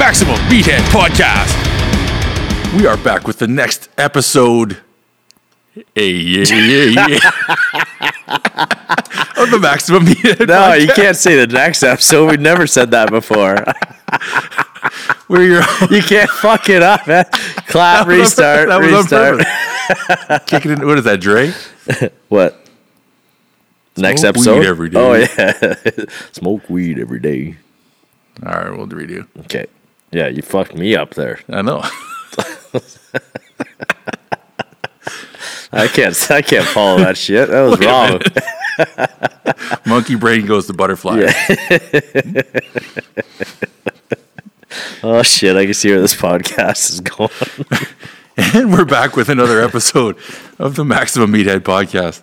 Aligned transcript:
Maximum 0.00 0.36
Meathead 0.48 0.80
Podcast. 0.88 1.54
We 2.74 2.86
are 2.86 2.96
back 2.96 3.26
with 3.26 3.38
the 3.38 3.46
next 3.46 3.90
episode. 3.98 4.78
Hey, 5.94 6.12
yeah, 6.12 6.44
yeah, 6.54 7.06
yeah. 7.06 7.30
of 9.36 9.50
the 9.50 9.58
Maximum 9.60 10.06
Meathead 10.06 10.48
No, 10.48 10.54
Podcast. 10.54 10.80
you 10.80 10.86
can't 10.94 11.16
say 11.18 11.36
the 11.36 11.52
next 11.52 11.82
episode. 11.82 12.30
We've 12.30 12.40
never 12.40 12.66
said 12.66 12.92
that 12.92 13.10
before. 13.10 13.62
We're 15.28 15.42
your 15.44 15.62
You 15.90 16.02
can't 16.02 16.30
fuck 16.30 16.70
it 16.70 16.82
up, 16.82 17.06
man. 17.06 17.26
Clap, 17.68 18.06
restart, 18.06 18.68
That 18.70 18.80
was 18.80 18.94
on 18.94 19.00
restart. 19.02 19.40
purpose. 19.40 20.44
Kicking 20.46 20.70
in. 20.70 20.86
What 20.86 20.96
is 20.96 21.04
that, 21.04 21.20
Dre? 21.20 21.52
What? 22.30 22.66
Next 23.98 24.22
Smoke 24.22 24.28
episode? 24.30 24.60
weed 24.60 24.66
every 24.66 24.88
oh, 24.94 25.14
day. 25.18 25.28
Oh 25.36 25.74
yeah, 25.84 26.04
smoke 26.32 26.70
weed 26.70 26.98
every 26.98 27.20
day. 27.20 27.56
All 28.46 28.52
right, 28.52 28.74
we'll 28.74 28.86
redo. 28.86 29.26
Okay. 29.40 29.66
Yeah, 30.12 30.28
you 30.28 30.42
fucked 30.42 30.74
me 30.74 30.96
up 30.96 31.14
there. 31.14 31.40
I 31.48 31.62
know. 31.62 31.82
I 35.72 35.86
can't. 35.86 36.30
I 36.30 36.42
can't 36.42 36.66
follow 36.66 36.98
that 36.98 37.16
shit. 37.16 37.48
That 37.48 37.62
was 37.62 37.78
wrong. 37.80 38.20
Monkey 39.86 40.16
brain 40.16 40.46
goes 40.46 40.66
to 40.66 40.72
butterfly. 40.72 41.30
Oh 45.02 45.22
shit! 45.22 45.56
I 45.56 45.64
can 45.64 45.74
see 45.74 45.90
where 45.90 46.00
this 46.00 46.14
podcast 46.14 46.90
is 46.90 47.00
going. 47.00 47.30
And 48.54 48.72
we're 48.72 48.84
back 48.86 49.16
with 49.16 49.28
another 49.28 49.60
episode 49.60 50.16
of 50.58 50.74
the 50.76 50.84
Maximum 50.84 51.30
Meathead 51.32 51.60
Podcast. 51.60 52.22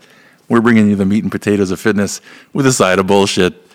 We're 0.50 0.62
bringing 0.62 0.90
you 0.90 0.95
the 0.95 1.06
meat 1.06 1.22
and 1.23 1.31
potatoes 1.31 1.70
of 1.70 1.80
fitness 1.80 2.22
with 2.54 2.66
a 2.66 2.72
side 2.73 2.98
of 2.98 3.06
bullshit. 3.06 3.67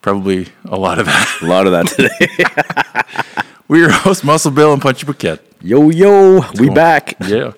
Probably 0.00 0.48
a 0.64 0.76
lot 0.76 0.98
of 0.98 1.06
that. 1.06 1.38
A 1.42 1.46
lot 1.46 1.66
of 1.66 1.72
that 1.72 1.86
today. 1.88 3.42
We're 3.68 3.78
your 3.80 3.90
host, 3.92 4.24
Muscle 4.24 4.50
Bill 4.50 4.72
and 4.72 4.82
Punchy 4.82 5.06
Paquette. 5.06 5.40
Yo 5.60 5.90
yo, 5.90 6.40
we 6.58 6.68
back. 6.70 7.14
Yeah. 7.26 7.52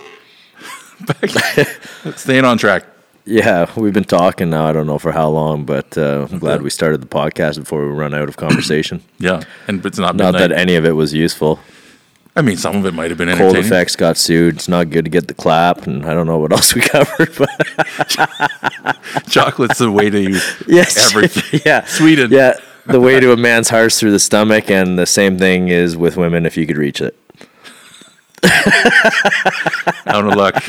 back. 1.07 1.31
Staying 2.17 2.45
on 2.45 2.59
track. 2.59 2.85
Yeah, 3.27 3.71
we've 3.77 3.95
been 3.95 4.05
talking 4.05 4.51
now. 4.51 4.67
I 4.67 4.73
don't 4.73 4.87
know 4.87 4.99
for 4.99 5.11
how 5.11 5.31
long, 5.31 5.65
but 5.65 5.97
uh, 5.97 6.27
I'm 6.31 6.39
glad 6.39 6.61
we 6.61 6.69
started 6.69 7.01
the 7.01 7.07
podcast 7.07 7.59
before 7.59 7.87
we 7.87 7.93
run 7.95 8.13
out 8.13 8.29
of 8.29 8.37
conversation. 8.37 9.03
Yeah. 9.19 9.41
And 9.67 9.85
it's 9.87 9.99
not, 9.99 10.15
Not 10.17 10.35
midnight. 10.35 10.49
that 10.51 10.53
any 10.59 10.75
of 10.77 10.85
it 10.85 10.91
was 10.93 11.15
useful. 11.15 11.59
I 12.37 12.43
mean, 12.43 12.57
some 12.57 12.75
of 12.77 12.85
it 12.85 12.95
might 12.95 13.11
have 13.11 13.19
been 13.19 13.37
Cold. 13.37 13.57
Effects 13.57 13.95
got 13.95 14.17
sued. 14.17 14.57
It's 14.57 14.69
not 14.69 14.91
good 14.91 15.05
to 15.05 15.11
get 15.11 15.29
the 15.29 15.35
clap, 15.35 15.87
and 15.87 16.05
I 16.05 16.15
don't 16.15 16.27
know 16.27 16.39
what 16.39 16.51
else 16.53 16.75
we 16.75 16.81
covered. 16.83 17.31
But 17.39 17.49
Chocolate's 19.29 19.79
the 19.79 19.91
way 19.91 20.11
to 20.11 20.21
use 20.31 20.63
yes, 20.67 21.15
everything. 21.15 21.61
yeah, 21.65 21.85
Sweden. 21.85 22.33
yeah. 22.33 22.55
The 22.87 23.01
way 23.01 23.19
to 23.19 23.33
a 23.33 23.37
man's 23.37 23.71
heart's 23.71 23.99
through 23.99 24.11
the 24.11 24.19
stomach, 24.19 24.69
and 24.71 24.99
the 24.99 25.07
same 25.07 25.39
thing 25.39 25.69
is 25.69 25.97
with 25.97 26.17
women 26.17 26.45
if 26.45 26.57
you 26.57 26.67
could 26.67 26.77
reach 26.77 27.01
it. 27.01 27.17
Out 30.07 30.27
of 30.27 30.35
luck. 30.35 30.63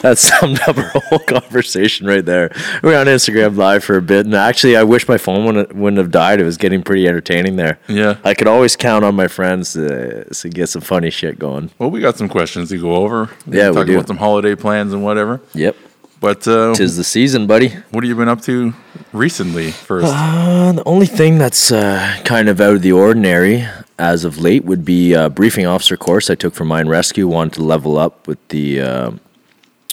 That 0.00 0.16
summed 0.18 0.60
up 0.68 0.76
our 0.78 0.88
whole 1.08 1.18
conversation 1.18 2.06
right 2.06 2.24
there. 2.24 2.50
We 2.82 2.90
were 2.90 2.96
on 2.96 3.06
Instagram 3.06 3.56
live 3.56 3.82
for 3.84 3.96
a 3.96 4.02
bit, 4.02 4.26
and 4.26 4.34
actually, 4.34 4.76
I 4.76 4.84
wish 4.84 5.08
my 5.08 5.18
phone 5.18 5.44
wouldn't, 5.44 5.74
wouldn't 5.74 5.98
have 5.98 6.10
died. 6.10 6.40
It 6.40 6.44
was 6.44 6.56
getting 6.56 6.82
pretty 6.82 7.08
entertaining 7.08 7.56
there. 7.56 7.78
Yeah. 7.88 8.16
I 8.24 8.34
could 8.34 8.46
always 8.46 8.76
count 8.76 9.04
on 9.04 9.14
my 9.16 9.26
friends 9.28 9.72
to, 9.72 10.24
to 10.32 10.48
get 10.48 10.68
some 10.68 10.82
funny 10.82 11.10
shit 11.10 11.38
going. 11.38 11.70
Well, 11.78 11.90
we 11.90 12.00
got 12.00 12.16
some 12.16 12.28
questions 12.28 12.68
to 12.68 12.78
go 12.80 12.94
over. 12.96 13.30
Yeah, 13.46 13.70
we 13.70 13.74
Talk 13.76 13.86
do. 13.86 13.94
about 13.94 14.06
some 14.08 14.18
holiday 14.18 14.54
plans 14.54 14.92
and 14.92 15.02
whatever. 15.02 15.40
Yep, 15.54 15.76
But 16.20 16.46
uh, 16.46 16.74
tis 16.74 16.96
the 16.96 17.04
season, 17.04 17.46
buddy. 17.46 17.68
what 17.90 18.04
have 18.04 18.08
you 18.08 18.14
been 18.14 18.28
up 18.28 18.40
to 18.42 18.74
recently 19.12 19.70
first? 19.72 20.06
Uh, 20.08 20.72
the 20.72 20.84
only 20.84 21.06
thing 21.06 21.38
that's 21.38 21.72
uh, 21.72 22.18
kind 22.24 22.48
of 22.48 22.60
out 22.60 22.74
of 22.76 22.82
the 22.82 22.92
ordinary 22.92 23.66
as 23.98 24.24
of 24.24 24.38
late 24.38 24.64
would 24.64 24.84
be 24.84 25.12
a 25.12 25.28
briefing 25.28 25.66
officer 25.66 25.96
course 25.96 26.30
I 26.30 26.36
took 26.36 26.54
for 26.54 26.64
mine 26.64 26.88
rescue. 26.88 27.26
Wanted 27.26 27.54
to 27.54 27.62
level 27.64 27.98
up 27.98 28.28
with 28.28 28.38
the 28.48 28.80
uh, 28.80 29.10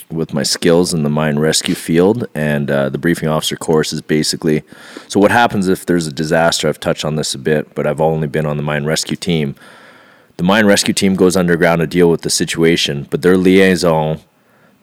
with 0.10 0.34
my 0.34 0.44
skills 0.44 0.94
in 0.94 1.04
the 1.04 1.10
mine 1.10 1.40
rescue 1.40 1.76
field, 1.76 2.28
and 2.36 2.70
uh, 2.70 2.90
the 2.90 2.98
briefing 2.98 3.28
officer 3.28 3.56
course 3.56 3.92
is 3.92 4.02
basically 4.02 4.64
so. 5.08 5.20
What 5.20 5.32
happens 5.32 5.68
if 5.68 5.86
there's 5.86 6.08
a 6.08 6.12
disaster? 6.12 6.68
I've 6.68 6.80
touched 6.80 7.06
on 7.06 7.16
this 7.16 7.34
a 7.34 7.40
bit, 7.40 7.74
but 7.76 7.88
I've 7.88 8.02
only 8.02 8.28
been 8.28 8.46
on 8.46 8.58
the 8.58 8.64
mine 8.64 8.86
rescue 8.86 9.18
team. 9.18 9.56
The 10.38 10.44
mine 10.44 10.66
rescue 10.66 10.94
team 10.94 11.16
goes 11.16 11.38
underground 11.38 11.80
to 11.80 11.88
deal 11.88 12.10
with 12.10 12.22
the 12.22 12.30
situation, 12.30 13.08
but 13.10 13.22
their 13.22 13.38
liaison 13.38 14.20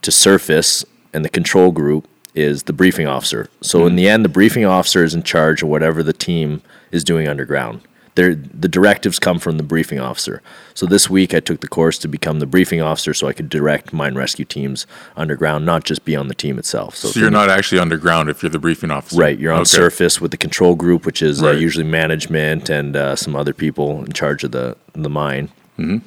to 0.00 0.10
surface 0.10 0.84
and 1.12 1.24
the 1.24 1.28
control 1.28 1.70
group 1.70 2.08
is 2.34 2.62
the 2.64 2.72
briefing 2.72 3.06
officer. 3.06 3.48
So 3.60 3.86
in 3.86 3.96
the 3.96 4.08
end, 4.08 4.24
the 4.24 4.30
briefing 4.30 4.64
officer 4.64 5.04
is 5.04 5.14
in 5.14 5.22
charge 5.22 5.62
of 5.62 5.68
whatever 5.68 6.02
the 6.02 6.14
team 6.14 6.62
is 6.90 7.04
doing 7.04 7.28
underground. 7.28 7.82
The 8.14 8.34
directives 8.68 9.18
come 9.18 9.38
from 9.38 9.56
the 9.56 9.62
briefing 9.62 9.98
officer. 9.98 10.42
So 10.74 10.84
this 10.84 11.08
week, 11.08 11.32
I 11.32 11.40
took 11.40 11.60
the 11.60 11.68
course 11.68 11.96
to 11.98 12.08
become 12.08 12.40
the 12.40 12.46
briefing 12.46 12.82
officer, 12.82 13.14
so 13.14 13.26
I 13.26 13.32
could 13.32 13.48
direct 13.48 13.92
mine 13.94 14.14
rescue 14.16 14.44
teams 14.44 14.86
underground, 15.16 15.64
not 15.64 15.84
just 15.84 16.04
be 16.04 16.14
on 16.14 16.28
the 16.28 16.34
team 16.34 16.58
itself. 16.58 16.94
so 16.94 17.18
you're 17.18 17.30
not 17.30 17.48
actually 17.48 17.78
underground 17.78 18.28
if 18.28 18.42
you're 18.42 18.50
the 18.50 18.58
briefing 18.58 18.90
officer. 18.90 19.18
Right, 19.18 19.38
you're 19.38 19.52
on 19.52 19.60
Okay. 19.62 19.68
surface 19.70 20.20
with 20.20 20.30
the 20.30 20.36
control 20.36 20.74
group, 20.74 21.06
which 21.06 21.22
is 21.22 21.42
uh, 21.42 21.52
usually 21.52 21.86
management 21.86 22.68
and 22.68 22.96
uh, 22.96 23.16
some 23.16 23.34
other 23.34 23.54
people 23.54 24.04
in 24.04 24.12
charge 24.12 24.44
of 24.44 24.52
the 24.52 24.76
the 24.94 25.08
mine. 25.08 25.48
Mm-hmm. 25.78 26.06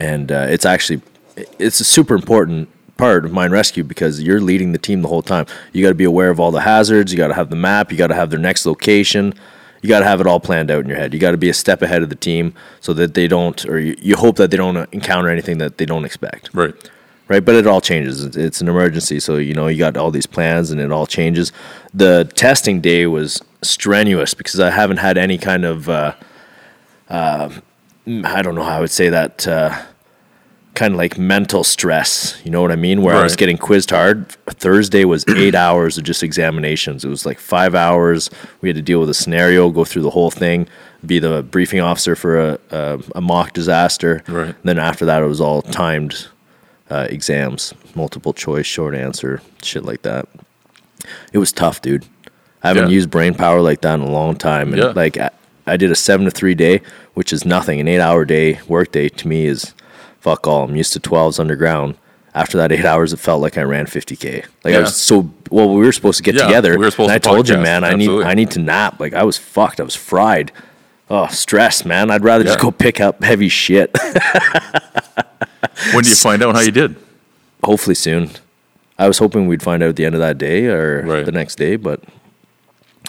And 0.00 0.32
uh, 0.32 0.46
it's 0.50 0.66
actually 0.66 1.02
it's 1.60 1.78
a 1.80 1.84
super 1.84 2.14
important 2.16 2.68
part 2.96 3.24
of 3.24 3.32
mine 3.32 3.52
rescue 3.52 3.84
because 3.84 4.20
you're 4.20 4.40
leading 4.40 4.72
the 4.72 4.78
team 4.78 5.02
the 5.02 5.08
whole 5.08 5.22
time. 5.22 5.46
You 5.72 5.82
got 5.82 5.90
to 5.90 5.94
be 5.94 6.04
aware 6.04 6.30
of 6.30 6.40
all 6.40 6.50
the 6.50 6.60
hazards. 6.62 7.12
You 7.12 7.18
got 7.18 7.28
to 7.28 7.34
have 7.34 7.48
the 7.50 7.56
map. 7.56 7.92
You 7.92 7.96
got 7.98 8.08
to 8.08 8.14
have 8.14 8.30
their 8.30 8.40
next 8.40 8.66
location. 8.66 9.34
You 9.82 9.88
got 9.88 9.98
to 10.00 10.06
have 10.06 10.20
it 10.20 10.26
all 10.26 10.40
planned 10.40 10.70
out 10.70 10.80
in 10.84 10.88
your 10.88 10.96
head. 10.96 11.12
You 11.12 11.20
got 11.20 11.32
to 11.32 11.36
be 11.36 11.48
a 11.50 11.54
step 11.54 11.82
ahead 11.82 12.02
of 12.02 12.08
the 12.08 12.14
team 12.14 12.54
so 12.80 12.92
that 12.94 13.14
they 13.14 13.26
don't, 13.28 13.64
or 13.66 13.78
you, 13.80 13.96
you 14.00 14.16
hope 14.16 14.36
that 14.36 14.50
they 14.50 14.56
don't 14.56 14.76
encounter 14.92 15.28
anything 15.28 15.58
that 15.58 15.78
they 15.78 15.84
don't 15.84 16.04
expect 16.04 16.50
Right. 16.54 16.72
right? 17.28 17.44
But 17.44 17.56
it 17.56 17.66
all 17.66 17.80
changes. 17.80 18.24
It's- 18.24 18.60
an 18.60 18.68
emergency, 18.68 19.18
so 19.20 19.36
you 19.36 19.54
know 19.54 19.66
you 19.66 19.78
got 19.78 19.96
all 19.96 20.10
these 20.12 20.26
plans, 20.26 20.70
and 20.70 20.80
it 20.80 20.92
all 20.92 21.06
changes. 21.06 21.52
The 21.92 22.30
testing 22.34 22.80
day 22.80 23.06
was 23.06 23.42
strenuous 23.62 24.34
because 24.34 24.60
I 24.60 24.70
haven't 24.70 24.98
had 24.98 25.18
any 25.18 25.36
kind 25.36 25.64
of, 25.64 25.88
uh, 25.88 26.12
uh, 27.10 27.50
I 28.06 28.42
don't 28.42 28.54
know 28.54 28.62
how 28.62 28.78
I 28.78 28.80
would 28.80 28.90
say 28.90 29.08
that, 29.08 29.46
uh, 29.48 29.76
kind 30.74 30.94
of 30.94 30.98
like 30.98 31.18
mental 31.18 31.64
stress. 31.64 32.40
You 32.44 32.50
know 32.50 32.62
what 32.62 32.72
I 32.72 32.76
mean? 32.76 33.02
Where 33.02 33.14
I 33.14 33.22
was 33.22 33.36
getting 33.36 33.58
quizzed 33.58 33.90
hard. 33.90 34.28
Thursday 34.46 35.04
was 35.04 35.24
eight 35.28 35.54
hours 35.66 35.98
of 35.98 36.04
just 36.04 36.22
examinations. 36.22 37.04
It 37.04 37.08
was 37.08 37.26
like 37.26 37.38
five 37.38 37.74
hours. 37.74 38.30
We 38.62 38.68
had 38.68 38.76
to 38.76 38.82
deal 38.82 39.00
with 39.00 39.10
a 39.10 39.14
scenario, 39.14 39.70
go 39.70 39.84
through 39.84 40.02
the 40.02 40.10
whole 40.10 40.30
thing, 40.30 40.66
be 41.04 41.18
the 41.18 41.42
briefing 41.42 41.80
officer 41.80 42.16
for 42.16 42.38
a, 42.40 42.58
a, 42.70 43.00
a 43.16 43.20
mock 43.20 43.52
disaster. 43.52 44.22
Right. 44.26 44.54
Then 44.64 44.78
after 44.78 45.04
that, 45.04 45.22
it 45.22 45.26
was 45.26 45.40
all 45.40 45.60
timed 45.62 46.28
uh, 46.90 47.06
exams, 47.10 47.74
multiple 47.94 48.32
choice, 48.32 48.66
short 48.66 48.94
answer, 48.94 49.42
shit 49.62 49.84
like 49.84 50.02
that. 50.02 50.26
It 51.32 51.38
was 51.38 51.52
tough, 51.52 51.82
dude. 51.82 52.06
I 52.62 52.68
haven't 52.68 52.84
Yeah. 52.88 52.94
used 52.94 53.10
brain 53.10 53.34
power 53.34 53.60
like 53.60 53.80
that 53.82 53.94
in 53.94 54.00
a 54.02 54.10
long 54.10 54.36
time, 54.36 54.68
and 54.72 54.78
Yeah. 54.78 54.92
like 54.94 55.18
I, 55.18 55.30
I 55.66 55.76
did 55.76 55.90
a 55.90 55.94
seven 55.96 56.24
to 56.26 56.30
three 56.30 56.54
day, 56.54 56.80
which 57.14 57.32
is 57.32 57.44
nothing. 57.44 57.80
An 57.80 57.88
eight 57.88 58.00
hour 58.00 58.24
day 58.24 58.60
work 58.68 58.92
day 58.92 59.08
to 59.08 59.28
me 59.28 59.46
is 59.46 59.74
fuck 60.22 60.46
all. 60.46 60.64
I'm 60.64 60.76
used 60.76 60.92
to 60.94 61.00
twelves 61.00 61.38
underground. 61.38 61.96
After 62.34 62.56
that 62.56 62.72
eight 62.72 62.84
hours, 62.92 63.12
it 63.12 63.18
felt 63.18 63.42
like 63.42 63.58
I 63.58 63.62
ran 63.62 63.84
50k. 63.86 64.46
Like 64.64 64.74
I 64.74 64.80
was 64.80 64.96
so 64.96 65.30
well. 65.50 65.68
We 65.68 65.84
were 65.84 65.92
supposed 65.92 66.16
to 66.16 66.22
get 66.22 66.34
Yeah, 66.34 66.46
together, 66.46 66.70
we 66.78 66.84
were 66.86 66.90
supposed 66.90 67.10
and 67.10 67.16
I 67.16 67.18
to 67.18 67.28
told 67.28 67.48
you, 67.48 67.58
man, 67.58 67.84
I 67.84 67.88
Absolutely. 67.92 68.24
need 68.24 68.30
I 68.30 68.34
need 68.34 68.50
to 68.52 68.60
nap. 68.60 68.98
Like 69.00 69.12
I 69.12 69.22
was 69.24 69.36
fucked. 69.36 69.80
I 69.80 69.82
was 69.82 69.94
fried. 69.94 70.50
Oh, 71.10 71.26
stress, 71.26 71.84
man. 71.84 72.10
I'd 72.10 72.24
rather 72.24 72.42
just 72.44 72.58
go 72.58 72.70
pick 72.70 72.98
up 73.00 73.22
heavy 73.22 73.50
shit. 73.50 73.94
When 75.92 76.04
do 76.04 76.08
you 76.10 76.16
find 76.16 76.42
out 76.42 76.54
how 76.54 76.60
you 76.62 76.70
did? 76.70 76.96
hopefully 77.64 77.94
soon. 77.94 78.30
I 78.98 79.06
was 79.08 79.18
hoping 79.18 79.46
we'd 79.46 79.62
find 79.62 79.82
out 79.82 79.90
at 79.90 79.96
the 79.96 80.04
end 80.04 80.14
of 80.14 80.20
that 80.20 80.36
day 80.38 80.66
or 80.66 81.02
Right. 81.02 81.24
the 81.26 81.30
next 81.32 81.56
day, 81.56 81.76
but 81.76 82.02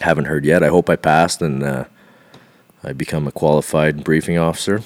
haven't 0.02 0.26
heard 0.26 0.44
yet. 0.46 0.62
I 0.64 0.68
hope 0.68 0.90
I 0.90 0.96
passed 0.96 1.42
and 1.42 1.64
uh, 1.64 1.86
I 2.84 2.94
become 2.94 3.26
a 3.28 3.32
qualified 3.32 4.04
briefing 4.04 4.38
officer. 4.38 4.82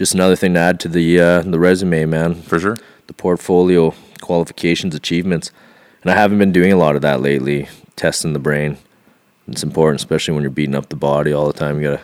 Just 0.00 0.14
another 0.14 0.34
thing 0.34 0.54
to 0.54 0.60
add 0.60 0.80
to 0.80 0.88
the 0.88 1.20
uh, 1.20 1.42
the 1.42 1.58
resume, 1.58 2.06
man. 2.06 2.34
For 2.34 2.58
sure. 2.58 2.78
The 3.06 3.12
portfolio, 3.12 3.92
qualifications, 4.22 4.94
achievements, 4.94 5.50
and 6.00 6.10
I 6.10 6.14
haven't 6.14 6.38
been 6.38 6.52
doing 6.52 6.72
a 6.72 6.76
lot 6.76 6.96
of 6.96 7.02
that 7.02 7.20
lately. 7.20 7.68
Testing 7.96 8.32
the 8.32 8.38
brain. 8.38 8.78
It's 9.46 9.62
important, 9.62 10.00
especially 10.00 10.32
when 10.32 10.42
you're 10.42 10.50
beating 10.50 10.74
up 10.74 10.88
the 10.88 10.96
body 10.96 11.34
all 11.34 11.46
the 11.46 11.52
time. 11.52 11.82
You 11.82 11.90
gotta 11.90 12.02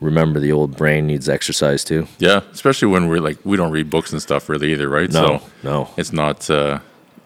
remember 0.00 0.38
the 0.38 0.52
old 0.52 0.76
brain 0.76 1.08
needs 1.08 1.28
exercise 1.28 1.82
too. 1.82 2.06
Yeah, 2.20 2.42
especially 2.52 2.86
when 2.86 3.08
we're 3.08 3.20
like 3.20 3.38
we 3.44 3.56
don't 3.56 3.72
read 3.72 3.90
books 3.90 4.12
and 4.12 4.22
stuff 4.22 4.48
really 4.48 4.70
either, 4.70 4.88
right? 4.88 5.10
No, 5.10 5.38
so 5.38 5.46
no. 5.64 5.90
it's 5.96 6.12
not 6.12 6.48
uh, 6.48 6.78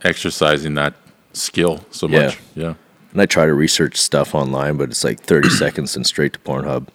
exercising 0.05 0.73
that 0.77 0.95
skill 1.35 1.85
so 1.91 2.09
Yeah. 2.09 2.27
much. 2.29 2.39
Yeah. 2.55 2.75
And 3.13 3.21
I 3.21 3.27
try 3.27 3.45
to 3.45 3.53
research 3.53 3.99
stuff 3.99 4.35
online, 4.35 4.79
but 4.79 4.89
it's 4.89 5.05
like 5.05 5.21
30 5.21 5.51
seconds 5.63 5.97
and 5.97 6.07
straight 6.07 6.33
to 6.33 6.39
Pornhub. 6.39 6.87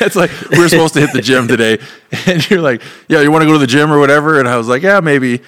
It's 0.00 0.16
like 0.16 0.30
we're 0.50 0.68
supposed 0.68 0.94
to 0.94 1.00
hit 1.00 1.12
the 1.12 1.22
gym 1.22 1.48
today, 1.48 1.78
and 2.26 2.48
you're 2.50 2.60
like, 2.60 2.82
"Yeah, 3.08 3.20
you 3.20 3.30
want 3.30 3.42
to 3.42 3.46
go 3.46 3.52
to 3.52 3.58
the 3.58 3.66
gym 3.66 3.92
or 3.92 3.98
whatever?" 3.98 4.38
And 4.38 4.48
I 4.48 4.56
was 4.56 4.68
like, 4.68 4.82
"Yeah, 4.82 5.00
maybe." 5.00 5.40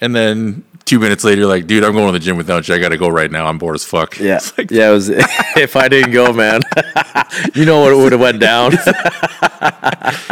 And 0.00 0.14
then 0.14 0.64
two 0.84 0.98
minutes 0.98 1.24
later, 1.24 1.42
you're 1.42 1.48
like, 1.48 1.66
dude, 1.66 1.84
I'm 1.84 1.92
going 1.92 2.06
to 2.06 2.12
the 2.12 2.18
gym 2.18 2.36
without 2.36 2.68
you. 2.68 2.74
I 2.74 2.78
got 2.78 2.90
to 2.90 2.98
go 2.98 3.08
right 3.08 3.30
now. 3.30 3.46
I'm 3.46 3.58
bored 3.58 3.74
as 3.76 3.84
fuck. 3.84 4.18
Yeah, 4.18 4.40
like, 4.58 4.70
yeah. 4.70 4.90
It 4.90 4.92
was 4.92 5.08
if 5.56 5.76
I 5.76 5.88
didn't 5.88 6.12
go, 6.12 6.32
man, 6.32 6.60
you 7.54 7.64
know 7.64 7.80
what 7.82 7.96
would 7.96 8.12
have 8.12 8.20
went 8.20 8.40
down. 8.40 8.72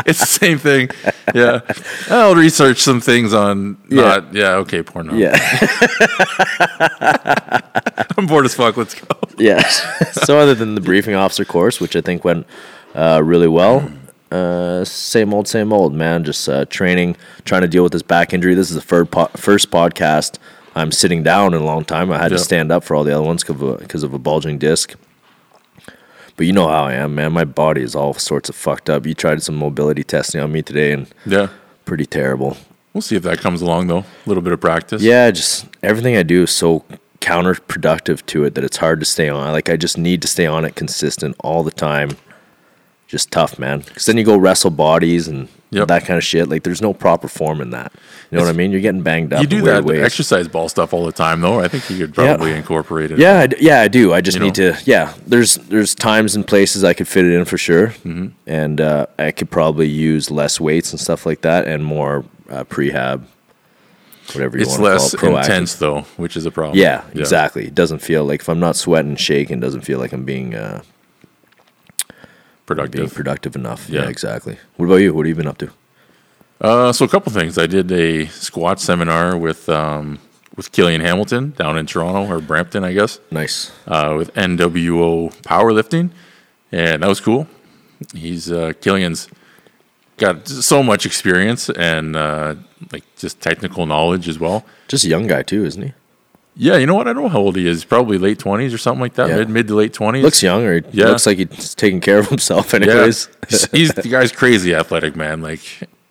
it's 0.06 0.20
the 0.20 0.26
same 0.26 0.58
thing. 0.58 0.90
Yeah. 1.34 1.60
I'll 2.08 2.34
research 2.34 2.78
some 2.78 3.00
things 3.00 3.32
on 3.32 3.78
not, 3.88 4.34
yeah, 4.34 4.54
okay, 4.56 4.82
porno. 4.82 5.14
yeah, 5.14 5.36
I'm 8.16 8.26
bored 8.26 8.44
as 8.44 8.54
fuck. 8.54 8.76
Let's 8.76 8.94
go. 8.94 9.19
Yeah. 9.40 9.60
so 10.12 10.38
other 10.38 10.54
than 10.54 10.74
the 10.74 10.80
briefing 10.80 11.14
officer 11.14 11.44
course, 11.44 11.80
which 11.80 11.96
I 11.96 12.00
think 12.00 12.24
went 12.24 12.46
uh, 12.94 13.20
really 13.24 13.48
well, 13.48 13.90
uh, 14.30 14.84
same 14.84 15.34
old, 15.34 15.48
same 15.48 15.72
old, 15.72 15.94
man. 15.94 16.24
Just 16.24 16.48
uh, 16.48 16.64
training, 16.66 17.16
trying 17.44 17.62
to 17.62 17.68
deal 17.68 17.82
with 17.82 17.92
this 17.92 18.02
back 18.02 18.32
injury. 18.32 18.54
This 18.54 18.68
is 18.70 18.76
the 18.76 18.80
third 18.82 19.10
po- 19.10 19.30
first 19.36 19.70
podcast 19.70 20.38
I'm 20.76 20.92
sitting 20.92 21.22
down 21.24 21.52
in 21.54 21.60
a 21.62 21.64
long 21.64 21.84
time. 21.84 22.12
I 22.12 22.18
had 22.18 22.30
Yeah. 22.30 22.36
to 22.38 22.44
stand 22.44 22.70
up 22.70 22.84
for 22.84 22.94
all 22.94 23.02
the 23.04 23.12
other 23.12 23.24
ones 23.26 23.42
because 23.42 23.60
of, 23.60 23.68
a- 23.68 23.76
because 23.78 24.02
of 24.04 24.14
a 24.14 24.18
bulging 24.18 24.58
disc. 24.58 24.94
But 26.36 26.46
you 26.46 26.52
know 26.52 26.68
how 26.68 26.84
I 26.84 26.94
am, 26.94 27.14
man. 27.16 27.32
My 27.32 27.44
body 27.44 27.82
is 27.82 27.94
all 27.94 28.14
sorts 28.14 28.48
of 28.48 28.54
fucked 28.56 28.88
up. 28.88 29.04
You 29.06 29.14
tried 29.14 29.42
some 29.42 29.56
mobility 29.56 30.02
testing 30.04 30.40
on 30.40 30.52
me 30.52 30.62
today, 30.62 30.92
and 30.92 31.06
Yeah. 31.26 31.48
pretty 31.84 32.06
terrible. 32.06 32.56
We'll 32.94 33.02
see 33.02 33.14
if 33.16 33.22
that 33.24 33.38
comes 33.38 33.60
along, 33.62 33.88
though. 33.88 33.98
A 33.98 34.04
little 34.26 34.42
bit 34.42 34.52
of 34.52 34.60
practice. 34.60 35.02
Yeah, 35.02 35.30
just 35.32 35.66
everything 35.82 36.16
I 36.16 36.22
do 36.22 36.44
is 36.44 36.50
so 36.50 36.84
counterproductive 37.20 38.24
to 38.26 38.44
it 38.44 38.54
that 38.54 38.64
it's 38.64 38.78
hard 38.78 39.00
to 39.00 39.06
stay 39.06 39.28
on. 39.28 39.52
Like 39.52 39.68
I 39.68 39.76
just 39.76 39.98
need 39.98 40.22
to 40.22 40.28
stay 40.28 40.46
on 40.46 40.64
it 40.64 40.74
consistent 40.74 41.36
all 41.40 41.62
the 41.62 41.70
time. 41.70 42.16
Just 43.06 43.30
tough, 43.32 43.58
man. 43.58 43.80
Because 43.80 44.06
then 44.06 44.16
you 44.16 44.24
go 44.24 44.36
wrestle 44.36 44.70
bodies 44.70 45.26
and 45.28 45.48
Yep. 45.72 45.86
that 45.86 46.04
kind 46.04 46.16
of 46.16 46.24
shit. 46.24 46.48
Like 46.48 46.64
there's 46.64 46.82
no 46.82 46.92
proper 46.92 47.28
form 47.28 47.60
in 47.60 47.70
that. 47.70 47.92
You 48.32 48.38
know 48.38 48.44
what 48.44 48.50
I 48.52 48.56
mean? 48.56 48.72
You're 48.72 48.80
getting 48.80 49.02
banged 49.02 49.32
up. 49.32 49.40
You 49.40 49.46
do 49.46 49.60
that 49.62 49.84
ways. 49.84 50.02
exercise 50.02 50.48
ball 50.48 50.68
stuff 50.68 50.92
all 50.92 51.06
the 51.06 51.12
time, 51.12 51.40
though. 51.40 51.60
I 51.60 51.68
think 51.68 51.88
you 51.88 51.96
could 51.96 52.12
probably 52.12 52.52
incorporate 52.54 53.12
it. 53.12 53.20
Yeah, 53.20 53.38
I 53.38 53.46
d- 53.46 53.56
yeah, 53.60 53.80
I 53.80 53.86
do. 53.86 54.12
I 54.12 54.20
just 54.20 54.36
You 54.38 54.42
need 54.42 54.56
to. 54.56 54.76
Yeah, 54.84 55.14
there's 55.28 55.54
there's 55.54 55.94
times 55.94 56.34
and 56.34 56.44
places 56.44 56.82
I 56.82 56.92
could 56.92 57.06
fit 57.06 57.24
it 57.24 57.32
in 57.34 57.44
for 57.44 57.56
sure, 57.56 57.88
Mm-hmm. 58.04 58.26
and 58.48 58.80
uh, 58.80 59.06
I 59.16 59.30
could 59.30 59.48
probably 59.48 59.86
use 59.86 60.28
less 60.28 60.58
weights 60.60 60.90
and 60.90 60.98
stuff 60.98 61.24
like 61.24 61.42
that, 61.42 61.68
and 61.68 61.84
more 61.84 62.24
uh, 62.50 62.64
prehab, 62.64 63.22
whatever 64.34 64.56
you 64.56 64.62
It's 64.62 64.70
want 64.72 64.80
to 64.80 64.84
less 64.84 65.14
call 65.14 65.30
it. 65.30 65.32
proactive. 65.32 65.40
intense, 65.44 65.74
though, 65.76 66.00
which 66.16 66.36
is 66.36 66.46
a 66.46 66.50
problem. 66.50 66.78
Yeah, 66.78 67.04
exactly. 67.14 67.66
It 67.66 67.74
doesn't 67.74 68.00
feel 68.00 68.24
like 68.24 68.40
if 68.40 68.48
I'm 68.48 68.60
not 68.60 68.76
sweating, 68.76 69.16
shaking, 69.16 69.58
it 69.58 69.60
doesn't 69.60 69.82
feel 69.82 69.98
like 69.98 70.12
I'm 70.12 70.24
being 70.24 70.54
uh, 70.54 70.82
being 72.08 72.16
Productive. 72.66 73.14
productive 73.14 73.56
enough. 73.56 73.88
Yeah. 73.88 74.02
Yeah. 74.02 74.08
exactly. 74.08 74.56
What 74.76 74.86
about 74.86 74.96
you? 74.96 75.12
What 75.14 75.26
have 75.26 75.30
you 75.30 75.34
been 75.34 75.48
up 75.48 75.58
to? 75.58 75.70
Uh, 76.60 76.92
so 76.92 77.04
a 77.04 77.08
couple 77.08 77.32
things. 77.32 77.58
I 77.58 77.66
did 77.66 77.90
a 77.90 78.26
squat 78.26 78.80
seminar 78.80 79.36
with 79.36 79.68
um, 79.68 80.18
with 80.56 80.70
Killian 80.72 81.00
Hamilton 81.00 81.50
down 81.56 81.76
in 81.78 81.86
Toronto 81.86 82.30
or 82.32 82.40
Brampton, 82.40 82.84
I 82.84 82.92
guess, 82.92 83.18
Nice. 83.30 83.72
uh, 83.86 84.14
with 84.16 84.32
NWO 84.34 85.34
powerlifting, 85.42 86.10
and 86.70 87.02
that 87.02 87.08
was 87.08 87.20
cool. 87.20 87.46
He's 88.14 88.50
uh, 88.52 88.72
Killian's 88.80 89.28
got 90.20 90.46
so 90.46 90.82
much 90.82 91.04
experience 91.06 91.68
and 91.70 92.14
uh, 92.14 92.54
like 92.92 93.02
just 93.16 93.40
technical 93.40 93.86
knowledge 93.86 94.28
as 94.28 94.38
well. 94.38 94.64
Just 94.86 95.04
a 95.04 95.08
young 95.08 95.26
guy 95.26 95.42
too, 95.42 95.64
isn't 95.64 95.82
he? 95.82 95.92
Yeah, 96.56 96.76
you 96.76 96.86
know 96.86 96.94
what? 96.94 97.08
I 97.08 97.12
don't 97.12 97.22
know 97.22 97.28
how 97.28 97.38
old 97.40 97.56
he 97.56 97.66
is. 97.66 97.84
Probably 97.84 98.18
late 98.18 98.38
twenties 98.38 98.74
or 98.74 98.78
something 98.78 99.00
like 99.00 99.14
that. 99.14 99.28
Yeah. 99.28 99.36
Mid 99.38 99.48
mid 99.50 99.68
to 99.68 99.74
late 99.74 99.92
twenties. 99.92 100.22
Looks 100.22 100.42
young, 100.42 100.64
or 100.64 100.80
Yeah. 100.92 101.06
looks 101.06 101.26
like 101.26 101.38
he's 101.38 101.74
taking 101.74 102.00
care 102.00 102.18
of 102.18 102.28
himself. 102.28 102.72
Yeah, 102.74 102.80
Anyways, 102.80 103.28
he's, 103.48 103.70
he's 103.70 103.92
the 103.92 104.08
guy's 104.08 104.30
crazy 104.32 104.74
athletic 104.74 105.16
man. 105.16 105.40
Like, 105.42 105.60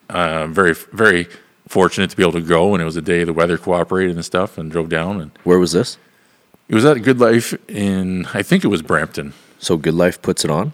uh, 0.09 0.47
very 0.47 0.73
very 0.91 1.27
fortunate 1.67 2.09
to 2.09 2.17
be 2.17 2.23
able 2.23 2.33
to 2.33 2.41
go. 2.41 2.73
And 2.73 2.81
it 2.81 2.85
was 2.85 2.97
a 2.97 3.01
day 3.01 3.23
the 3.23 3.33
weather 3.33 3.57
cooperated 3.57 4.15
and 4.15 4.25
stuff, 4.25 4.57
and 4.57 4.71
drove 4.71 4.89
down. 4.89 5.21
And 5.21 5.31
where 5.43 5.59
was 5.59 5.71
this? 5.71 5.97
it 6.67 6.75
was 6.75 6.85
at 6.85 7.01
Good 7.03 7.19
Life 7.19 7.53
in 7.69 8.25
I 8.33 8.41
think 8.43 8.63
it 8.63 8.67
was 8.67 8.81
Brampton. 8.81 9.33
So 9.59 9.75
Good 9.77 9.93
Life 9.95 10.21
puts 10.21 10.45
it 10.45 10.51
on. 10.51 10.71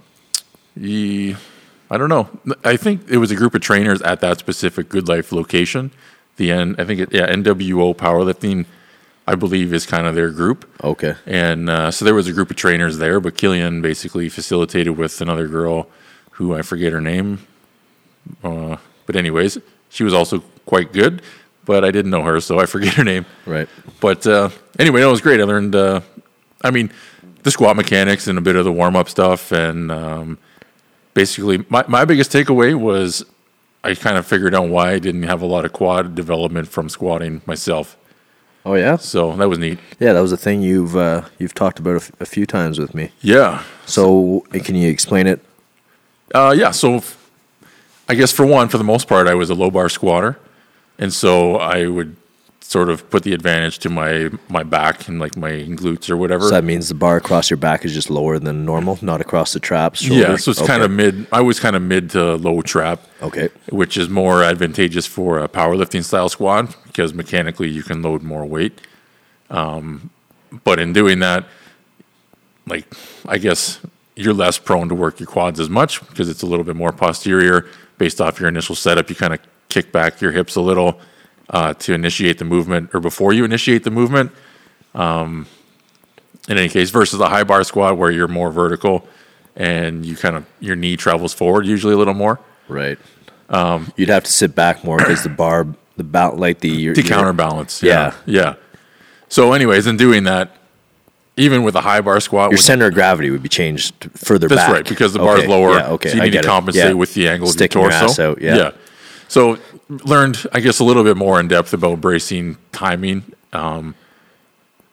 He, 0.80 1.36
I 1.90 1.98
don't 1.98 2.10
know. 2.10 2.30
I 2.64 2.78
think 2.78 3.10
it 3.10 3.18
was 3.18 3.32
a 3.32 3.36
group 3.36 3.54
of 3.54 3.62
trainers 3.62 4.02
at 4.02 4.20
that 4.22 4.40
specific 4.40 4.90
Good 4.90 5.08
Life 5.08 5.32
location. 5.32 5.92
The 6.38 6.52
N, 6.52 6.76
I 6.78 6.84
think 6.84 7.00
it, 7.00 7.14
yeah, 7.14 7.32
NWO 7.32 7.96
powerlifting, 7.96 8.66
I 9.28 9.36
believe, 9.36 9.74
is 9.74 9.86
kind 9.86 10.08
of 10.08 10.16
their 10.16 10.32
group. 10.32 10.70
Okay. 10.84 11.16
And 11.26 11.70
uh, 11.70 11.92
so 11.92 12.04
there 12.04 12.16
was 12.16 12.28
a 12.28 12.34
group 12.34 12.50
of 12.50 12.58
trainers 12.58 12.98
there, 12.98 13.20
but 13.20 13.38
Killian 13.38 13.82
basically 13.82 14.30
facilitated 14.30 14.98
with 14.98 15.22
another 15.22 15.48
girl 15.48 15.88
who 16.32 16.56
I 16.56 16.62
forget 16.62 16.92
her 16.92 17.02
name. 17.02 17.46
Uh, 18.44 18.78
but, 19.06 19.16
anyways, 19.16 19.60
she 19.90 20.04
was 20.04 20.14
also 20.14 20.40
quite 20.66 20.92
good, 20.92 21.22
but 21.64 21.86
I 21.86 21.92
didn't 21.92 22.12
know 22.12 22.24
her, 22.24 22.42
so 22.42 22.60
I 22.60 22.66
forget 22.66 22.96
her 22.96 23.04
name. 23.04 23.26
Right. 23.46 23.70
But 24.02 24.26
uh, 24.26 24.50
anyway, 24.80 25.02
no, 25.02 25.10
it 25.10 25.12
was 25.12 25.22
great. 25.22 25.40
I 25.40 25.44
learned, 25.44 25.76
uh, 25.76 26.02
I 26.64 26.72
mean, 26.72 26.92
the 27.44 27.52
squat 27.52 27.76
mechanics 27.76 28.28
and 28.28 28.38
a 28.40 28.42
bit 28.42 28.56
of 28.56 28.66
the 28.66 28.72
warm 28.72 28.96
up 28.96 29.08
stuff. 29.08 29.52
And 29.52 29.92
um, 29.92 30.40
basically, 31.16 31.66
my, 31.70 31.84
my 31.88 32.06
biggest 32.06 32.32
takeaway 32.32 32.76
was 32.80 33.26
I 33.84 33.96
kind 33.96 34.18
of 34.18 34.28
figured 34.28 34.54
out 34.54 34.70
why 34.70 34.92
I 34.92 35.00
didn't 35.00 35.24
have 35.24 35.42
a 35.42 35.48
lot 35.48 35.66
of 35.66 35.74
quad 35.74 36.14
development 36.14 36.68
from 36.68 36.90
squatting 36.90 37.42
myself. 37.48 37.98
Oh 38.64 38.76
yeah. 38.76 38.98
So 38.98 39.36
that 39.36 39.50
was 39.50 39.58
neat. 39.60 39.80
Yeah, 40.00 40.14
that 40.14 40.22
was 40.22 40.32
a 40.32 40.38
thing 40.38 40.62
you've 40.62 40.96
uh, 40.96 41.24
you've 41.40 41.54
talked 41.54 41.80
about 41.80 41.94
a, 41.94 41.98
f- 41.98 42.12
a 42.20 42.26
few 42.26 42.46
times 42.46 42.80
with 42.80 42.94
me. 42.94 43.12
Yeah. 43.22 43.64
So 43.88 44.46
uh, 44.54 44.60
can 44.64 44.76
you 44.76 44.90
explain 44.90 45.26
it? 45.28 45.44
Uh, 46.34 46.54
yeah. 46.58 46.72
So 46.72 46.96
f- 46.96 47.30
I 48.10 48.16
guess 48.16 48.32
for 48.32 48.46
one, 48.46 48.68
for 48.70 48.78
the 48.78 48.84
most 48.84 49.08
part, 49.08 49.28
I 49.28 49.34
was 49.36 49.50
a 49.50 49.56
low 49.56 49.70
bar 49.72 49.90
squatter, 49.90 50.38
and 51.00 51.14
so 51.14 51.58
I 51.58 51.88
would 51.88 52.16
sort 52.68 52.90
of 52.90 53.08
put 53.12 53.22
the 53.22 53.32
advantage 53.34 53.78
to 53.78 53.90
my 53.90 54.30
my 54.50 54.64
back 54.64 55.08
and 55.08 55.20
like 55.20 55.38
my 55.38 55.52
glutes 55.52 56.10
or 56.10 56.18
whatever. 56.18 56.44
So 56.46 56.50
that 56.50 56.64
means 56.64 56.88
the 56.90 56.96
bar 56.96 57.16
across 57.18 57.50
your 57.50 57.58
back 57.58 57.86
is 57.86 57.94
just 57.94 58.10
lower 58.10 58.40
than 58.40 58.66
normal, 58.66 58.98
not 59.04 59.22
across 59.22 59.54
the 59.54 59.60
traps. 59.60 60.04
yeah. 60.04 60.36
So 60.36 60.50
it's 60.52 60.60
Okay. 60.62 60.68
kind 60.68 60.82
of 60.84 60.90
mid. 60.90 61.28
I 61.32 61.42
was 61.42 61.60
kind 61.60 61.76
of 61.76 61.82
mid 61.84 62.10
to 62.12 62.36
low 62.36 62.62
trap, 62.64 63.02
okay. 63.22 63.50
which 63.70 63.98
is 63.98 64.10
more 64.10 64.44
advantageous 64.44 65.06
for 65.06 65.40
a 65.40 65.48
powerlifting 65.48 66.04
style 66.04 66.28
squat 66.28 66.76
because 66.88 67.14
mechanically 67.14 67.70
you 67.70 67.84
can 67.84 68.02
load 68.02 68.24
more 68.24 68.46
weight. 68.46 68.82
Um, 69.52 70.10
but 70.64 70.80
in 70.80 70.92
doing 70.92 71.20
that, 71.20 71.46
like 72.68 72.92
I 73.28 73.38
guess 73.38 73.80
you're 74.16 74.34
less 74.34 74.58
prone 74.58 74.90
to 74.90 74.96
work 74.96 75.20
your 75.20 75.28
quads 75.28 75.60
as 75.60 75.70
much 75.70 76.00
because 76.10 76.30
it's 76.30 76.42
a 76.42 76.48
little 76.48 76.64
bit 76.66 76.76
more 76.76 76.92
posterior 76.92 77.68
based 78.00 78.20
off 78.20 78.40
your 78.40 78.50
initial 78.50 78.74
setup. 78.76 79.08
You 79.10 79.16
kind 79.16 79.34
of 79.36 79.40
kick 79.70 79.92
back 79.92 80.20
your 80.20 80.32
hips 80.32 80.56
a 80.56 80.62
little 80.62 81.00
uh, 81.50 81.74
to 81.76 81.94
initiate 81.94 82.38
the 82.38 82.46
movement 82.46 82.90
or 82.94 83.00
before 83.00 83.34
you 83.34 83.44
initiate 83.46 83.84
the 83.84 83.92
movement. 83.92 84.32
Um, 84.94 85.48
in 86.48 86.58
any 86.58 86.70
case, 86.70 86.90
versus 86.92 87.20
a 87.20 87.28
high 87.30 87.44
bar 87.44 87.64
squat 87.64 87.98
where 87.98 88.12
you're 88.12 88.28
more 88.28 88.52
vertical 88.52 89.08
and 89.56 90.06
you 90.06 90.16
kind 90.16 90.36
of 90.36 90.46
your 90.60 90.76
knee 90.76 90.96
travels 90.98 91.34
forward 91.34 91.66
usually 91.66 91.94
a 91.94 91.98
little 91.98 92.14
more 92.14 92.40
Right. 92.68 92.98
Um, 93.50 93.92
You'd 93.96 94.10
have 94.10 94.24
to 94.24 94.32
sit 94.32 94.56
back 94.56 94.84
more 94.84 94.98
because 94.98 95.22
the 95.24 95.30
bar, 95.30 95.68
the 95.98 96.04
bout, 96.04 96.38
like 96.40 96.60
the 96.62 96.70
your, 96.70 96.96
to 96.96 97.02
your- 97.02 97.10
counterbalance. 97.10 97.82
Yeah, 97.84 98.14
Yeah. 98.26 98.42
yeah. 98.42 98.54
So, 99.30 99.54
anyways, 99.54 99.86
in 99.88 99.98
doing 99.98 100.24
that, 100.24 100.56
even 101.38 101.64
with 101.64 101.76
a 101.76 101.82
high 101.82 102.02
bar 102.02 102.20
squat, 102.22 102.50
Your 102.52 102.58
center 102.58 102.88
of 102.88 102.94
gravity 102.96 103.30
would 103.30 103.44
be 103.44 103.50
changed 103.50 103.94
further 104.16 104.48
That's 104.48 104.62
back. 104.62 104.72
right, 104.72 104.88
because 104.88 105.14
the 105.14 105.20
bar 105.20 105.38
is 105.38 105.44
Okay, 105.44 105.48
lower. 105.52 105.74
Yeah, 105.78 105.90
okay. 105.92 106.10
So 106.10 106.16
you 106.18 106.22
need 106.24 106.32
to 106.34 106.42
compensate 106.44 106.86
Yeah. 106.86 106.94
with 106.94 107.14
the 107.14 107.28
angle 107.30 107.48
Sticking 107.50 107.80
of 107.82 107.84
your 107.84 107.92
your 107.92 108.00
torso. 108.08 108.14
ass 108.14 108.20
out, 108.38 108.42
yeah. 108.42 108.72
So 109.36 109.60
learned, 109.90 110.48
I 110.54 110.62
guess, 110.62 110.80
a 110.80 110.86
little 110.86 111.04
bit 111.04 111.18
more 111.18 111.42
in 111.42 111.50
depth 111.50 111.74
about 111.74 112.00
bracing 112.00 112.56
timing, 112.72 113.34
um, 113.52 113.94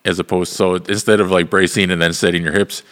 as 0.04 0.18
opposed. 0.18 0.52
So 0.52 0.74
instead 0.74 1.20
of 1.20 1.30
like 1.30 1.48
bracing 1.48 1.92
and 1.92 2.02
then 2.02 2.12
setting 2.12 2.42
your 2.42 2.50
hips, 2.50 2.82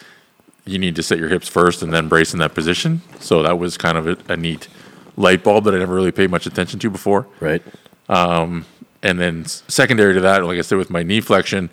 you 0.63 0.79
need 0.79 0.95
to 0.95 1.03
set 1.03 1.17
your 1.17 1.27
hips 1.27 1.49
first 1.49 1.81
and 1.81 1.91
then 1.91 2.07
brace 2.07 2.31
in 2.31 2.39
that 2.39 2.53
position. 2.53 3.01
So 3.19 3.43
that 3.43 3.59
was 3.59 3.75
kind 3.75 3.97
of 3.97 4.07
a, 4.07 4.17
a 4.31 4.37
neat 4.37 4.69
light 5.17 5.43
bulb 5.43 5.65
that 5.65 5.75
I 5.75 5.79
never 5.79 5.93
really 5.93 6.13
paid 6.13 6.31
much 6.31 6.45
attention 6.45 6.79
to 6.79 6.89
before. 6.89 7.27
Right. 7.41 7.61
And 8.07 9.19
then 9.19 9.43
secondary 9.43 10.13
to 10.13 10.21
that, 10.21 10.45
like 10.45 10.57
I 10.57 10.61
said, 10.61 10.77
with 10.77 10.89
my 10.89 11.03
knee 11.03 11.19
flexion, 11.19 11.69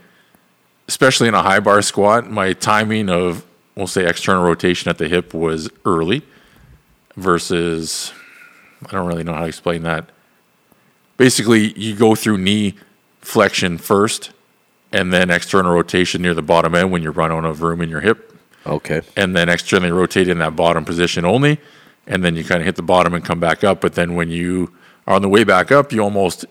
especially 0.89 1.29
in 1.29 1.35
a 1.35 1.43
high 1.43 1.61
bar 1.61 1.83
squat, 1.83 2.29
my 2.29 2.53
timing 2.53 3.09
of 3.09 3.47
we'll 3.77 3.87
say 3.87 4.09
external 4.09 4.43
rotation 4.43 4.91
at 4.91 4.99
the 4.99 5.07
hip 5.07 5.33
was 5.33 5.71
early 5.85 6.23
versus 7.15 8.13
I 8.87 8.91
don't 8.93 9.07
really 9.07 9.25
know 9.25 9.33
how 9.35 9.41
to 9.43 9.47
explain 9.47 9.83
that. 9.83 10.11
Basically, 11.17 11.73
you 11.79 11.97
go 11.97 12.15
through 12.15 12.39
knee 12.39 12.75
flexion 13.21 13.79
first 13.79 14.31
and 14.93 15.13
then 15.13 15.31
external 15.31 15.73
rotation 15.73 16.23
near 16.23 16.35
the 16.35 16.43
bottom 16.43 16.75
end 16.75 16.91
when 16.93 17.03
you 17.03 17.11
run 17.11 17.33
out 17.33 17.45
of 17.45 17.61
room 17.63 17.81
in 17.81 17.89
your 17.91 18.01
hip 18.01 18.33
Okay. 18.67 19.03
and 19.17 19.35
then 19.37 19.49
externally 19.49 19.91
rotate 19.91 20.29
in 20.29 20.39
that 20.39 20.55
bottom 20.57 20.85
position 20.85 21.25
only. 21.25 21.59
And 22.07 22.25
then 22.25 22.37
you 22.37 22.45
kind 22.45 22.61
of 22.61 22.67
hit 22.67 22.77
the 22.77 22.83
bottom 22.83 23.13
and 23.15 23.25
come 23.25 23.41
back 23.41 23.65
up. 23.65 23.81
But 23.81 23.95
then 23.95 24.15
when 24.15 24.31
you 24.31 24.73
are 25.07 25.15
on 25.17 25.23
the 25.23 25.29
way 25.29 25.45
back 25.45 25.71
up, 25.73 25.93
you 25.93 26.01
almost 26.03 26.47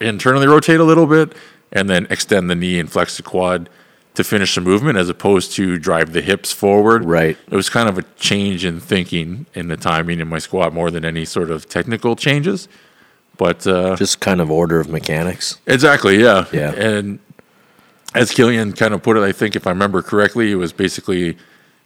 internally 0.00 0.46
rotate 0.46 0.78
a 0.78 0.84
little 0.84 1.06
bit 1.06 1.32
and 1.72 1.88
then 1.88 2.06
extend 2.10 2.50
the 2.50 2.54
knee 2.54 2.78
and 2.78 2.90
flex 2.90 3.16
the 3.16 3.22
quad 3.22 3.68
to 4.14 4.24
finish 4.24 4.54
the 4.54 4.60
movement 4.60 4.98
as 4.98 5.08
opposed 5.08 5.52
to 5.52 5.78
drive 5.78 6.12
the 6.12 6.20
hips 6.20 6.52
forward. 6.52 7.04
Right. 7.04 7.36
It 7.50 7.54
was 7.56 7.70
kind 7.70 7.88
of 7.88 7.96
a 7.98 8.02
change 8.18 8.64
in 8.64 8.80
thinking 8.80 9.46
in 9.54 9.68
the 9.68 9.76
timing 9.76 10.20
in 10.20 10.28
my 10.28 10.38
squat 10.38 10.72
more 10.72 10.90
than 10.90 11.04
any 11.04 11.24
sort 11.24 11.50
of 11.50 11.68
technical 11.68 12.16
changes. 12.16 12.68
But 13.36 13.66
uh, 13.66 13.96
Just 13.96 14.20
kind 14.20 14.40
of 14.40 14.50
order 14.50 14.80
of 14.80 14.88
mechanics. 14.88 15.58
exactly, 15.66 16.20
yeah, 16.20 16.44
Yeah. 16.52 16.72
And 16.72 17.20
as 18.14 18.32
Killian 18.32 18.72
kind 18.72 18.92
of 18.92 19.02
put 19.02 19.16
it, 19.16 19.22
I 19.22 19.32
think 19.32 19.54
if 19.56 19.66
I 19.66 19.70
remember 19.70 20.02
correctly, 20.02 20.50
it 20.50 20.56
was 20.56 20.72
basically, 20.72 21.38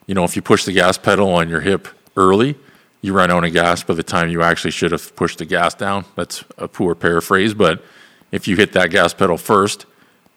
you 0.07 0.15
know, 0.15 0.25
if 0.25 0.35
you 0.35 0.43
push 0.43 0.65
the 0.65 0.73
gas 0.73 0.97
pedal 0.99 1.29
on 1.31 1.49
your 1.49 1.61
hip 1.61 1.87
early, 2.17 2.57
you 3.03 3.13
run 3.13 3.31
out 3.31 3.45
of 3.45 3.53
gas 3.53 3.83
by 3.85 3.93
the 3.95 4.03
time 4.03 4.31
you 4.31 4.43
actually 4.43 4.71
should 4.71 4.91
have 4.91 5.15
pushed 5.15 5.39
the 5.39 5.45
gas 5.45 5.75
down. 5.75 6.07
That's 6.17 6.43
a 6.57 6.67
poor 6.67 6.95
paraphrase, 6.95 7.53
but 7.53 7.85
if 8.33 8.49
you 8.49 8.57
hit 8.57 8.73
that 8.73 8.91
gas 8.91 9.13
pedal 9.13 9.37
first, 9.37 9.85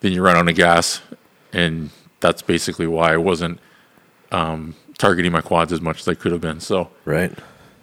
then 0.01 0.11
you 0.11 0.21
run 0.21 0.35
out 0.35 0.47
of 0.47 0.55
gas, 0.55 1.01
and 1.53 1.89
that's 2.19 2.41
basically 2.41 2.87
why 2.87 3.13
I 3.13 3.17
wasn't 3.17 3.59
um, 4.31 4.75
targeting 4.97 5.31
my 5.31 5.41
quads 5.41 5.71
as 5.71 5.81
much 5.81 6.01
as 6.01 6.07
I 6.07 6.13
could 6.13 6.31
have 6.31 6.41
been. 6.41 6.59
So 6.59 6.89
Right. 7.05 7.31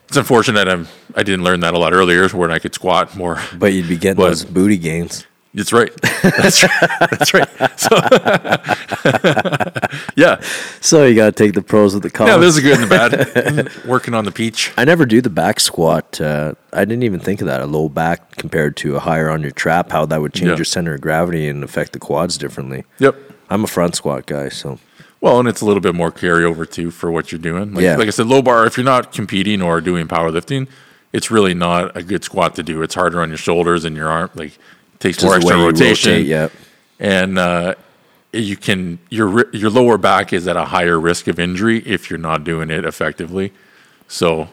it's 0.09 0.17
unfortunate 0.17 0.69
I'm, 0.69 0.89
I 1.15 1.23
didn't 1.23 1.45
learn 1.45 1.61
that 1.61 1.75
a 1.75 1.79
lot 1.79 1.93
earlier, 1.93 2.29
when 2.29 2.51
I 2.51 2.59
could 2.59 2.75
squat 2.75 3.17
more. 3.17 3.41
But 3.57 3.73
you'd 3.73 3.89
be 3.89 3.97
getting 3.97 4.17
But- 4.17 4.29
those 4.31 4.45
booty 4.45 4.77
gains. 4.77 5.27
That's 5.57 5.73
right. 5.73 5.93
That's 6.23 6.65
right. 6.65 6.79
That's 6.99 7.33
right. 7.33 7.49
So, 7.79 7.97
yeah, 10.17 10.41
So 10.81 11.05
you 11.05 11.15
got 11.15 11.27
to 11.37 11.45
take 11.45 11.55
the 11.55 11.63
pros 11.63 11.95
with 11.95 12.03
the 12.03 12.11
cons. 12.11 12.29
yeah. 12.29 12.37
There's 12.39 12.57
a 12.57 12.61
good 12.61 12.81
and 12.81 12.91
the 12.91 13.69
bad. 13.69 13.85
Working 13.87 14.15
on 14.15 14.25
the 14.25 14.33
peach. 14.33 14.73
I 14.77 14.85
never 14.85 15.07
do 15.07 15.21
the 15.21 15.31
back 15.31 15.61
squat. 15.61 16.21
Uh, 16.21 16.55
I 16.73 16.85
didn't 16.85 17.05
even 17.05 17.21
think 17.21 17.41
of 17.41 17.47
that. 17.47 17.61
A 17.61 17.67
low 17.67 17.89
back 17.89 18.37
compared 18.37 18.77
to 18.79 18.97
a 18.97 19.01
higher 19.01 19.31
on 19.31 19.43
your 19.43 19.53
trap, 19.53 19.93
how 19.93 20.07
that 20.07 20.21
would 20.21 20.33
change 20.35 20.49
Yeah. 20.51 20.57
your 20.57 20.65
center 20.65 20.95
of 20.95 21.01
gravity 21.01 21.47
and 21.49 21.63
affect 21.63 21.93
the 21.93 22.01
quads 22.01 22.37
differently. 22.37 22.85
Yep. 22.99 23.15
I'm 23.55 23.63
a 23.65 23.69
front 23.69 23.95
squat 23.95 24.27
guy, 24.27 24.49
so 24.49 24.79
Well, 25.21 25.39
and 25.39 25.49
it's 25.49 25.61
a 25.61 25.65
little 25.65 25.81
bit 25.81 25.95
more 25.95 26.11
carryover 26.11 26.69
too 26.69 26.91
for 26.91 27.11
what 27.11 27.31
you're 27.33 27.39
doing. 27.41 27.73
Like, 27.73 27.85
Yeah. 27.85 27.97
like 27.97 28.09
I 28.09 28.11
said, 28.11 28.27
low 28.27 28.43
bar. 28.43 28.67
If 28.67 28.77
you're 28.77 28.85
not 28.85 29.13
competing 29.13 29.63
or 29.63 29.81
doing 29.81 30.07
powerlifting, 30.09 30.67
it's 31.13 31.31
really 31.31 31.55
not 31.55 31.97
a 31.97 32.03
good 32.03 32.25
squat 32.25 32.57
to 32.57 32.63
do. 32.63 32.83
It's 32.83 32.95
harder 32.97 33.23
on 33.23 33.29
your 33.29 33.39
shoulders 33.39 33.85
and 33.85 33.97
your 33.97 34.09
arm. 34.09 34.31
Like 34.35 34.49
it 34.95 35.01
takes 35.01 35.19
just 35.19 35.27
more 35.27 35.37
extra 35.37 35.57
rotation. 35.57 36.13
rotate, 36.13 36.27
yeah. 36.27 36.49
and 36.99 37.39
uh, 37.39 37.75
you 38.33 38.57
can 38.57 38.99
your 39.11 39.49
your 39.55 39.71
lower 39.71 39.97
back 39.97 40.33
is 40.33 40.49
at 40.49 40.57
a 40.57 40.65
higher 40.65 40.99
risk 40.99 41.29
of 41.29 41.39
injury 41.39 41.79
if 41.87 42.11
you're 42.11 42.19
not 42.19 42.43
doing 42.43 42.69
it 42.71 42.85
effectively. 42.85 43.53
So 44.09 44.49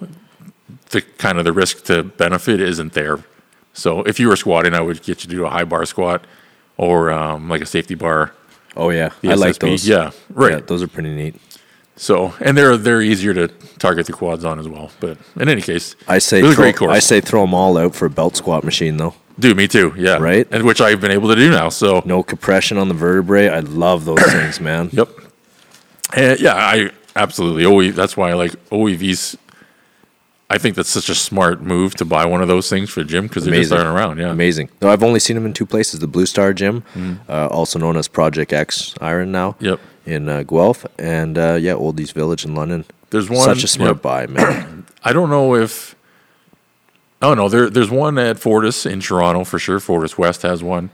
the 0.91 1.01
kind 1.01 1.39
of 1.39 1.45
the 1.45 1.53
risk 1.53 1.83
to 1.85 2.03
benefit 2.03 2.61
isn't 2.61 2.93
there. 2.93 3.19
So 3.73 4.03
if 4.03 4.19
you 4.19 4.27
were 4.27 4.35
squatting, 4.35 4.73
I 4.75 4.81
would 4.81 5.01
get 5.01 5.23
you 5.23 5.29
to 5.31 5.35
do 5.35 5.45
a 5.45 5.49
high 5.49 5.63
bar 5.63 5.85
squat 5.85 6.25
or 6.77 7.11
um, 7.11 7.49
like 7.49 7.61
a 7.61 7.65
safety 7.65 7.95
bar. 7.95 8.33
Oh 8.75 8.89
yeah, 8.89 9.11
I 9.23 9.33
like 9.33 9.59
those. 9.59 9.87
Yeah, 9.87 10.11
right. 10.29 10.53
Yeah, 10.53 10.59
those 10.59 10.81
are 10.81 10.87
pretty 10.87 11.13
neat. 11.13 11.35
So 11.95 12.33
and 12.39 12.57
they're 12.57 12.77
they're 12.77 13.01
easier 13.01 13.33
to 13.33 13.47
target 13.77 14.07
the 14.07 14.13
quads 14.13 14.45
on 14.45 14.59
as 14.59 14.67
well. 14.67 14.91
But 14.99 15.17
in 15.35 15.49
any 15.49 15.61
case, 15.61 15.95
I 16.07 16.19
say 16.19 16.41
throw, 16.41 16.55
great 16.55 16.75
course. 16.77 16.91
I 16.95 16.99
say 16.99 17.21
throw 17.21 17.41
them 17.41 17.53
all 17.53 17.77
out 17.77 17.95
for 17.95 18.05
a 18.05 18.09
belt 18.09 18.35
squat 18.35 18.63
machine 18.63 18.97
though. 18.97 19.13
do 19.37 19.53
me 19.53 19.67
too. 19.67 19.93
Yeah, 19.97 20.17
Right? 20.17 20.47
And 20.51 20.63
which 20.65 20.81
I've 20.81 21.01
been 21.01 21.11
able 21.11 21.29
to 21.29 21.35
do 21.35 21.51
now. 21.51 21.69
So 21.69 22.01
No 22.05 22.23
compression 22.23 22.77
on 22.77 22.87
the 22.87 22.93
vertebrae. 22.93 23.49
I 23.49 23.59
love 23.59 24.05
those 24.05 24.23
things, 24.23 24.59
man. 24.59 24.89
Yep. 24.93 25.09
And 26.15 26.39
yeah, 26.39 26.55
I 26.55 26.91
absolutely. 27.15 27.65
OE, 27.65 27.91
that's 27.91 28.17
why 28.17 28.31
I 28.31 28.33
like 28.33 28.51
OEVs. 28.69 29.35
I 30.51 30.57
think 30.57 30.75
that's 30.75 30.89
such 30.89 31.07
a 31.07 31.15
smart 31.15 31.61
move 31.61 31.95
to 31.95 32.03
buy 32.03 32.25
one 32.25 32.41
of 32.41 32.49
those 32.49 32.69
things 32.69 32.89
for 32.89 32.99
the 32.99 33.05
gym 33.05 33.27
because 33.27 33.45
they're 33.45 33.55
just 33.55 33.71
aren't 33.71 33.87
around. 33.87 34.17
Yeah. 34.17 34.31
Amazing. 34.31 34.69
No, 34.81 34.89
I've 34.89 35.01
only 35.01 35.21
seen 35.21 35.35
them 35.35 35.45
in 35.45 35.53
two 35.53 35.65
places: 35.65 36.01
the 36.01 36.07
Blue 36.07 36.25
Star 36.25 36.51
Gym, 36.51 36.83
uh, 37.29 37.47
also 37.47 37.79
known 37.79 37.95
as 37.95 38.09
Project 38.09 38.51
X 38.51 38.93
Iron 38.99 39.31
now. 39.31 39.55
Yep. 39.61 39.79
In 40.05 40.27
uh, 40.27 40.43
Guelph, 40.43 40.85
and 40.99 41.37
uh, 41.37 41.53
yeah, 41.53 41.73
Oldies 41.73 42.11
Village 42.11 42.43
in 42.43 42.53
London. 42.53 42.83
There's 43.11 43.29
one. 43.29 43.45
Such 43.45 43.63
a 43.63 43.67
smart 43.67 43.95
yep. 43.95 44.01
buy, 44.01 44.27
man. 44.27 44.85
I 45.05 45.13
don't 45.13 45.29
know 45.29 45.55
if. 45.55 45.95
Oh 47.21 47.33
no, 47.33 47.47
there 47.47 47.69
there's 47.69 47.89
one 47.89 48.17
at 48.17 48.37
Fortis 48.37 48.85
in 48.85 48.99
Toronto 48.99 49.45
for 49.45 49.57
sure. 49.57 49.79
Fortis 49.79 50.17
West 50.17 50.41
has 50.41 50.61
one, 50.61 50.89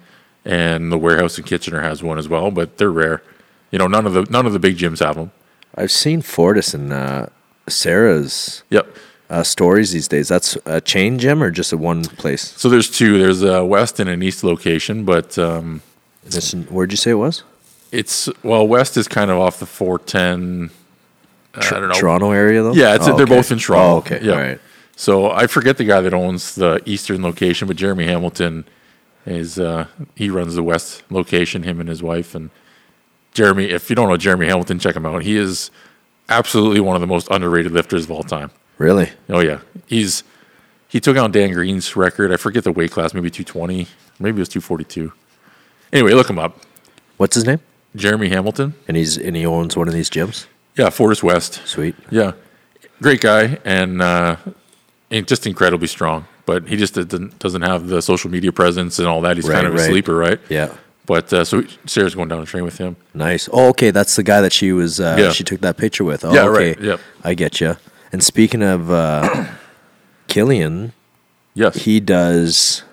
and 0.45 0.91
the 0.91 0.99
warehouse 0.99 1.39
in 1.39 1.45
Kitchener 1.45 1.81
has 1.81 2.03
one 2.03 2.19
as 2.19 2.29
well. 2.29 2.51
But 2.51 2.77
they're 2.77 2.91
rare. 2.91 3.23
You 3.71 3.79
know, 3.79 3.87
none 3.87 4.05
of 4.05 4.13
the 4.13 4.27
none 4.29 4.45
of 4.45 4.53
the 4.53 4.59
big 4.59 4.77
gyms 4.77 5.03
have 5.03 5.15
them. 5.15 5.31
I've 5.73 5.91
seen 5.91 6.21
Fortis 6.21 6.75
and 6.75 6.93
uh, 6.93 7.27
Sarah's 7.67 8.63
Yep. 8.69 8.95
Uh, 9.29 9.43
stories 9.43 9.91
these 9.91 10.07
days. 10.07 10.27
That's 10.27 10.57
a 10.65 10.79
chain 10.81 11.19
gym 11.19 11.43
or 11.43 11.51
just 11.51 11.73
a 11.73 11.77
one 11.77 12.03
place? 12.03 12.53
So 12.57 12.69
there's 12.69 12.89
two. 12.89 13.17
There's 13.17 13.43
a 13.43 13.63
west 13.65 13.99
and 13.99 14.09
an 14.09 14.23
east 14.23 14.43
location, 14.43 15.03
but 15.05 15.37
um, 15.37 15.81
This, 16.23 16.53
where'd 16.53 16.91
you 16.91 16.97
say 16.97 17.11
it 17.11 17.15
was? 17.15 17.43
it's 17.91 18.27
well, 18.43 18.67
west 18.67 18.97
is 18.97 19.07
kind 19.07 19.31
of 19.31 19.37
off 19.39 19.59
the 19.59 19.65
410. 19.65 20.69
I 21.55 21.69
don't 21.69 21.87
know. 21.89 21.93
Toronto 21.95 22.31
area 22.31 22.61
though. 22.61 22.73
Yeah, 22.73 22.95
it's, 22.95 23.07
Oh, 23.07 23.15
they're 23.15 23.23
okay. 23.25 23.35
both 23.35 23.51
in 23.51 23.59
Toronto. 23.59 23.93
Oh, 23.93 23.97
okay, 23.97 24.19
Yeah. 24.25 24.31
all 24.33 24.37
right. 24.39 24.59
So 24.95 25.29
I 25.31 25.47
forget 25.47 25.77
the 25.77 25.83
guy 25.85 26.01
that 26.01 26.13
owns 26.13 26.55
the 26.55 26.81
eastern 26.85 27.21
location, 27.21 27.67
but 27.67 27.77
Jeremy 27.77 28.05
Hamilton 28.05 28.65
is 29.25 29.59
uh, 29.59 29.87
he 30.15 30.29
runs 30.29 30.55
the 30.55 30.63
west 30.63 31.03
location. 31.09 31.63
Him 31.63 31.79
and 31.79 31.87
his 31.89 32.01
wife 32.01 32.33
and 32.35 32.49
Jeremy. 33.33 33.65
If 33.65 33.89
you 33.89 33.95
don't 33.95 34.09
know 34.09 34.17
Jeremy 34.17 34.47
Hamilton, 34.47 34.79
check 34.79 34.95
him 34.95 35.05
out. 35.05 35.23
He 35.23 35.37
is 35.37 35.69
absolutely 36.29 36.79
one 36.79 36.95
of 36.95 37.01
the 37.01 37.07
most 37.07 37.27
underrated 37.29 37.71
lifters 37.71 38.05
of 38.05 38.11
all 38.11 38.23
time. 38.23 38.51
Really? 38.77 39.11
Oh 39.29 39.39
yeah, 39.39 39.59
he's 39.87 40.23
he 40.87 40.99
took 40.99 41.17
out 41.17 41.31
Dan 41.31 41.51
Green's 41.51 41.95
record. 41.95 42.31
I 42.31 42.37
forget 42.37 42.63
the 42.63 42.71
weight 42.71 42.91
class, 42.91 43.13
maybe 43.13 43.29
two 43.29 43.43
twenty, 43.43 43.87
maybe 44.19 44.37
it 44.37 44.39
was 44.39 44.49
two 44.49 44.61
forty 44.61 44.83
two. 44.83 45.13
Anyway, 45.91 46.13
look 46.13 46.29
him 46.29 46.39
up. 46.39 46.59
What's 47.17 47.35
his 47.35 47.45
name? 47.45 47.59
Jeremy 47.95 48.29
Hamilton. 48.29 48.75
And 48.87 48.95
he's 48.97 49.17
and 49.17 49.35
he 49.35 49.45
owns 49.45 49.75
one 49.75 49.87
of 49.87 49.93
these 49.93 50.09
gyms. 50.09 50.45
Yeah, 50.75 50.89
Fortis 50.89 51.23
West. 51.23 51.61
Sweet. 51.65 51.95
Yeah, 52.11 52.33
great 53.01 53.21
guy 53.21 53.57
and, 53.65 53.99
uh, 54.01 54.35
and 55.09 55.27
just 55.27 55.47
incredibly 55.47 55.87
strong. 55.87 56.27
But 56.45 56.67
he 56.67 56.77
just 56.77 56.93
doesn't 56.93 57.39
doesn't 57.39 57.63
have 57.63 57.87
the 57.87 58.01
social 58.01 58.29
media 58.29 58.51
presence 58.51 58.99
and 58.99 59.07
all 59.07 59.21
that. 59.21 59.35
He's 59.37 59.47
Right, 59.47 59.55
kind 59.55 59.67
of 59.67 59.75
a 59.75 59.79
sleeper, 59.79 60.15
right? 60.15 60.39
Yeah. 60.49 60.73
But 61.07 61.31
uh, 61.33 61.43
so 61.45 61.63
Sarah's 61.85 62.15
going 62.15 62.27
down 62.29 62.41
to 62.41 62.45
train 62.45 62.63
with 62.65 62.77
him. 62.77 62.95
Nice. 63.13 63.49
Oh, 63.51 63.69
okay. 63.69 63.91
That's 63.91 64.15
the 64.17 64.23
guy 64.23 64.41
that 64.41 64.51
she 64.53 64.71
was. 64.73 64.99
Uh, 64.99 65.15
Yeah. 65.17 65.31
She 65.31 65.43
took 65.45 65.61
that 65.61 65.77
picture 65.77 66.03
with. 66.03 66.23
Oh, 66.25 66.33
Yeah, 66.33 66.43
okay. 66.47 66.67
right, 66.73 66.79
yep. 66.81 66.99
I 67.23 67.33
get 67.33 67.59
you. 67.61 67.77
And 68.11 68.23
speaking 68.23 68.61
of 68.63 68.89
uh, 68.91 69.47
Killian, 70.27 70.93
Yes. 71.53 71.75
he 71.83 71.99
does 71.99 72.83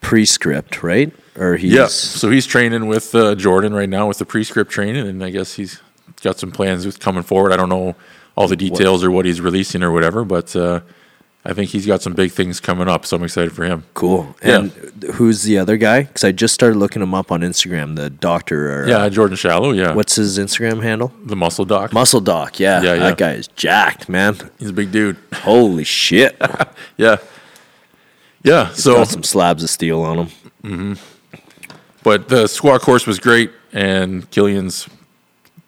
prescript, 0.00 0.82
right? 0.82 1.12
Or 1.36 1.56
he's 1.56 1.72
yeah. 1.72 1.86
So 1.86 2.30
he's 2.30 2.46
training 2.46 2.86
with 2.86 3.14
uh, 3.14 3.34
Jordan 3.34 3.74
right 3.74 3.88
now 3.88 4.08
with 4.08 4.18
the 4.18 4.24
prescript 4.24 4.70
training, 4.70 5.06
and 5.06 5.22
I 5.22 5.30
guess 5.30 5.54
he's 5.54 5.80
got 6.22 6.38
some 6.38 6.50
plans 6.50 6.86
with 6.86 6.98
coming 7.00 7.22
forward. 7.22 7.52
I 7.52 7.56
don't 7.56 7.68
know 7.68 7.94
all 8.36 8.48
the 8.48 8.56
details 8.56 9.04
or 9.04 9.10
what 9.10 9.24
he's 9.26 9.40
releasing 9.40 9.82
or 9.82 9.90
whatever, 9.92 10.24
but 10.24 10.54
uh, 10.56 10.80
I 11.48 11.52
think 11.52 11.70
he's 11.70 11.86
got 11.86 12.02
some 12.02 12.12
big 12.12 12.32
things 12.32 12.58
coming 12.58 12.88
up. 12.88 13.06
So 13.06 13.16
I'm 13.16 13.22
excited 13.22 13.52
for 13.52 13.64
him. 13.64 13.84
cool. 13.94 14.34
Yeah. 14.44 14.62
Who's 15.14 15.44
the 15.44 15.58
other 15.58 15.76
guy? 15.76 16.02
Because 16.02 16.24
I 16.24 16.32
just 16.32 16.52
started 16.54 16.76
looking 16.76 17.00
him 17.02 17.14
up 17.14 17.30
on 17.30 17.42
Instagram. 17.42 17.94
The 17.94 18.10
doctor. 18.10 18.82
Or, 18.82 18.88
Yeah, 18.88 18.96
uh, 18.98 19.10
Jordan 19.10 19.36
Shallow. 19.36 19.70
Yeah, 19.70 19.94
what's 19.94 20.16
his 20.16 20.38
Instagram 20.38 20.82
handle? 20.82 21.12
the 21.24 21.36
muscle 21.36 21.64
doc? 21.64 21.92
Muscle 21.92 22.20
Doc. 22.20 22.58
Yeah. 22.58 22.82
Yeah, 22.82 22.94
yeah. 22.94 22.98
That 23.00 23.18
guy 23.18 23.32
is 23.34 23.46
jacked, 23.48 24.08
man. 24.08 24.36
he's 24.58 24.70
a 24.70 24.72
big 24.72 24.90
dude. 24.90 25.16
Holy 25.34 25.84
shit. 25.84 26.36
Yeah, 26.98 27.16
yeah. 28.42 28.72
so 28.72 28.94
Got 28.94 29.08
some 29.08 29.22
slabs 29.22 29.62
of 29.62 29.68
steel 29.70 30.00
on 30.02 30.28
him. 30.62 30.96
But 32.02 32.28
the 32.28 32.46
squat 32.46 32.80
course 32.80 33.06
was 33.06 33.18
great, 33.18 33.50
and 33.72 34.28
Killian's 34.30 34.88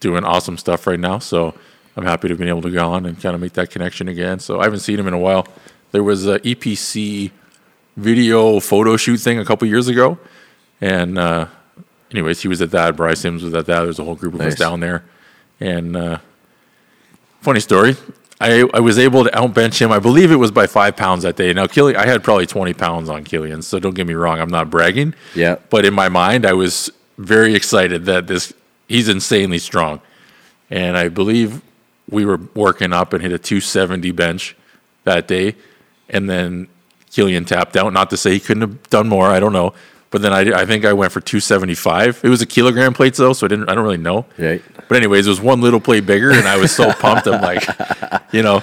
doing 0.00 0.24
awesome 0.24 0.56
stuff 0.56 0.86
right 0.86 0.98
now. 0.98 1.18
So 1.18 1.54
I'm 1.98 2.04
happy 2.04 2.28
to 2.28 2.32
have 2.32 2.38
been 2.38 2.48
able 2.48 2.62
to 2.62 2.70
go 2.70 2.92
on 2.92 3.06
and 3.06 3.20
kind 3.20 3.34
of 3.34 3.40
make 3.40 3.54
that 3.54 3.70
connection 3.70 4.06
again. 4.06 4.38
So 4.38 4.60
I 4.60 4.64
haven't 4.64 4.80
seen 4.80 5.00
him 5.00 5.08
in 5.08 5.14
a 5.14 5.18
while. 5.18 5.48
There 5.90 6.04
was 6.04 6.28
a 6.28 6.38
EPC 6.38 7.32
video 7.96 8.60
photo 8.60 8.96
shoot 8.96 9.16
thing 9.16 9.40
a 9.40 9.44
couple 9.44 9.66
years 9.66 9.88
ago, 9.88 10.16
and 10.80 11.18
uh, 11.18 11.46
anyways, 12.12 12.40
he 12.40 12.46
was 12.46 12.62
at 12.62 12.70
that. 12.70 12.94
Bryce 12.94 13.18
Sims 13.18 13.42
was 13.42 13.52
at 13.52 13.66
that. 13.66 13.82
There's 13.82 13.98
a 13.98 14.04
whole 14.04 14.14
group 14.14 14.34
of 14.34 14.42
us 14.42 14.54
down 14.54 14.78
there, 14.78 15.04
and 15.58 15.96
uh, 15.96 16.18
funny 17.40 17.58
story. 17.58 17.96
I, 18.40 18.68
I 18.72 18.78
was 18.78 18.96
able 18.96 19.24
to 19.24 19.30
outbench 19.30 19.80
him. 19.80 19.90
I 19.90 19.98
believe 19.98 20.30
it 20.30 20.36
was 20.36 20.52
by 20.52 20.68
five 20.68 20.96
pounds 20.96 21.24
that 21.24 21.34
day. 21.34 21.52
Now, 21.52 21.66
Killian, 21.66 21.98
I 21.98 22.06
had 22.06 22.22
probably 22.22 22.46
20 22.46 22.74
pounds 22.74 23.08
on 23.08 23.24
Killian, 23.24 23.62
so 23.62 23.80
don't 23.80 23.96
get 23.96 24.06
me 24.06 24.14
wrong. 24.14 24.38
I'm 24.38 24.50
not 24.50 24.70
bragging. 24.70 25.14
Yeah. 25.34 25.56
But 25.68 25.84
in 25.84 25.94
my 25.94 26.08
mind, 26.08 26.46
I 26.46 26.52
was 26.52 26.92
very 27.16 27.56
excited 27.56 28.04
that 28.04 28.28
this 28.28 28.52
he's 28.86 29.08
insanely 29.08 29.58
strong, 29.58 30.00
and 30.70 30.96
I 30.96 31.08
believe 31.08 31.60
we 32.08 32.24
were 32.24 32.40
working 32.54 32.92
up 32.92 33.12
and 33.12 33.22
hit 33.22 33.32
a 33.32 33.38
270 33.38 34.10
bench 34.12 34.56
that 35.04 35.28
day, 35.28 35.56
and 36.08 36.28
then 36.28 36.68
Killian 37.10 37.44
tapped 37.44 37.76
out. 37.76 37.92
Not 37.92 38.10
to 38.10 38.16
say 38.16 38.32
he 38.32 38.40
couldn't 38.40 38.62
have 38.62 38.90
done 38.90 39.08
more. 39.08 39.26
I 39.26 39.40
don't 39.40 39.52
know. 39.52 39.74
But 40.10 40.22
then 40.22 40.32
I, 40.32 40.62
I 40.62 40.64
think 40.64 40.86
I 40.86 40.94
went 40.94 41.12
for 41.12 41.20
275. 41.20 42.20
It 42.24 42.28
was 42.30 42.40
a 42.40 42.46
kilogram 42.46 42.94
plate 42.94 43.14
though, 43.14 43.34
so 43.34 43.46
I 43.46 43.48
didn't. 43.48 43.68
I 43.68 43.74
don't 43.74 43.84
really 43.84 43.98
know. 43.98 44.24
Right. 44.38 44.62
But 44.88 44.96
anyways, 44.96 45.26
it 45.26 45.30
was 45.30 45.40
one 45.40 45.60
little 45.60 45.80
plate 45.80 46.06
bigger, 46.06 46.30
and 46.30 46.48
I 46.48 46.56
was 46.56 46.74
so 46.74 46.90
pumped. 46.98 47.26
I'm 47.26 47.42
like, 47.42 47.62
you 48.32 48.42
know. 48.42 48.62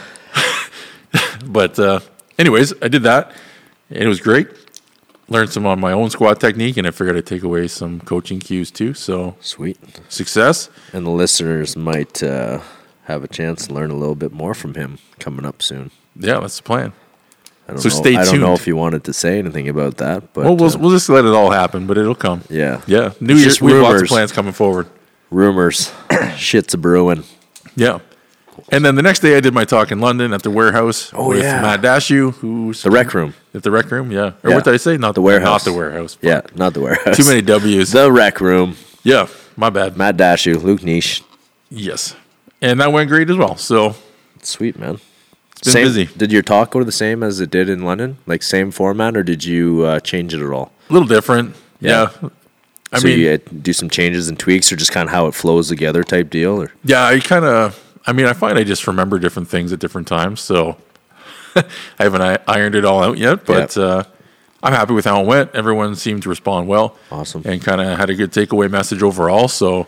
but 1.45 1.77
uh, 1.77 1.99
anyways, 2.39 2.73
I 2.81 2.87
did 2.87 3.03
that. 3.03 3.31
and 3.89 3.99
It 4.03 4.07
was 4.07 4.19
great. 4.19 4.47
Learned 5.27 5.51
some 5.51 5.65
on 5.65 5.79
my 5.79 5.91
own 5.91 6.09
squat 6.09 6.39
technique, 6.39 6.77
and 6.77 6.87
I 6.87 6.91
figured 6.91 7.15
I'd 7.17 7.25
take 7.25 7.43
away 7.43 7.67
some 7.67 7.99
coaching 7.99 8.39
cues 8.39 8.69
too. 8.71 8.93
So 8.93 9.35
Sweet. 9.39 9.77
success. 10.09 10.69
And 10.93 11.05
the 11.05 11.09
listeners 11.11 11.75
might 11.75 12.21
uh, 12.21 12.59
have 13.05 13.23
a 13.23 13.27
chance 13.27 13.67
to 13.67 13.73
learn 13.73 13.89
a 13.91 13.95
little 13.95 14.15
bit 14.15 14.31
more 14.31 14.53
from 14.53 14.73
him 14.75 14.99
coming 15.19 15.45
up 15.45 15.61
soon. 15.61 15.91
Yeah, 16.17 16.39
that's 16.39 16.57
the 16.57 16.63
plan. 16.63 16.93
I 17.67 17.71
don't 17.73 17.81
So 17.81 17.89
know. 17.89 17.95
stay 17.95 18.11
tuned. 18.11 18.19
I 18.21 18.25
don't 18.25 18.39
know 18.41 18.53
if 18.53 18.67
you 18.67 18.75
wanted 18.75 19.03
to 19.05 19.13
say 19.13 19.39
anything 19.39 19.67
about 19.67 19.97
that, 19.97 20.33
but 20.33 20.45
Well, 20.45 20.55
we'll, 20.55 20.71
uh, 20.75 20.77
we'll 20.77 20.91
just 20.91 21.09
let 21.09 21.25
it 21.25 21.33
all 21.33 21.49
happen, 21.51 21.87
but 21.87 21.97
it'll 21.97 22.13
come. 22.15 22.41
yeah, 22.49 22.81
Yeah, 22.85 23.13
New 23.19 23.33
It's 23.33 23.41
Year's. 23.41 23.61
We 23.61 23.71
have 23.73 23.81
lots 23.81 24.01
of 24.03 24.07
plans 24.07 24.31
coming 24.31 24.53
forward. 24.53 24.87
rumors, 25.31 25.91
shit's 26.37 26.73
a 26.73 26.77
brewing. 26.77 27.23
Yeah. 27.75 27.99
And 28.69 28.85
then 28.85 28.95
the 28.95 29.01
next 29.01 29.19
day, 29.19 29.35
I 29.35 29.41
did 29.41 29.53
my 29.53 29.65
talk 29.65 29.91
in 29.91 29.99
London 29.99 30.31
at 30.33 30.41
the 30.43 30.49
warehouse 30.49 31.11
Oh, 31.13 31.29
with 31.29 31.43
yeah. 31.43 31.61
Matt 31.61 31.81
Dashew, 31.81 32.33
who's 32.35 32.81
The 32.83 32.89
rec 32.89 33.13
room. 33.13 33.33
at 33.53 33.63
the 33.63 33.69
rec 33.71 33.91
room. 33.91 34.11
Yeah, 34.11 34.31
or 34.43 34.49
Yeah. 34.49 34.55
what 34.55 34.63
did 34.63 34.73
I 34.73 34.77
say? 34.77 34.97
Not 34.97 35.13
The 35.15 35.21
warehouse. 35.21 35.65
Not 35.65 35.71
the 35.71 35.77
warehouse. 35.77 36.17
Yeah, 36.21 36.41
not 36.55 36.73
the 36.73 36.79
warehouse. 36.81 37.17
Too 37.17 37.25
many 37.25 37.41
W's. 37.41 37.91
The 37.91 38.11
rec 38.11 38.39
room. 38.39 38.77
yeah, 39.03 39.27
my 39.57 39.69
bad. 39.69 39.97
Matt 39.97 40.17
Dashu, 40.17 40.61
Luke 40.63 40.83
Niche. 40.83 41.21
Yes, 41.69 42.15
and 42.69 42.79
that 42.81 42.91
went 42.91 43.09
great 43.09 43.29
as 43.29 43.37
well. 43.37 43.55
So 43.57 43.95
Sweet 44.41 44.77
man. 44.79 44.95
been 44.95 45.01
same, 45.71 45.85
busy. 45.85 46.05
Did 46.05 46.31
your 46.31 46.41
talk 46.41 46.71
go 46.71 46.83
the 46.83 46.91
same 46.91 47.23
as 47.23 47.39
it 47.39 47.49
did 47.49 47.69
in 47.69 47.83
London? 47.83 48.17
Like 48.25 48.43
same 48.43 48.71
format, 48.71 49.15
or 49.17 49.23
did 49.23 49.43
you 49.43 49.83
uh, 49.83 49.99
change 49.99 50.33
it 50.33 50.41
at 50.41 50.51
all? 50.51 50.71
a 50.89 50.93
little 50.93 51.07
different. 51.07 51.55
Yeah. 51.79 52.09
I 52.91 52.99
so 52.99 53.07
mean, 53.07 53.19
you 53.19 53.29
uh, 53.31 53.37
do 53.61 53.73
some 53.73 53.89
changes 53.89 54.29
and 54.29 54.37
tweaks, 54.39 54.71
or 54.71 54.75
just 54.75 54.91
kind 54.91 55.09
of 55.09 55.13
how 55.13 55.27
it 55.27 55.33
flows 55.33 55.67
together 55.69 56.03
type 56.03 56.29
deal, 56.29 56.61
or 56.61 56.71
yeah, 56.83 57.05
I 57.05 57.19
kind 57.19 57.45
of. 57.45 57.81
I 58.07 58.13
mean, 58.13 58.27
I 58.27 58.33
find 58.33 58.57
I 58.59 58.63
just 58.63 58.85
remember 58.87 59.17
different 59.17 59.47
things 59.49 59.73
at 59.73 59.79
different 59.79 60.07
times. 60.07 60.39
So 60.41 60.77
I 61.55 61.63
haven't 61.97 62.21
i- 62.21 62.39
ironed 62.47 62.75
it 62.75 62.85
all 62.85 63.03
out 63.03 63.17
yet, 63.17 63.45
but 63.45 63.75
uh, 63.77 64.03
I'm 64.61 64.73
happy 64.73 64.93
with 64.93 65.05
how 65.05 65.21
it 65.21 65.25
went. 65.27 65.55
Everyone 65.55 65.95
seemed 65.95 66.21
to 66.23 66.29
respond 66.29 66.67
well. 66.67 66.97
Awesome. 67.11 67.41
And 67.45 67.61
kind 67.63 67.81
of 67.81 67.97
had 67.97 68.09
a 68.11 68.15
good 68.15 68.31
takeaway 68.31 68.69
message 68.69 69.01
overall. 69.01 69.47
So, 69.47 69.87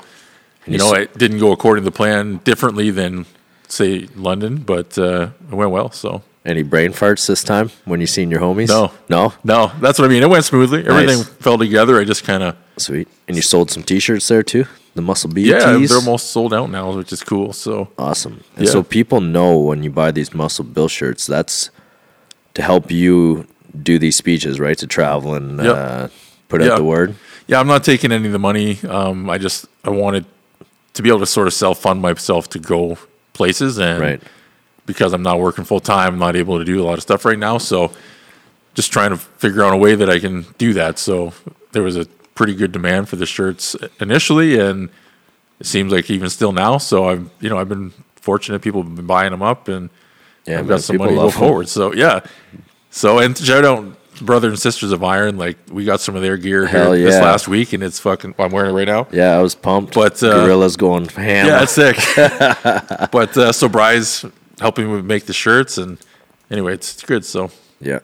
you 0.68 0.78
know, 0.78 0.94
it 0.94 1.18
didn't 1.18 1.40
go 1.40 1.52
according 1.52 1.84
to 1.84 1.90
the 1.90 1.96
plan 1.96 2.38
differently 2.44 2.90
than, 2.92 3.26
say, 3.68 4.08
London, 4.16 4.58
but 4.58 4.98
uh, 4.98 5.30
it 5.52 5.56
went 5.56 5.72
well. 5.72 5.92
So, 5.92 6.24
any 6.46 6.64
brain 6.64 6.92
farts 6.94 7.28
this 7.28 7.44
time 7.44 7.72
when 7.86 8.00
you 8.02 8.08
seen 8.08 8.32
your 8.32 8.40
homies? 8.42 8.70
No. 8.70 8.92
no, 9.10 9.34
no, 9.44 9.72
that's 9.82 10.00
what 10.00 10.06
I 10.06 10.08
mean. 10.10 10.24
It 10.24 10.30
went 10.30 10.46
smoothly. 10.46 10.80
Everything 10.88 11.18
Nice. 11.20 11.28
fell 11.28 11.58
together. 11.58 12.00
I 12.00 12.04
just 12.06 12.24
kind 12.24 12.44
of, 12.44 12.56
sweet. 12.78 13.08
And 13.28 13.36
you 13.36 13.42
sold 13.42 13.70
some 13.72 13.84
T-shirts 13.84 14.28
there 14.28 14.44
too. 14.44 14.66
The 14.96 15.02
Muscle 15.02 15.30
B 15.30 15.44
yeah, 15.44 15.74
tees. 15.78 15.90
they're 15.90 16.00
almost 16.00 16.32
sold 16.32 16.54
out 16.54 16.72
now, 16.72 16.92
which 16.92 17.12
is 17.14 17.22
cool. 17.24 17.54
So, 17.54 17.90
Awesome. 18.00 18.44
And 18.56 18.66
Yeah. 18.66 18.72
so 18.72 18.82
people 18.84 19.22
know 19.22 19.58
when 19.58 19.84
you 19.84 19.92
buy 19.92 20.12
these 20.12 20.34
Muscle 20.34 20.66
Bill 20.66 20.88
shirts, 20.88 21.28
that's 21.28 21.70
to 22.56 22.62
help 22.64 22.90
you 22.90 23.46
do 23.84 24.00
these 24.00 24.16
speeches, 24.16 24.60
right? 24.60 24.78
To 24.80 24.88
travel 24.88 25.36
and 25.36 25.62
Yep. 25.64 25.76
uh, 25.76 26.08
put 26.50 26.62
Yeah. 26.62 26.72
out 26.72 26.78
the 26.78 26.84
word. 26.84 27.14
yeah, 27.46 27.60
I'm 27.60 27.68
not 27.68 27.84
taking 27.84 28.12
any 28.12 28.26
of 28.26 28.32
the 28.32 28.40
money. 28.40 28.80
Um, 28.90 29.30
I 29.30 29.38
just, 29.38 29.68
I 29.84 29.90
wanted 29.92 30.26
to 30.98 31.04
be 31.04 31.10
able 31.10 31.20
to 31.20 31.26
sort 31.26 31.48
of 31.48 31.54
self 31.54 31.80
fund 31.80 32.02
myself 32.02 32.50
to 32.50 32.60
go 32.60 32.98
places. 33.34 33.78
And 33.78 34.00
Right. 34.02 34.22
because 34.86 35.14
I'm 35.14 35.24
not 35.24 35.40
working 35.40 35.64
full 35.64 35.80
time, 35.80 36.14
I'm 36.14 36.20
not 36.20 36.36
able 36.36 36.58
to 36.60 36.66
do 36.66 36.82
a 36.82 36.86
lot 36.86 36.96
of 36.96 37.02
stuff 37.02 37.24
right 37.26 37.40
now. 37.40 37.58
So 37.58 37.92
just 38.74 38.92
trying 38.92 39.12
to 39.12 39.18
figure 39.18 39.64
out 39.64 39.74
a 39.74 39.78
way 39.78 39.96
that 39.96 40.10
I 40.10 40.20
can 40.20 40.46
do 40.58 40.74
that. 40.74 41.00
So 41.00 41.34
there 41.72 41.84
was 41.84 41.96
a 41.96 42.06
pretty 42.36 42.54
good 42.56 42.72
demand 42.72 43.10
for 43.10 43.16
the 43.16 43.26
shirts 43.26 43.76
initially, 44.00 44.60
and 44.60 44.90
it 45.60 45.66
seems 45.66 45.92
like 45.92 46.10
even 46.10 46.30
still 46.30 46.52
now. 46.52 46.78
So 46.78 47.10
I've 47.10 47.30
you 47.40 47.50
know 47.50 47.58
I've 47.58 47.70
been 47.70 47.92
fortunate. 48.16 48.62
People 48.62 48.84
have 48.84 48.96
been 48.96 49.08
buying 49.08 49.32
them 49.32 49.42
up, 49.42 49.68
and 49.68 49.90
Yeah, 50.46 50.60
I've 50.60 50.68
got 50.68 50.82
some 50.82 50.98
money 50.98 51.14
to 51.14 51.18
go 51.22 51.30
forward. 51.32 51.70
So 51.70 51.94
yeah. 51.94 52.22
So 52.92 53.20
and 53.20 53.38
shout 53.38 53.66
out 53.66 53.84
brother 54.22 54.50
and 54.50 54.60
sisters 54.60 54.92
of 54.92 55.04
Iron. 55.04 55.38
Like 55.38 55.58
we 55.72 55.86
got 55.86 56.02
some 56.02 56.16
of 56.16 56.22
their 56.22 56.38
gear 56.38 56.66
Hell 56.66 56.94
here 56.94 57.06
this 57.06 57.22
last 57.22 57.48
week, 57.48 57.74
and 57.74 57.84
it's 57.84 58.00
fucking. 58.00 58.36
I'm 58.40 58.52
wearing 58.52 58.72
it 58.72 58.74
right 58.74 58.88
now. 58.88 59.08
Yeah, 59.12 59.38
I 59.38 59.42
was 59.42 59.56
pumped. 59.56 59.94
But, 59.94 60.22
uh, 60.24 60.46
Gorilla's 60.46 60.76
going 60.78 61.08
ham. 61.10 61.48
Yeah, 61.48 61.64
it's 61.64 61.72
sick. 61.74 61.98
but 63.12 63.36
uh, 63.38 63.52
so 63.52 63.68
Bry's 63.70 64.26
helping 64.60 64.94
me 64.94 65.02
make 65.02 65.26
the 65.26 65.34
shirts, 65.34 65.78
and 65.78 65.98
anyway, 66.52 66.74
it's, 66.74 66.94
it's 66.94 67.04
good. 67.04 67.26
So 67.26 67.52
Yeah. 67.80 68.00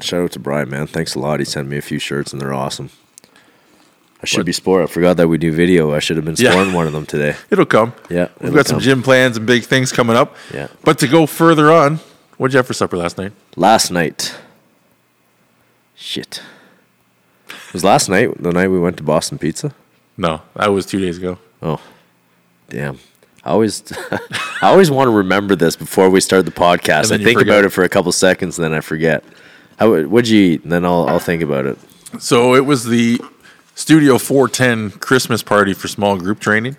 Shout 0.00 0.22
out 0.22 0.30
to 0.32 0.38
Brian, 0.38 0.70
man. 0.70 0.86
Thanks 0.86 1.16
a 1.16 1.18
lot. 1.18 1.40
He 1.40 1.44
sent 1.44 1.66
me 1.68 1.76
a 1.76 1.82
few 1.82 1.98
shirts 1.98 2.32
and 2.32 2.40
they're 2.40 2.54
awesome. 2.54 2.90
I 4.22 4.26
should 4.26 4.38
What- 4.38 4.46
be 4.46 4.52
sport. 4.52 4.84
I 4.84 4.86
forgot 4.86 5.16
that 5.16 5.26
we 5.26 5.38
do 5.38 5.50
video. 5.50 5.92
I 5.92 5.98
should 5.98 6.14
have 6.16 6.24
been 6.24 6.36
Yeah. 6.38 6.52
sporting 6.52 6.72
one 6.72 6.86
of 6.86 6.92
them 6.92 7.04
today. 7.04 7.34
it'll 7.50 7.66
come. 7.66 7.94
Yeah, 8.08 8.28
we've 8.38 8.48
it'll 8.50 8.54
got 8.54 8.66
some 8.68 8.78
gym 8.78 9.02
plans 9.02 9.36
and 9.36 9.44
big 9.44 9.64
things 9.64 9.90
coming 9.90 10.14
up. 10.16 10.36
Yeah. 10.54 10.68
But 10.84 10.98
to 11.00 11.08
go 11.08 11.26
further 11.26 11.72
on, 11.72 11.98
what'd 12.36 12.52
you 12.54 12.58
have 12.58 12.66
for 12.68 12.74
supper 12.74 12.96
last 12.96 13.18
night? 13.18 13.32
Last 13.56 13.90
night. 13.90 14.36
Shit. 15.98 16.40
It 17.48 17.72
was 17.72 17.82
last 17.82 18.08
night 18.08 18.40
the 18.40 18.52
night 18.52 18.68
we 18.68 18.78
went 18.78 18.96
to 18.98 19.02
Boston 19.02 19.36
Pizza? 19.36 19.74
No, 20.16 20.42
that 20.54 20.68
was 20.68 20.86
two 20.86 21.00
days 21.00 21.18
ago. 21.18 21.38
Oh. 21.60 21.80
Damn. 22.68 23.00
I 23.44 23.50
always 23.50 23.82
I 24.62 24.68
always 24.68 24.92
want 24.92 25.08
to 25.08 25.16
remember 25.16 25.56
this 25.56 25.74
before 25.74 26.08
we 26.08 26.20
start 26.20 26.44
the 26.44 26.52
podcast. 26.52 27.10
I 27.12 27.18
think 27.18 27.38
forget. 27.40 27.42
about 27.42 27.64
it 27.64 27.70
for 27.70 27.82
a 27.82 27.88
couple 27.88 28.12
seconds 28.12 28.58
and 28.58 28.64
then 28.64 28.74
I 28.74 28.80
forget. 28.80 29.24
How 29.78 30.04
what'd 30.04 30.28
you 30.28 30.40
eat? 30.52 30.62
And 30.62 30.70
then 30.70 30.84
I'll 30.84 31.08
I'll 31.08 31.18
think 31.18 31.42
about 31.42 31.66
it. 31.66 31.76
So 32.20 32.54
it 32.54 32.64
was 32.64 32.84
the 32.84 33.20
Studio 33.74 34.18
410 34.18 35.00
Christmas 35.00 35.42
party 35.42 35.72
for 35.72 35.88
small 35.88 36.16
group 36.16 36.38
training. 36.38 36.76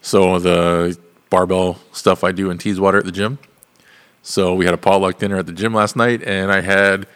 So 0.00 0.38
the 0.38 0.98
barbell 1.28 1.80
stuff 1.92 2.24
I 2.24 2.32
do 2.32 2.50
in 2.50 2.56
Teeswater 2.56 2.98
at 2.98 3.04
the 3.04 3.12
gym. 3.12 3.38
So 4.22 4.54
we 4.54 4.64
had 4.64 4.72
a 4.72 4.78
potluck 4.78 5.18
dinner 5.18 5.36
at 5.36 5.44
the 5.44 5.52
gym 5.52 5.74
last 5.74 5.96
night, 5.96 6.22
and 6.22 6.50
I 6.50 6.62
had 6.62 7.06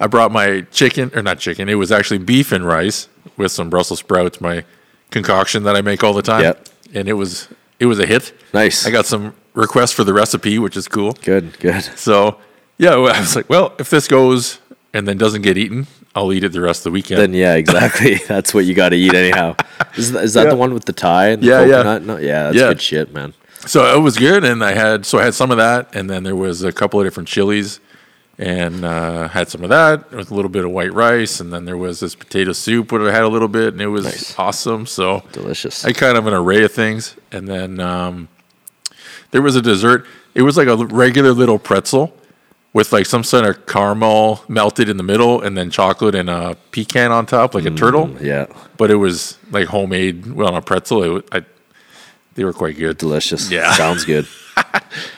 I 0.00 0.06
brought 0.06 0.32
my 0.32 0.62
chicken 0.72 1.10
or 1.14 1.22
not 1.22 1.38
chicken. 1.38 1.68
It 1.68 1.74
was 1.74 1.92
actually 1.92 2.18
beef 2.18 2.52
and 2.52 2.66
rice 2.66 3.08
with 3.36 3.52
some 3.52 3.68
Brussels 3.70 4.00
sprouts, 4.00 4.40
my 4.40 4.64
concoction 5.10 5.62
that 5.64 5.76
I 5.76 5.82
make 5.82 6.02
all 6.02 6.14
the 6.14 6.22
time. 6.22 6.42
Yep. 6.42 6.68
And 6.94 7.08
it 7.08 7.12
was 7.12 7.48
it 7.78 7.86
was 7.86 7.98
a 7.98 8.06
hit. 8.06 8.32
Nice. 8.54 8.86
I 8.86 8.90
got 8.90 9.06
some 9.06 9.34
requests 9.54 9.92
for 9.92 10.04
the 10.04 10.12
recipe, 10.14 10.58
which 10.58 10.76
is 10.76 10.88
cool. 10.88 11.12
Good, 11.22 11.58
good. 11.60 11.82
So 11.98 12.38
yeah, 12.78 12.90
I 12.94 13.20
was 13.20 13.36
like, 13.36 13.48
well, 13.50 13.74
if 13.78 13.90
this 13.90 14.08
goes 14.08 14.58
and 14.94 15.06
then 15.06 15.18
doesn't 15.18 15.42
get 15.42 15.56
eaten, 15.58 15.86
I'll 16.14 16.32
eat 16.32 16.42
it 16.44 16.52
the 16.52 16.60
rest 16.60 16.80
of 16.80 16.84
the 16.84 16.90
weekend. 16.92 17.20
Then 17.20 17.34
yeah, 17.34 17.54
exactly. 17.54 18.14
that's 18.28 18.52
what 18.54 18.64
you 18.64 18.74
got 18.74 18.88
to 18.88 18.96
eat 18.96 19.14
anyhow. 19.14 19.54
Is, 19.96 20.14
is 20.14 20.34
that 20.34 20.44
Yeah. 20.44 20.50
the 20.50 20.56
one 20.56 20.72
with 20.74 20.84
the 20.86 20.92
tie 20.92 21.28
and 21.28 21.42
the 21.42 21.46
Yeah, 21.46 21.60
yeah. 21.60 21.66
coconut? 21.82 22.02
No, 22.04 22.16
yeah, 22.16 22.44
that's 22.44 22.56
Yeah. 22.56 22.68
good 22.68 22.80
shit, 22.80 23.12
man. 23.12 23.34
So 23.66 23.94
it 23.96 24.00
was 24.00 24.16
good, 24.16 24.42
and 24.44 24.64
I 24.64 24.72
had 24.72 25.04
so 25.04 25.18
I 25.18 25.24
had 25.24 25.34
some 25.34 25.50
of 25.50 25.58
that, 25.58 25.94
and 25.94 26.08
then 26.08 26.22
there 26.22 26.34
was 26.36 26.62
a 26.62 26.72
couple 26.72 26.98
of 27.00 27.04
different 27.06 27.28
chilies, 27.28 27.78
and 28.40 28.86
uh, 28.86 29.28
had 29.28 29.50
some 29.50 29.62
of 29.62 29.68
that 29.68 30.10
with 30.12 30.30
a 30.30 30.34
little 30.34 30.48
bit 30.48 30.64
of 30.64 30.70
white 30.70 30.94
rice, 30.94 31.40
and 31.40 31.52
then 31.52 31.66
there 31.66 31.76
was 31.76 32.00
this 32.00 32.14
potato 32.14 32.52
soup, 32.52 32.90
what 32.90 33.02
I 33.02 33.12
had 33.12 33.22
a 33.22 33.28
little 33.28 33.48
bit, 33.48 33.74
and 33.74 33.82
it 33.82 33.88
was 33.88 34.04
Nice. 34.04 34.38
awesome. 34.38 34.86
So 34.86 35.22
Delicious. 35.32 35.84
I 35.84 35.92
kind 35.92 36.16
of 36.16 36.26
an 36.26 36.32
array 36.32 36.64
of 36.64 36.72
things, 36.72 37.16
and 37.30 37.46
then 37.46 37.78
um, 37.80 38.28
there 39.30 39.42
was 39.42 39.56
a 39.56 39.62
dessert. 39.62 40.06
It 40.34 40.42
was 40.42 40.56
like 40.56 40.68
a 40.68 40.76
regular 40.86 41.32
little 41.32 41.58
pretzel 41.58 42.16
with 42.72 42.92
like 42.92 43.04
some 43.04 43.24
sort 43.24 43.44
of 43.44 43.66
caramel 43.66 44.42
melted 44.48 44.88
in 44.88 44.96
the 44.96 45.02
middle, 45.02 45.42
and 45.42 45.54
then 45.58 45.70
chocolate 45.70 46.14
and 46.14 46.30
a 46.30 46.56
pecan 46.70 47.12
on 47.12 47.26
top, 47.26 47.54
like 47.54 47.66
a 47.66 47.70
turtle. 47.70 48.16
yeah, 48.22 48.46
But 48.78 48.90
it 48.90 48.94
was 48.96 49.36
like 49.50 49.66
homemade, 49.66 50.26
well, 50.32 50.48
on 50.48 50.54
a 50.54 50.62
pretzel. 50.62 51.16
It, 51.18 51.28
I, 51.32 51.44
they 52.36 52.44
were 52.44 52.52
quite 52.54 52.76
good. 52.78 52.96
delicious. 52.96 53.50
Yeah. 53.50 53.72
sounds 53.74 54.04
good. 54.06 54.26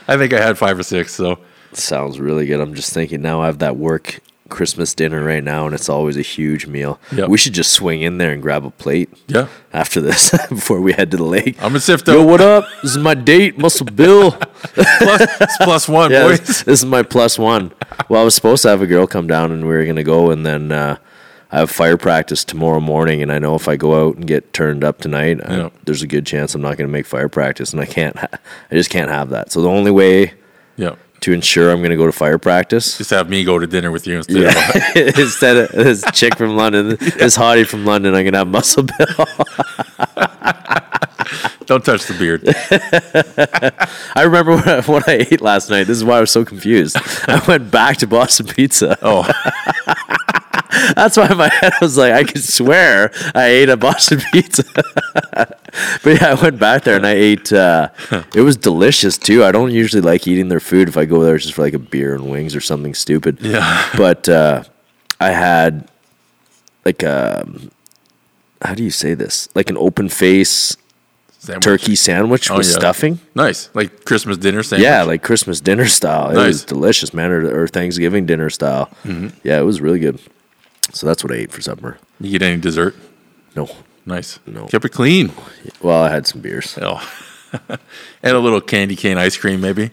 I 0.08 0.16
think 0.16 0.32
I 0.32 0.40
had 0.40 0.58
five 0.58 0.76
or 0.78 0.82
six. 0.82 1.14
So 1.14 1.38
Sounds 1.72 2.20
really 2.20 2.46
good. 2.46 2.61
I'm 2.61 2.74
just 2.74 2.92
thinking 2.92 3.22
now 3.22 3.40
I 3.42 3.46
have 3.46 3.58
that 3.61 3.76
work 3.76 4.20
Christmas 4.48 4.94
dinner 4.94 5.24
right 5.24 5.42
now, 5.42 5.64
and 5.64 5.74
it's 5.74 5.88
always 5.88 6.18
a 6.18 6.22
huge 6.22 6.66
meal. 6.66 7.00
Yep. 7.11 7.28
We 7.30 7.38
should 7.38 7.54
just 7.54 7.70
swing 7.72 8.02
in 8.02 8.18
there 8.18 8.32
and 8.32 8.42
grab 8.42 8.66
a 8.66 8.70
plate 8.70 9.08
yeah, 9.26 9.48
after 9.72 10.02
this 10.02 10.30
before 10.50 10.80
we 10.82 10.92
head 10.92 11.11
to 11.12 11.16
the 11.16 11.24
lake. 11.24 11.56
I'm 11.58 11.68
gonna 11.70 11.80
sift 11.80 12.06
Yo, 12.08 12.20
out 12.20 12.26
what 12.28 12.40
up? 12.42 12.66
This 12.82 12.90
is 12.90 12.98
my 12.98 13.14
date, 13.14 13.56
Muscle 13.58 13.87
Bill. 13.87 14.32
plus, 14.32 15.40
it's 15.40 15.56
plus 15.58 15.88
one, 15.88 16.11
yeah, 16.12 16.24
boys. 16.24 16.40
this, 16.40 16.62
this 16.64 16.80
is 16.80 16.85
my 16.85 17.02
plus 17.02 17.38
one. 17.38 17.72
Well, 18.11 18.20
I 18.20 18.24
was 18.24 18.35
supposed 18.35 18.62
to 18.64 18.68
have 18.68 18.82
a 18.82 18.87
girl 18.87 19.06
come 19.06 19.26
down, 19.26 19.52
and 19.52 19.62
we 19.62 19.68
were 19.72 19.87
gonna 19.87 20.04
go, 20.04 20.30
and 20.30 20.44
then 20.44 20.70
uh, 20.70 20.96
I 21.50 21.61
have 21.61 21.70
fire 21.70 21.96
practice 21.96 22.44
tomorrow 22.44 22.80
morning, 22.80 23.22
and 23.22 23.32
I 23.32 23.38
know 23.38 23.54
if 23.54 23.68
I 23.68 23.76
go 23.76 24.06
out 24.08 24.16
and 24.16 24.26
get 24.26 24.52
turned 24.52 24.85
up 24.85 24.98
tonight, 25.00 25.40
I- 25.42 25.70
there's 25.85 26.02
a 26.02 26.06
good 26.06 26.26
chance 26.26 26.54
I'm 26.54 26.61
not 26.61 26.76
gonna 26.76 26.88
make 26.88 27.06
fire 27.06 27.30
practice, 27.30 27.72
and 27.72 27.80
I 27.80 27.87
can't. 27.87 28.18
Ha- 28.18 28.28
I 28.70 28.74
just 28.74 28.90
can't 28.90 29.11
have 29.11 29.30
that. 29.30 29.50
So 29.50 29.62
the 29.62 29.70
only 29.70 29.90
way 29.90 30.35
Yeah, 30.76 30.96
to 31.22 31.32
ensure 31.32 31.70
I'm 31.70 31.82
gonna 31.82 31.96
go 31.96 32.06
to 32.06 32.12
fire 32.12 32.38
practice 32.38 32.98
just 32.98 33.11
have 33.11 33.28
me 33.28 33.44
go 33.44 33.58
to 33.58 33.66
dinner 33.66 33.90
with 33.90 34.06
you 34.06 34.18
instead. 34.18 34.56
Of, 34.56 34.96
Instead 35.18 35.56
of 35.56 35.70
this 35.72 36.04
chick 36.12 36.37
from 36.37 36.56
London, 36.56 36.88
this 37.00 37.37
hottie 37.37 37.66
from 37.66 37.85
London, 37.85 38.14
I'm 38.14 38.24
gonna 38.24 38.38
have 38.38 38.48
Muscle 38.48 38.85
Bill. 38.85 39.26
don't 41.66 41.85
touch 41.85 42.06
the 42.06 42.16
beard. 42.18 42.42
I 44.14 44.22
remember 44.22 44.56
what 44.56 44.68
I, 44.68 44.80
what 44.82 45.08
I 45.08 45.26
ate 45.30 45.40
last 45.40 45.70
night. 45.70 45.85
This 45.85 45.96
is 45.96 46.04
why 46.04 46.18
I 46.18 46.20
was 46.20 46.30
so 46.30 46.44
confused. 46.44 46.96
I 47.28 47.42
went 47.46 47.70
back 47.70 47.96
to 47.98 48.06
Boston 48.06 48.46
Pizza. 48.46 48.98
Oh, 49.02 49.28
That's 50.97 51.16
why 51.16 51.29
my 51.35 51.49
head 51.49 51.73
was 51.81 51.97
like, 51.97 52.12
I 52.12 52.25
could 52.25 52.42
swear 52.42 53.11
I 53.35 53.47
ate 53.47 53.68
a 53.68 53.77
Boston 53.77 54.21
Pizza. 54.33 54.64
but 55.33 56.21
yeah, 56.21 56.31
I 56.31 56.35
went 56.40 56.59
back 56.59 56.85
there 56.85 56.97
and 56.97 57.07
I 57.07 57.12
ate. 57.12 57.53
Uh, 57.53 57.88
it 58.35 58.40
was 58.42 58.57
delicious 58.57 59.18
too. 59.18 59.45
I 59.45 59.53
don't 59.53 59.71
usually 59.71 60.03
like 60.03 60.27
eating 60.27 60.49
their 60.49 60.61
food 60.61 60.88
if 60.88 60.97
I 60.97 61.05
go 61.05 61.23
there 61.23 61.38
just 61.38 61.55
for 61.55 61.62
like 61.62 61.75
a 61.75 61.79
beer 61.79 62.14
and 62.14 62.31
wings 62.31 62.55
or 62.55 62.61
something 62.61 62.95
stupid. 62.95 63.38
Yeah. 63.40 63.88
But 63.97 64.29
uh, 64.29 64.64
I 65.21 65.31
had 65.31 65.88
like 66.85 67.03
a 67.03 67.47
how 68.62 68.75
do 68.75 68.83
you 68.85 68.90
say 68.90 69.14
this? 69.14 69.49
Like 69.55 69.71
an 69.71 69.77
open 69.77 70.09
face 70.09 70.77
Sandwich. 71.38 71.64
turkey 71.64 71.97
sandwich 71.97 72.51
Oh, 72.51 72.59
with 72.59 72.66
yeah. 72.68 72.73
stuffing. 72.79 73.21
Nice, 73.35 73.68
like 73.75 74.05
Christmas 74.05 74.37
dinner 74.37 74.62
sandwich. 74.62 74.85
Yeah, 74.85 75.03
like 75.03 75.23
Christmas 75.25 75.61
dinner 75.61 75.87
style. 75.87 76.31
It 76.31 76.37
was 76.37 76.45
Nice. 76.45 76.61
Mm-hmm. 76.61 76.68
delicious, 76.75 77.12
man, 77.14 77.31
or, 77.33 77.62
or 77.62 77.66
Thanksgiving 77.66 78.27
dinner 78.27 78.51
style. 78.51 78.88
Yeah, 79.42 79.59
it 79.59 79.64
was 79.64 79.81
really 79.81 79.99
good. 79.99 80.21
So 80.92 81.07
that's 81.07 81.24
what 81.24 81.33
I 81.33 81.37
ate 81.37 81.52
for 81.52 81.61
supper. 81.61 81.98
you 82.20 82.31
get 82.31 82.42
any 82.42 82.61
dessert? 82.61 82.94
No, 83.57 83.68
Nice. 84.05 84.40
No. 84.46 84.66
Kept 84.66 84.85
it 84.85 84.88
clean. 84.90 85.33
well, 85.81 86.02
I 86.02 86.11
had 86.11 86.26
some 86.26 86.40
beers. 86.40 86.76
Oh. 86.83 87.00
and 88.22 88.37
a 88.37 88.38
little 88.38 88.61
candy 88.61 88.96
cane 88.96 89.16
ice 89.18 89.37
cream, 89.37 89.61
maybe. 89.61 89.90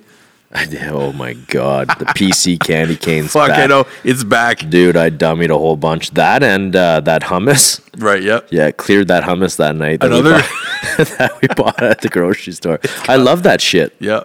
I 0.52 0.66
oh 0.90 1.12
my 1.14 1.34
god, 1.34 1.90
the 2.00 2.06
PC 2.06 2.60
candy 2.66 2.96
canes. 2.96 3.34
Fuck, 3.34 3.50
back. 3.50 3.60
I 3.60 3.68
know 3.68 3.86
it's 4.04 4.24
back. 4.24 4.68
dude. 4.68 4.98
I 4.98 5.12
dummied 5.12 5.52
a 5.52 5.58
whole 5.58 5.78
bunch. 5.78 6.10
That 6.12 6.42
and 6.42 6.76
uh, 6.76 7.02
that 7.02 7.22
hummus. 7.22 7.82
Right. 8.02 8.24
Yep. 8.24 8.48
Yeah, 8.50 8.72
cleared 8.72 9.10
that 9.10 9.24
hummus 9.24 9.58
that 9.58 9.76
night. 9.76 10.00
That 10.00 10.12
Another- 10.12 10.38
we 10.38 10.42
bought, 10.42 11.08
that 11.20 11.32
we 11.44 11.48
bought 11.50 11.84
at 11.84 12.02
the 12.02 12.10
grocery 12.10 12.54
store. 12.54 12.80
I 13.08 13.18
love 13.18 13.44
that 13.44 13.62
shit. 13.62 13.96
Yeah. 14.00 14.24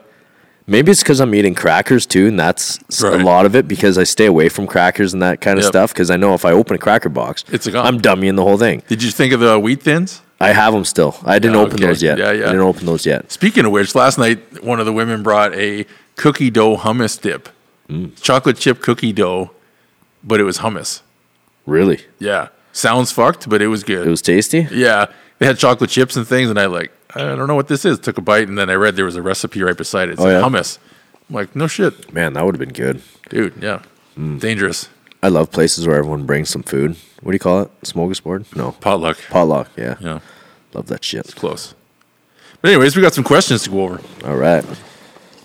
Maybe 0.66 0.90
it's 0.90 1.02
because 1.02 1.20
I'm 1.20 1.34
eating 1.34 1.54
crackers 1.54 2.06
too, 2.06 2.26
and 2.28 2.40
that's 2.40 2.78
Right. 3.02 3.20
a 3.20 3.24
lot 3.24 3.44
of 3.44 3.54
it 3.54 3.68
because 3.68 3.98
I 3.98 4.04
stay 4.04 4.24
away 4.26 4.48
from 4.48 4.66
crackers 4.66 5.12
and 5.12 5.20
that 5.22 5.40
kind 5.42 5.58
of 5.58 5.64
Yep. 5.64 5.72
stuff. 5.72 5.92
Because 5.92 6.10
I 6.10 6.16
know 6.16 6.32
if 6.34 6.44
I 6.46 6.52
open 6.52 6.74
a 6.76 6.78
cracker 6.78 7.10
box, 7.10 7.44
It's 7.52 7.66
a. 7.66 7.78
I'm 7.78 8.00
dummying 8.00 8.36
the 8.36 8.42
whole 8.42 8.56
thing. 8.56 8.82
Did 8.88 9.02
you 9.02 9.10
think 9.10 9.32
of 9.34 9.40
the 9.40 9.58
wheat 9.58 9.82
thins? 9.82 10.22
I 10.40 10.52
have 10.52 10.72
them 10.72 10.84
still. 10.84 11.16
I 11.24 11.38
didn't 11.38 11.56
open 11.56 11.74
okay. 11.74 11.86
those 11.86 12.02
yet. 12.02 12.18
Yeah, 12.18 12.32
yeah. 12.32 12.44
I 12.44 12.46
didn't 12.48 12.60
open 12.62 12.86
those 12.86 13.04
yet. 13.06 13.30
Speaking 13.30 13.66
of 13.66 13.72
which, 13.72 13.94
last 13.94 14.18
night 14.18 14.38
one 14.64 14.80
of 14.80 14.86
the 14.86 14.92
women 14.92 15.22
brought 15.22 15.54
a 15.54 15.86
cookie 16.16 16.50
dough 16.50 16.76
hummus 16.78 17.20
dip, 17.20 17.48
Mm. 17.90 18.10
chocolate 18.22 18.56
chip 18.56 18.80
cookie 18.80 19.12
dough, 19.12 19.50
but 20.22 20.40
it 20.40 20.44
was 20.44 20.58
hummus. 20.58 21.00
Really, 21.66 22.00
Yeah, 22.18 22.48
sounds 22.72 23.12
fucked, 23.12 23.48
but 23.48 23.60
it 23.62 23.68
was 23.68 23.82
good. 23.84 24.06
it 24.06 24.10
was 24.10 24.22
tasty. 24.22 24.66
yeah, 24.72 25.06
they 25.38 25.46
had 25.46 25.58
chocolate 25.58 25.90
chips 25.90 26.16
and 26.16 26.26
things, 26.26 26.48
and 26.50 26.58
I 26.58 26.66
like 26.66 26.90
I 27.14 27.20
don't 27.36 27.46
know 27.46 27.54
what 27.54 27.68
this 27.68 27.84
is. 27.84 27.98
Took 27.98 28.18
a 28.18 28.20
bite, 28.20 28.48
and 28.48 28.58
then 28.58 28.68
I 28.70 28.74
read 28.74 28.96
there 28.96 29.04
was 29.04 29.16
a 29.16 29.22
recipe 29.22 29.62
right 29.62 29.76
beside 29.76 30.08
it. 30.08 30.12
It's 30.12 30.20
Oh, 30.20 30.24
like 30.24 30.32
yeah? 30.32 30.40
hummus. 30.42 30.78
I'm 31.28 31.34
like, 31.36 31.54
no 31.56 31.66
shit, 31.66 32.12
Man, 32.12 32.32
that 32.34 32.44
would 32.44 32.54
have 32.54 32.60
been 32.60 32.72
good. 32.72 33.02
dude. 33.30 33.54
Yeah, 33.60 33.80
Mm. 34.18 34.38
dangerous 34.40 34.88
I 35.22 35.28
love 35.28 35.50
places 35.50 35.86
where 35.86 35.96
everyone 35.96 36.26
brings 36.26 36.50
some 36.50 36.62
food. 36.62 36.96
What 37.22 37.32
do 37.32 37.34
you 37.34 37.38
call 37.38 37.62
it? 37.62 37.70
Smorgasbord? 37.82 38.54
No, 38.54 38.72
potluck. 38.72 39.16
potluck. 39.30 39.70
Yeah, 39.76 39.94
Yeah, 40.00 40.18
love 40.74 40.86
that 40.88 41.02
shit. 41.02 41.20
It's 41.24 41.32
close. 41.34 41.74
But 42.60 42.70
anyways, 42.72 42.94
we 42.96 43.00
got 43.02 43.14
some 43.14 43.24
questions 43.24 43.62
to 43.64 43.70
go 43.70 43.80
over. 43.84 44.00
All 44.24 44.36
right. 44.36 44.64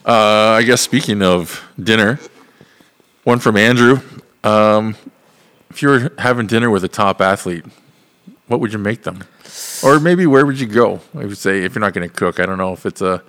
Uh, 0.05 0.57
I 0.57 0.63
guess 0.63 0.81
speaking 0.81 1.21
of 1.21 1.63
dinner, 1.81 2.19
one 3.23 3.39
from 3.39 3.55
Andrew. 3.57 3.99
Um, 4.43 4.95
if 5.69 5.81
you 5.81 5.89
were 5.89 6.11
having 6.17 6.45
dinner 6.47 6.69
with 6.69 6.83
a 6.83 6.87
top 6.89 7.21
athlete, 7.21 7.63
what 8.49 8.59
would 8.59 8.73
you 8.73 8.79
make 8.79 9.03
them? 9.03 9.23
Or 9.83 9.99
maybe 9.99 10.25
where 10.27 10.45
would 10.45 10.59
you 10.59 10.67
go? 10.67 10.99
I 11.15 11.25
would 11.25 11.37
say 11.37 11.63
if 11.63 11.73
you're 11.73 11.79
not 11.79 11.93
going 11.93 12.07
to 12.07 12.13
cook, 12.13 12.39
I 12.41 12.45
don't 12.45 12.57
know 12.57 12.73
if 12.73 12.85
it's 12.85 13.01
a 13.01 13.23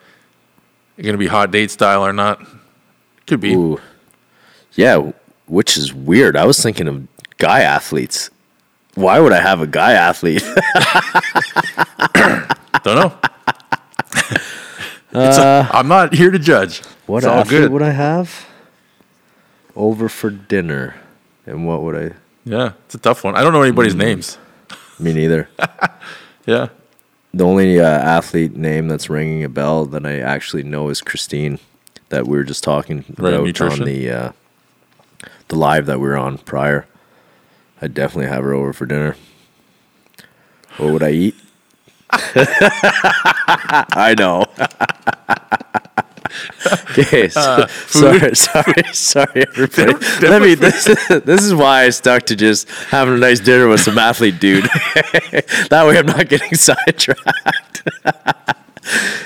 going 1.00 1.12
to 1.14 1.18
be 1.18 1.28
hot 1.28 1.50
date 1.52 1.70
style 1.70 2.04
or 2.04 2.12
not. 2.12 2.44
Could 3.26 3.40
be. 3.40 3.54
Ooh. 3.54 3.80
Yeah, 4.74 5.12
which 5.46 5.76
is 5.76 5.94
weird. 5.94 6.36
I 6.36 6.44
was 6.44 6.60
thinking 6.60 6.88
of 6.88 7.06
guy 7.38 7.60
athletes. 7.60 8.30
Why 8.96 9.20
would 9.20 9.32
I 9.32 9.40
have 9.40 9.60
a 9.60 9.66
guy 9.66 9.92
athlete? 9.92 10.42
Don't 12.82 12.96
know. 12.96 13.12
It's 15.12 15.38
a- 15.38 15.68
I'm 15.72 15.88
not 15.88 16.14
here 16.14 16.30
to 16.30 16.38
judge. 16.38 16.80
Uh, 16.82 16.84
what 17.06 17.18
it's 17.18 17.26
all 17.26 17.44
good. 17.44 17.70
would 17.72 17.82
I 17.82 17.90
have 17.90 18.46
over 19.76 20.08
for 20.08 20.30
dinner? 20.30 20.94
And 21.46 21.66
what 21.66 21.82
would 21.82 21.96
I? 21.96 22.14
yeah, 22.44 22.72
it's 22.86 22.94
a 22.94 22.98
tough 22.98 23.24
one. 23.24 23.34
I 23.36 23.42
don't 23.42 23.52
know 23.52 23.62
anybody's 23.62 23.92
Hmm. 23.92 23.98
names. 24.00 24.38
Me 25.00 25.12
neither. 25.12 25.48
Yeah. 26.46 26.68
the 27.32 27.44
only 27.44 27.78
uh, 27.78 27.84
athlete 27.84 28.56
name 28.56 28.88
that's 28.88 29.08
ringing 29.10 29.44
a 29.44 29.48
bell 29.48 29.84
that 29.86 30.04
I 30.06 30.18
actually 30.18 30.64
know 30.64 30.88
is 30.88 31.00
Christine, 31.02 31.60
that 32.08 32.26
we 32.26 32.36
were 32.36 32.42
just 32.44 32.64
talking 32.64 33.04
Right, 33.16 33.34
about 33.34 33.44
nutrition. 33.44 33.82
on 33.82 33.86
the 33.86 34.10
uh, 34.10 34.32
the 35.48 35.56
live 35.56 35.86
that 35.86 36.00
we 36.00 36.08
were 36.08 36.16
on 36.16 36.38
prior. 36.38 36.86
I'd 37.80 37.94
definitely 37.94 38.28
have 38.30 38.42
her 38.42 38.54
over 38.54 38.72
for 38.72 38.86
dinner. 38.86 39.16
What 40.78 40.92
would 40.92 41.02
I 41.02 41.10
eat? 41.10 41.34
I 42.12 44.14
know. 44.18 44.46
okay, 46.90 47.28
so, 47.28 47.40
Uh, 47.40 47.66
sorry, 47.86 48.34
sorry, 48.34 48.82
sorry, 48.92 49.46
everybody. 49.48 49.92
Let 50.26 50.42
me. 50.42 50.54
This, 50.54 50.84
this 51.24 51.42
is 51.42 51.54
why 51.54 51.84
I 51.84 51.90
stuck 51.90 52.24
to 52.26 52.36
just 52.36 52.68
having 52.90 53.14
a 53.14 53.18
nice 53.18 53.40
dinner 53.40 53.68
with 53.68 53.80
some 53.80 53.98
athlete 53.98 54.38
dude. 54.40 54.64
that 54.64 55.84
way, 55.86 55.98
I'm 55.98 56.06
not 56.06 56.28
getting 56.28 56.54
sidetracked. 56.54 57.82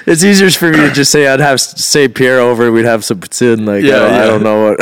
it's 0.07 0.23
easier 0.23 0.51
for 0.51 0.71
me 0.71 0.77
to 0.79 0.91
just 0.93 1.11
say 1.11 1.27
I'd 1.27 1.41
have 1.41 1.61
say 1.61 2.09
Pierre 2.09 2.41
over. 2.41 2.71
We'd 2.71 2.85
have 2.85 3.05
some 3.05 3.21
poutine. 3.21 3.67
Like, 3.67 3.85
Yeah, 3.85 3.97
uh, 3.97 4.23
I 4.23 4.27
don't 4.27 4.43
know 4.43 4.77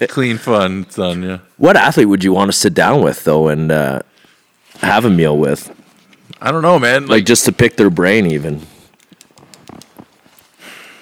what. 0.00 0.08
Clean 0.08 0.38
fun. 0.38 0.86
Done. 0.94 1.22
Yeah. 1.22 1.38
what 1.56 1.76
athlete 1.76 2.08
would 2.08 2.22
you 2.24 2.32
want 2.32 2.50
to 2.50 2.56
sit 2.56 2.72
down 2.74 3.02
with 3.02 3.24
though 3.24 3.48
and 3.48 3.70
uh, 3.70 4.00
have 4.80 5.04
a 5.04 5.10
meal 5.10 5.36
with? 5.36 5.74
I 6.40 6.52
don't 6.52 6.62
know, 6.62 6.78
man. 6.78 7.02
Like 7.02 7.10
Like, 7.10 7.24
just 7.26 7.44
to 7.46 7.52
pick 7.52 7.76
their 7.76 7.90
brain, 7.90 8.26
even. 8.26 8.62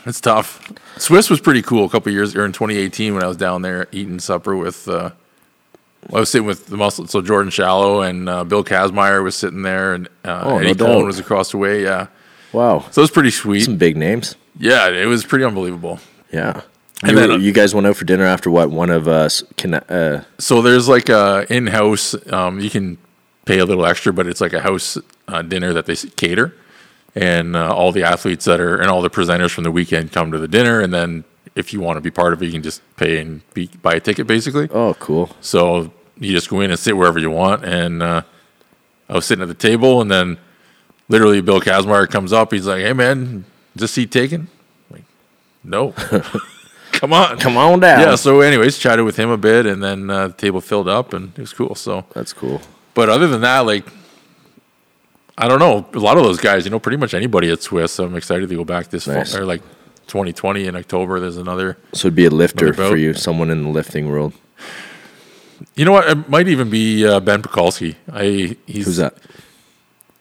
It's 0.07 0.21
tough. 0.21 0.73
SWIS 0.99 1.29
was 1.29 1.41
pretty 1.41 1.63
cool 1.63 1.85
a 1.85 1.89
couple 1.89 2.13
years 2.13 2.35
or 2.37 2.45
in 2.45 2.53
2018 2.53 3.15
when 3.15 3.23
I 3.23 3.27
was 3.27 3.37
down 3.37 3.63
there 3.63 3.89
eating 3.93 4.19
supper 4.21 4.57
with. 4.57 4.89
Uh, 4.89 5.11
I 6.15 6.21
was 6.21 6.31
sitting 6.31 6.47
with 6.47 6.67
the 6.67 6.77
muscle. 6.77 7.07
So 7.09 7.21
Jordan 7.21 7.51
Shallow 7.51 8.01
and 8.03 8.29
uh, 8.29 8.45
Bill 8.45 8.63
Kazmaier 8.63 9.23
was 9.25 9.35
sitting 9.35 9.63
there, 9.63 9.93
and 9.95 10.07
uh, 10.25 10.43
Oh, 10.45 10.51
no 10.51 10.59
Eddie 10.59 10.75
doubt. 10.75 10.89
Coan 10.89 11.07
was 11.07 11.19
across 11.19 11.51
the 11.51 11.59
way. 11.59 11.83
Yeah, 11.83 12.07
Wow, 12.53 12.87
so 12.93 13.01
it 13.01 13.03
was 13.03 13.11
pretty 13.11 13.31
sweet. 13.31 13.63
some 13.63 13.77
big 13.77 13.97
names. 13.97 14.37
Yeah, 14.59 14.89
it 14.89 15.07
was 15.07 15.25
pretty 15.25 15.45
unbelievable. 15.45 15.99
Yeah. 16.33 16.63
And 17.03 17.11
you, 17.13 17.17
then, 17.19 17.29
were- 17.31 17.35
uh, 17.35 17.39
you 17.39 17.53
guys 17.53 17.75
went 17.75 17.87
out 17.89 17.97
for 17.97 18.05
dinner 18.05 18.25
after 18.25 18.51
what? 18.51 18.71
One 18.71 18.89
of 18.91 19.09
us 19.09 19.43
can. 19.57 19.75
Uh, 19.75 20.23
So 20.39 20.63
there's 20.63 20.89
like 20.89 21.09
a 21.09 21.45
in-house. 21.51 22.15
Um, 22.33 22.61
you 22.61 22.71
can 22.71 22.97
pay 23.45 23.59
a 23.59 23.65
little 23.67 23.85
extra, 23.85 24.13
but 24.13 24.27
it's 24.29 24.41
like 24.41 24.53
a 24.53 24.61
house 24.61 24.97
uh, 25.29 25.43
dinner 25.43 25.73
that 25.73 25.87
they 25.87 25.97
cater, 25.97 26.55
and 27.17 27.57
uh, 27.57 27.75
all 27.75 27.91
the 27.91 28.05
athletes 28.05 28.45
that 28.45 28.61
are 28.61 28.77
and 28.77 28.89
all 28.89 29.03
the 29.03 29.11
presenters 29.11 29.51
from 29.51 29.65
the 29.65 29.71
weekend 29.73 30.13
come 30.13 30.31
to 30.31 30.39
the 30.39 30.47
dinner, 30.47 30.81
and 30.81 30.93
then 30.93 31.25
if 31.57 31.73
you 31.73 31.81
want 31.81 31.97
to 31.97 32.01
be 32.03 32.11
part 32.11 32.33
of 32.35 32.43
it, 32.43 32.47
you 32.47 32.53
can 32.53 32.63
just 32.63 32.83
pay 32.97 33.19
and 33.19 33.41
be, 33.55 33.69
buy 33.81 33.95
a 33.95 34.01
ticket, 34.01 34.27
basically. 34.27 34.69
oh, 34.71 34.95
cool. 34.95 35.35
So 35.41 35.91
you 36.19 36.33
just 36.33 36.51
go 36.51 36.61
in 36.61 36.71
and 36.71 36.79
sit 36.79 36.97
wherever 36.97 37.19
you 37.19 37.31
want. 37.31 37.65
And 37.65 38.03
uh, 38.03 38.23
I 39.09 39.15
was 39.15 39.25
sitting 39.25 39.43
at 39.43 39.49
the 39.49 39.55
table, 39.55 40.03
and 40.03 40.11
then 40.11 40.37
literally 41.09 41.41
Bill 41.41 41.61
Kazmaier 41.61 42.09
comes 42.09 42.33
up. 42.33 42.53
He's 42.53 42.67
like, 42.67 42.83
"Hey, 42.83 42.93
man, 42.93 43.47
is 43.75 43.81
this 43.81 43.93
seat 43.93 44.11
taken?" 44.13 44.49
I'm 44.91 44.97
like, 44.97 45.05
no. 45.65 45.93
Come 46.93 47.13
on, 47.13 47.37
Come 47.39 47.59
on 47.59 47.81
down. 47.81 48.01
Yeah. 48.01 48.15
So, 48.15 48.41
anyways, 48.41 48.79
chatted 48.79 49.05
with 49.05 49.17
him 49.17 49.29
a 49.29 49.37
bit, 49.37 49.67
and 49.67 49.83
then 49.83 50.09
uh, 50.09 50.29
the 50.29 50.35
table 50.35 50.63
filled 50.63 50.89
up, 50.89 51.13
and 51.13 51.33
it 51.37 51.41
was 51.41 51.53
cool. 51.53 51.75
So, 51.75 52.07
That's 52.15 52.33
cool. 52.33 52.63
but 52.95 53.11
other 53.11 53.29
than 53.29 53.43
that, 53.43 53.61
like, 53.61 53.85
I 55.39 55.49
don't 55.49 55.59
know. 55.59 55.87
A 55.93 55.99
lot 55.99 56.17
of 56.17 56.25
those 56.25 56.41
guys, 56.41 56.65
you 56.65 56.71
know, 56.71 56.79
pretty 56.79 56.97
much 56.97 57.13
anybody 57.15 57.51
at 57.51 57.63
SWIS. 57.63 57.99
I'm 57.99 58.17
excited 58.17 58.49
to 58.49 58.55
go 58.55 58.65
back 58.65 58.89
this 58.89 59.07
Nice. 59.07 59.33
fall, 59.33 59.43
or 59.43 59.45
like 59.45 59.61
2020 60.07 60.67
in 60.67 60.77
October. 60.77 61.21
There's 61.21 61.37
another. 61.37 61.77
So 61.93 62.09
it'd 62.09 62.15
be 62.17 62.25
a 62.27 62.31
lifter 62.31 62.73
for 62.73 62.97
you, 62.97 63.13
someone 63.15 63.51
in 63.51 63.63
the 63.65 63.69
lifting 63.69 64.09
world. 64.09 64.33
You 65.75 65.85
know 65.85 65.93
what? 65.93 66.09
It 66.09 66.29
might 66.29 66.49
even 66.49 66.71
be 66.71 67.07
uh, 67.07 67.21
Ben 67.21 67.43
Pakulski. 67.43 67.97
I 68.13 68.57
he's 68.67 68.87
Who's 68.87 68.97
that? 68.97 69.15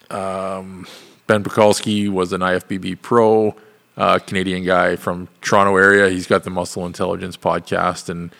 Um, 0.09 0.85
Ben 1.27 1.43
Pakulski 1.43 2.09
was 2.09 2.31
an 2.33 2.41
IFBB 2.41 3.01
pro, 3.01 3.55
uh, 3.97 4.19
Canadian 4.19 4.63
guy 4.63 4.95
from 4.95 5.27
Toronto 5.41 5.75
area. 5.77 6.09
He's 6.09 6.27
got 6.27 6.43
the 6.43 6.49
Muscle 6.49 6.85
Intelligence 6.85 7.37
podcast, 7.37 8.09
and 8.09 8.33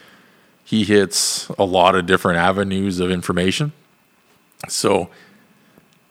he 0.64 0.84
hits 0.84 1.48
a 1.58 1.64
lot 1.66 1.96
of 1.96 2.06
different 2.06 2.38
avenues 2.40 3.00
of 3.00 3.12
information. 3.12 3.72
So, 4.68 5.10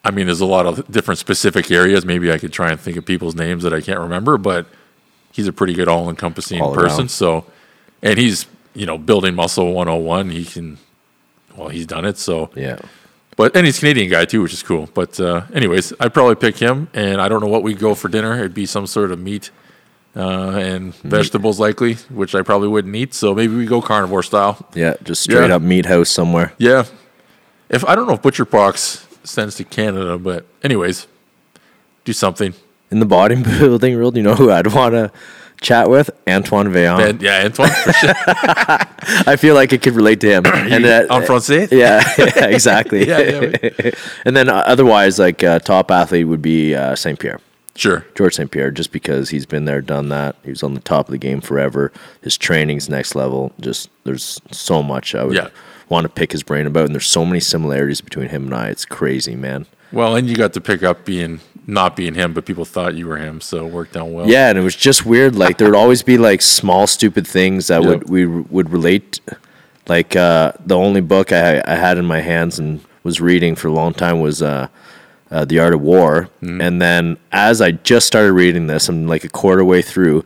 I 0.04 0.10
mean, 0.10 0.26
there's 0.26 0.40
a 0.42 0.46
lot 0.46 0.66
of 0.66 0.86
different 0.90 1.18
specific 1.18 1.70
areas. 1.70 2.04
Maybe 2.04 2.30
I 2.30 2.38
could 2.38 2.52
try 2.52 2.70
and 2.70 2.78
think 2.78 2.96
of 2.96 3.06
people's 3.06 3.34
names 3.34 3.62
that 3.62 3.72
I 3.72 3.80
can't 3.80 4.00
remember, 4.00 4.36
but 4.38 4.66
he's 5.32 5.46
a 5.48 5.52
pretty 5.52 5.72
good 5.74 5.88
all-encompassing 5.88 6.60
All 6.60 6.74
person. 6.74 6.98
around. 7.00 7.08
So, 7.10 7.46
and 8.02 8.18
he's 8.18 8.46
you 8.74 8.86
know 8.86 8.98
building 8.98 9.34
muscle 9.34 9.72
101. 9.72 10.30
He 10.30 10.44
can, 10.44 10.78
well, 11.56 11.68
he's 11.68 11.86
done 11.86 12.04
it. 12.04 12.18
So, 12.18 12.50
Yeah. 12.54 12.78
but 13.36 13.56
and 13.56 13.64
he's 13.64 13.78
a 13.78 13.80
Canadian 13.80 14.10
guy 14.10 14.24
too, 14.26 14.42
which 14.42 14.52
is 14.52 14.62
cool. 14.62 14.88
But 14.92 15.18
uh, 15.18 15.42
anyways, 15.54 15.92
I'd 16.00 16.12
probably 16.12 16.34
pick 16.34 16.58
him, 16.58 16.88
and 16.92 17.20
I 17.20 17.28
don't 17.28 17.40
know 17.40 17.48
what 17.48 17.62
we'd 17.62 17.78
go 17.78 17.94
for 17.94 18.08
dinner. 18.08 18.34
It'd 18.34 18.52
be 18.54 18.66
some 18.66 18.86
sort 18.86 19.10
of 19.10 19.18
meat 19.18 19.50
uh, 20.16 20.50
and 20.50 20.94
vegetables, 20.96 21.58
likely, 21.58 21.94
which 22.10 22.34
I 22.34 22.42
probably 22.42 22.68
wouldn't 22.68 22.94
eat. 22.94 23.14
So 23.14 23.34
maybe 23.34 23.56
we 23.56 23.64
go 23.66 23.80
carnivore 23.80 24.22
style. 24.22 24.68
Yeah. 24.74 24.94
Just 25.02 25.22
straight 25.22 25.48
Yeah. 25.48 25.56
up 25.56 25.62
meat 25.62 25.86
house 25.86 26.10
somewhere. 26.10 26.52
Yeah. 26.58 26.84
If 27.70 27.84
I 27.86 27.94
don't 27.96 28.06
know 28.06 28.12
if 28.14 28.22
Butcher 28.22 28.44
Box 28.44 29.03
sends 29.24 29.56
to 29.56 29.64
Canada, 29.64 30.18
but 30.18 30.46
anyways, 30.62 31.06
do 32.04 32.12
something. 32.12 32.54
in 32.90 33.00
the 33.00 33.06
bodybuilding 33.06 33.96
world, 33.96 34.16
you 34.16 34.22
know 34.22 34.34
who 34.34 34.50
I'd 34.50 34.66
want 34.72 34.92
to 34.94 35.10
chat 35.60 35.88
with? 35.88 36.10
Antoine 36.28 36.68
Vaillant. 36.68 37.20
Yeah, 37.22 37.44
Antoine 37.44 37.70
sure. 37.70 38.14
I 39.26 39.36
feel 39.36 39.54
like 39.54 39.72
it 39.72 39.82
could 39.82 39.94
relate 39.94 40.20
to 40.20 40.28
him. 40.28 40.46
and 40.46 40.84
that, 40.84 41.10
en 41.10 41.22
français? 41.22 41.70
Yeah, 41.70 42.02
yeah, 42.18 42.46
exactly. 42.46 43.06
Yeah, 43.08 43.20
yeah, 43.20 43.90
and 44.24 44.36
then 44.36 44.48
uh, 44.48 44.62
otherwise, 44.66 45.18
like 45.18 45.42
uh, 45.42 45.58
top 45.60 45.90
athlete 45.90 46.26
would 46.28 46.42
be 46.42 46.74
uh, 46.74 46.94
St. 46.94 47.18
Pierre. 47.18 47.40
Sure. 47.76 48.06
George 48.14 48.34
St. 48.34 48.50
Pierre, 48.52 48.70
just 48.70 48.92
because 48.92 49.30
he's 49.30 49.46
been 49.46 49.64
there, 49.64 49.80
done 49.80 50.08
that. 50.10 50.36
He 50.44 50.50
was 50.50 50.62
on 50.62 50.74
the 50.74 50.80
top 50.80 51.08
of 51.08 51.12
the 51.12 51.18
game 51.18 51.40
forever. 51.40 51.92
His 52.22 52.36
training's 52.36 52.88
next 52.88 53.16
level. 53.16 53.52
Just 53.58 53.90
there's 54.04 54.40
so 54.52 54.80
much 54.80 55.12
I 55.14 55.24
would 55.24 55.34
Yeah. 55.34 55.48
Want 55.88 56.04
to 56.04 56.08
pick 56.08 56.32
his 56.32 56.42
brain 56.42 56.66
about, 56.66 56.86
and 56.86 56.94
there's 56.94 57.06
so 57.06 57.24
many 57.24 57.40
similarities 57.40 58.00
between 58.00 58.28
him 58.28 58.44
and 58.46 58.54
I. 58.54 58.68
It's 58.68 58.84
crazy, 58.84 59.36
man. 59.36 59.66
Well, 59.92 60.16
and 60.16 60.28
you 60.28 60.34
got 60.36 60.52
to 60.54 60.60
pick 60.60 60.82
up 60.82 61.04
being 61.04 61.40
not 61.66 61.96
being 61.96 62.14
him, 62.14 62.34
but 62.34 62.44
people 62.44 62.64
thought 62.64 62.94
you 62.94 63.06
were 63.06 63.16
him, 63.16 63.40
so 63.40 63.66
it 63.66 63.72
worked 63.72 63.96
out 63.96 64.08
well. 64.08 64.28
Yeah, 64.28 64.50
and 64.50 64.58
it 64.58 64.62
was 64.62 64.76
just 64.76 65.06
weird. 65.06 65.34
Like 65.36 65.56
there 65.58 65.68
would 65.68 65.76
always 65.76 66.02
be 66.02 66.18
like 66.18 66.42
small, 66.42 66.86
stupid 66.86 67.26
things 67.26 67.68
that 67.68 67.82
Yeah. 67.82 67.88
would 67.88 68.08
we 68.10 68.26
would 68.26 68.70
relate. 68.70 69.20
Like 69.86 70.16
uh, 70.16 70.52
the 70.64 70.76
only 70.76 71.00
book 71.00 71.30
I, 71.32 71.62
I 71.66 71.74
had 71.76 71.98
in 71.98 72.04
my 72.06 72.20
hands 72.20 72.58
and 72.58 72.80
was 73.02 73.20
reading 73.20 73.54
for 73.54 73.68
a 73.68 73.72
long 73.72 73.92
time 73.94 74.20
was 74.20 74.42
uh, 74.42 74.68
uh, 75.30 75.44
The 75.44 75.58
Art 75.58 75.74
of 75.74 75.82
War. 75.82 76.28
And 76.40 76.80
then 76.80 77.18
as 77.32 77.60
I 77.60 77.72
just 77.72 78.06
started 78.06 78.32
reading 78.32 78.66
this, 78.66 78.88
I'm 78.88 79.06
like 79.06 79.24
a 79.24 79.28
quarter 79.28 79.62
way 79.64 79.82
through. 79.82 80.24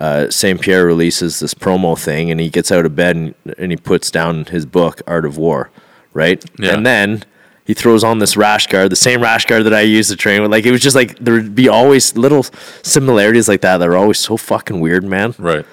Uh, 0.00 0.30
Saint 0.30 0.62
Pierre 0.62 0.86
releases 0.86 1.40
this 1.40 1.52
promo 1.52 1.96
thing, 1.96 2.30
and 2.30 2.40
he 2.40 2.48
gets 2.48 2.72
out 2.72 2.86
of 2.86 2.96
bed 2.96 3.16
and, 3.16 3.34
and 3.58 3.70
he 3.70 3.76
puts 3.76 4.10
down 4.10 4.46
his 4.46 4.64
book, 4.64 5.02
Art 5.06 5.26
of 5.26 5.36
War, 5.36 5.70
right? 6.14 6.42
Yeah. 6.58 6.74
And 6.74 6.86
then 6.86 7.22
he 7.66 7.74
throws 7.74 8.02
on 8.02 8.18
this 8.18 8.34
rash 8.34 8.66
guard, 8.66 8.90
the 8.90 8.96
same 8.96 9.20
rash 9.22 9.44
guard 9.44 9.64
that 9.64 9.74
I 9.74 9.82
used 9.82 10.10
to 10.10 10.16
train 10.16 10.40
with. 10.40 10.50
Like 10.50 10.64
it 10.64 10.72
was 10.72 10.80
just 10.80 10.96
like 10.96 11.18
there 11.18 11.34
would 11.34 11.54
be 11.54 11.68
always 11.68 12.16
little 12.16 12.44
similarities 12.82 13.46
like 13.46 13.60
that 13.60 13.76
that 13.76 13.88
are 13.88 13.96
always 13.96 14.18
so 14.18 14.38
fucking 14.38 14.80
weird, 14.80 15.04
man. 15.04 15.34
Right. 15.38 15.66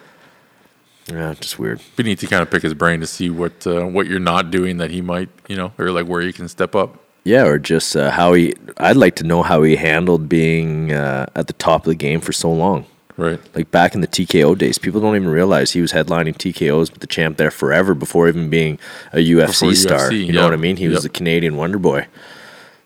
Yeah, 1.08 1.34
just 1.40 1.58
weird. 1.58 1.82
We 1.98 2.04
need 2.04 2.20
to 2.20 2.28
kind 2.28 2.42
of 2.42 2.52
pick 2.52 2.64
his 2.64 2.74
brain 2.74 3.00
to 3.00 3.08
see 3.08 3.30
what 3.30 3.66
uh, 3.66 3.86
what 3.86 4.08
you're 4.08 4.20
not 4.20 4.52
doing 4.52 4.76
that 4.78 4.92
he 4.92 5.02
might, 5.02 5.30
you 5.48 5.56
know, 5.56 5.72
or 5.78 5.92
like 5.92 6.06
where 6.06 6.22
you 6.22 6.34
can 6.34 6.50
step 6.50 6.76
up. 6.76 7.02
Yeah, 7.24 7.46
or 7.46 7.58
just 7.60 7.96
uh, 7.96 8.12
how 8.12 8.34
he. 8.34 8.54
I'd 8.78 8.98
like 8.98 9.16
to 9.16 9.24
know 9.24 9.42
how 9.42 9.64
he 9.64 9.78
handled 9.78 10.28
being 10.28 10.92
uh, 10.92 11.28
at 11.34 11.48
the 11.48 11.54
top 11.54 11.82
of 11.82 11.90
the 11.90 11.96
game 11.96 12.20
for 12.20 12.34
so 12.34 12.52
long. 12.52 12.86
Right. 13.18 13.40
Like 13.56 13.72
back 13.72 13.96
in 13.96 14.02
the 14.02 14.08
TKO 14.08 14.56
days, 14.58 14.78
people 14.78 15.02
don't 15.02 15.16
even 15.16 15.28
realize 15.30 15.72
he 15.72 15.82
was 15.82 15.92
headlining 15.92 16.38
TKOs 16.38 16.92
with 16.92 17.00
the 17.02 17.08
champ 17.08 17.38
there 17.38 17.50
forever 17.50 17.96
before 17.96 18.28
even 18.28 18.50
being 18.50 18.78
a 19.12 19.18
UFC 19.18 19.48
Before 19.62 19.76
star. 19.76 20.10
UFC, 20.12 20.26
you 20.28 20.34
know 20.34 20.42
yeah. 20.42 20.46
what 20.46 20.54
I 20.54 20.58
mean? 20.58 20.78
He 20.78 20.88
was 20.88 21.02
the 21.04 21.10
Canadian 21.10 21.58
Wonder 21.58 21.80
Boy. 21.80 22.06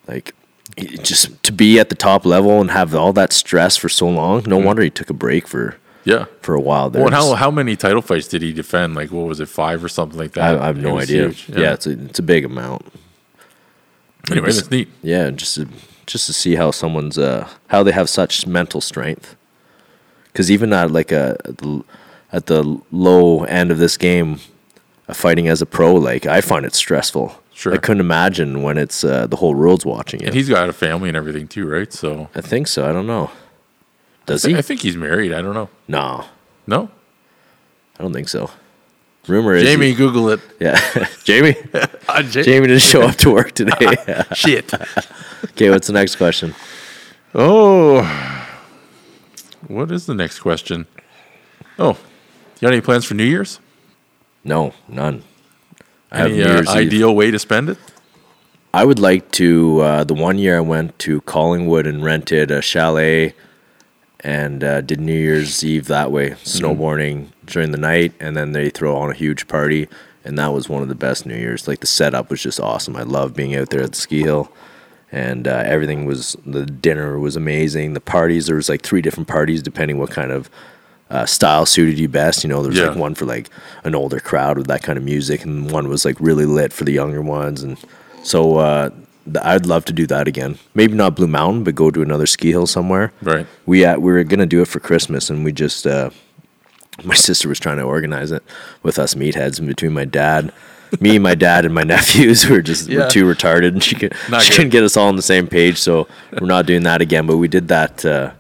Like, 0.07 0.33
just 1.03 1.43
to 1.43 1.51
be 1.51 1.79
at 1.79 1.89
the 1.89 1.95
top 1.95 2.25
level 2.25 2.61
and 2.61 2.71
have 2.71 2.95
all 2.95 3.11
that 3.13 3.33
stress 3.33 3.75
for 3.75 3.89
so 3.89 4.07
long. 4.07 4.43
No 4.47 4.57
wonder 4.57 4.81
he 4.81 4.89
took 4.89 5.09
a 5.09 5.13
break 5.13 5.49
for 5.49 5.75
Yeah. 6.05 6.25
for 6.41 6.55
a 6.55 6.61
while 6.61 6.89
there. 6.89 7.03
Well, 7.03 7.11
how 7.11 7.33
how 7.35 7.51
many 7.51 7.75
title 7.75 8.01
fights 8.01 8.29
did 8.29 8.41
he 8.41 8.53
defend? 8.53 8.95
Like, 8.95 9.11
what 9.11 9.27
was 9.27 9.41
it, 9.41 9.49
five 9.49 9.83
or 9.83 9.89
something 9.89 10.17
like 10.17 10.31
that? 10.33 10.61
I 10.61 10.65
have 10.67 10.77
no 10.77 10.97
idea. 10.97 11.23
huge. 11.29 11.49
Yeah, 11.49 11.73
it's 11.73 11.85
a 11.87 11.91
it's 11.91 12.19
a 12.19 12.23
big 12.23 12.45
amount. 12.45 12.85
Anyway, 14.29 14.51
that's 14.51 14.71
neat. 14.71 14.87
Yeah, 15.01 15.29
just 15.31 15.55
to, 15.55 15.67
just 16.05 16.27
to 16.27 16.33
see 16.33 16.55
how 16.55 16.71
someone's 16.71 17.17
uh 17.17 17.49
how 17.67 17.83
they 17.83 17.91
have 17.91 18.09
such 18.09 18.47
mental 18.47 18.79
strength. 18.79 19.35
Because 20.31 20.49
even 20.51 20.71
at 20.73 20.91
like 20.91 21.11
a 21.11 21.37
at 22.31 22.45
the, 22.45 22.81
low 22.91 23.43
end 23.43 23.71
of 23.71 23.77
this 23.77 23.97
game, 23.97 24.39
uh, 25.07 25.13
fighting 25.13 25.47
as 25.47 25.61
a 25.61 25.65
pro, 25.65 25.93
like 25.93 26.25
I 26.25 26.41
find 26.41 26.65
it 26.65 26.73
stressful. 26.73 27.35
Sure. 27.53 27.73
I 27.73 27.77
couldn't 27.77 27.99
imagine 27.99 28.63
when 28.63 28.77
it's 28.77 29.03
uh, 29.03 29.27
the 29.27 29.35
whole 29.35 29.53
world's 29.53 29.85
watching 29.85 30.21
it. 30.21 30.27
And 30.27 30.33
he's 30.35 30.49
got 30.49 30.67
a 30.69 30.73
family 30.73 31.09
and 31.09 31.17
everything 31.17 31.47
too, 31.47 31.67
right? 31.67 31.91
So 31.91 32.29
I 32.33 32.41
think 32.41 32.67
so. 32.67 32.89
I 32.89 32.93
don't 32.93 33.05
know. 33.07 33.29
Does 34.25 34.45
I 34.45 34.49
he? 34.49 34.55
I 34.55 34.61
think 34.61 34.81
he's 34.81 34.95
married. 34.97 35.33
I 35.33 35.41
don't 35.41 35.53
know. 35.53 35.69
no, 35.87 36.25
No, 36.65 36.89
I 37.99 38.03
don't 38.03 38.13
think 38.13 38.29
so. 38.29 38.49
Rumor 39.27 39.53
is 39.53 39.63
Jamie, 39.63 39.93
Google 39.93 40.29
it. 40.29 40.39
yeah, 40.59 40.79
Jamie. 41.23 41.55
Uh, 42.09 42.23
Ja- 42.23 42.41
Jamie 42.41 42.67
didn't 42.67 42.81
show 42.81 43.03
up 43.03 43.15
to 43.15 43.31
work 43.31 43.51
today. 43.53 43.95
Shit. 44.33 44.73
okay, 45.45 45.69
what's 45.69 45.87
the 45.87 45.93
next 45.93 46.15
question? 46.17 46.53
Oh, 47.33 48.01
what 49.67 49.91
is 49.91 50.06
the 50.06 50.13
next 50.13 50.39
question? 50.39 50.88
Oh, 51.80 51.97
you 52.56 52.62
got 52.62 52.74
any 52.74 52.82
plans 52.82 53.06
for 53.06 53.13
New 53.13 53.24
Year's? 53.26 53.60
No, 54.43 54.74
none. 54.88 55.24
I 56.12 56.17
have 56.17 56.32
Any 56.32 56.43
New 56.43 56.50
uh, 56.50 56.63
ideal 56.67 57.15
way 57.15 57.32
to 57.32 57.39
spend 57.39 57.69
it? 57.69 57.78
I 58.74 58.86
would 58.86 59.00
like 59.00 59.32
to. 59.34 59.82
Uh, 59.82 60.04
the 60.04 60.13
one 60.13 60.38
year 60.38 60.58
I 60.58 60.62
went 60.62 60.97
to 61.00 61.21
Collingwood 61.21 61.88
and 61.88 62.04
rented 62.04 62.52
a 62.52 62.62
chalet 62.62 63.34
and 64.21 64.63
uh, 64.63 64.82
did 64.82 65.00
New 65.00 65.17
Year's 65.17 65.63
Eve 65.63 65.88
that 65.88 66.12
way, 66.12 66.32
snowboarding 66.32 67.30
during 67.45 67.71
the 67.71 67.78
night, 67.78 68.13
and 68.19 68.38
then 68.38 68.52
they 68.52 68.69
throw 68.69 68.95
on 68.95 69.10
a 69.10 69.15
huge 69.15 69.47
party, 69.47 69.88
and 70.24 70.38
that 70.38 70.54
was 70.54 70.69
one 70.69 70.84
of 70.84 70.89
the 70.89 70.95
best 70.95 71.26
New 71.26 71.36
Year's. 71.36 71.67
Like 71.67 71.80
the 71.80 71.88
setup 71.88 72.30
was 72.30 72.43
just 72.43 72.60
awesome. 72.60 72.95
I 72.95 73.02
love 73.02 73.34
being 73.36 73.56
out 73.56 73.69
there 73.71 73.82
at 73.82 73.93
the 73.93 73.97
ski 73.97 74.21
hill, 74.21 74.52
and 75.12 75.47
uh, 75.47 75.63
everything 75.65 76.06
was. 76.06 76.36
The 76.45 76.65
dinner 76.65 77.19
was 77.19 77.36
amazing. 77.36 77.93
The 77.93 78.02
parties 78.02 78.47
there 78.47 78.56
was 78.56 78.69
like 78.69 78.82
three 78.82 79.02
different 79.02 79.28
parties 79.28 79.62
depending 79.62 79.97
what 79.97 80.12
kind 80.12 80.32
of. 80.32 80.50
Uh, 81.10 81.26
style 81.26 81.65
suited 81.65 82.00
you 82.00 82.08
best, 82.08 82.41
you 82.41 82.50
know. 82.50 82.63
There's 82.63 82.78
Yeah. 82.78 82.88
like 82.88 82.97
one 82.97 83.15
for 83.15 83.26
like 83.26 83.50
an 83.84 83.93
older 83.95 84.21
crowd 84.21 84.58
with 84.58 84.67
that 84.67 84.82
kind 84.82 84.97
of 84.97 85.04
music, 85.04 85.43
and 85.43 85.69
one 85.69 85.89
was 85.89 86.06
like 86.06 86.15
really 86.21 86.45
lit 86.45 86.71
for 86.71 86.86
the 86.86 86.93
younger 86.93 87.21
ones, 87.21 87.62
and 87.63 87.78
so 88.24 88.60
uh, 88.60 88.89
th- 89.26 89.43
I'd 89.43 89.65
love 89.65 89.84
to 89.86 89.93
do 89.93 90.08
that 90.08 90.30
again. 90.30 90.58
Maybe 90.74 90.93
not 90.93 91.17
Blue 91.17 91.28
Mountain, 91.28 91.65
but 91.65 91.76
go 91.76 91.91
to 91.91 92.02
another 92.02 92.26
ski 92.26 92.52
hill 92.52 92.65
somewhere. 92.65 93.12
Right. 93.21 93.45
We 93.65 93.84
uh, 93.84 93.97
we 94.00 94.10
were 94.13 94.24
gonna 94.24 94.45
do 94.45 94.62
it 94.62 94.69
for 94.69 94.80
Christmas, 94.80 95.30
and 95.30 95.43
we 95.43 95.52
just 95.52 95.86
uh, 95.86 96.12
my 97.04 97.15
sister 97.15 97.50
was 97.50 97.60
trying 97.60 97.76
to 97.80 97.84
organize 97.84 98.32
it 98.32 98.41
with 98.82 98.97
us 98.97 99.13
meatheads, 99.13 99.60
and 99.60 99.67
between 99.67 99.91
my 99.91 100.06
dad, 100.06 100.54
me, 100.99 101.19
my 101.19 101.36
dad, 101.36 101.65
and 101.65 101.73
my 101.73 101.84
nephews, 101.95 102.47
were 102.49 102.62
just 102.62 102.89
Yeah. 102.89 102.99
we're 103.01 103.10
too 103.10 103.23
retarded, 103.25 103.69
and 103.69 103.84
she 103.84 103.95
could 103.95 104.13
Not 104.30 104.41
she 104.41 104.49
good. 104.49 104.56
couldn't 104.58 104.69
get 104.71 104.84
us 104.84 104.97
all 104.97 105.08
on 105.08 105.15
the 105.15 105.21
same 105.21 105.47
page. 105.47 105.77
So 105.77 106.08
we're 106.39 106.47
not 106.47 106.65
doing 106.65 106.84
that 106.84 107.01
again. 107.01 107.25
But 107.27 107.38
we 107.38 107.47
did 107.47 107.67
that 107.69 108.04
uh, 108.04 108.32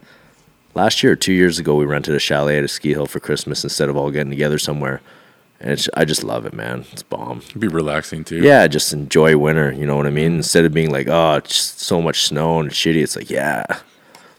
last 0.73 1.03
year, 1.03 1.15
two 1.15 1.33
years 1.33 1.59
ago. 1.59 1.75
We 1.75 1.85
rented 1.85 2.15
a 2.15 2.19
chalet 2.19 2.57
at 2.57 2.63
a 2.63 2.67
ski 2.67 2.89
hill 2.91 3.05
for 3.05 3.19
Christmas 3.19 3.63
instead 3.63 3.89
of 3.89 3.95
all 3.95 4.11
getting 4.11 4.29
together 4.31 4.57
somewhere. 4.59 5.01
And 5.59 5.71
it's, 5.71 5.87
I 5.93 6.05
just 6.05 6.23
love 6.23 6.45
it, 6.47 6.53
man. 6.53 6.85
It's 6.91 7.03
bomb. 7.03 7.43
It'd 7.47 7.61
be 7.61 7.67
relaxing 7.67 8.23
too. 8.23 8.37
Yeah, 8.37 8.65
just 8.67 8.93
enjoy 8.93 9.37
winter. 9.37 9.71
You 9.71 9.85
know 9.85 9.95
what 9.95 10.07
I 10.07 10.09
mean? 10.09 10.33
Instead 10.37 10.65
of 10.65 10.73
being 10.73 10.89
like, 10.89 11.07
oh, 11.07 11.35
it's 11.35 11.55
so 11.55 12.01
much 12.01 12.23
snow 12.23 12.59
and 12.59 12.69
it's 12.71 12.77
shitty. 12.79 13.03
It's 13.03 13.15
like, 13.15 13.29
yeah, 13.29 13.63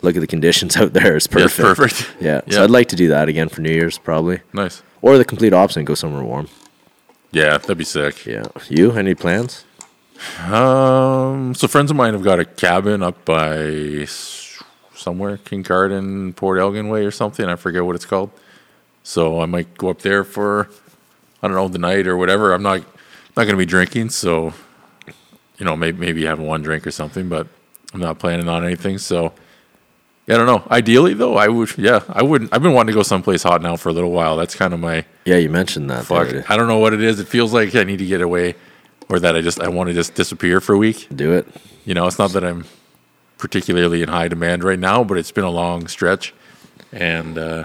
look 0.03 0.17
at 0.17 0.21
the 0.21 0.27
conditions 0.27 0.77
out 0.77 0.93
there. 0.95 1.15
It's 1.17 1.29
Yeah, 1.33 1.45
it's 1.45 1.57
perfect. 1.57 1.79
perfect. 1.95 2.17
Yeah. 2.21 2.41
Yeah. 2.47 2.55
So 2.55 2.65
I'd 2.65 2.71
like 2.71 2.89
to 2.89 2.97
do 2.97 3.07
that 3.09 3.29
again 3.29 3.49
for 3.49 3.61
New 3.61 3.71
Year's, 3.71 3.99
probably, 3.99 4.41
Nice. 4.53 4.83
or 5.01 5.17
the 5.17 5.25
complete 5.25 5.53
opposite 5.53 5.85
go 5.85 5.95
somewhere 5.95 6.25
warm. 6.25 6.49
Yeah, 7.33 7.57
that'd 7.59 7.79
be 7.79 7.85
sick. 7.85 8.27
Yeah. 8.27 8.45
You? 8.69 8.93
Any 8.93 9.15
plans? 9.15 9.65
Um, 10.45 11.55
so 11.55 11.67
friends 11.67 11.91
of 11.91 11.97
mine 11.97 12.13
have 12.13 12.23
got 12.23 12.39
a 12.39 12.45
cabin 12.45 13.03
up 13.03 13.25
by 13.25 14.07
somewhere, 14.95 15.39
Kincardine, 15.39 16.37
Port 16.37 16.61
Elgin 16.61 16.89
Way 16.89 17.05
or 17.05 17.11
something. 17.11 17.47
I 17.47 17.57
forget 17.57 17.85
what 17.85 17.97
it's 17.97 18.07
called. 18.07 18.31
So 19.03 19.41
I 19.41 19.47
might 19.47 19.77
go 19.77 19.89
up 19.89 20.01
there 20.01 20.23
for, 20.23 20.69
I 21.43 21.49
don't 21.49 21.57
know, 21.57 21.69
the 21.69 21.79
night 21.79 22.07
or 22.07 22.17
whatever. 22.17 22.53
I'm 22.53 22.63
not 22.63 22.83
not 23.37 23.45
gonna 23.47 23.57
be 23.57 23.67
drinking, 23.67 24.11
so 24.11 24.53
you 25.59 25.65
know, 25.65 25.75
maybe 25.75 25.99
maybe 25.99 26.25
having 26.25 26.47
one 26.47 26.63
drink 26.63 26.87
or 26.87 26.91
something, 26.91 27.29
but 27.29 27.47
I'm 27.93 28.01
not 28.01 28.19
planning 28.19 28.49
on 28.49 28.65
anything. 28.65 28.99
So 28.99 29.33
I 30.29 30.35
don't 30.35 30.47
know. 30.47 30.63
Ideally 30.71 31.15
though, 31.15 31.37
I 31.37 31.49
would. 31.49 31.77
Yeah, 31.77 32.01
I 32.09 32.23
wouldn't. 32.23 32.53
I've 32.55 32.63
been 32.63 32.73
wanting 32.73 32.93
to 32.93 32.99
go 32.99 33.03
someplace 33.03 33.43
hot 33.43 33.61
now 33.61 33.77
for 33.77 33.89
a 33.89 33.93
little 33.93 34.13
while. 34.13 34.37
That's 34.37 34.55
kind 34.55 34.73
of 34.73 34.81
my 34.81 35.05
Yeah, 35.25 35.37
you 35.37 35.51
mentioned 35.51 35.91
that. 35.91 36.05
fuck. 36.07 36.29
other 36.29 36.41
day. 36.41 36.45
I 36.49 36.57
don't 36.57 36.69
know 36.69 36.79
what 36.79 36.93
it 36.95 37.03
is. 37.03 37.19
It 37.21 37.27
feels 37.29 37.53
like 37.53 37.75
I 37.75 37.83
need 37.85 37.99
to 37.99 38.07
get 38.07 38.21
away, 38.21 38.55
or 39.09 39.19
that 39.21 39.35
I 39.37 39.41
just 39.41 39.61
I 39.61 39.69
want 39.69 39.89
to 39.89 39.95
just 39.95 40.15
disappear 40.15 40.61
for 40.61 40.75
a 40.75 40.79
week. 40.79 41.09
Do 41.15 41.33
it. 41.33 41.47
You 41.85 41.95
know, 41.95 42.07
it's 42.07 42.19
not 42.19 42.31
that 42.33 42.45
I'm 42.45 42.65
particularly 43.39 44.03
in 44.03 44.09
high 44.09 44.29
demand 44.29 44.63
right 44.63 44.79
now, 44.79 45.03
but 45.03 45.19
it's 45.19 45.33
been 45.33 45.45
a 45.45 45.51
long 45.51 45.89
stretch, 45.89 46.33
and 46.93 47.37
uh, 47.37 47.65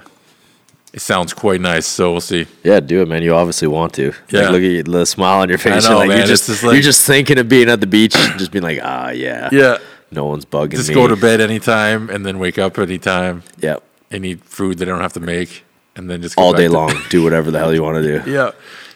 it 0.94 1.02
sounds 1.02 1.34
quite 1.34 1.62
nice. 1.62 1.86
So 1.86 2.12
we'll 2.14 2.22
see. 2.22 2.48
Yeah, 2.64 2.80
do 2.80 3.04
it, 3.04 3.08
man. 3.08 3.22
You 3.22 3.36
obviously 3.36 3.68
want 3.68 3.94
to. 3.94 4.14
Yeah. 4.32 4.42
Like, 4.42 4.50
look 4.50 4.62
at 4.64 4.72
you, 4.72 4.82
the 4.84 5.06
smile 5.06 5.42
on 5.42 5.50
your 5.50 5.60
face. 5.60 5.86
I 5.86 5.90
know, 5.90 5.90
you're 5.90 5.98
like, 6.00 6.10
man. 6.10 6.18
You're 6.18 6.28
just, 6.28 6.48
just 6.48 6.64
like- 6.64 6.74
you're 6.74 6.82
just 6.82 7.06
thinking 7.06 7.38
of 7.38 7.48
being 7.48 7.70
at 7.70 7.82
the 7.82 7.88
beach, 7.88 8.14
just 8.38 8.52
being 8.52 8.64
like, 8.64 8.80
ah, 8.82 9.10
yeah. 9.12 9.50
Yeah, 9.52 9.78
No 10.12 10.26
one's 10.26 10.46
bugging 10.46 10.72
just 10.72 10.90
me. 10.90 10.96
go 10.96 11.08
to 11.08 11.16
bed 11.16 11.42
anytime, 11.42 12.10
and 12.10 12.26
then 12.26 12.40
wake 12.40 12.58
up 12.58 12.78
anytime. 12.80 13.44
Yep. 13.60 13.84
and 14.10 14.26
eat 14.26 14.44
food 14.44 14.78
that 14.78 14.88
I 14.88 14.92
don't 14.92 15.02
have 15.02 15.14
to 15.14 15.20
make, 15.20 15.64
and 15.96 16.10
then 16.10 16.22
just 16.22 16.36
go 16.36 16.44
All 16.44 16.54
day 16.54 16.68
long. 16.70 16.94
do 17.10 17.24
whatever 17.24 17.52
the 17.52 17.60
hell 17.60 17.74
you 17.74 17.84
want 17.84 18.04
to 18.04 18.22
do. 18.24 18.32
Yeah, 18.32 18.52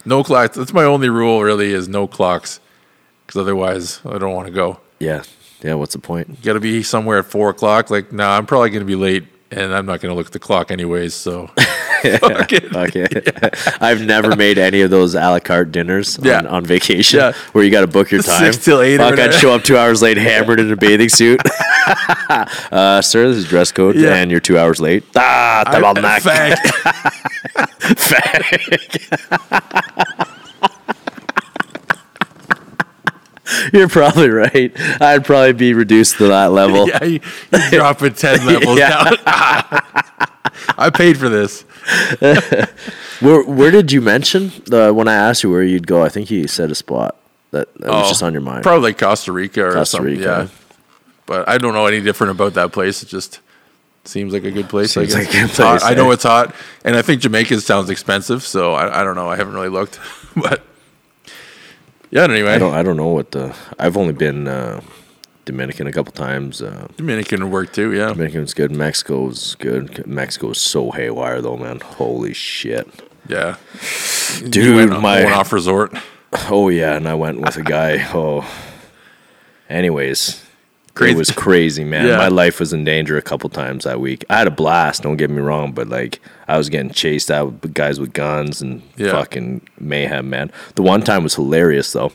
no 0.06 0.24
clocks. 0.24 0.56
That's 0.58 0.74
my 0.74 0.84
only 0.86 1.10
rule. 1.10 1.42
Really, 1.44 1.74
is 1.74 1.88
no 1.90 2.08
clocks, 2.08 2.60
because 3.26 3.40
otherwise 3.42 4.00
I 4.06 4.18
don't 4.18 4.34
want 4.34 4.48
to 4.48 4.54
go. 4.54 4.80
Yeah. 5.00 5.24
Yeah. 5.62 5.74
What's 5.76 5.94
the 5.94 6.00
point? 6.00 6.30
You 6.30 6.38
got 6.44 6.54
to 6.54 6.60
be 6.60 6.82
somewhere 6.82 7.20
at 7.20 7.26
four 7.26 7.50
o'clock. 7.50 7.90
Like, 7.90 8.12
nah, 8.14 8.38
I'm 8.38 8.46
probably 8.46 8.70
going 8.70 8.82
to 8.82 8.86
be 8.86 8.96
late, 8.96 9.26
and 9.52 9.74
I'm 9.74 9.86
not 9.86 10.00
going 10.02 10.12
to 10.14 10.18
look 10.18 10.28
at 10.28 10.34
the 10.34 10.40
clock 10.40 10.72
anyways. 10.72 11.14
So 11.14 11.52
Fuck 12.20 12.52
it. 12.54 12.76
Okay. 12.76 13.08
I've 13.82 14.02
never 14.02 14.36
made 14.36 14.58
any 14.58 14.82
of 14.82 14.90
those 14.92 15.14
a 15.16 15.20
la 15.20 15.40
carte 15.40 15.72
dinners 15.72 16.18
Yeah. 16.22 16.40
on, 16.40 16.48
on 16.48 16.66
vacation 16.66 17.20
Yeah. 17.20 17.34
where 17.54 17.64
you 17.64 17.72
got 17.72 17.82
to 17.82 17.88
book 17.88 18.12
your 18.12 18.22
time. 18.22 18.52
Six 18.52 18.64
till 18.64 18.82
eight 18.82 18.98
Fuck, 18.98 19.20
I'd 19.20 19.34
show 19.34 19.54
up 19.54 19.64
two 19.64 19.78
hours 19.78 20.02
late, 20.02 20.18
hammered 20.18 20.60
in 20.60 20.72
a 20.72 20.76
bathing 20.76 21.10
suit. 21.10 21.40
uh, 22.30 23.02
sir, 23.02 23.28
this 23.28 23.38
is 23.38 23.48
dress 23.48 23.72
code, 23.72 23.96
Yeah. 23.96 24.16
and 24.16 24.32
you're 24.32 24.40
two 24.40 24.58
hours 24.58 24.80
late. 24.82 25.04
Ah, 25.16 25.64
tabarnak. 25.68 26.22
Fact. 27.98 29.42
You're 33.74 33.90
probably 33.90 34.30
right. 34.30 34.72
I'd 35.02 35.26
probably 35.26 35.54
be 35.54 35.74
reduced 35.74 36.18
to 36.18 36.28
that 36.28 36.52
level. 36.52 36.88
yeah, 36.88 37.04
you, 37.04 37.20
you 37.52 37.70
drop 37.72 38.02
it 38.02 38.16
ten 38.16 38.46
levels 38.46 38.78
Yeah. 38.78 39.04
down. 39.04 40.28
I 40.78 40.90
paid 40.90 41.18
for 41.18 41.30
this. 41.30 41.62
Where 43.22 43.44
where 43.44 43.70
did 43.72 43.92
you 43.92 44.02
mention 44.02 44.52
uh, 44.72 44.92
when 44.92 45.08
I 45.08 45.14
asked 45.14 45.44
you 45.44 45.52
where 45.52 45.62
you'd 45.64 45.86
go? 45.86 46.02
I 46.04 46.10
think 46.10 46.32
you 46.32 46.48
said 46.48 46.72
a 46.72 46.76
spot 46.76 47.16
that, 47.52 47.72
that 47.76 47.90
was 47.90 48.06
Oh, 48.06 48.10
just 48.10 48.24
on 48.24 48.34
your 48.34 48.42
mind. 48.42 48.64
Probably 48.64 48.90
like 48.90 48.98
Costa 48.98 49.32
Rica 49.32 49.64
or 49.64 49.74
Costa 49.74 49.98
something. 49.98 50.18
Rica. 50.18 50.50
Yeah, 50.50 50.76
but 51.28 51.48
I 51.48 51.60
don't 51.60 51.74
know 51.76 51.86
any 51.86 52.02
different 52.02 52.32
about 52.32 52.56
that 52.56 52.72
place. 52.72 53.04
It 53.04 53.10
just 53.10 53.40
seems 54.06 54.34
like 54.34 54.44
a 54.44 54.50
good 54.52 54.70
place. 54.70 54.94
Seems 54.94 55.14
I 55.14 55.20
like 55.20 55.28
guess. 55.32 55.36
a 55.36 55.38
good 55.42 55.50
It's 55.50 55.58
hot. 55.60 55.80
place, 55.82 55.92
I 55.92 55.94
know 55.94 56.10
eh? 56.10 56.14
it's 56.14 56.24
hot, 56.24 56.56
and 56.84 56.96
I 56.96 57.04
think 57.04 57.22
Jamaica 57.22 57.62
sounds 57.62 57.92
expensive. 57.92 58.42
So 58.44 58.74
I, 58.74 59.02
I 59.02 59.04
don't 59.04 59.16
know. 59.16 59.30
I 59.30 59.36
haven't 59.36 59.54
really 59.54 59.70
looked, 59.70 60.00
but 60.36 60.64
yeah. 62.10 62.24
Anyway, 62.24 62.52
I 62.52 62.58
don't 62.58 62.74
I 62.74 62.82
don't 62.82 62.98
know 62.98 63.10
what 63.10 63.30
the 63.32 63.56
I've 63.78 63.98
only 63.98 64.14
been 64.14 64.48
uh, 64.48 64.82
Dominican 65.46 65.88
a 65.88 65.92
couple 65.92 66.12
times. 66.14 66.62
Uh, 66.62 66.88
Dominican 66.98 67.44
would 67.44 67.52
work 67.52 67.74
too. 67.74 67.92
Yeah, 67.94 68.08
Dominican's 68.10 68.54
good. 68.54 68.72
Mexico's 68.72 69.56
good. 69.56 70.06
Mexico's 70.08 70.60
so 70.62 70.92
haywire 70.92 71.42
though, 71.42 71.58
man. 71.58 71.80
Holy 71.80 72.34
shit. 72.34 72.88
yeah. 73.28 73.58
Dude, 74.50 74.76
went 74.76 75.02
my- 75.02 75.22
going 75.24 75.34
off 75.34 75.52
resort. 75.52 75.94
Oh 76.50 76.70
yeah, 76.70 76.96
and 76.96 77.08
I 77.08 77.14
went 77.16 77.42
with 77.42 77.58
a 77.58 77.64
guy. 77.64 78.08
Oh, 78.14 78.46
anyways, 79.70 80.44
Crazy. 80.94 81.14
it 81.14 81.18
was 81.18 81.32
crazy, 81.32 81.84
man. 81.84 82.08
Yeah. 82.08 82.18
My 82.18 82.28
life 82.28 82.60
was 82.60 82.74
in 82.74 82.84
danger 82.84 83.18
a 83.18 83.22
couple 83.22 83.50
times 83.50 83.84
that 83.86 84.00
week. 84.00 84.26
I 84.30 84.38
had 84.40 84.48
a 84.48 84.52
blast. 84.52 85.04
Don't 85.04 85.18
get 85.18 85.30
me 85.30 85.42
wrong, 85.42 85.72
but 85.72 85.88
like 85.88 86.20
I 86.48 86.58
was 86.58 86.70
getting 86.70 86.92
chased 86.92 87.32
out 87.32 87.62
with 87.62 87.74
guys 87.74 88.00
with 88.00 88.14
guns 88.14 88.62
and 88.62 88.82
Yeah. 88.98 89.12
fucking 89.12 89.62
mayhem, 89.80 90.30
man. 90.30 90.52
The 90.76 90.82
one 90.84 91.02
time 91.02 91.24
was 91.24 91.36
hilarious 91.36 91.92
though. 91.94 92.12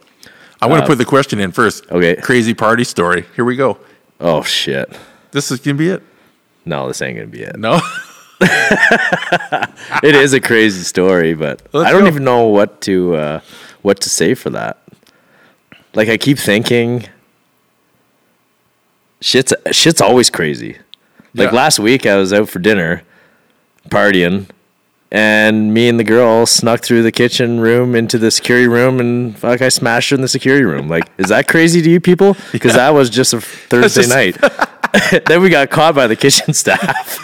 I 0.61 0.67
want 0.67 0.83
to 0.83 0.87
put 0.87 0.99
the 0.99 1.05
question 1.05 1.39
in 1.39 1.53
first. 1.53 1.85
Uh, 1.91 1.97
okay. 1.97 2.17
Crazy 2.21 2.55
party 2.55 2.85
story. 2.85 3.27
Here 3.37 3.45
we 3.45 3.57
go. 3.57 3.79
Oh 4.21 4.43
shit. 4.43 4.91
This 5.33 5.51
is 5.51 5.61
gonna 5.61 5.77
be 5.77 5.89
it. 5.91 6.03
No, 6.65 6.89
this 6.89 7.03
ain't 7.03 7.17
gonna 7.19 7.29
be 7.29 7.43
it. 7.43 7.59
No. 7.59 7.81
It 10.03 10.15
is 10.15 10.35
a 10.35 10.41
crazy 10.41 10.83
story, 10.83 11.33
but 11.35 11.63
Let's 11.73 11.89
I 11.89 11.93
don't 11.93 12.03
go. 12.03 12.09
even 12.09 12.25
know 12.25 12.47
what 12.49 12.81
to 12.83 13.15
uh, 13.17 13.41
what 13.83 14.01
to 14.01 14.11
say 14.11 14.35
for 14.35 14.51
that. 14.51 14.83
Like 15.95 16.09
I 16.09 16.17
keep 16.19 16.39
thinking, 16.39 17.07
shit's 19.21 19.55
shit's 19.73 20.01
always 20.03 20.29
crazy. 20.31 20.77
Like 21.35 21.51
Yeah. 21.51 21.57
last 21.57 21.79
week, 21.79 22.05
I 22.07 22.17
was 22.17 22.33
out 22.33 22.49
for 22.51 22.59
dinner, 22.59 23.03
partying, 23.89 24.49
and 25.11 25.73
me 25.73 25.89
and 25.89 25.99
the 25.99 26.05
girl 26.05 26.47
snuck 26.47 26.83
through 26.83 27.03
the 27.03 27.13
kitchen 27.13 27.61
room 27.61 27.95
into 27.95 28.19
the 28.19 28.31
security 28.31 28.67
room, 28.69 29.01
and 29.01 29.39
fuck, 29.39 29.63
I 29.63 29.69
smashed 29.69 30.11
her 30.11 30.17
in 30.17 30.23
the 30.23 30.29
security 30.29 30.65
room. 30.65 30.89
Like, 30.89 31.05
is 31.19 31.29
that 31.29 31.49
crazy 31.49 31.83
to 31.83 31.91
you 31.91 32.01
people? 32.01 32.37
Because 32.53 32.75
that 32.75 32.91
was 32.91 33.11
just 33.11 33.35
a 33.35 33.41
Thursday 33.41 34.03
just- 34.03 34.15
night. 34.15 34.37
then 35.27 35.43
we 35.43 35.51
got 35.51 35.69
caught 35.69 35.95
by 35.95 36.07
the 36.07 36.17
kitchen 36.17 36.55
staff. 36.55 37.19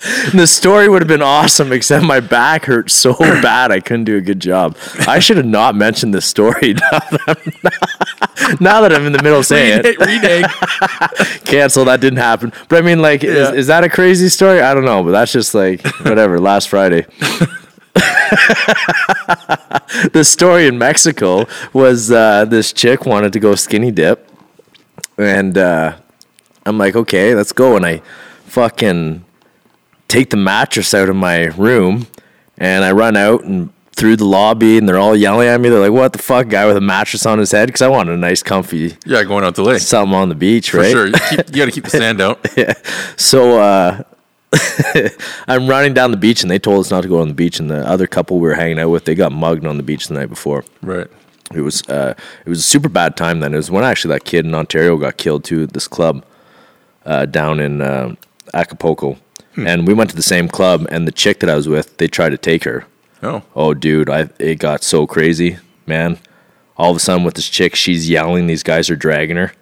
the 0.32 0.46
story 0.46 0.88
would 0.88 1.02
have 1.02 1.08
been 1.08 1.20
awesome, 1.20 1.72
except 1.72 2.04
my 2.06 2.20
back 2.20 2.64
hurt 2.64 2.90
so 2.90 3.14
bad 3.18 3.70
I 3.70 3.80
couldn't 3.80 4.04
do 4.04 4.16
a 4.16 4.22
good 4.22 4.40
job. 4.40 4.78
I 5.06 5.18
should 5.18 5.36
have 5.36 5.44
not 5.44 5.74
mentioned 5.74 6.14
this 6.14 6.24
story. 6.24 6.74
Now 6.90 6.98
that 7.00 7.22
I'm, 7.28 8.56
now 8.60 8.80
that 8.80 8.92
I'm 8.92 9.06
in 9.06 9.12
the 9.12 9.22
middle 9.22 9.40
of 9.40 9.46
saying 9.46 9.82
it, 9.84 9.98
cancel. 11.44 11.84
That 11.84 12.00
didn't 12.00 12.18
happen. 12.18 12.52
But 12.68 12.78
I 12.78 12.86
mean, 12.86 13.02
like, 13.02 13.22
is, 13.22 13.50
is 13.50 13.66
that 13.66 13.84
a 13.84 13.88
crazy 13.88 14.28
story? 14.28 14.60
I 14.60 14.72
don't 14.74 14.84
know, 14.84 15.02
but 15.04 15.10
that's 15.12 15.32
just 15.32 15.54
like 15.54 15.86
whatever. 16.00 16.38
last 16.40 16.68
Friday. 16.68 17.06
the 20.12 20.22
story 20.24 20.66
in 20.66 20.78
Mexico 20.78 21.46
was 21.72 22.10
uh, 22.10 22.46
this 22.46 22.72
chick 22.72 23.04
wanted 23.04 23.32
to 23.34 23.40
go 23.40 23.54
skinny 23.54 23.90
dip, 23.90 24.28
and 25.18 25.58
uh, 25.58 25.96
I'm 26.64 26.78
like, 26.78 26.96
okay, 26.96 27.34
let's 27.34 27.52
go. 27.52 27.76
And 27.76 27.84
I 27.84 28.00
fucking 28.46 29.24
take 30.10 30.30
the 30.30 30.36
mattress 30.36 30.92
out 30.92 31.08
of 31.08 31.16
my 31.16 31.44
room, 31.56 32.06
and 32.58 32.84
I 32.84 32.92
run 32.92 33.16
out 33.16 33.44
and 33.44 33.70
through 33.92 34.16
the 34.16 34.24
lobby, 34.24 34.78
and 34.78 34.88
they're 34.88 34.98
all 34.98 35.14
yelling 35.14 35.46
at 35.48 35.60
me. 35.60 35.68
They're 35.68 35.80
like, 35.80 35.92
"What 35.92 36.12
the 36.12 36.18
fuck, 36.18 36.48
guy 36.48 36.66
with 36.66 36.76
a 36.76 36.80
mattress 36.80 37.26
on 37.26 37.38
his 37.38 37.52
head?" 37.52 37.66
Because 37.68 37.82
I 37.82 37.88
wanted 37.88 38.12
a 38.12 38.16
nice, 38.16 38.42
comfy 38.42 38.96
Yeah, 39.06 39.24
going 39.24 39.44
out 39.44 39.54
to 39.56 39.62
lake. 39.62 39.80
something 39.80 40.14
on 40.14 40.28
the 40.28 40.34
beach, 40.34 40.70
For 40.70 40.78
right? 40.78 40.90
sure. 40.90 41.06
You, 41.06 41.12
keep, 41.12 41.38
you 41.48 41.56
got 41.56 41.64
to 41.66 41.70
keep 41.70 41.84
the 41.84 41.90
sand 41.90 42.20
out. 42.20 42.38
yeah. 42.56 42.72
So 43.16 43.60
uh, 43.60 44.02
I'm 45.48 45.68
running 45.68 45.94
down 45.94 46.10
the 46.10 46.16
beach, 46.16 46.42
and 46.42 46.50
they 46.50 46.58
told 46.58 46.80
us 46.80 46.90
not 46.90 47.02
to 47.02 47.08
go 47.08 47.20
on 47.20 47.28
the 47.28 47.34
beach. 47.34 47.60
And 47.60 47.70
the 47.70 47.86
other 47.86 48.06
couple 48.06 48.38
we 48.38 48.48
were 48.48 48.54
hanging 48.54 48.78
out 48.78 48.88
with, 48.90 49.04
they 49.04 49.14
got 49.14 49.32
mugged 49.32 49.66
on 49.66 49.76
the 49.76 49.82
beach 49.82 50.08
the 50.08 50.14
night 50.14 50.28
before. 50.28 50.64
Right. 50.82 51.06
It 51.54 51.60
was 51.60 51.82
uh, 51.88 52.14
it 52.46 52.48
was 52.48 52.60
a 52.60 52.62
super 52.62 52.88
bad 52.88 53.16
time 53.16 53.40
then. 53.40 53.52
It 53.52 53.58
was 53.58 53.70
when 53.70 53.84
actually 53.84 54.14
that 54.14 54.24
kid 54.24 54.46
in 54.46 54.54
Ontario 54.54 54.96
got 54.96 55.16
killed 55.18 55.44
too 55.44 55.64
at 55.64 55.72
this 55.72 55.88
club 55.88 56.24
uh, 57.04 57.26
down 57.26 57.58
in 57.60 57.80
uh, 57.82 58.14
Acapulco, 59.52 59.70
and 59.70 59.86
we 59.86 59.94
went 59.94 60.10
to 60.10 60.16
the 60.16 60.22
same 60.22 60.48
club. 60.48 60.86
And 60.90 61.06
the 61.06 61.12
chick 61.12 61.40
that 61.40 61.50
I 61.50 61.54
was 61.54 61.68
with, 61.68 61.96
they 61.98 62.08
tried 62.08 62.30
to 62.30 62.38
take 62.38 62.64
her. 62.64 62.86
Oh. 63.22 63.42
Oh, 63.54 63.74
dude, 63.74 64.08
I 64.08 64.30
it 64.38 64.58
got 64.58 64.82
so 64.82 65.06
crazy, 65.06 65.58
man. 65.86 66.18
All 66.76 66.90
of 66.90 66.96
a 66.96 67.00
sudden, 67.00 67.24
with 67.24 67.34
this 67.34 67.48
chick, 67.48 67.74
she's 67.74 68.08
yelling. 68.08 68.46
These 68.46 68.62
guys 68.62 68.88
are 68.88 68.96
dragging 68.96 69.36
her. 69.36 69.52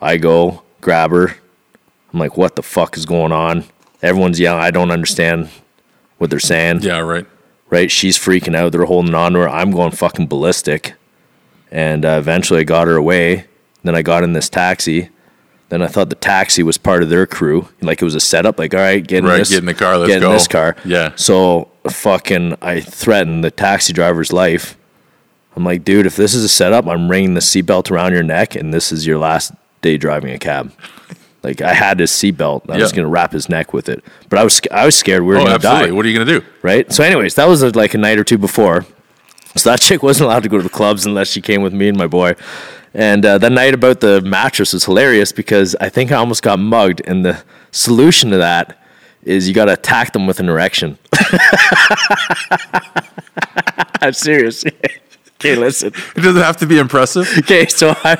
I 0.00 0.16
go 0.16 0.62
grab 0.80 1.10
her. 1.10 1.36
I'm 2.12 2.18
like, 2.18 2.36
what 2.36 2.56
the 2.56 2.62
fuck 2.62 2.96
is 2.96 3.06
going 3.06 3.32
on? 3.32 3.64
Everyone's 4.02 4.40
yelling. 4.40 4.62
I 4.62 4.70
don't 4.70 4.90
understand 4.90 5.50
what 6.18 6.30
they're 6.30 6.40
saying. 6.40 6.82
Yeah, 6.82 7.00
right. 7.00 7.26
Right? 7.70 7.90
She's 7.90 8.18
freaking 8.18 8.56
out. 8.56 8.72
They're 8.72 8.84
holding 8.84 9.14
on 9.14 9.32
to 9.34 9.40
her. 9.40 9.48
I'm 9.48 9.70
going 9.70 9.92
fucking 9.92 10.26
ballistic. 10.26 10.94
And 11.70 12.04
uh, 12.04 12.16
eventually, 12.18 12.60
I 12.60 12.64
got 12.64 12.86
her 12.86 12.96
away. 12.96 13.46
Then 13.84 13.94
I 13.94 14.02
got 14.02 14.24
in 14.24 14.32
this 14.32 14.48
taxi. 14.48 15.10
Then 15.70 15.82
I 15.82 15.86
thought 15.86 16.08
the 16.08 16.14
taxi 16.16 16.62
was 16.62 16.78
part 16.78 17.02
of 17.02 17.10
their 17.10 17.26
crew, 17.26 17.68
like 17.82 18.00
it 18.00 18.04
was 18.04 18.14
a 18.14 18.20
setup. 18.20 18.58
Like, 18.58 18.72
all 18.72 18.80
right, 18.80 19.06
get 19.06 19.18
in 19.18 19.24
Right, 19.26 19.38
this, 19.38 19.50
get 19.50 19.58
in 19.58 19.66
the 19.66 19.74
car, 19.74 19.98
let's 19.98 20.08
get 20.08 20.16
in 20.16 20.22
go. 20.22 20.32
this 20.32 20.48
car. 20.48 20.76
Yeah. 20.84 21.12
So 21.16 21.68
fucking, 21.90 22.56
I 22.62 22.80
threatened 22.80 23.44
the 23.44 23.50
taxi 23.50 23.92
driver's 23.92 24.32
life. 24.32 24.78
I'm 25.56 25.64
like, 25.64 25.84
dude, 25.84 26.06
if 26.06 26.16
this 26.16 26.34
is 26.34 26.42
a 26.44 26.48
setup, 26.48 26.86
I'm 26.86 27.10
ringing 27.10 27.34
the 27.34 27.40
seatbelt 27.40 27.90
around 27.90 28.12
your 28.14 28.22
neck, 28.22 28.54
and 28.54 28.72
this 28.72 28.92
is 28.92 29.06
your 29.06 29.18
last 29.18 29.52
day 29.82 29.96
driving 29.98 30.32
a 30.32 30.38
cab. 30.38 30.72
Like 31.40 31.62
I 31.62 31.72
had 31.72 32.00
his 32.00 32.10
seatbelt, 32.10 32.68
I 32.68 32.78
was 32.78 32.90
gonna 32.90 33.06
wrap 33.08 33.30
his 33.30 33.48
neck 33.48 33.72
with 33.72 33.88
it, 33.88 34.04
but 34.28 34.40
I 34.40 34.44
was 34.44 34.60
I 34.72 34.84
was 34.84 34.96
scared 34.96 35.22
we 35.22 35.28
were 35.28 35.36
Oh, 35.36 35.44
gonna 35.44 35.54
absolutely. 35.54 35.86
die 35.90 35.92
What 35.92 36.04
are 36.04 36.08
you 36.08 36.14
going 36.16 36.26
to 36.26 36.40
do? 36.40 36.46
right? 36.62 36.92
So, 36.92 37.04
anyways, 37.04 37.36
that 37.36 37.46
was 37.46 37.62
like 37.76 37.94
a 37.94 37.98
night 37.98 38.18
or 38.18 38.24
two 38.24 38.38
before. 38.38 38.84
So 39.54 39.70
that 39.70 39.80
chick 39.80 40.02
wasn't 40.02 40.26
allowed 40.26 40.42
to 40.42 40.48
go 40.48 40.56
to 40.56 40.64
the 40.64 40.68
clubs 40.68 41.06
unless 41.06 41.28
she 41.30 41.40
came 41.40 41.62
with 41.62 41.72
me 41.72 41.88
and 41.88 41.96
my 41.96 42.08
boy. 42.08 42.34
And 42.98 43.24
uh, 43.24 43.38
that 43.38 43.52
night 43.52 43.74
about 43.74 44.00
the 44.00 44.20
mattress 44.22 44.72
was 44.72 44.84
hilarious 44.84 45.30
because 45.30 45.76
I 45.76 45.88
think 45.88 46.10
I 46.10 46.16
almost 46.16 46.42
got 46.42 46.58
mugged. 46.58 47.00
And 47.06 47.24
the 47.24 47.44
solution 47.70 48.30
to 48.30 48.38
that 48.38 48.84
is 49.22 49.46
you 49.46 49.54
got 49.54 49.66
to 49.66 49.74
attack 49.74 50.12
them 50.12 50.26
with 50.26 50.40
an 50.40 50.48
erection. 50.48 50.98
I'm 54.02 54.12
serious. 54.12 54.64
okay, 55.36 55.54
listen. 55.54 55.92
It 56.16 56.22
doesn't 56.22 56.42
have 56.42 56.56
to 56.56 56.66
be 56.66 56.76
impressive. 56.76 57.32
Okay, 57.38 57.66
so 57.66 57.94
I 58.02 58.16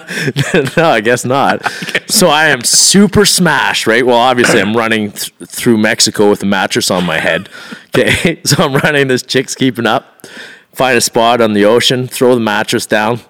no, 0.76 0.88
I 0.88 1.00
guess 1.00 1.24
not. 1.24 1.68
So 2.08 2.28
I 2.28 2.46
am 2.46 2.62
super 2.62 3.24
smashed, 3.24 3.88
right? 3.88 4.06
Well, 4.06 4.16
obviously 4.16 4.60
I'm 4.60 4.76
running 4.76 5.10
th- 5.10 5.32
through 5.44 5.78
Mexico 5.78 6.30
with 6.30 6.44
a 6.44 6.46
mattress 6.46 6.88
on 6.88 7.04
my 7.04 7.18
head. 7.18 7.48
Okay, 7.88 8.40
so 8.44 8.62
I'm 8.62 8.76
running. 8.76 9.08
This 9.08 9.24
chick's 9.24 9.56
keeping 9.56 9.86
up. 9.86 10.24
Find 10.72 10.96
a 10.96 11.00
spot 11.00 11.40
on 11.40 11.54
the 11.54 11.64
ocean, 11.64 12.06
throw 12.06 12.36
the 12.36 12.40
mattress 12.40 12.86
down. 12.86 13.22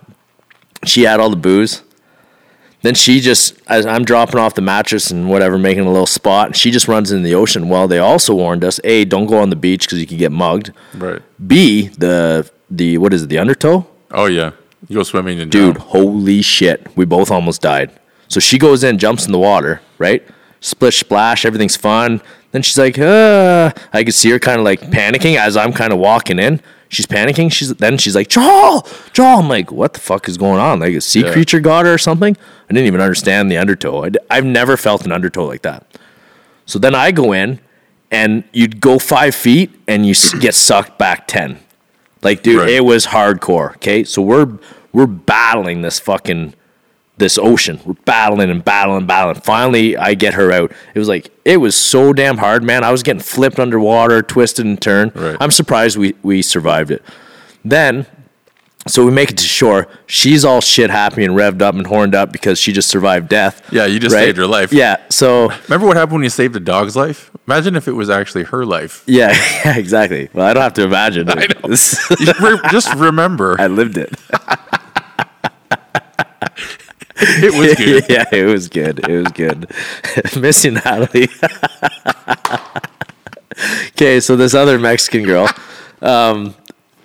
She 0.85 1.03
had 1.03 1.21
all 1.21 1.31
the 1.31 1.37
booze. 1.37 1.83
Then 2.83 2.95
she 2.95 3.19
just, 3.21 3.61
as 3.67 3.85
I'm 3.87 4.05
dropping 4.05 4.39
off 4.39 4.55
the 4.55 4.63
mattress 4.63 5.11
and 5.11 5.29
whatever, 5.29 5.59
making 5.59 5.85
a 5.85 5.91
little 5.91 6.07
spot, 6.07 6.55
she 6.55 6.71
just 6.71 6.87
runs 6.87 7.11
into 7.11 7.25
the 7.25 7.35
ocean. 7.35 7.69
Well, 7.69 7.89
they 7.89 7.99
also 7.99 8.35
warned 8.35 8.63
us: 8.65 8.79
A, 8.85 9.05
don't 9.05 9.27
go 9.27 9.39
on 9.39 9.51
the 9.51 9.57
beach 9.57 9.83
because 9.87 9.99
you 9.99 10.07
can 10.07 10.17
get 10.17 10.31
mugged. 10.31 10.73
Right. 10.95 11.21
B, 11.45 11.89
the 11.89 12.49
the 12.71 12.99
what 12.99 13.13
is 13.13 13.25
it, 13.25 13.29
the 13.31 13.39
undertow? 13.39 13.85
Oh, 14.13 14.27
yeah. 14.27 14.53
You 14.89 14.95
go 14.97 15.03
swimming 15.03 15.41
and 15.41 15.51
Dude, 15.51 15.75
drown. 15.75 15.89
holy 15.89 16.41
shit. 16.41 16.87
We 16.97 17.05
both 17.05 17.33
almost 17.33 17.61
died. 17.63 17.91
So 18.29 18.39
she 18.39 18.59
goes 18.59 18.85
in, 18.85 18.99
jumps 18.99 19.27
in 19.27 19.33
the 19.33 19.39
water, 19.39 19.81
right? 19.99 20.25
Splish 20.61 20.99
splash, 21.01 21.45
everything's 21.45 21.77
fun. 21.77 22.21
Then 22.53 22.63
she's 22.63 22.79
like, 22.79 22.99
uh, 22.99 23.73
I 23.93 24.05
could 24.05 24.15
see 24.15 24.31
her 24.31 24.39
kind 24.39 24.59
of 24.59 24.65
like 24.65 24.81
panicking 24.83 25.37
as 25.37 25.57
I'm 25.57 25.73
kind 25.73 25.93
of 25.93 25.99
walking 25.99 26.39
in. 26.39 26.61
She's 26.91 27.07
panicking. 27.07 27.53
She's 27.53 27.73
then 27.75 27.99
she's 27.99 28.15
like, 28.15 28.29
Joel, 28.29 28.87
Joel. 29.13 29.39
I'm 29.41 29.49
like, 29.49 29.71
what 29.71 29.93
the 29.93 30.01
fuck 30.01 30.29
is 30.29 30.39
going 30.39 30.59
on? 30.61 30.81
Like 30.81 30.95
a 30.95 31.01
sea 31.01 31.21
Yeah. 31.23 31.33
creature 31.33 31.61
got 31.61 31.85
her 31.85 31.95
or 31.95 31.99
something? 31.99 32.37
I 32.69 32.73
didn't 32.73 32.87
even 32.87 33.01
understand 33.01 33.51
the 33.51 33.59
undertow. 33.59 34.03
i 34.05 34.09
d- 34.09 34.19
I've 34.31 34.45
never 34.47 34.77
felt 34.77 35.05
an 35.05 35.13
undertow 35.13 35.45
like 35.45 35.63
that. 35.63 35.87
So 36.67 36.79
then 36.79 36.95
I 36.95 37.11
go 37.13 37.33
in, 37.33 37.61
and 38.11 38.45
you'd 38.53 38.81
go 38.81 38.99
five 38.99 39.35
feet 39.35 39.71
and 39.87 40.07
you 40.07 40.13
s- 40.13 40.33
get 40.41 40.55
sucked 40.55 40.99
back 40.99 41.27
ten. 41.27 41.59
Like, 42.23 42.43
dude, 42.43 42.61
Right. 42.61 42.71
it 42.71 42.85
was 42.85 43.07
hardcore. 43.07 43.75
Okay, 43.77 44.03
so 44.05 44.23
we're 44.23 44.59
we're 44.93 45.07
battling 45.07 45.83
this 45.83 46.01
fucking 46.01 46.55
this 47.19 47.39
ocean. 47.39 47.81
We're 47.85 47.95
battling 48.05 48.51
and 48.51 48.65
battling 48.65 48.99
and 48.99 49.07
battling. 49.07 49.41
Finally, 49.43 49.97
I 49.97 50.15
get 50.15 50.35
her 50.35 50.51
out. 50.53 50.73
It 50.95 50.99
was 50.99 51.09
like 51.09 51.31
it 51.45 51.59
was 51.59 51.77
so 51.77 52.13
damn 52.13 52.39
hard, 52.39 52.63
man. 52.63 52.85
I 52.85 52.91
was 52.91 53.03
getting 53.03 53.23
flipped 53.23 53.59
underwater, 53.59 54.23
twisted 54.23 54.67
and 54.67 54.81
turned. 54.81 55.15
Right. 55.17 55.37
I'm 55.41 55.51
surprised 55.51 55.97
we 55.97 56.15
we 56.23 56.43
survived 56.43 56.91
it. 56.91 57.03
Then, 57.65 58.07
so 58.87 59.05
we 59.05 59.11
make 59.11 59.31
it 59.31 59.39
to 59.39 59.45
shore. 59.45 59.89
She's 60.07 60.45
all 60.45 60.61
shit 60.61 60.89
happy 60.91 61.25
and 61.25 61.35
revved 61.35 61.61
up 61.61 61.75
and 61.75 61.87
horned 61.87 62.15
up 62.15 62.33
because 62.33 62.59
she 62.59 62.73
just 62.73 62.89
survived 62.89 63.29
death. 63.29 63.63
Yeah, 63.73 63.85
you 63.87 63.99
just 63.99 64.15
saved 64.15 64.39
her 64.39 64.47
life. 64.47 64.73
Yeah. 64.73 64.97
So 65.11 65.51
Remember 65.65 65.87
what 65.87 65.97
happened 65.97 66.15
when 66.15 66.23
you 66.23 66.31
saved 66.31 66.57
a 66.57 66.61
dog's 66.61 66.97
life? 66.97 67.31
Imagine 67.47 67.77
if 67.77 67.89
it 67.89 67.93
was 67.93 68.09
actually 68.11 68.45
her 68.45 68.65
life. 68.65 69.03
yeah, 69.07 69.31
yeah, 69.65 69.77
exactly. 69.77 70.29
Well, 70.33 70.47
I 70.47 70.55
don't 70.55 70.63
have 70.63 70.75
to 70.75 70.85
imagine. 70.85 71.29
I 71.29 71.47
know. 71.47 71.75
Just 72.71 72.95
remember, 72.95 73.57
I 73.61 73.67
lived 73.67 73.97
it. 73.99 74.15
it 77.43 77.53
was 77.59 77.75
good. 77.75 78.05
yeah, 78.09 78.25
it 78.33 78.45
was 78.45 78.69
good. 78.69 79.09
It 79.09 79.17
was 79.23 79.33
good. 79.33 79.71
Missing 80.41 80.75
Natalie. 80.75 81.29
okay, 83.91 84.21
so 84.21 84.37
this 84.37 84.55
other 84.55 84.79
Mexican 84.79 85.25
girl. 85.25 85.49
Um, 86.01 86.55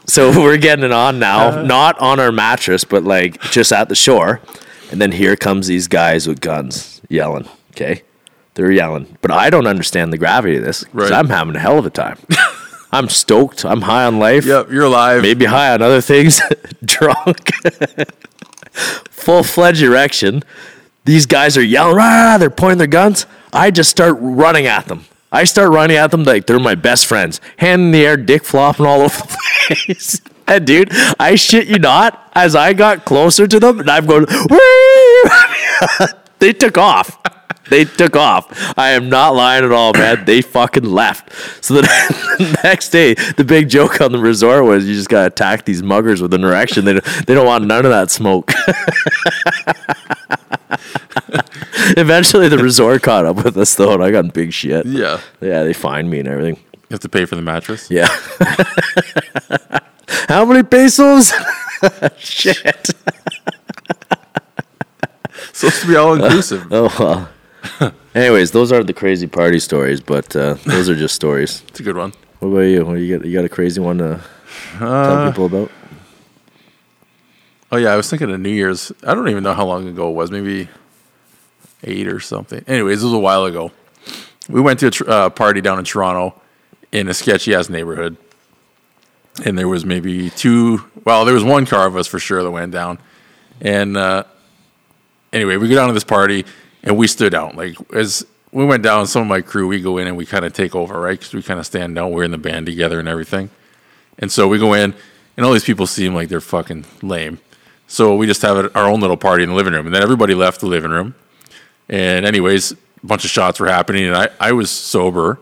so 0.06 0.32
we're 0.40 0.58
getting 0.58 0.86
it 0.86 0.92
on 0.92 1.20
now, 1.20 1.62
not 1.64 1.98
on 2.00 2.20
our 2.20 2.32
mattress, 2.32 2.84
but 2.84 3.04
like 3.04 3.42
just 3.42 3.72
at 3.72 3.90
the 3.90 3.96
shore. 3.96 4.42
And 4.92 5.02
then 5.02 5.12
here 5.12 5.36
comes 5.36 5.68
these 5.68 5.88
guys 5.88 6.28
with 6.28 6.40
guns 6.42 7.02
yelling. 7.10 7.48
Okay, 7.72 8.04
they're 8.54 8.72
yelling, 8.72 9.18
but 9.22 9.32
I 9.32 9.50
don't 9.50 9.66
understand 9.66 10.14
the 10.14 10.18
gravity 10.18 10.58
of 10.58 10.64
this 10.64 10.84
'cause 10.84 10.94
Right. 10.94 11.12
I'm 11.12 11.30
having 11.30 11.56
a 11.56 11.60
hell 11.60 11.80
of 11.80 11.86
a 11.86 11.90
time. 11.90 12.20
I'm 12.92 13.10
stoked. 13.10 13.66
I'm 13.66 13.82
high 13.82 14.06
on 14.06 14.20
life. 14.20 14.46
Yep, 14.46 14.70
you're 14.72 14.84
alive. 14.84 15.24
maybe 15.24 15.46
high 15.46 15.74
on 15.74 15.82
other 15.82 16.02
things, 16.02 16.40
drunk, 16.86 17.50
full 18.74 19.44
fledged 19.44 19.82
erection. 19.82 20.44
These 21.06 21.26
guys 21.26 21.58
are 21.58 21.64
yelling, 21.64 21.98
rah, 21.98 22.38
they're 22.38 22.50
pointing 22.50 22.78
their 22.78 22.88
guns. 22.88 23.26
I 23.52 23.72
just 23.72 23.90
start 23.90 24.18
running 24.20 24.66
at 24.66 24.88
them. 24.88 25.06
I 25.32 25.46
start 25.46 25.72
running 25.72 25.98
at 25.98 26.12
them 26.12 26.24
like 26.24 26.46
they're 26.46 26.60
my 26.60 26.76
best 26.76 27.08
friends, 27.08 27.42
hand 27.58 27.82
in 27.82 27.92
the 27.92 28.06
air, 28.06 28.18
dick 28.18 28.46
flopping 28.46 28.86
all 28.86 29.02
over 29.02 29.18
the 29.18 29.38
place. 29.86 30.22
And 30.48 30.68
dude, 30.68 30.90
I 31.20 31.36
shit 31.36 31.68
you 31.68 31.80
not, 31.80 32.30
as 32.34 32.56
I 32.56 32.74
got 32.74 33.06
closer 33.06 33.48
to 33.48 33.60
them, 33.60 33.80
and 33.80 33.90
I'm 33.90 34.06
going, 34.06 34.26
they 36.40 36.54
took 36.54 36.78
off. 36.78 37.18
They 37.70 37.86
took 37.86 38.16
off. 38.16 38.48
I 38.78 38.90
am 38.92 39.10
not 39.10 39.36
lying 39.36 39.64
at 39.64 39.72
all, 39.72 39.94
man. 39.94 40.26
They 40.26 40.42
fucking 40.42 40.84
left. 40.84 41.32
So 41.64 41.76
the, 41.76 41.82
the 42.38 42.60
next 42.64 42.90
day, 42.90 43.14
the 43.14 43.44
big 43.44 43.70
joke 43.70 44.02
on 44.02 44.12
the 44.12 44.20
resort 44.20 44.66
was 44.66 44.86
you 44.88 44.94
just 44.96 45.10
gotta 45.10 45.28
attack 45.28 45.66
these 45.66 45.82
muggers 45.82 46.22
with 46.22 46.34
an 46.34 46.44
erection. 46.44 46.86
They 46.86 46.94
don't, 46.94 47.06
they 47.26 47.34
don't 47.34 47.46
want 47.46 47.66
none 47.66 47.86
of 47.86 47.92
that 47.92 48.12
smoke. 48.12 48.52
Eventually, 51.96 52.48
the 52.50 52.58
resort 52.58 53.02
caught 53.04 53.26
up 53.26 53.44
with 53.44 53.58
us 53.58 53.76
though, 53.76 53.94
and 53.94 54.04
I 54.04 54.12
got 54.12 54.26
in 54.26 54.32
big 54.32 54.54
shit. 54.54 54.86
yeah, 54.86 55.20
Yeah, 55.42 55.64
they 55.64 55.74
fined 55.74 56.10
me 56.10 56.20
and 56.20 56.28
everything. 56.28 56.56
you 56.74 56.88
have 56.92 57.00
to 57.02 57.10
pay 57.10 57.26
for 57.26 57.36
the 57.36 57.42
mattress. 57.42 57.90
Yeah. 57.92 58.08
How 60.30 60.46
many 60.46 60.64
pesos? 60.64 61.34
shit. 62.18 62.90
supposed 65.52 65.82
to 65.82 65.88
be 65.88 65.96
all 65.96 66.14
inclusive. 66.14 66.68
Oh 66.72 66.94
well. 67.00 67.30
Anyways, 68.16 68.52
those 68.52 68.72
are 68.72 68.84
the 68.84 68.94
crazy 68.94 69.28
party 69.28 69.60
stories, 69.60 70.02
but 70.02 70.36
uh, 70.36 70.56
those 70.66 70.90
are 70.90 70.96
just 70.96 71.16
stories. 71.16 71.64
It's 71.70 71.80
a 71.80 71.84
good 71.84 71.98
one. 71.98 72.14
What 72.40 72.50
about 72.50 72.60
you? 72.62 72.86
What 72.86 72.94
you 72.96 73.18
got? 73.18 73.26
You 73.26 73.34
got 73.34 73.46
a 73.46 73.50
crazy 73.50 73.80
one 73.80 73.98
to 74.00 74.22
tell 74.78 75.32
people 75.32 75.46
about? 75.46 75.72
Oh 77.72 77.78
yeah, 77.78 77.94
I 77.94 77.96
was 77.96 78.10
thinking 78.10 78.30
of 78.32 78.40
New 78.40 78.50
Year's. 78.50 78.92
I 79.04 79.16
don't 79.16 79.30
even 79.30 79.44
know 79.44 79.54
how 79.54 79.66
long 79.66 79.88
ago 79.88 80.10
it 80.10 80.14
was. 80.14 80.30
Maybe 80.30 80.68
eight 81.84 82.08
or 82.08 82.20
something. 82.20 82.64
Anyways, 82.68 83.02
it 83.02 83.06
was 83.06 83.14
a 83.14 83.20
while 83.20 83.46
ago. 83.46 83.72
We 84.50 84.62
went 84.62 84.80
to 84.82 84.88
a 84.88 84.92
tr- 84.92 85.10
uh, 85.10 85.30
party 85.30 85.62
down 85.62 85.80
in 85.80 85.86
Toronto 85.86 86.40
in 86.92 87.08
a 87.08 87.14
sketchy 87.14 87.56
ass 87.56 87.70
neighborhood, 87.70 88.18
and 89.46 89.58
there 89.58 89.70
was 89.70 89.86
maybe 89.86 90.30
two. 90.30 90.84
Well, 91.06 91.26
there 91.26 91.34
was 91.34 91.44
one 91.44 91.66
car 91.66 91.88
of 91.88 91.96
us 91.96 92.08
for 92.08 92.20
sure 92.20 92.44
that 92.44 92.52
went 92.52 92.74
down, 92.74 93.00
and 93.62 93.96
uh, 93.96 94.26
anyway, 95.32 95.58
we 95.58 95.70
go 95.70 95.76
down 95.76 95.88
to 95.88 95.94
this 95.94 96.04
party 96.04 96.46
and 96.84 96.98
we 96.98 97.08
stood 97.08 97.34
out. 97.34 97.56
Like 97.56 97.76
as 97.94 98.26
we 98.52 98.66
went 98.66 98.84
down, 98.84 99.08
some 99.08 99.24
of 99.24 99.28
my 99.28 99.42
crew, 99.42 99.68
we 99.68 99.82
go 99.82 99.98
in 99.98 100.08
and 100.08 100.16
we 100.16 100.26
kind 100.26 100.46
of 100.46 100.54
take 100.54 100.76
over, 100.76 101.00
right? 101.00 101.18
Because 101.18 101.34
we 101.34 101.42
kind 101.42 101.60
of 101.60 101.66
stand 101.66 101.96
down. 101.96 102.12
We're 102.12 102.24
in 102.24 102.32
the 102.32 102.38
band 102.38 102.66
together 102.66 103.00
and 103.00 103.08
everything. 103.08 103.50
And 104.20 104.32
so 104.32 104.48
we 104.48 104.60
go 104.60 104.74
in, 104.74 104.94
and 105.36 105.46
all 105.46 105.54
these 105.54 105.64
people 105.64 105.88
seem 105.88 106.14
like 106.14 106.30
they're 106.30 106.40
fucking 106.40 106.86
lame. 107.02 107.40
So 107.88 108.16
we 108.16 108.28
just 108.28 108.42
have 108.44 108.76
our 108.76 108.88
own 108.88 109.00
little 109.00 109.18
party 109.18 109.44
in 109.44 109.50
the 109.50 109.56
living 109.56 109.74
room. 109.74 109.88
And 109.88 109.96
then 109.96 110.04
everybody 110.04 110.36
left 110.36 110.60
the 110.60 110.68
living 110.68 110.92
room. 110.92 111.16
And, 111.90 112.26
anyways, 112.26 112.72
a 112.72 112.78
bunch 113.04 113.26
of 113.26 113.32
shots 113.32 113.60
were 113.60 113.68
happening, 113.68 114.06
and 114.06 114.16
I, 114.16 114.30
I 114.40 114.52
was 114.52 114.72
sober, 114.72 115.40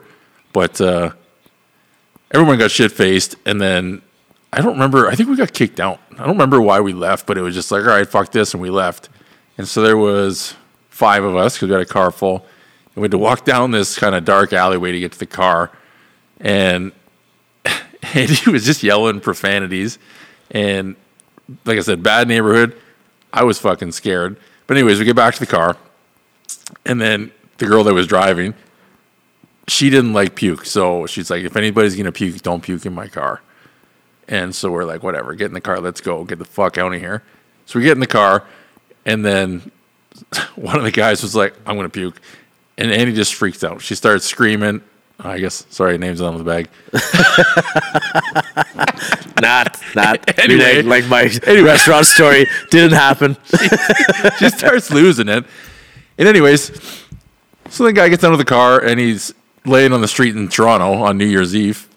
but 0.54 0.82
uh, 0.82 1.12
everyone 2.32 2.58
got 2.58 2.72
shit 2.72 2.92
faced. 2.92 3.36
And 3.46 3.62
then 3.62 4.02
I 4.52 4.62
don't 4.62 4.74
remember, 4.74 5.08
I 5.08 5.16
think 5.16 5.30
we 5.30 5.36
got 5.36 5.54
kicked 5.54 5.80
out. 5.80 6.00
I 6.14 6.20
don't 6.20 6.30
remember 6.30 6.62
why 6.62 6.80
we 6.80 6.94
left, 6.94 7.28
but 7.28 7.38
it 7.38 7.42
was 7.42 7.54
just 7.54 7.72
like, 7.72 7.84
all 7.84 7.89
right, 7.89 8.08
fuck 8.08 8.32
this. 8.32 8.54
And 8.54 8.62
we 8.62 8.70
left. 8.70 9.10
And 9.58 9.68
so 9.68 9.82
there 9.82 9.98
was 9.98 10.56
five 11.02 11.24
of 11.24 11.36
us 11.36 11.56
because 11.56 11.68
we 11.68 11.74
had 11.74 11.82
a 11.82 11.86
car 11.86 12.12
full. 12.12 12.45
And 12.93 13.02
we 13.02 13.06
had 13.06 13.12
to 13.12 13.18
walk 13.18 13.43
down 13.43 13.72
this 13.72 13.97
kind 13.97 14.14
of 14.14 14.24
dark 14.24 14.54
alleyway 14.54 14.91
to 14.91 14.99
get 14.99 15.12
to 15.14 15.18
the 15.20 15.26
car. 15.26 15.72
And 16.39 16.91
and 17.66 18.30
he 18.30 18.52
was 18.52 18.66
just 18.66 18.84
yelling 18.84 19.20
profanities. 19.20 19.97
And 20.52 20.95
like 21.66 21.80
I 21.80 21.82
said, 21.82 22.04
bad 22.04 22.28
neighborhood. 22.28 22.80
I 23.34 23.43
was 23.43 23.58
fucking 23.58 23.93
scared. 23.93 24.38
But 24.68 24.78
anyways, 24.78 24.99
we 24.99 25.06
get 25.06 25.16
back 25.16 25.34
to 25.34 25.39
the 25.39 25.47
car, 25.47 25.76
and 26.86 27.02
then 27.02 27.32
the 27.58 27.66
girl 27.66 27.84
that 27.86 27.93
was 27.93 28.08
driving, 28.08 28.54
she 29.68 29.89
didn't 29.89 30.14
like 30.14 30.36
puke. 30.36 30.66
So 30.66 31.08
she's 31.08 31.32
like, 31.32 31.43
if 31.43 31.56
anybody's 31.56 31.95
gonna 31.95 32.12
puke, 32.12 32.41
don't 32.41 32.62
puke 32.62 32.86
in 32.86 32.93
my 32.93 33.08
car. 33.08 33.41
And 34.28 34.54
so 34.54 34.70
we're 34.72 34.86
like, 34.86 35.02
whatever, 35.02 35.34
get 35.34 35.47
in 35.47 35.54
the 35.54 35.62
car, 35.62 35.80
let's 35.80 35.99
go, 35.99 36.24
get 36.24 36.39
the 36.39 36.45
fuck 36.45 36.78
out 36.78 36.93
of 36.93 37.02
here. 37.02 37.24
So 37.66 37.80
we 37.80 37.86
get 37.86 37.93
in 37.93 37.99
the 38.02 38.08
car, 38.08 38.45
and 39.06 39.26
then 39.26 39.72
one 40.55 40.78
of 40.78 40.84
the 40.84 40.91
guys 40.91 41.24
was 41.24 41.36
like, 41.36 41.53
I'm 41.65 41.76
gonna 41.76 41.89
puke. 41.89 42.19
And 42.78 42.91
Annie 42.91 43.13
just 43.13 43.36
freaks 43.36 43.63
out. 43.63 43.82
She 43.82 43.95
starts 43.95 44.26
screaming. 44.26 44.82
I 45.19 45.38
guess, 45.38 45.67
sorry, 45.69 45.99
name's 45.99 46.19
on 46.19 46.36
the 46.38 46.43
bag. 46.43 46.67
Not, 49.41 49.78
not. 49.95 50.38
Anyway. 50.39 50.82
like, 50.84 51.03
like 51.03 51.09
my 51.09 51.22
Anyway. 51.49 51.67
restaurant 51.67 52.05
story 52.05 52.45
didn't 52.69 52.93
happen. 52.93 53.36
she 54.38 54.49
starts 54.49 54.91
losing 54.91 55.28
it. 55.30 55.43
And 56.17 56.28
anyways, 56.28 56.72
so 57.69 57.84
the 57.86 57.93
guy 57.93 58.09
gets 58.09 58.24
out 58.24 58.34
of 58.34 58.38
the 58.38 58.45
car 58.45 58.80
and 58.80 58.99
he's 58.99 59.34
laying 59.65 59.93
on 59.93 60.01
the 60.01 60.07
street 60.07 60.36
in 60.36 60.47
Toronto 60.47 60.93
on 60.93 61.17
New 61.17 61.26
Year's 61.26 61.55
Eve 61.55 61.88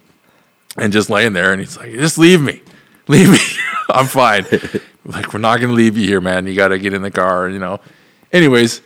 and 0.78 0.90
just 0.92 1.10
laying 1.10 1.32
there 1.34 1.52
and 1.52 1.60
he's 1.60 1.76
like, 1.76 1.92
just 1.92 2.16
leave 2.18 2.40
me. 2.40 2.62
Leave 3.08 3.30
me. 3.30 3.38
I'm 3.90 4.06
fine. 4.06 4.46
like, 5.04 5.34
we're 5.34 5.40
not 5.40 5.58
going 5.58 5.68
to 5.68 5.74
leave 5.74 5.98
you 5.98 6.06
here, 6.06 6.20
man. 6.22 6.46
You 6.46 6.54
got 6.54 6.68
to 6.68 6.78
get 6.78 6.94
in 6.94 7.02
the 7.02 7.10
car, 7.10 7.48
you 7.50 7.58
know. 7.58 7.78
Anyways, 8.34 8.82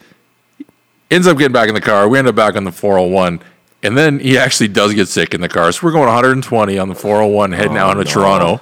ends 1.10 1.26
up 1.26 1.38
getting 1.38 1.54
back 1.54 1.68
in 1.68 1.74
the 1.74 1.80
car. 1.80 2.06
We 2.06 2.18
end 2.18 2.28
up 2.28 2.34
back 2.34 2.54
on 2.54 2.64
the 2.64 2.70
401. 2.70 3.40
And 3.82 3.96
then 3.96 4.20
he 4.20 4.36
actually 4.36 4.68
does 4.68 4.92
get 4.92 5.08
sick 5.08 5.32
in 5.32 5.40
the 5.40 5.48
car. 5.48 5.72
So 5.72 5.86
we're 5.86 5.92
going 5.92 6.06
120 6.06 6.78
on 6.78 6.88
the 6.88 6.94
401 6.94 7.52
heading 7.52 7.78
oh, 7.78 7.80
out 7.80 7.96
into 7.96 8.12
Toronto. 8.12 8.60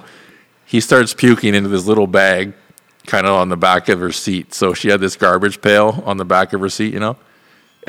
He 0.65 0.79
starts 0.79 1.13
puking 1.13 1.53
into 1.53 1.69
this 1.69 1.85
little 1.85 2.07
bag 2.07 2.53
kind 3.05 3.25
of 3.25 3.33
on 3.33 3.49
the 3.49 3.57
back 3.57 3.89
of 3.89 3.99
her 3.99 4.13
seat. 4.13 4.53
So 4.53 4.73
she 4.73 4.89
had 4.89 5.01
this 5.01 5.17
garbage 5.17 5.61
pail 5.61 6.03
on 6.05 6.17
the 6.17 6.25
back 6.25 6.53
of 6.53 6.61
her 6.61 6.69
seat, 6.69 6.93
you 6.93 6.99
know? 6.99 7.17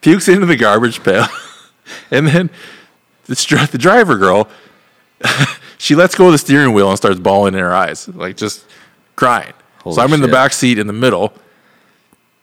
Pukes 0.00 0.28
into 0.28 0.46
the 0.46 0.56
garbage 0.56 1.02
pail. 1.02 1.26
and 2.10 2.26
then 2.26 2.50
the, 3.24 3.68
the 3.70 3.78
driver 3.78 4.18
girl, 4.18 4.48
she 5.78 5.94
lets 5.94 6.14
go 6.14 6.26
of 6.26 6.32
the 6.32 6.38
steering 6.38 6.74
wheel 6.74 6.90
and 6.90 6.98
starts 6.98 7.18
bawling 7.18 7.54
in 7.54 7.60
her 7.60 7.74
eyes, 7.74 8.08
like 8.08 8.36
just 8.36 8.66
crying. 9.14 9.54
Holy 9.82 9.96
so 9.96 10.02
I'm 10.02 10.12
in 10.12 10.20
the 10.20 10.28
back 10.28 10.52
seat 10.52 10.78
in 10.78 10.86
the 10.86 10.92
middle. 10.92 11.32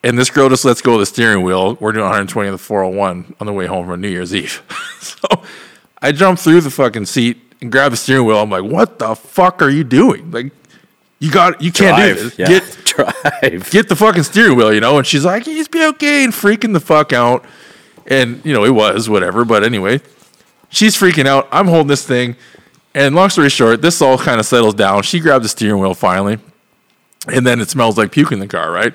And 0.04 0.18
this 0.18 0.30
girl 0.30 0.50
just 0.50 0.66
lets 0.66 0.82
go 0.82 0.96
of 0.96 1.00
the 1.00 1.06
steering 1.06 1.44
wheel. 1.44 1.76
We're 1.80 1.94
doing 1.94 2.04
120 2.04 2.50
on 2.50 2.52
the 2.52 2.58
401 2.58 3.36
on 3.40 3.48
the 3.48 3.54
way 3.54 3.68
home 3.68 3.88
from 3.88 4.02
New 4.02 4.10
Year's 4.10 4.36
Eve. 4.36 4.62
so 5.00 5.28
I 6.02 6.12
jump 6.12 6.40
through 6.40 6.62
the 6.62 6.70
fucking 6.70 7.06
seat 7.06 7.38
and 7.62 7.72
grab 7.72 7.92
the 7.92 7.98
steering 7.98 8.26
wheel. 8.26 8.40
I'm 8.40 8.50
like, 8.50 8.66
what 8.66 9.00
the 9.00 9.16
fuck 9.16 9.62
are 9.62 9.70
you 9.70 9.86
doing? 9.86 10.30
Like, 10.32 10.52
you 11.20 11.32
got, 11.32 11.62
you 11.62 11.72
can't 11.72 11.98
do 11.98 12.22
this. 12.22 12.38
Yeah. 12.38 12.48
Get, 12.48 12.78
drive. 12.84 13.72
get 13.72 13.88
the 13.88 13.96
fucking 13.96 14.24
steering 14.24 14.58
wheel, 14.58 14.74
you 14.74 14.82
know? 14.82 14.98
And 14.98 15.08
she's 15.08 15.24
like, 15.24 15.46
he's 15.46 15.70
be 15.70 15.86
okay, 15.86 16.26
and 16.26 16.34
freaking 16.34 16.74
the 16.74 16.82
fuck 16.82 17.14
out. 17.14 17.46
And, 18.06 18.44
you 18.46 18.52
know, 18.52 18.66
it 18.66 18.72
was, 18.72 19.10
whatever. 19.10 19.46
But 19.46 19.64
anyway, 19.64 20.02
she's 20.68 20.98
freaking 20.98 21.26
out. 21.26 21.48
I'm 21.50 21.68
holding 21.68 21.88
this 21.88 22.06
thing. 22.06 22.36
And 22.94 23.16
long 23.16 23.30
story 23.30 23.50
short, 23.50 23.82
this 23.82 24.02
all 24.02 24.18
kind 24.18 24.42
of 24.42 24.46
settles 24.46 24.74
down. 24.74 25.04
She 25.04 25.22
grabs 25.22 25.44
the 25.44 25.50
steering 25.50 25.82
wheel 25.82 25.94
finally. 25.94 26.40
And 27.34 27.48
then 27.48 27.62
it 27.62 27.70
smells 27.70 27.98
like 27.98 28.12
puke 28.12 28.34
in 28.34 28.40
the 28.40 28.48
car, 28.48 28.70
right? 28.70 28.94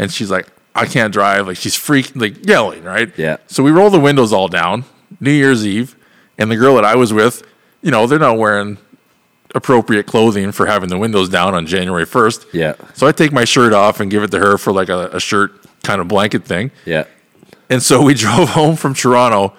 And 0.00 0.10
she's 0.10 0.30
like, 0.30 0.48
I 0.74 0.86
can't 0.86 1.12
drive. 1.12 1.46
Like 1.46 1.58
she's 1.58 1.76
freaking, 1.76 2.22
like 2.22 2.46
yelling, 2.46 2.82
right? 2.82 3.12
Yeah. 3.18 3.36
So 3.48 3.62
we 3.62 3.70
roll 3.70 3.90
the 3.90 4.00
windows 4.00 4.32
all 4.32 4.48
down, 4.48 4.84
New 5.20 5.30
Year's 5.30 5.66
Eve, 5.66 5.94
and 6.38 6.50
the 6.50 6.56
girl 6.56 6.74
that 6.76 6.86
I 6.86 6.96
was 6.96 7.12
with, 7.12 7.46
you 7.82 7.90
know, 7.90 8.06
they're 8.06 8.18
not 8.18 8.38
wearing 8.38 8.78
appropriate 9.54 10.06
clothing 10.06 10.52
for 10.52 10.64
having 10.64 10.88
the 10.88 10.96
windows 10.96 11.28
down 11.28 11.54
on 11.54 11.66
January 11.66 12.06
1st. 12.06 12.46
Yeah. 12.54 12.74
So 12.94 13.06
I 13.06 13.12
take 13.12 13.30
my 13.30 13.44
shirt 13.44 13.74
off 13.74 14.00
and 14.00 14.10
give 14.10 14.22
it 14.22 14.30
to 14.30 14.38
her 14.38 14.56
for 14.56 14.72
like 14.72 14.88
a, 14.88 15.08
a 15.08 15.20
shirt 15.20 15.52
kind 15.82 16.00
of 16.00 16.08
blanket 16.08 16.44
thing. 16.44 16.70
Yeah. 16.86 17.04
And 17.68 17.82
so 17.82 18.00
we 18.02 18.14
drove 18.24 18.48
home 18.48 18.76
from 18.76 18.94
Toronto. 18.94 19.52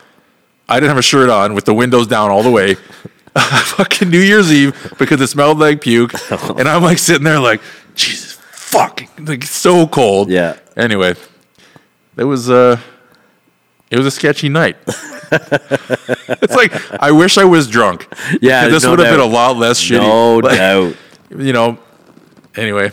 I 0.67 0.79
didn't 0.79 0.89
have 0.89 0.97
a 0.97 1.03
shirt 1.03 1.29
on 1.29 1.53
with 1.53 1.65
the 1.65 1.73
windows 1.75 2.07
down 2.07 2.31
all 2.31 2.41
the 2.41 2.49
way. 2.49 2.75
fucking 3.37 4.09
New 4.09 4.19
Year's 4.19 4.51
Eve 4.51 4.95
because 4.97 5.21
it 5.21 5.27
smelled 5.27 5.59
like 5.59 5.81
puke. 5.81 6.13
And 6.57 6.67
I'm 6.67 6.81
like 6.81 6.97
sitting 6.97 7.23
there 7.23 7.39
like, 7.39 7.61
Jesus 7.93 8.40
fucking 8.72 9.26
like 9.26 9.43
so 9.43 9.88
cold. 9.88 10.30
Yeah. 10.30 10.57
Anyway, 10.76 11.15
it 12.17 12.24
was 12.24 12.49
uh 12.49 12.80
it 13.89 13.97
was 13.97 14.05
a 14.07 14.11
sketchy 14.11 14.49
night. 14.49 14.78
it's 15.32 16.55
like 16.55 16.74
I 17.01 17.11
wish 17.11 17.38
I 17.38 17.43
was 17.45 17.67
drunk. 17.67 18.07
Yeah, 18.41 18.67
This 18.67 18.84
no 18.84 18.91
would 18.91 18.99
have 18.99 19.11
been 19.11 19.19
a 19.19 19.26
lot 19.26 19.57
less 19.57 19.80
shitty. 19.82 19.99
No 20.01 20.38
Like, 20.43 20.57
doubt. 20.57 20.95
You 21.30 21.53
know. 21.53 21.78
Anyway, 22.55 22.91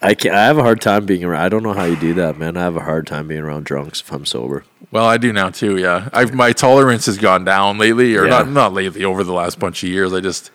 I 0.00 0.14
can 0.14 0.34
I 0.34 0.44
have 0.44 0.56
a 0.58 0.62
hard 0.62 0.80
time 0.80 1.04
being 1.06 1.24
around. 1.24 1.42
I 1.42 1.48
don't 1.48 1.62
know 1.62 1.72
how 1.74 1.84
you 1.84 1.96
do 1.96 2.14
that, 2.14 2.38
man. 2.38 2.56
I 2.56 2.60
have 2.62 2.76
a 2.76 2.80
hard 2.80 3.06
time 3.06 3.28
being 3.28 3.40
around 3.42 3.64
drunks 3.64 4.00
if 4.00 4.10
I'm 4.12 4.24
sober. 4.24 4.64
Well, 4.90 5.04
I 5.06 5.16
do 5.18 5.32
now 5.32 5.50
too. 5.50 5.76
Yeah, 5.76 6.08
I've 6.12 6.32
my 6.34 6.52
tolerance 6.52 7.06
has 7.06 7.18
gone 7.18 7.44
down 7.44 7.76
lately, 7.78 8.16
or 8.16 8.24
Yeah. 8.24 8.30
not 8.30 8.48
not 8.48 8.72
lately. 8.72 9.04
Over 9.04 9.24
the 9.24 9.32
last 9.32 9.58
bunch 9.58 9.82
of 9.82 9.88
years, 9.90 10.12
I 10.14 10.20
just 10.20 10.50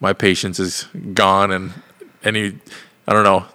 my 0.00 0.12
patience 0.12 0.60
is 0.60 0.84
gone, 1.14 1.50
and 1.50 1.72
any 2.22 2.58
I 3.08 3.12
don't 3.14 3.24
know. 3.24 3.46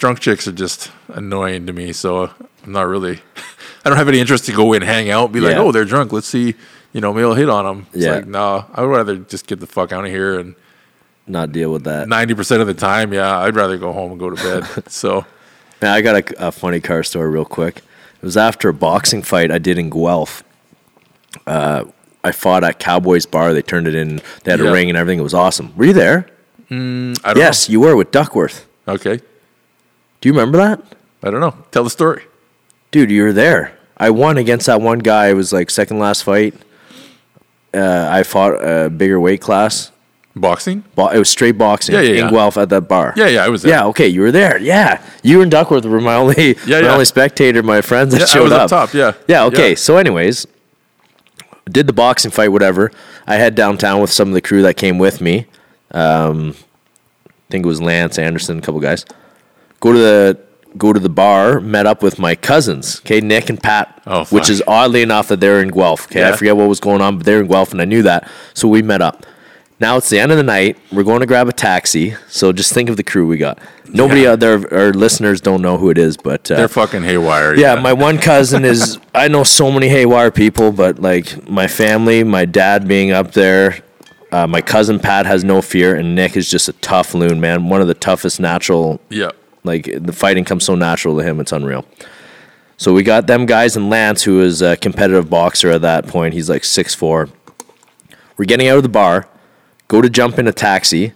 Drunk 0.00 0.18
chicks 0.20 0.48
are 0.48 0.52
just 0.52 0.90
annoying 1.08 1.66
to 1.66 1.72
me, 1.72 1.92
so 1.92 2.30
I'm 2.64 2.72
not 2.72 2.86
really. 2.88 3.20
I 3.84 3.88
don't 3.88 3.98
have 3.98 4.08
any 4.08 4.18
interest 4.18 4.46
to 4.46 4.52
go 4.52 4.72
in, 4.72 4.82
hang 4.82 5.10
out, 5.10 5.30
be 5.30 5.40
like, 5.40 5.52
Yeah. 5.52 5.60
oh, 5.60 5.72
they're 5.72 5.84
drunk. 5.84 6.12
Let's 6.12 6.26
see, 6.26 6.54
you 6.92 7.00
know, 7.00 7.12
maybe 7.12 7.24
I'll 7.26 7.34
hit 7.34 7.48
on 7.50 7.64
them. 7.66 7.86
It's 7.92 8.04
Yeah. 8.04 8.16
like, 8.16 8.26
no, 8.26 8.64
I 8.74 8.80
would 8.82 8.90
rather 8.90 9.16
just 9.16 9.46
get 9.46 9.60
the 9.60 9.66
fuck 9.66 9.92
out 9.92 10.04
of 10.04 10.10
here. 10.10 10.38
And 10.38 10.54
Not 11.26 11.52
deal 11.52 11.70
with 11.72 11.84
that. 11.84 12.08
ninety 12.08 12.34
percent 12.34 12.60
of 12.62 12.66
the 12.66 12.74
time, 12.74 13.12
yeah, 13.12 13.38
I'd 13.38 13.54
rather 13.54 13.76
go 13.76 13.92
home 13.92 14.10
and 14.12 14.18
go 14.20 14.30
to 14.30 14.36
bed. 14.36 14.90
so 14.90 15.24
Man, 15.82 15.92
I 15.92 16.00
got 16.00 16.16
a, 16.30 16.48
a 16.48 16.52
funny 16.52 16.80
car 16.80 17.02
story 17.02 17.28
real 17.30 17.44
quick. 17.46 17.78
It 17.78 18.22
was 18.24 18.36
after 18.36 18.68
a 18.68 18.74
boxing 18.74 19.22
fight 19.22 19.50
I 19.50 19.58
did 19.58 19.78
in 19.78 19.88
Guelph. 19.90 20.42
Uh, 21.46 21.84
I 22.24 22.32
fought 22.32 22.64
at 22.64 22.78
Cowboys 22.78 23.24
Bar. 23.24 23.54
They 23.54 23.62
turned 23.62 23.86
it 23.86 23.94
in. 23.94 24.20
They 24.44 24.50
had 24.50 24.60
Yeah. 24.60 24.68
a 24.68 24.72
ring 24.72 24.88
and 24.90 24.98
everything. 24.98 25.20
It 25.20 25.22
was 25.22 25.32
awesome. 25.34 25.72
Were 25.76 25.86
you 25.86 25.92
there? 25.94 26.26
I 26.70 26.74
don't 26.74 27.36
Yes, 27.36 27.68
you 27.70 27.80
were 27.80 27.96
with 27.96 28.10
Duckworth. 28.10 28.66
Okay, 28.86 29.20
Do 30.20 30.28
you 30.28 30.32
remember 30.32 30.58
that? 30.58 30.82
I 31.22 31.30
don't 31.30 31.40
know. 31.40 31.54
Tell 31.70 31.84
the 31.84 31.90
story. 31.90 32.24
Dude, 32.90 33.10
you 33.10 33.22
were 33.22 33.32
there. 33.32 33.76
I 33.96 34.10
won 34.10 34.36
against 34.38 34.66
that 34.66 34.80
one 34.80 34.98
guy. 34.98 35.28
It 35.28 35.34
was 35.34 35.52
like 35.52 35.70
second 35.70 35.98
last 35.98 36.24
fight. 36.24 36.54
Uh, 37.72 38.08
I 38.10 38.22
fought 38.22 38.54
a 38.64 38.90
bigger 38.90 39.20
weight 39.20 39.40
class. 39.40 39.92
Boxing? 40.36 40.84
Bo- 40.94 41.08
it 41.08 41.18
was 41.18 41.28
straight 41.28 41.58
boxing 41.58 41.94
Yeah, 41.94 42.00
yeah, 42.02 42.10
in 42.10 42.16
yeah. 42.26 42.30
Guelph 42.30 42.56
at 42.56 42.68
that 42.70 42.82
bar. 42.82 43.12
Yeah, 43.16 43.26
yeah, 43.26 43.44
I 43.44 43.48
was 43.48 43.62
there. 43.62 43.72
Yeah, 43.72 43.86
okay, 43.86 44.06
you 44.08 44.20
were 44.20 44.30
there. 44.32 44.58
Yeah, 44.58 45.02
you 45.22 45.42
and 45.42 45.50
Duckworth 45.50 45.84
were 45.84 46.00
my 46.00 46.14
only, 46.14 46.56
Yeah, 46.66 46.80
my 46.80 46.86
yeah. 46.86 46.92
only 46.92 47.04
spectator. 47.04 47.62
My 47.62 47.80
friends 47.82 48.12
that 48.12 48.20
Yeah, 48.20 48.24
I 48.24 48.28
showed 48.28 48.42
was 48.44 48.52
up. 48.52 48.70
top, 48.70 48.94
yeah. 48.94 49.12
yeah. 49.28 49.44
Okay, 49.46 49.74
so 49.74 49.96
anyways, 49.96 50.46
did 51.68 51.86
the 51.86 51.92
boxing 51.92 52.30
fight, 52.30 52.48
whatever. 52.48 52.90
I 53.26 53.36
head 53.36 53.54
downtown 53.54 54.00
with 54.00 54.10
some 54.10 54.28
of 54.28 54.34
the 54.34 54.40
crew 54.40 54.62
that 54.62 54.74
came 54.76 54.98
with 54.98 55.20
me. 55.20 55.46
Um, 55.90 56.54
I 57.28 57.32
think 57.50 57.64
it 57.64 57.68
was 57.68 57.82
Lance 57.82 58.16
Anderson, 58.18 58.58
a 58.58 58.62
couple 58.62 58.80
guys. 58.80 59.04
Go 59.80 59.92
to 59.92 59.98
the 59.98 60.38
go 60.78 60.92
to 60.92 61.00
the 61.00 61.08
bar. 61.08 61.60
Met 61.60 61.86
up 61.86 62.02
with 62.02 62.18
my 62.18 62.34
cousins, 62.34 63.00
okay, 63.00 63.20
Nick 63.20 63.48
and 63.50 63.60
Pat. 63.62 64.00
Oh, 64.06 64.24
which 64.26 64.48
is 64.48 64.62
oddly 64.66 65.02
enough 65.02 65.28
that 65.28 65.40
they're 65.40 65.60
in 65.60 65.68
Guelph. 65.68 66.06
Okay, 66.06 66.26
I 66.26 66.32
forget 66.36 66.56
what 66.56 66.68
was 66.68 66.80
going 66.80 67.00
on, 67.00 67.16
but 67.18 67.26
they're 67.26 67.40
in 67.40 67.48
Guelph, 67.48 67.72
and 67.72 67.80
I 67.80 67.84
knew 67.86 68.02
that, 68.02 68.28
so 68.54 68.68
we 68.68 68.82
met 68.82 69.02
up. 69.02 69.26
Now 69.80 69.96
it's 69.96 70.10
the 70.10 70.18
end 70.20 70.30
of 70.30 70.36
the 70.36 70.42
night. 70.44 70.76
We're 70.92 71.04
going 71.04 71.20
to 71.20 71.26
grab 71.26 71.48
a 71.48 71.52
taxi. 71.54 72.14
So 72.28 72.52
just 72.52 72.70
think 72.74 72.90
of 72.90 72.98
the 72.98 73.02
crew 73.02 73.26
we 73.26 73.38
got. 73.38 73.58
Nobody 73.88 74.20
Yeah. 74.22 74.32
out 74.32 74.40
there, 74.40 74.60
our 74.74 74.92
listeners 74.92 75.40
don't 75.40 75.62
know 75.62 75.78
who 75.78 75.88
it 75.88 75.96
is, 75.96 76.18
but 76.18 76.50
uh, 76.50 76.56
They're 76.56 76.68
fucking 76.68 77.02
haywire. 77.02 77.54
yeah, 77.56 77.76
my 77.76 77.94
one 77.94 78.18
cousin 78.18 78.66
is. 78.66 78.98
I 79.14 79.28
know 79.28 79.42
so 79.42 79.72
many 79.72 79.88
haywire 79.88 80.30
people, 80.30 80.70
but 80.70 80.98
like 81.00 81.48
my 81.48 81.66
family, 81.66 82.22
my 82.24 82.44
dad 82.44 82.86
being 82.86 83.10
up 83.10 83.32
there, 83.32 83.78
uh, 84.30 84.46
my 84.46 84.60
cousin 84.60 84.98
Pat 85.00 85.24
has 85.24 85.44
no 85.44 85.62
fear, 85.62 85.94
and 85.96 86.14
Nick 86.14 86.36
is 86.36 86.50
just 86.50 86.68
a 86.68 86.74
tough 86.74 87.14
loon, 87.14 87.40
man. 87.40 87.70
One 87.70 87.80
of 87.80 87.88
the 87.88 87.94
toughest 87.94 88.38
natural. 88.38 89.00
yeah. 89.08 89.30
Like 89.64 89.90
the 89.94 90.12
fighting 90.12 90.44
comes 90.44 90.64
so 90.64 90.74
natural 90.74 91.18
to 91.18 91.24
him, 91.24 91.40
it's 91.40 91.52
unreal. 91.52 91.84
So 92.76 92.94
we 92.94 93.02
got 93.02 93.26
them 93.26 93.44
guys 93.44 93.76
and 93.76 93.90
Lance, 93.90 94.22
who 94.22 94.40
is 94.40 94.62
a 94.62 94.76
competitive 94.76 95.28
boxer 95.28 95.70
at 95.70 95.82
that 95.82 96.06
point. 96.06 96.32
He's 96.34 96.48
like 96.48 96.64
six 96.64 96.94
four. 96.94 97.28
We're 98.36 98.46
getting 98.46 98.68
out 98.68 98.78
of 98.78 98.82
the 98.82 98.88
bar, 98.88 99.28
go 99.88 100.00
to 100.00 100.08
jump 100.08 100.38
in 100.38 100.46
a 100.48 100.52
taxi. 100.52 101.12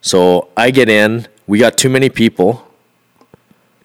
So 0.00 0.48
I 0.56 0.70
get 0.70 0.88
in. 0.88 1.28
We 1.46 1.58
got 1.58 1.78
too 1.78 1.88
many 1.88 2.08
people 2.08 2.66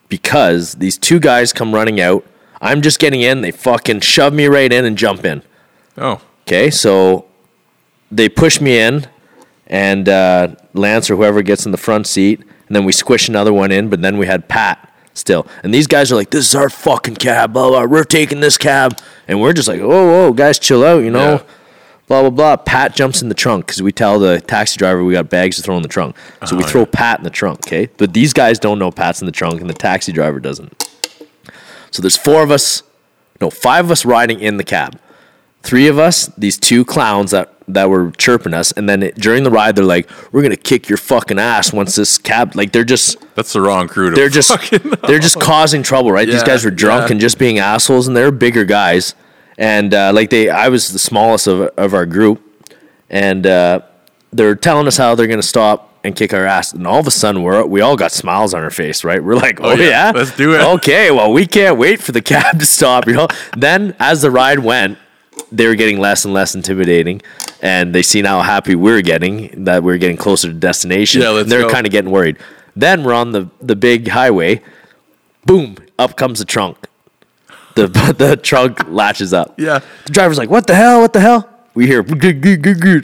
because 0.08 0.74
these 0.74 0.98
two 0.98 1.20
guys 1.20 1.52
come 1.52 1.72
running 1.72 2.00
out. 2.00 2.24
I'm 2.60 2.82
just 2.82 2.98
getting 2.98 3.22
in. 3.22 3.40
They 3.40 3.50
fucking 3.50 4.00
shove 4.00 4.32
me 4.32 4.46
right 4.46 4.72
in 4.72 4.84
and 4.84 4.96
jump 4.98 5.24
in. 5.24 5.42
Oh, 5.96 6.20
Okay, 6.46 6.70
so 6.70 7.26
they 8.10 8.28
push 8.28 8.60
me 8.60 8.78
in, 8.78 9.06
and 9.68 10.08
uh, 10.08 10.56
Lance 10.74 11.08
or 11.08 11.16
whoever 11.16 11.40
gets 11.42 11.66
in 11.66 11.72
the 11.72 11.78
front 11.78 12.06
seat, 12.06 12.42
and 12.72 12.76
then 12.76 12.86
we 12.86 12.92
squish 12.92 13.28
another 13.28 13.52
one 13.52 13.70
in. 13.70 13.90
But 13.90 14.00
then 14.00 14.16
we 14.16 14.26
had 14.26 14.48
Pat 14.48 14.90
still, 15.12 15.46
and 15.62 15.74
these 15.74 15.86
guys 15.86 16.10
are 16.10 16.14
like, 16.14 16.30
"This 16.30 16.48
is 16.48 16.54
our 16.54 16.70
fucking 16.70 17.16
cab, 17.16 17.52
blah 17.52 17.68
blah. 17.68 17.84
We're 17.84 18.02
taking 18.02 18.40
this 18.40 18.56
cab," 18.56 18.98
and 19.28 19.42
we're 19.42 19.52
just 19.52 19.68
like, 19.68 19.82
"Oh, 19.82 19.88
whoa, 19.88 20.32
guys, 20.32 20.58
chill 20.58 20.82
out," 20.82 21.02
you 21.04 21.10
know. 21.10 21.32
Yeah. 21.32 21.42
Blah 22.08 22.22
blah 22.22 22.30
blah. 22.30 22.56
Pat 22.56 22.94
jumps 22.96 23.20
in 23.20 23.28
the 23.28 23.34
trunk 23.34 23.66
because 23.66 23.82
we 23.82 23.92
tell 23.92 24.18
the 24.18 24.40
taxi 24.40 24.78
driver 24.78 25.04
we 25.04 25.12
got 25.12 25.28
bags 25.28 25.56
to 25.56 25.62
throw 25.62 25.76
in 25.76 25.82
the 25.82 25.88
trunk. 25.88 26.16
So 26.46 26.56
we 26.56 26.64
Oh, 26.64 26.66
throw 26.66 26.86
Pat 26.86 27.18
in 27.18 27.24
the 27.24 27.30
trunk. 27.30 27.60
Okay, 27.66 27.90
but 27.98 28.14
these 28.14 28.32
guys 28.32 28.58
don't 28.58 28.78
know 28.78 28.90
Pat's 28.90 29.20
in 29.20 29.26
the 29.26 29.32
trunk, 29.32 29.60
and 29.60 29.68
the 29.68 29.74
taxi 29.74 30.10
driver 30.10 30.40
doesn't. 30.40 30.72
So 31.90 32.00
there's 32.00 32.16
four 32.16 32.42
of 32.42 32.50
us, 32.50 32.82
no, 33.38 33.50
five 33.50 33.84
of 33.84 33.90
us 33.90 34.06
riding 34.06 34.40
in 34.40 34.56
the 34.56 34.64
cab 34.64 34.98
three 35.62 35.86
of 35.86 35.98
us, 35.98 36.26
these 36.38 36.58
two 36.58 36.84
clowns 36.84 37.30
that 37.30 37.51
that 37.68 37.88
were 37.88 38.10
chirping 38.12 38.54
us, 38.54 38.72
and 38.72 38.88
then 38.88 39.02
it, 39.02 39.14
during 39.16 39.44
the 39.44 39.50
ride, 39.50 39.76
they're 39.76 39.84
like, 39.84 40.08
"We're 40.32 40.42
gonna 40.42 40.56
kick 40.56 40.88
your 40.88 40.98
fucking 40.98 41.38
ass 41.38 41.72
once 41.72 41.94
this 41.96 42.18
cab." 42.18 42.54
Like 42.54 42.72
they're 42.72 42.84
just 42.84 43.16
that's 43.34 43.52
the 43.52 43.60
wrong 43.60 43.88
crew. 43.88 44.10
To 44.10 44.16
they're 44.16 44.28
just 44.28 44.70
they're 45.06 45.18
just 45.18 45.40
causing 45.40 45.82
trouble, 45.82 46.12
right? 46.12 46.26
These 46.26 46.42
guys 46.42 46.64
were 46.64 46.70
drunk 46.70 47.08
yeah. 47.08 47.12
and 47.12 47.20
just 47.20 47.38
being 47.38 47.58
assholes, 47.58 48.06
and 48.06 48.16
they're 48.16 48.30
bigger 48.30 48.64
guys, 48.64 49.14
and 49.58 49.94
uh, 49.94 50.12
like 50.14 50.30
they, 50.30 50.48
I 50.48 50.68
was 50.68 50.92
the 50.92 50.98
smallest 50.98 51.46
of 51.46 51.60
of 51.76 51.94
our 51.94 52.06
group, 52.06 52.42
and 53.08 53.46
uh, 53.46 53.80
they're 54.32 54.54
telling 54.56 54.86
us 54.86 54.96
how 54.96 55.14
they're 55.14 55.26
gonna 55.26 55.42
stop. 55.42 55.88
And 56.04 56.16
kick 56.16 56.34
our 56.34 56.44
ass, 56.44 56.72
and 56.72 56.84
all 56.84 56.98
of 56.98 57.06
a 57.06 57.12
sudden 57.12 57.44
we're 57.44 57.64
we 57.64 57.80
all 57.80 57.94
got 57.94 58.10
smiles 58.10 58.54
on 58.54 58.64
our 58.64 58.70
face, 58.72 59.04
right? 59.04 59.22
We're 59.22 59.36
like, 59.36 59.60
"Oh, 59.60 59.74
yeah, 59.74 60.10
yeah, 60.10 60.12
let's 60.12 60.36
do 60.36 60.52
it." 60.52 60.60
Okay, 60.60 61.12
well 61.12 61.32
we 61.32 61.46
can't 61.46 61.78
wait 61.78 62.02
for 62.02 62.10
the 62.10 62.20
cab 62.32 62.58
to 62.58 62.66
stop, 62.66 63.06
you 63.06 63.12
know. 63.12 63.28
then 63.56 63.94
as 64.00 64.20
the 64.20 64.32
ride 64.32 64.58
went, 64.58 64.98
they 65.50 65.66
were 65.66 65.74
getting 65.74 65.98
less 65.98 66.24
and 66.24 66.32
less 66.34 66.54
intimidating, 66.54 67.22
and 67.60 67.94
they 67.94 68.02
seen 68.02 68.24
how 68.24 68.40
happy 68.40 68.74
we 68.74 68.92
are 68.92 69.02
getting 69.02 69.64
that 69.64 69.82
we 69.82 69.92
are 69.92 69.98
getting 69.98 70.16
closer 70.16 70.48
to 70.48 70.54
destination. 70.54 71.20
Yeah, 71.20 71.38
and 71.40 71.50
they're 71.50 71.68
kind 71.68 71.86
of 71.86 71.92
getting 71.92 72.10
worried. 72.10 72.38
Then 72.74 73.04
we're 73.04 73.14
on 73.14 73.32
the 73.32 73.48
the 73.60 73.76
big 73.76 74.08
highway. 74.08 74.62
Boom! 75.44 75.76
Up 75.98 76.16
comes 76.16 76.38
the 76.38 76.44
trunk. 76.44 76.78
The 77.74 77.86
the 78.18 78.36
trunk 78.36 78.88
latches 78.88 79.32
up. 79.32 79.58
Yeah. 79.58 79.80
The 80.06 80.12
driver's 80.12 80.38
like, 80.38 80.50
"What 80.50 80.66
the 80.66 80.74
hell? 80.74 81.00
What 81.00 81.12
the 81.12 81.20
hell?" 81.20 81.48
We 81.74 81.86
hear 81.86 82.04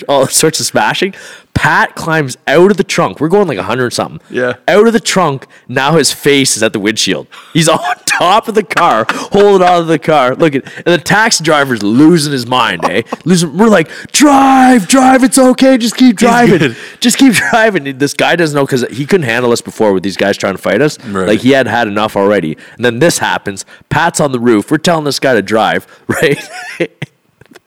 all 0.08 0.26
sorts 0.26 0.60
of 0.60 0.66
smashing. 0.66 1.14
Pat 1.54 1.96
climbs 1.96 2.36
out 2.46 2.70
of 2.70 2.76
the 2.76 2.84
trunk. 2.84 3.18
We're 3.18 3.28
going 3.28 3.48
like 3.48 3.58
a 3.58 3.64
hundred 3.64 3.92
something. 3.92 4.20
Yeah. 4.30 4.54
Out 4.68 4.86
of 4.86 4.92
the 4.92 5.00
trunk. 5.00 5.44
Now 5.66 5.96
his 5.96 6.12
face 6.12 6.56
is 6.56 6.62
at 6.62 6.72
the 6.72 6.78
windshield. 6.78 7.26
He's 7.52 7.68
on 7.68 7.80
top 8.06 8.46
of 8.46 8.54
the 8.54 8.62
car, 8.62 9.06
holding 9.08 9.66
on 9.66 9.80
to 9.80 9.84
the 9.86 9.98
car. 9.98 10.36
Look 10.36 10.54
at 10.54 10.64
and 10.76 10.84
the 10.86 10.98
taxi 10.98 11.42
driver's 11.42 11.82
losing 11.82 12.32
his 12.32 12.46
mind, 12.46 12.84
eh? 12.84 13.02
Losing. 13.24 13.58
We're 13.58 13.68
like, 13.68 13.90
drive, 14.12 14.86
drive. 14.86 15.24
It's 15.24 15.38
okay. 15.38 15.76
Just 15.78 15.96
keep 15.96 16.16
driving. 16.16 16.76
Just 17.00 17.18
keep 17.18 17.32
driving. 17.50 17.98
This 17.98 18.14
guy 18.14 18.36
doesn't 18.36 18.54
know 18.54 18.64
because 18.64 18.82
he 18.96 19.04
couldn't 19.04 19.26
handle 19.26 19.50
us 19.50 19.60
before 19.60 19.92
with 19.92 20.04
these 20.04 20.16
guys 20.16 20.36
trying 20.36 20.54
to 20.54 20.62
fight 20.62 20.80
us. 20.80 21.02
Right. 21.06 21.26
Like 21.26 21.40
he 21.40 21.50
had 21.50 21.66
had 21.66 21.88
enough 21.88 22.14
already. 22.16 22.56
And 22.76 22.84
then 22.84 23.00
this 23.00 23.18
happens. 23.18 23.64
Pat's 23.88 24.20
on 24.20 24.30
the 24.30 24.40
roof. 24.40 24.70
We're 24.70 24.78
telling 24.78 25.04
this 25.04 25.18
guy 25.18 25.34
to 25.34 25.42
drive, 25.42 25.86
right? 26.06 26.38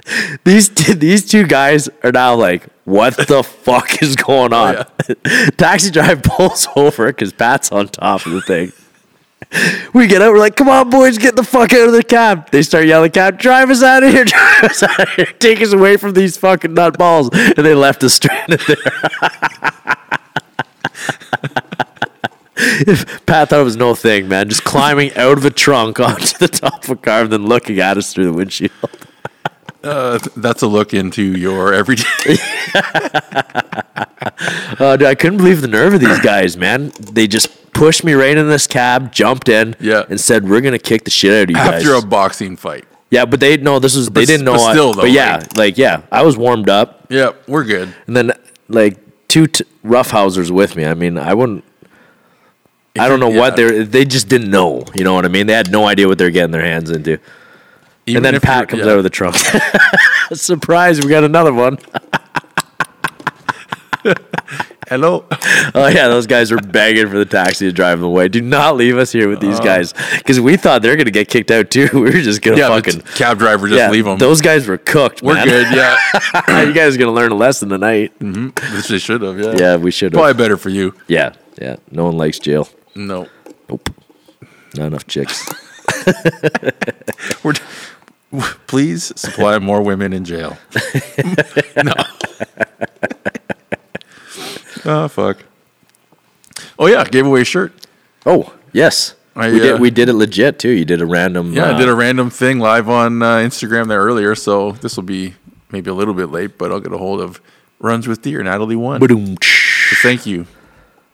these 0.44 0.70
t- 0.70 0.94
these 0.94 1.30
two 1.30 1.46
guys 1.46 1.90
are 2.04 2.12
now 2.12 2.36
like, 2.36 2.68
what 2.86 3.16
the 3.16 3.44
fuck 3.64 4.02
is 4.02 4.16
going 4.16 4.54
on? 4.54 4.86
Taxi 5.58 5.92
driver 5.92 6.22
pulls 6.22 6.68
over 6.76 7.08
because 7.08 7.34
Pat's 7.34 7.72
on 7.72 7.88
top 7.88 8.26
of 8.26 8.32
the 8.32 8.42
thing. 8.42 8.72
We 9.94 10.08
get 10.08 10.22
out. 10.22 10.32
We're 10.32 10.40
like, 10.40 10.56
"Come 10.56 10.70
on, 10.70 10.90
boys, 10.90 11.18
get 11.18 11.36
the 11.36 11.44
fuck 11.44 11.74
out 11.74 11.88
of 11.88 11.94
the 11.94 12.04
cab!" 12.04 12.50
They 12.52 12.62
start 12.62 12.86
yelling, 12.86 13.12
"Cab, 13.12 13.38
drive 13.38 13.70
us 13.70 13.84
out 13.84 14.02
of 14.02 14.12
here! 14.14 14.24
Drive 14.24 14.64
us 14.64 14.82
out 14.82 15.00
of 15.00 15.10
here! 15.10 15.26
Take 15.40 15.62
us 15.62 15.74
away 15.74 15.98
from 15.98 16.14
these 16.14 16.38
fucking 16.38 16.72
nutballs!" 16.74 17.34
And 17.58 17.66
they 17.66 17.76
left 17.76 18.02
us 18.04 18.14
stranded 18.14 18.62
there. 18.62 18.78
Pat 23.26 23.50
thought 23.50 23.60
it 23.60 23.64
was 23.64 23.76
no 23.76 23.96
thing, 23.96 24.30
man. 24.30 24.48
Just 24.48 24.64
climbing 24.64 25.14
out 25.16 25.38
of 25.38 25.44
a 25.44 25.50
trunk 25.50 26.00
onto 26.00 26.38
the 26.38 26.48
top 26.48 26.86
of 26.86 26.90
a 26.92 26.96
car 26.96 27.24
and 27.24 27.32
then 27.32 27.46
looking 27.46 27.80
at 27.80 27.98
us 27.98 28.14
through 28.14 28.26
the 28.26 28.34
windshield. 28.34 28.72
Uh, 29.84 30.20
that's 30.38 30.62
a 30.62 30.68
look 30.68 30.94
into 30.94 31.24
your 31.24 31.74
everyday. 31.74 32.36
Uh, 34.80 34.98
dude, 34.98 35.08
I 35.08 35.16
couldn't 35.16 35.38
believe 35.38 35.62
the 35.62 35.68
nerve 35.68 35.94
of 35.94 36.00
these 36.00 36.20
guys, 36.20 36.58
man. 36.58 36.92
They 37.00 37.28
just 37.28 37.72
pushed 37.74 38.04
me 38.04 38.14
right 38.14 38.36
in 38.36 38.48
this 38.50 38.66
cab, 38.66 39.12
jumped 39.12 39.50
in, 39.50 39.76
Yeah. 39.80 40.04
and 40.10 40.20
said, 40.20 40.48
"We're 40.50 40.62
gonna 40.62 40.80
kick 40.80 41.04
the 41.06 41.12
shit 41.12 41.32
out 41.32 41.44
of 41.44 41.50
you 41.52 41.56
guys." 41.56 41.84
after 41.86 41.94
a 41.96 42.02
boxing 42.02 42.56
fight. 42.58 42.86
yeah, 43.12 43.26
but 43.26 43.40
they 43.40 43.58
no, 43.58 43.78
this 43.80 43.96
was 43.96 44.08
they 44.10 44.22
But 44.22 44.28
didn't 44.28 44.46
know. 44.46 44.54
but 44.54 44.62
I- 44.62 44.74
still, 44.74 44.94
though, 44.94 45.02
but 45.04 45.12
yeah, 45.12 45.44
like- 45.56 45.78
yeah, 45.78 46.02
I 46.12 46.24
was 46.24 46.38
warmed 46.38 46.70
up, 46.70 47.06
Yeah, 47.10 47.32
we're 47.48 47.64
good. 47.64 47.94
and 48.08 48.16
then 48.16 48.32
like 48.70 48.98
two 49.28 49.48
t- 49.48 49.66
roughhousers 49.86 50.50
with 50.50 50.76
me. 50.76 50.86
I 50.86 50.94
mean, 50.96 51.18
I 51.18 51.34
wouldn't. 51.34 51.64
I 52.98 53.08
don't 53.08 53.20
know 53.20 53.30
Yeah. 53.32 53.40
what 53.40 53.56
they're. 53.56 53.84
They 53.84 54.06
just 54.06 54.28
didn't 54.30 54.50
know. 54.50 54.84
You 54.96 55.04
know 55.04 55.14
what 55.14 55.26
I 55.26 55.30
mean? 55.30 55.46
They 55.48 55.54
had 55.54 55.72
no 55.72 55.88
idea 55.88 56.08
what 56.08 56.18
they're 56.18 56.32
getting 56.32 56.52
their 56.52 56.62
hands 56.66 56.90
into. 56.90 57.18
Even 58.06 58.26
and 58.26 58.36
then 58.36 58.42
Pat 58.42 58.68
comes 58.68 58.84
yeah. 58.86 58.92
out 58.92 58.98
of 58.98 59.04
the 59.04 59.10
trunk. 59.10 59.36
Surprise! 60.34 61.02
We 61.02 61.10
got 61.10 61.24
another 61.24 61.54
one. 61.54 61.78
Hello. 64.88 65.26
Oh 65.74 65.88
yeah, 65.88 66.10
those 66.10 66.28
guys 66.28 66.52
were 66.52 66.58
begging 66.58 67.08
for 67.08 67.18
the 67.18 67.26
taxi 67.26 67.66
to 67.66 67.72
drive 67.72 68.00
them 68.00 68.08
away. 68.08 68.28
Do 68.28 68.42
not 68.42 68.76
leave 68.76 68.98
us 68.98 69.12
here 69.12 69.30
with 69.30 69.40
these 69.40 69.56
uh-huh. 69.56 69.64
guys 69.64 69.94
because 70.18 70.42
we 70.42 70.58
thought 70.58 70.82
they're 70.82 70.98
gonna 70.98 71.12
get 71.12 71.30
kicked 71.30 71.52
out 71.52 71.70
too. 71.70 71.88
We 71.94 72.02
were 72.02 72.12
just 72.12 72.42
gonna 72.42 72.58
Yeah, 72.58 72.68
fucking 72.68 73.02
cab 73.16 73.38
driver 73.38 73.68
just 73.68 73.78
yeah. 73.78 73.90
leave 73.90 74.04
them. 74.04 74.18
Those 74.18 74.42
guys 74.42 74.68
were 74.68 74.78
cooked. 74.78 75.22
we're 75.22 75.36
man. 75.36 75.48
good. 75.48 75.68
Yeah, 75.74 76.64
you 76.64 76.74
guys 76.74 76.96
are 76.96 77.00
gonna 77.00 77.14
learn 77.14 77.32
a 77.32 77.36
lesson 77.36 77.70
tonight. 77.70 78.18
Mm-hmm. 78.20 78.76
which 78.76 78.88
they 78.90 78.98
should 78.98 79.22
have. 79.22 79.40
Yeah, 79.40 79.54
Yeah, 79.56 79.76
we 79.78 79.92
should. 79.92 80.12
Have. 80.12 80.20
Probably 80.20 80.34
better 80.34 80.58
for 80.58 80.70
you. 80.70 80.94
Yeah, 81.08 81.36
yeah. 81.62 81.78
No 81.92 82.06
one 82.06 82.18
likes 82.18 82.40
jail. 82.40 82.68
No, 82.96 83.30
Nope. 83.70 83.90
Not 84.76 84.88
enough 84.88 85.08
chicks. 85.08 85.50
we're. 87.44 87.54
Please 88.68 89.12
supply 89.20 89.60
more 89.60 89.82
women 89.82 90.14
in 90.14 90.24
jail. 90.24 90.58
no. 91.84 91.94
oh 94.86 95.08
fuck. 95.10 95.44
Oh 96.80 96.88
yeah, 96.88 97.04
gave 97.04 97.26
away 97.26 97.42
a 97.42 97.46
shirt. 97.46 97.74
Oh 98.26 98.54
yes, 98.72 99.16
I, 99.36 99.52
we 99.52 99.60
uh, 99.60 99.64
did. 99.64 99.82
We 99.82 99.90
did 99.90 100.08
it 100.08 100.14
legit 100.14 100.60
too. 100.60 100.70
You 100.70 100.86
did 100.86 101.02
a 101.02 101.06
random. 101.06 101.52
Yeah, 101.52 101.66
uh, 101.66 101.76
I 101.76 101.78
did 101.78 101.90
a 101.90 101.96
random 101.96 102.30
thing 102.30 102.60
live 102.60 102.88
on 102.88 103.22
uh, 103.22 103.38
Instagram 103.38 103.90
there 103.90 104.02
earlier, 104.02 104.34
so 104.36 104.72
this 104.74 104.96
will 104.96 105.04
be 105.04 105.36
maybe 105.72 105.90
a 105.90 105.94
little 105.94 106.14
bit 106.14 106.28
late, 106.28 106.58
but 106.58 106.72
I'll 106.72 106.80
get 106.80 106.94
a 106.94 106.98
hold 106.98 107.20
of 107.20 107.42
Runs 107.80 108.08
with 108.08 108.22
Deer. 108.22 108.42
Natalie 108.44 108.78
won. 108.78 109.02
So 109.02 109.08
Ba-doom, 109.08 109.38
tsh. 109.42 110.02
thank 110.02 110.26
you, 110.26 110.48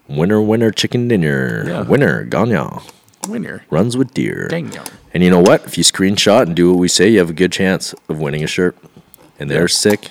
Winner, 0.08 0.40
winner, 0.40 0.72
chicken 0.72 1.08
dinner. 1.08 1.64
Yeah. 1.68 1.82
Winner, 1.82 2.26
Ganya. 2.26 2.84
Winner. 3.28 3.65
Runs 3.69 3.95
with 3.97 4.13
deer. 4.13 4.47
Dang 4.49 4.71
yo. 4.71 4.84
And 5.13 5.23
you 5.23 5.30
know 5.30 5.39
what? 5.41 5.65
If 5.65 5.78
you 5.78 5.84
screenshot 5.84 6.43
and 6.43 6.55
do 6.55 6.71
what 6.71 6.80
we 6.80 6.88
say, 6.88 7.09
you 7.09 7.19
have 7.19 7.30
a 7.30 7.34
good 7.34 7.51
chance 7.51 7.93
of 8.09 8.19
winning 8.19 8.43
a 8.43 8.47
shirt. 8.47 8.75
And 9.39 9.49
they're 9.49 9.67
sick. 9.67 10.09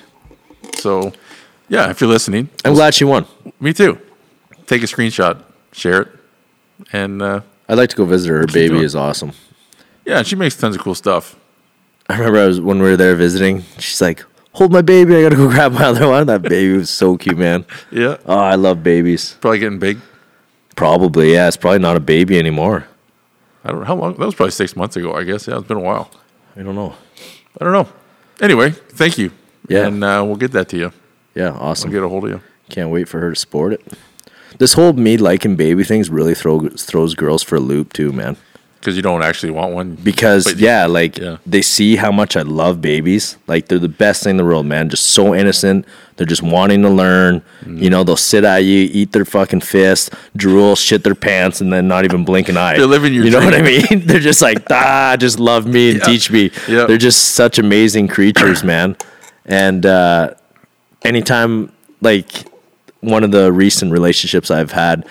So, 0.77 1.13
yeah, 1.69 1.91
if 1.91 2.01
you're 2.01 2.11
listening, 2.11 2.49
I'm 2.65 2.75
glad 2.75 2.95
she 2.95 3.05
won. 3.05 3.27
me 3.61 3.73
too. 3.73 3.99
Take 4.67 4.83
a 4.83 4.87
screenshot, 4.87 5.43
share 5.73 6.03
it, 6.03 6.09
and 6.93 7.23
uh, 7.23 7.41
I'd 7.69 7.79
like 7.79 7.91
to 7.91 7.97
go 7.97 8.05
visit 8.05 8.29
her. 8.31 8.39
Her 8.41 8.47
baby 8.47 8.71
doing. 8.75 8.83
is 8.85 8.95
awesome. 8.97 9.33
yeah, 10.05 10.23
she 10.23 10.37
makes 10.37 10.57
tons 10.57 10.77
of 10.77 10.83
cool 10.83 10.95
stuff. 10.95 11.37
I 12.09 12.17
remember 12.19 12.41
I 12.41 12.47
was 12.47 12.61
when 12.61 12.79
we 12.81 12.89
were 12.89 12.97
there 12.97 13.15
visiting. 13.17 13.63
She's 13.79 14.01
like, 14.01 14.25
"Hold 14.53 14.73
my 14.73 14.83
baby. 14.83 15.17
I 15.17 15.23
gotta 15.23 15.37
go 15.37 15.49
grab 15.51 15.73
my 15.73 15.85
other 15.85 16.09
one." 16.09 16.27
That 16.29 16.43
baby 16.43 16.77
was 16.77 16.91
so 16.91 17.17
cute, 17.17 17.39
man. 17.39 17.65
Yeah, 17.91 18.17
Oh, 18.27 18.39
I 18.39 18.55
love 18.57 18.83
babies. 18.83 19.37
probably 19.41 19.59
getting 19.61 19.79
big. 19.79 19.99
Probably, 20.77 21.33
yeah. 21.33 21.49
It's 21.49 21.57
probably 21.57 21.79
not 21.81 21.97
a 21.97 22.01
baby 22.01 22.39
anymore. 22.39 22.87
I 23.67 23.71
don't 23.71 23.81
know 23.81 23.87
how 23.87 23.97
long. 23.97 24.13
That 24.15 24.25
was 24.25 24.35
probably 24.35 24.53
six 24.53 24.77
months 24.77 24.97
ago, 24.97 25.15
I 25.15 25.25
guess. 25.25 25.49
Yeah, 25.49 25.59
it's 25.59 25.67
been 25.67 25.77
a 25.77 25.81
while. 25.81 26.09
I 26.57 26.63
don't 26.63 26.77
know. 26.77 26.95
I 27.61 27.65
don't 27.65 27.73
know. 27.73 27.89
Anyway, 28.41 28.71
thank 28.71 29.19
you. 29.19 29.33
Yeah. 29.69 29.89
and 29.89 30.05
uh, 30.05 30.23
we'll 30.25 30.37
get 30.37 30.53
that 30.53 30.69
to 30.69 30.77
you. 30.79 30.93
Yeah, 31.35 31.49
awesome. 31.49 31.63
Awesome. 31.63 31.91
get 31.91 32.03
a 32.05 32.09
hold 32.09 32.25
of 32.25 32.31
you. 32.31 32.41
Can't 32.71 32.91
wait 32.91 33.09
for 33.09 33.19
her 33.21 33.31
to 33.31 33.37
sport 33.37 33.73
it. 33.73 33.85
This 34.59 34.75
whole 34.75 34.93
me 34.93 35.17
liking 35.17 35.57
baby 35.57 35.83
things 35.83 36.09
really 36.09 36.35
throw, 36.35 36.69
throws 36.69 37.15
girls 37.15 37.43
for 37.43 37.57
a 37.57 37.61
loop 37.61 37.93
too, 37.93 38.13
man. 38.13 38.37
Because 38.87 38.95
you 38.97 39.03
don't 39.03 39.23
actually 39.25 39.51
want 39.51 39.75
one. 39.75 39.97
Because 39.97 40.45
But- 40.45 40.59
yeah, 40.59 40.87
like 40.87 41.19
yeah. 41.19 41.39
they 41.45 41.61
see 41.61 41.97
how 41.97 42.13
much 42.13 42.37
I 42.37 42.43
love 42.43 42.81
babies. 42.81 43.37
Like 43.49 43.67
they're 43.67 43.81
the 43.81 43.89
best 43.89 44.23
thing 44.23 44.31
in 44.33 44.37
the 44.37 44.45
world, 44.45 44.65
man. 44.65 44.89
Just 44.91 45.07
so 45.07 45.35
innocent. 45.35 45.85
They're 46.15 46.25
just 46.25 46.41
wanting 46.43 46.83
to 46.83 46.89
learn. 46.89 47.41
Mm-hmm. 47.63 47.79
You 47.83 47.91
know, 47.91 48.05
they'll 48.05 48.17
sit 48.17 48.45
at 48.45 48.59
you, 48.59 48.89
eat 48.93 49.11
their 49.11 49.25
fucking 49.25 49.63
fist, 49.63 50.15
drool, 50.37 50.77
shit 50.77 51.03
their 51.03 51.17
pants, 51.17 51.61
and 51.61 51.73
then 51.73 51.89
not 51.89 52.05
even 52.05 52.25
blink 52.25 52.49
an 52.49 52.57
eye. 52.57 52.77
They're 52.77 52.87
living 52.87 53.13
your 53.13 53.25
You 53.25 53.33
know 53.33 53.41
dream. 53.41 53.51
what 53.51 53.61
I 53.61 53.97
mean? 53.97 54.07
they're 54.07 54.21
just 54.21 54.41
like, 54.41 54.63
ah, 54.71 55.17
just 55.19 55.41
love 55.41 55.67
me 55.67 55.91
and 55.91 55.99
Yeah. 55.99 56.05
teach 56.05 56.31
me. 56.31 56.53
Yeah. 56.69 56.85
They're 56.87 56.97
just 56.97 57.33
such 57.35 57.59
amazing 57.59 58.07
creatures, 58.07 58.63
man. 58.73 58.97
And 59.47 59.85
uh, 59.85 60.35
anytime, 61.05 61.73
like 62.01 62.29
one 63.01 63.25
of 63.25 63.33
the 63.33 63.53
recent 63.53 63.91
relationships 63.91 64.49
I've 64.49 64.71
had, 64.71 65.05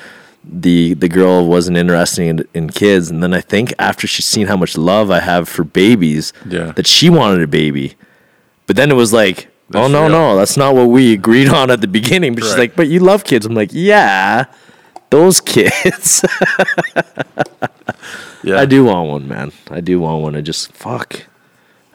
the 0.48 0.94
the 0.94 1.08
girl 1.10 1.48
wasn't 1.48 1.78
interested 1.78 2.24
in, 2.28 2.48
in 2.54 2.70
kids, 2.70 3.10
and 3.10 3.22
then 3.24 3.34
I 3.34 3.42
think 3.42 3.74
after 3.80 4.08
she's 4.08 4.26
seen 4.26 4.48
how 4.48 4.58
much 4.58 4.78
love 4.78 5.10
I 5.12 5.20
have 5.20 5.48
for 5.50 5.64
babies, 5.64 6.34
Yeah. 6.48 6.72
that 6.74 6.88
she 6.88 7.10
wanted 7.10 7.42
a 7.42 7.48
baby. 7.48 7.96
But 8.68 8.76
then 8.76 8.92
it 8.92 8.96
was 8.96 9.12
like, 9.14 9.48
oh 9.74 9.88
no, 9.88 10.02
real. 10.02 10.10
no, 10.10 10.36
that's 10.38 10.58
not 10.58 10.76
what 10.76 10.86
we 10.90 11.14
agreed 11.14 11.50
on 11.50 11.70
at 11.72 11.82
the 11.82 11.88
beginning. 11.88 12.36
But 12.36 12.44
she's 12.44 12.58
like, 12.58 12.76
but 12.76 12.88
you 12.88 13.00
love 13.00 13.24
kids. 13.24 13.46
I'm 13.46 13.54
like, 13.56 13.70
yeah, 13.74 14.46
those 15.10 15.40
kids. 15.42 16.24
Yeah, 18.44 18.60
I 18.60 18.66
do 18.66 18.86
want 18.86 19.10
one, 19.10 19.28
man. 19.28 19.52
I 19.72 19.82
do 19.82 20.00
want 20.00 20.22
one. 20.22 20.36
I 20.36 20.42
just 20.42 20.72
fuck. 20.72 21.24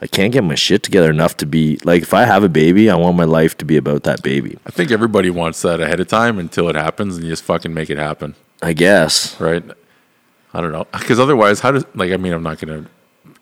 I 0.03 0.07
can't 0.07 0.33
get 0.33 0.43
my 0.43 0.55
shit 0.55 0.81
together 0.81 1.11
enough 1.11 1.37
to 1.37 1.45
be 1.45 1.77
like 1.83 2.01
if 2.01 2.13
I 2.13 2.25
have 2.25 2.43
a 2.43 2.49
baby, 2.49 2.89
I 2.89 2.95
want 2.95 3.15
my 3.17 3.23
life 3.23 3.55
to 3.59 3.65
be 3.65 3.77
about 3.77 4.03
that 4.03 4.23
baby. 4.23 4.57
I 4.65 4.71
think 4.71 4.89
everybody 4.91 5.29
wants 5.29 5.61
that 5.61 5.79
ahead 5.79 5.99
of 5.99 6.07
time 6.07 6.39
until 6.39 6.69
it 6.69 6.75
happens, 6.75 7.15
and 7.17 7.23
you 7.25 7.31
just 7.31 7.43
fucking 7.43 7.73
make 7.73 7.89
it 7.91 7.97
happen, 7.99 8.33
I 8.63 8.73
guess. 8.73 9.39
right? 9.39 9.63
I 10.53 10.59
don't 10.61 10.71
know, 10.71 10.87
because 10.91 11.19
otherwise, 11.19 11.59
how 11.61 11.71
does 11.71 11.85
like 11.95 12.11
I 12.11 12.17
mean, 12.17 12.33
I'm 12.33 12.43
not 12.43 12.59
gonna 12.59 12.85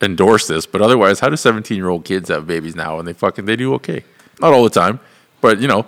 endorse 0.02 0.48
this, 0.48 0.66
but 0.66 0.82
otherwise, 0.82 1.20
how 1.22 1.30
do 1.30 1.36
17 1.38 1.76
year 1.78 1.88
old 1.90 2.04
kids 2.06 2.30
have 2.30 2.46
babies 2.46 2.76
now 2.76 3.00
and 3.00 3.08
they 3.08 3.14
fucking 3.14 3.46
they 3.46 3.56
do 3.56 3.74
okay? 3.76 4.04
Not 4.42 4.54
all 4.54 4.64
the 4.64 4.70
time, 4.70 5.00
but 5.42 5.60
you 5.62 5.68
know, 5.68 5.86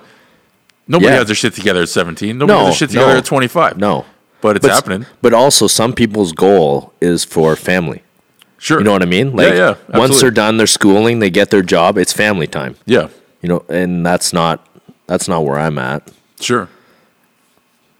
nobody 0.87 1.11
Yeah. 1.11 1.17
has 1.19 1.27
their 1.27 1.35
shit 1.35 1.53
together 1.53 1.81
at 1.81 1.89
17. 1.89 2.37
Nobody 2.37 2.57
No, 2.57 2.65
has 2.65 2.73
their 2.73 2.77
shit 2.87 2.89
together 2.91 3.11
no. 3.13 3.17
at 3.19 3.25
25. 3.25 3.77
No. 3.77 4.05
but 4.41 4.55
it's 4.55 4.65
But 4.65 4.73
happening. 4.73 5.05
But 5.21 5.33
also 5.35 5.67
some 5.67 5.93
people's 5.93 6.31
goal 6.31 6.93
is 7.01 7.23
for 7.23 7.55
family. 7.55 8.01
Sure, 8.61 8.77
You 8.77 8.83
know 8.83 8.91
what 8.91 9.01
I 9.01 9.05
mean? 9.05 9.35
Like 9.35 9.53
yeah, 9.55 9.69
once 9.69 9.81
absolutely. 9.89 10.19
they're 10.21 10.31
done 10.31 10.57
their 10.57 10.67
schooling, 10.67 11.17
they 11.17 11.31
get 11.31 11.49
their 11.49 11.63
job, 11.63 11.97
it's 11.97 12.13
family 12.13 12.45
time. 12.45 12.75
yeah, 12.85 13.09
You 13.41 13.49
know, 13.49 13.65
and 13.69 14.05
that's 14.05 14.33
not 14.33 14.65
that's 15.07 15.27
not 15.27 15.43
where 15.43 15.57
I'm 15.57 15.79
at. 15.79 16.09
sure. 16.39 16.69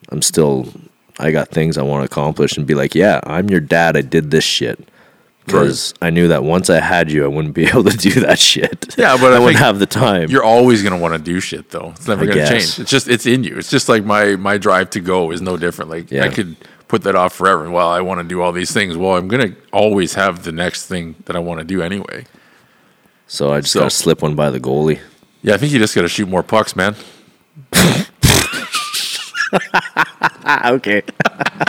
I'm 0.09 0.22
still 0.22 0.72
I 1.20 1.32
got 1.32 1.49
things 1.49 1.78
I 1.80 1.82
want 1.82 2.01
to 2.01 2.05
accomplish 2.05 2.57
and 2.57 2.68
be 2.68 2.76
like, 2.76 2.93
yeah, 2.95 3.22
I'm 3.24 3.49
your 3.49 3.59
dad. 3.59 3.97
I 3.97 4.01
did 4.01 4.30
this 4.32 4.43
shit. 4.43 4.88
Because 5.45 5.93
I 6.01 6.12
knew 6.12 6.28
that 6.28 6.43
once 6.43 6.70
I 6.70 6.80
had 6.80 7.12
you, 7.12 7.26
I 7.26 7.28
wouldn't 7.28 7.55
be 7.55 7.66
able 7.68 7.84
to 7.86 7.97
do 7.97 8.12
that 8.22 8.38
shit. 8.38 8.95
Yeah, 8.97 9.18
but 9.20 9.34
I 9.34 9.38
I, 9.38 9.39
wouldn't 9.39 9.57
have 9.57 9.80
the 9.80 9.86
time. 9.88 10.30
You're 10.30 10.43
always 10.43 10.84
gonna 10.84 10.99
want 10.99 11.16
to 11.16 11.20
do 11.20 11.39
shit 11.39 11.72
though. 11.72 11.93
It's 11.95 12.07
never 12.07 12.24
I 12.24 12.28
gonna 12.28 12.38
guess. 12.38 12.49
change. 12.49 12.80
It's 12.80 12.91
just 12.91 13.07
it's 13.07 13.26
in 13.26 13.43
you. 13.43 13.57
It's 13.57 13.70
just 13.72 13.89
like 13.89 14.05
my 14.05 14.36
my 14.36 14.57
drive 14.59 14.91
to 14.91 14.99
go 14.99 15.32
is 15.32 15.41
no 15.41 15.57
different. 15.57 15.89
Like 15.89 16.12
Yeah. 16.12 16.26
I 16.26 16.30
could 16.30 16.55
put 16.92 17.04
that 17.04 17.16
off 17.16 17.34
forever. 17.34 17.72
Well, 17.72 17.88
I 17.88 18.02
want 18.02 18.20
to 18.20 18.28
do 18.28 18.42
all 18.42 18.52
these 18.52 18.72
things. 18.74 18.98
Well, 18.98 19.16
I'm 19.16 19.30
gonna 19.30 19.56
always 19.72 20.16
have 20.16 20.44
the 20.44 20.52
next 20.52 20.88
thing 20.88 21.16
that 21.26 21.38
I 21.38 21.39
want 21.39 21.60
to 21.60 21.66
do 21.66 21.82
anyway. 21.82 22.26
So 23.28 23.54
I 23.54 23.62
just 23.62 23.72
So- 23.72 23.80
gotta 23.80 23.89
slip 23.92 24.22
one 24.22 24.36
by 24.36 24.50
the 24.50 24.60
goalie. 24.60 25.00
Yeah, 25.42 25.54
I 25.54 25.58
think 25.58 25.72
you 25.72 25.80
just 25.80 25.96
gotta 25.96 26.10
shoot 26.10 26.28
more 26.28 26.44
pucks, 26.44 26.76
man. 26.76 26.96
Okay. 30.66 31.02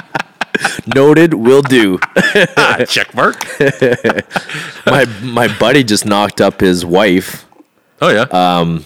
Noted. 0.94 1.34
Will 1.34 1.62
do. 1.62 1.98
ah, 2.56 2.84
check 2.88 3.12
mark. 3.14 3.44
my 4.86 5.04
my 5.22 5.48
buddy 5.58 5.82
just 5.84 6.04
knocked 6.06 6.40
up 6.40 6.60
his 6.60 6.84
wife, 6.84 7.44
Oh 8.00 8.10
yeah. 8.10 8.22
Uh, 8.30 8.80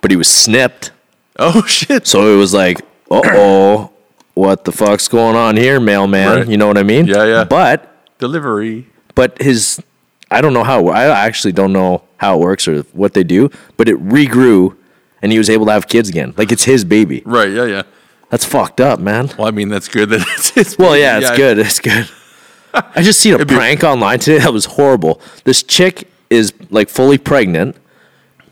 but 0.00 0.10
he 0.10 0.16
was 0.16 0.28
snipped. 0.28 0.90
oh 1.38 1.62
shit. 1.66 2.06
So 2.06 2.32
it 2.34 2.36
was 2.36 2.52
like, 2.54 2.80
uh 3.10 3.20
oh, 3.24 3.92
what 4.34 4.64
the 4.64 4.72
fuck's 4.72 5.08
going 5.08 5.36
on 5.36 5.56
here, 5.56 5.80
mailman? 5.80 6.38
Right. 6.38 6.48
You 6.48 6.56
know 6.56 6.66
what 6.66 6.78
I 6.78 6.82
mean? 6.82 7.06
Yeah, 7.06 7.24
yeah. 7.24 7.44
But 7.44 7.86
Delivery. 8.18 8.86
but 9.14 9.40
his, 9.40 9.82
I 10.30 10.40
don't 10.40 10.52
know 10.54 10.64
how. 10.64 10.88
I 10.88 11.04
actually 11.26 11.52
don't 11.52 11.72
know 11.72 12.02
how 12.18 12.36
it 12.36 12.40
works 12.40 12.68
or 12.68 12.82
what 12.92 13.14
they 13.14 13.24
do. 13.24 13.50
But 13.76 13.88
it 13.88 13.96
regrew, 14.02 14.76
and 15.22 15.32
he 15.32 15.38
was 15.38 15.50
able 15.50 15.66
to 15.66 15.72
have 15.72 15.88
kids 15.88 16.08
again. 16.08 16.34
Like 16.36 16.52
it's 16.52 16.64
his 16.64 16.84
baby. 16.84 17.22
Right. 17.24 17.50
Yeah. 17.50 17.64
Yeah. 17.64 17.82
That's 18.30 18.44
fucked 18.44 18.80
up, 18.80 19.00
man. 19.00 19.30
Well, 19.36 19.48
I 19.48 19.50
mean 19.50 19.68
that's 19.68 19.88
good. 19.88 20.10
That 20.10 20.20
it's, 20.38 20.56
it's 20.56 20.78
Well, 20.78 20.96
yeah, 20.96 21.18
it's 21.18 21.30
good. 21.36 21.58
It's 21.58 21.80
good. 21.80 22.08
I 22.74 23.02
just 23.02 23.18
seen 23.20 23.34
a 23.34 23.38
be- 23.44 23.54
prank 23.56 23.82
online 23.82 24.20
today 24.20 24.38
that 24.38 24.52
was 24.52 24.64
horrible. 24.66 25.20
This 25.44 25.62
chick 25.64 26.08
is 26.30 26.52
like 26.70 26.88
fully 26.88 27.18
pregnant. 27.18 27.76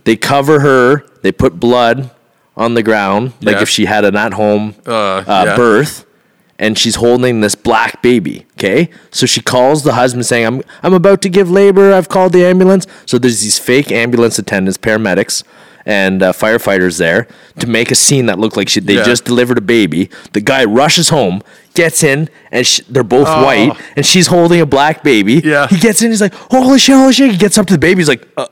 They 0.02 0.16
cover 0.16 0.58
her. 0.60 1.06
They 1.22 1.30
put 1.30 1.60
blood 1.60 2.10
on 2.59 2.74
the 2.74 2.82
ground, 2.82 3.32
like 3.40 3.56
Yeah. 3.56 3.62
if 3.62 3.68
she 3.70 3.86
had 3.86 4.04
an 4.04 4.16
at-home 4.16 4.74
Uh, 4.86 4.92
uh, 4.92 5.22
yeah. 5.46 5.56
birth, 5.56 6.04
and 6.59 6.76
she's 6.76 6.96
holding 6.96 7.40
this 7.40 7.54
black 7.54 8.02
baby. 8.02 8.44
Okay, 8.59 8.90
so 9.11 9.24
she 9.26 9.40
calls 9.40 9.84
the 9.84 9.92
husband 9.94 10.26
saying, 10.26 10.44
"I'm 10.46 10.62
I'm 10.82 10.92
about 10.94 11.22
to 11.22 11.28
give 11.30 11.48
labor. 11.50 11.92
I've 11.94 12.09
called 12.09 12.32
the 12.32 12.44
ambulance." 12.44 12.84
So 13.06 13.16
there's 13.18 13.40
these 13.42 13.59
fake 13.59 13.92
ambulance 13.92 14.38
attendants, 14.40 14.76
paramedics, 14.76 15.44
and 15.86 16.22
uh, 16.22 16.32
firefighters 16.32 16.98
there 16.98 17.28
to 17.61 17.66
make 17.68 17.90
a 17.92 17.94
scene 17.94 18.26
that 18.26 18.38
looked 18.40 18.56
like 18.56 18.68
she, 18.68 18.80
they 18.80 18.96
Yeah. 18.96 19.04
just 19.04 19.24
delivered 19.24 19.56
a 19.59 19.62
baby. 19.62 20.11
The 20.32 20.40
guy 20.40 20.64
rushes 20.64 21.09
home, 21.11 21.40
gets 21.74 22.02
in, 22.02 22.28
and 22.52 22.66
sh- 22.66 22.80
they're 22.90 23.04
both 23.18 23.28
Oh. 23.30 23.44
white, 23.44 23.72
and 23.96 24.04
she's 24.04 24.26
holding 24.26 24.61
a 24.61 24.66
black 24.66 25.02
baby. 25.04 25.40
Yeah. 25.44 25.66
he 25.68 25.76
gets 25.78 26.02
in, 26.02 26.11
he's 26.11 26.20
like, 26.20 26.34
"Holy 26.50 26.78
shit, 26.80 26.96
holy 26.96 27.12
shit!" 27.12 27.30
He 27.30 27.38
gets 27.38 27.56
up 27.56 27.66
to 27.68 27.74
the 27.74 27.78
baby, 27.78 28.00
he's 28.00 28.09
like, 28.09 28.26
uh, 28.36 28.46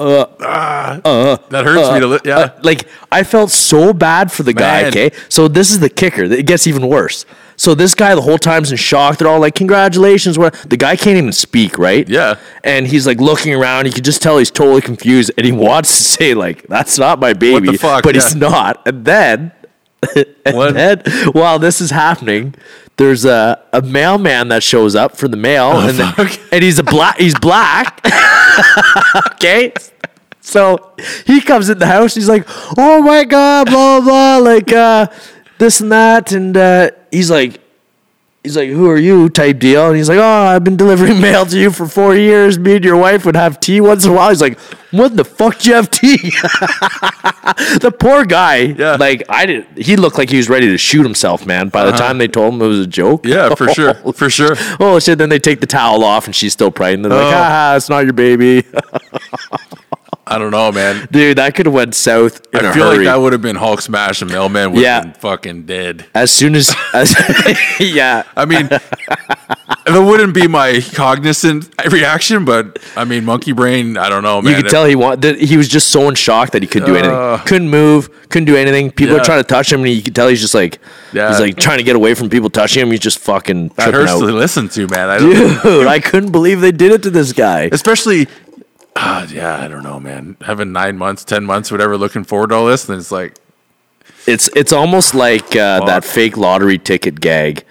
Uh, 0.00 0.20
uh, 0.22 1.00
ah, 1.04 1.36
that 1.50 1.64
hurts 1.66 1.92
me 1.92 2.00
to 2.00 2.06
uh, 2.06 2.08
li- 2.08 2.18
yeah. 2.24 2.38
uh, 2.38 2.58
like 2.62 2.88
I 3.12 3.22
felt 3.22 3.50
so 3.50 3.92
bad 3.92 4.32
for 4.32 4.42
the 4.42 4.54
guy. 4.54 4.82
Man. 4.82 4.88
Okay, 4.88 5.10
so 5.28 5.46
this 5.46 5.70
is 5.70 5.78
the 5.80 5.90
kicker. 5.90 6.22
It 6.24 6.46
gets 6.46 6.66
even 6.66 6.88
worse. 6.88 7.26
So 7.56 7.74
this 7.74 7.94
guy 7.94 8.14
the 8.14 8.22
whole 8.22 8.38
time's 8.38 8.70
in 8.70 8.78
shock. 8.78 9.18
They're 9.18 9.28
all 9.28 9.40
like, 9.40 9.54
"Congratulations!" 9.54 10.38
What? 10.38 10.54
The 10.54 10.78
guy 10.78 10.96
can't 10.96 11.18
even 11.18 11.32
speak, 11.32 11.76
right? 11.78 12.08
Yeah. 12.08 12.36
And 12.64 12.86
he's 12.86 13.06
like 13.06 13.20
looking 13.20 13.52
around. 13.54 13.84
You 13.86 13.92
can 13.92 14.02
just 14.02 14.22
tell 14.22 14.38
he's 14.38 14.50
totally 14.50 14.80
confused, 14.80 15.32
and 15.36 15.44
he 15.44 15.52
wants 15.52 15.94
to 15.98 16.02
say 16.02 16.32
like, 16.32 16.66
"That's 16.68 16.98
not 16.98 17.20
my 17.20 17.34
baby," 17.34 17.76
fuck? 17.76 18.02
but 18.02 18.14
he's 18.14 18.34
not. 18.34 18.80
And 18.86 19.04
then, 19.04 19.52
and 20.46 20.74
then 20.76 21.02
while 21.32 21.58
this 21.58 21.80
is 21.82 21.90
happening. 21.90 22.54
There's 22.96 23.24
a, 23.24 23.58
a 23.72 23.80
mailman 23.80 24.48
that 24.48 24.62
shows 24.62 24.94
up 24.94 25.16
for 25.16 25.26
the 25.26 25.36
mail, 25.38 25.70
oh, 25.72 25.88
and, 25.88 25.98
then- 25.98 26.12
Oh, 26.18 26.28
and 26.52 26.62
he's 26.62 26.78
a 26.78 26.82
black. 26.82 27.16
He's 27.16 27.38
black. 27.38 27.98
okay. 29.32 29.72
So 30.40 30.94
he 31.26 31.40
comes 31.40 31.68
in 31.68 31.78
the 31.78 31.86
house. 31.86 32.14
He's 32.14 32.28
like, 32.28 32.44
"Oh 32.76 33.02
my 33.02 33.24
god, 33.24 33.66
blah 33.68 34.00
blah, 34.00 34.38
blah 34.40 34.52
like 34.52 34.72
uh, 34.72 35.06
this 35.58 35.80
and 35.80 35.92
that," 35.92 36.32
and 36.32 36.56
uh, 36.56 36.90
he's 37.12 37.30
like, 37.30 37.59
"He's 38.42 38.56
like, 38.56 38.68
who 38.70 38.88
are 38.90 38.96
you?" 38.96 39.28
Type 39.28 39.58
deal, 39.58 39.88
and 39.88 39.96
he's 39.96 40.08
like, 40.08 40.18
"Oh, 40.18 40.22
I've 40.22 40.64
been 40.64 40.76
delivering 40.76 41.20
mail 41.28 41.44
to 41.46 41.58
you 41.58 41.70
for 41.70 41.86
four 41.86 42.14
years. 42.14 42.58
Me 42.58 42.76
and 42.76 42.84
your 42.84 42.96
wife 42.96 43.24
would 43.26 43.36
have 43.36 43.60
tea 43.60 43.80
once 43.80 44.04
in 44.04 44.12
a 44.12 44.14
while." 44.14 44.28
He's 44.30 44.40
like, 44.40 44.58
"What 44.92 45.16
the 45.16 45.24
fuck 45.24 45.58
do 45.58 45.68
you 45.70 45.74
have 45.76 45.90
tea?" 45.90 46.16
the 47.80 47.94
poor 47.96 48.24
guy, 48.24 48.56
Yeah. 48.78 48.96
like 48.96 49.22
I 49.28 49.46
did. 49.46 49.66
He 49.76 49.96
looked 49.96 50.18
like 50.18 50.30
he 50.30 50.36
was 50.36 50.48
ready 50.48 50.68
to 50.68 50.78
shoot 50.78 51.02
himself, 51.02 51.46
man. 51.46 51.68
By 51.68 51.84
the 51.84 51.92
time 51.92 52.18
they 52.18 52.28
told 52.28 52.54
him 52.54 52.62
it 52.62 52.66
was 52.66 52.80
a 52.80 52.86
joke, 52.86 53.26
Yeah, 53.26 53.54
for 53.54 53.68
sure. 53.74 53.94
For 54.12 54.30
sure. 54.30 54.56
oh 54.78 54.98
shit! 54.98 55.18
Then 55.18 55.28
they 55.28 55.38
take 55.38 55.60
the 55.60 55.66
towel 55.66 56.04
off, 56.04 56.26
and 56.26 56.34
she's 56.34 56.52
still 56.52 56.70
pregnant. 56.70 57.10
They're 57.10 57.22
like, 57.22 57.34
Oh. 57.34 57.38
"Ah, 57.38 57.76
it's 57.76 57.88
not 57.88 58.04
your 58.04 58.12
baby." 58.14 58.64
I 60.30 60.38
don't 60.38 60.52
know, 60.52 60.70
man. 60.70 61.08
Dude, 61.10 61.38
that 61.38 61.54
could 61.54 61.66
have 61.66 61.74
went 61.74 61.94
south 61.94 62.40
I 62.54 62.72
feel 62.72 62.86
like 62.86 63.00
that 63.04 63.16
would 63.20 63.32
have 63.32 63.42
been 63.42 63.56
Hulk 63.56 63.80
smash 63.80 64.22
and 64.22 64.30
Mailman 64.30 64.72
would 64.72 64.80
Yeah. 64.82 64.94
have 65.02 65.04
been 65.04 65.20
fucking 65.20 65.62
dead. 65.64 66.06
as 66.14 66.30
soon 66.30 66.54
as, 66.54 66.74
as 66.94 67.14
yeah, 67.80 68.22
I 68.36 68.44
mean, 68.44 68.68
that 68.68 70.04
wouldn't 70.06 70.34
be 70.34 70.46
my 70.46 70.80
cognizant 70.94 71.68
reaction, 71.90 72.44
but 72.44 72.78
I 72.96 73.04
mean, 73.04 73.24
monkey 73.24 73.52
brain, 73.52 73.96
I 73.96 74.08
don't 74.08 74.22
know, 74.22 74.40
man. 74.40 74.54
you 74.56 74.62
could 74.62 74.70
tell 74.70 74.84
he 74.84 74.94
want 74.94 75.22
that 75.22 75.38
he 75.40 75.56
was 75.56 75.68
just 75.68 75.90
so 75.90 76.08
in 76.08 76.14
shock 76.14 76.50
that 76.52 76.62
he 76.62 76.68
couldn't 76.68 76.86
do 76.88 76.94
anything, 76.96 77.14
Uh. 77.16 77.38
couldn't 77.44 77.68
move, 77.68 78.08
couldn't 78.28 78.46
do 78.46 78.56
anything. 78.56 78.90
People 78.92 79.16
Yeah. 79.16 79.22
are 79.22 79.24
trying 79.24 79.40
to 79.40 79.48
touch 79.48 79.72
him, 79.72 79.80
and 79.82 79.92
you 79.92 80.02
could 80.02 80.14
tell 80.14 80.28
he's 80.28 80.40
just 80.40 80.54
like, 80.54 80.78
Yeah. 81.12 81.30
he's 81.30 81.40
like 81.40 81.56
trying 81.56 81.78
to 81.78 81.84
get 81.84 81.96
away 81.96 82.14
from 82.14 82.28
people 82.30 82.50
touching 82.50 82.82
him. 82.82 82.90
He's 82.90 83.00
just 83.00 83.18
fucking 83.18 83.72
that 83.76 83.92
hurts 83.94 84.12
out. 84.12 84.20
to 84.20 84.26
listen 84.26 84.68
to, 84.70 84.86
man. 84.88 85.08
I 85.10 85.18
Dude, 85.18 85.86
I 85.86 85.98
couldn't 85.98 86.30
believe 86.30 86.60
they 86.60 86.72
did 86.72 86.92
it 86.92 87.02
to 87.02 87.10
this 87.10 87.32
guy. 87.32 87.68
especially, 87.72 88.28
ah, 88.96 89.26
yeah, 89.30 89.62
I 89.62 89.68
don't 89.68 89.82
know, 89.82 90.00
man. 90.00 90.36
Having 90.42 90.72
nine 90.72 90.98
months, 90.98 91.24
ten 91.24 91.44
months, 91.44 91.70
whatever, 91.70 91.96
looking 91.96 92.24
forward 92.24 92.48
to 92.50 92.56
all 92.56 92.66
this, 92.66 92.88
and 92.88 92.98
it's 92.98 93.10
like, 93.12 93.36
It's 94.26 94.48
it's 94.54 94.72
almost 94.72 95.14
like 95.14 95.56
uh, 95.56 95.84
that 95.86 96.04
fake 96.04 96.36
lottery 96.36 96.78
ticket 96.78 97.20
gag, 97.20 97.64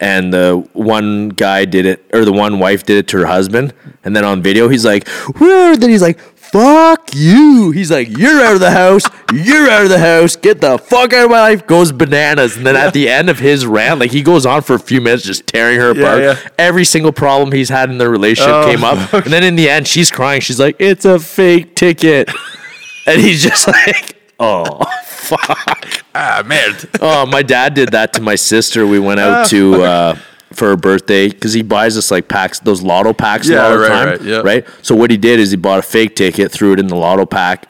and 0.00 0.32
the 0.32 0.66
one 0.72 1.28
guy 1.30 1.64
did 1.64 1.86
it, 1.86 2.04
or 2.12 2.24
the 2.24 2.32
one 2.32 2.58
wife 2.58 2.84
did 2.84 2.96
it 2.98 3.08
to 3.08 3.18
her 3.18 3.26
husband, 3.26 3.72
and 4.04 4.16
then 4.16 4.24
on 4.24 4.42
video 4.42 4.68
he's 4.68 4.84
like, 4.84 5.08
"Woo!" 5.38 5.76
Then 5.76 5.90
he's 5.90 6.02
like, 6.02 6.18
"Fuck 6.52 7.10
you!" 7.14 7.70
He's 7.72 7.90
like, 7.90 8.16
"You're 8.16 8.40
out 8.44 8.54
of 8.54 8.60
the 8.60 8.70
house. 8.70 9.02
You're 9.32 9.68
out 9.70 9.82
of 9.84 9.88
the 9.88 9.98
house. 9.98 10.36
Get 10.36 10.60
the 10.60 10.78
fuck 10.78 11.12
out 11.12 11.24
of 11.24 11.30
my 11.30 11.40
life." 11.40 11.66
Goes 11.66 11.90
bananas, 11.92 12.56
and 12.56 12.66
then 12.66 12.76
at 12.76 12.92
the 12.92 13.08
end 13.08 13.30
of 13.30 13.38
his 13.38 13.66
rant, 13.66 13.98
like 14.00 14.10
he 14.12 14.22
goes 14.22 14.44
on 14.46 14.62
for 14.62 14.74
a 14.74 14.78
few 14.78 15.00
minutes 15.00 15.24
just 15.24 15.46
tearing 15.46 15.78
her 15.80 15.94
Yeah, 15.94 16.02
apart. 16.02 16.22
yeah. 16.22 16.50
Every 16.58 16.84
single 16.84 17.12
problem 17.12 17.50
he's 17.52 17.68
had 17.70 17.90
in 17.90 17.98
their 17.98 18.10
relationship 18.10 18.52
Oh, 18.54 18.70
came 18.70 18.84
up, 18.84 19.12
and 19.12 19.32
then 19.32 19.42
in 19.42 19.56
the 19.56 19.68
end, 19.70 19.88
she's 19.88 20.10
crying. 20.10 20.40
She's 20.40 20.60
like, 20.60 20.76
"It's 20.78 21.04
a 21.04 21.18
fake 21.18 21.74
ticket," 21.74 22.30
and 23.06 23.20
he's 23.20 23.42
just 23.42 23.66
like, 23.66 24.16
"Oh." 24.38 24.80
Fuck. 25.22 26.02
ah, 26.16 26.42
man. 26.44 26.74
Oh, 27.00 27.24
my 27.26 27.42
dad 27.42 27.74
did 27.74 27.90
that 27.92 28.12
to 28.14 28.20
my 28.20 28.34
sister. 28.34 28.86
We 28.86 28.98
went 28.98 29.20
out 29.20 29.46
to 29.50 29.82
uh, 29.82 30.18
for 30.52 30.68
her 30.68 30.76
birthday 30.76 31.28
because 31.28 31.52
he 31.52 31.62
buys 31.62 31.96
us 31.96 32.10
like 32.10 32.28
packs, 32.28 32.60
those 32.60 32.82
lotto 32.82 33.12
packs 33.12 33.48
Yeah, 33.48 33.64
all 33.66 33.72
the 33.72 33.78
right, 33.78 33.88
time, 33.88 34.08
right, 34.08 34.22
yeah. 34.22 34.36
right? 34.38 34.66
So 34.82 34.94
what 34.94 35.10
he 35.10 35.16
did 35.16 35.40
is 35.40 35.50
he 35.50 35.56
bought 35.56 35.78
a 35.78 35.82
fake 35.82 36.16
ticket, 36.16 36.50
threw 36.52 36.72
it 36.72 36.80
in 36.80 36.86
the 36.88 36.96
lotto 36.96 37.26
pack. 37.26 37.66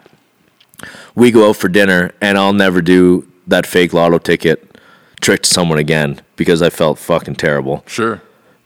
We 1.15 1.31
go 1.31 1.49
out 1.51 1.57
for 1.57 1.69
dinner, 1.69 2.13
and 2.21 2.39
I'll 2.39 2.53
never 2.55 2.81
do 2.81 3.29
that 3.47 3.67
fake 3.67 3.93
lotto 3.93 4.19
ticket 4.19 4.69
trick 5.21 5.43
to 5.43 5.49
someone 5.49 5.79
again 5.79 6.21
because 6.37 6.63
I 6.63 6.71
felt 6.71 6.99
fucking 6.99 7.37
terrible 7.37 7.85
Sure. 7.87 8.21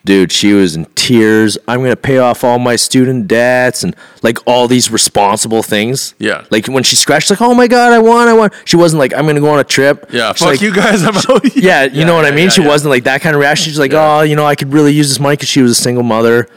Dude 0.06 0.30
she 0.32 0.52
was 0.52 0.74
in 0.76 0.84
tears 0.94 1.58
i'm 1.68 1.82
gonna 1.82 1.96
pay 1.96 2.18
off 2.18 2.42
all 2.44 2.58
my 2.58 2.76
student 2.76 3.26
debts 3.28 3.82
and 3.84 3.94
like 4.22 4.38
all 4.46 4.66
these 4.68 4.90
responsible 4.90 5.62
things 5.62 6.14
Yeah. 6.18 6.44
like 6.50 6.66
when 6.68 6.82
she 6.84 6.96
scratched 6.96 7.28
like 7.28 7.40
oh 7.42 7.54
my 7.54 7.66
god 7.66 7.92
i 7.92 7.98
won 7.98 8.28
i 8.28 8.32
won 8.32 8.50
she 8.64 8.76
wasn't 8.76 9.00
like 9.00 9.12
i'm 9.14 9.26
gonna 9.26 9.40
go 9.40 9.50
on 9.50 9.58
a 9.58 9.64
trip 9.64 10.06
Yeah, 10.10 10.32
She's 10.32 10.38
fuck 10.40 10.48
like, 10.52 10.60
you 10.62 10.72
guys. 10.72 11.02
I'm 11.02 11.16
out. 11.30 11.56
yeah 11.56 11.84
you 11.84 12.04
know 12.04 12.14
what 12.14 12.24
i 12.24 12.30
mean 12.30 12.44
yeah, 12.44 12.50
she 12.50 12.62
yeah. 12.62 12.68
wasn't 12.68 12.90
like 12.90 13.04
that 13.04 13.20
kind 13.20 13.34
of 13.34 13.40
reaction 13.40 13.64
she's 13.70 13.78
like 13.78 13.92
Yeah. 13.92 14.18
oh 14.18 14.22
you 14.22 14.36
know 14.36 14.46
i 14.46 14.54
could 14.54 14.72
really 14.72 14.92
use 14.92 15.08
this 15.08 15.18
money 15.20 15.34
because 15.36 15.48
she 15.48 15.60
was 15.60 15.72
a 15.72 15.74
single 15.86 16.04
mother 16.04 16.48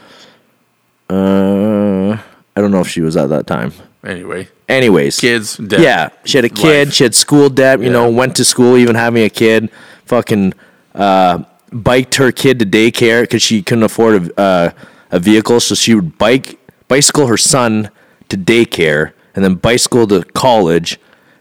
uh 1.10 2.12
i 2.56 2.60
don't 2.60 2.70
know 2.70 2.80
if 2.80 2.88
she 2.88 3.00
was 3.00 3.16
at 3.16 3.28
that 3.28 3.46
time 3.46 3.72
Anyway, 4.02 4.48
anyways 4.66 5.20
kids, 5.20 5.58
dead. 5.58 5.80
yeah, 5.82 6.08
she 6.24 6.38
had 6.38 6.46
a 6.46 6.48
kid. 6.48 6.86
Life. 6.88 6.94
She 6.94 7.04
had 7.04 7.14
school 7.14 7.50
debt. 7.50 7.82
You 7.82 7.90
know, 7.90 8.08
went 8.10 8.34
to 8.36 8.46
school 8.46 8.78
even 8.78 8.96
having 8.96 9.22
a 9.22 9.28
kid. 9.28 9.68
Fucking 10.06 10.54
uh, 10.94 11.44
biked 11.72 12.16
her 12.16 12.32
kid 12.32 12.58
to 12.58 12.66
daycare 12.66 13.22
because 13.22 13.42
she 13.42 13.62
couldn't 13.62 13.84
afford 13.84 14.30
a, 14.36 14.40
uh, 14.40 14.70
a 15.10 15.18
vehicle, 15.18 15.60
so 15.60 15.74
she 15.74 15.94
would 15.94 16.18
bike 16.18 16.58
bicycle 16.88 17.26
her 17.26 17.36
son 17.36 17.90
to 18.28 18.36
daycare 18.36 19.12
and 19.34 19.44
then 19.44 19.54
bicycle 19.54 20.06
to 20.08 20.22
college, 20.34 20.98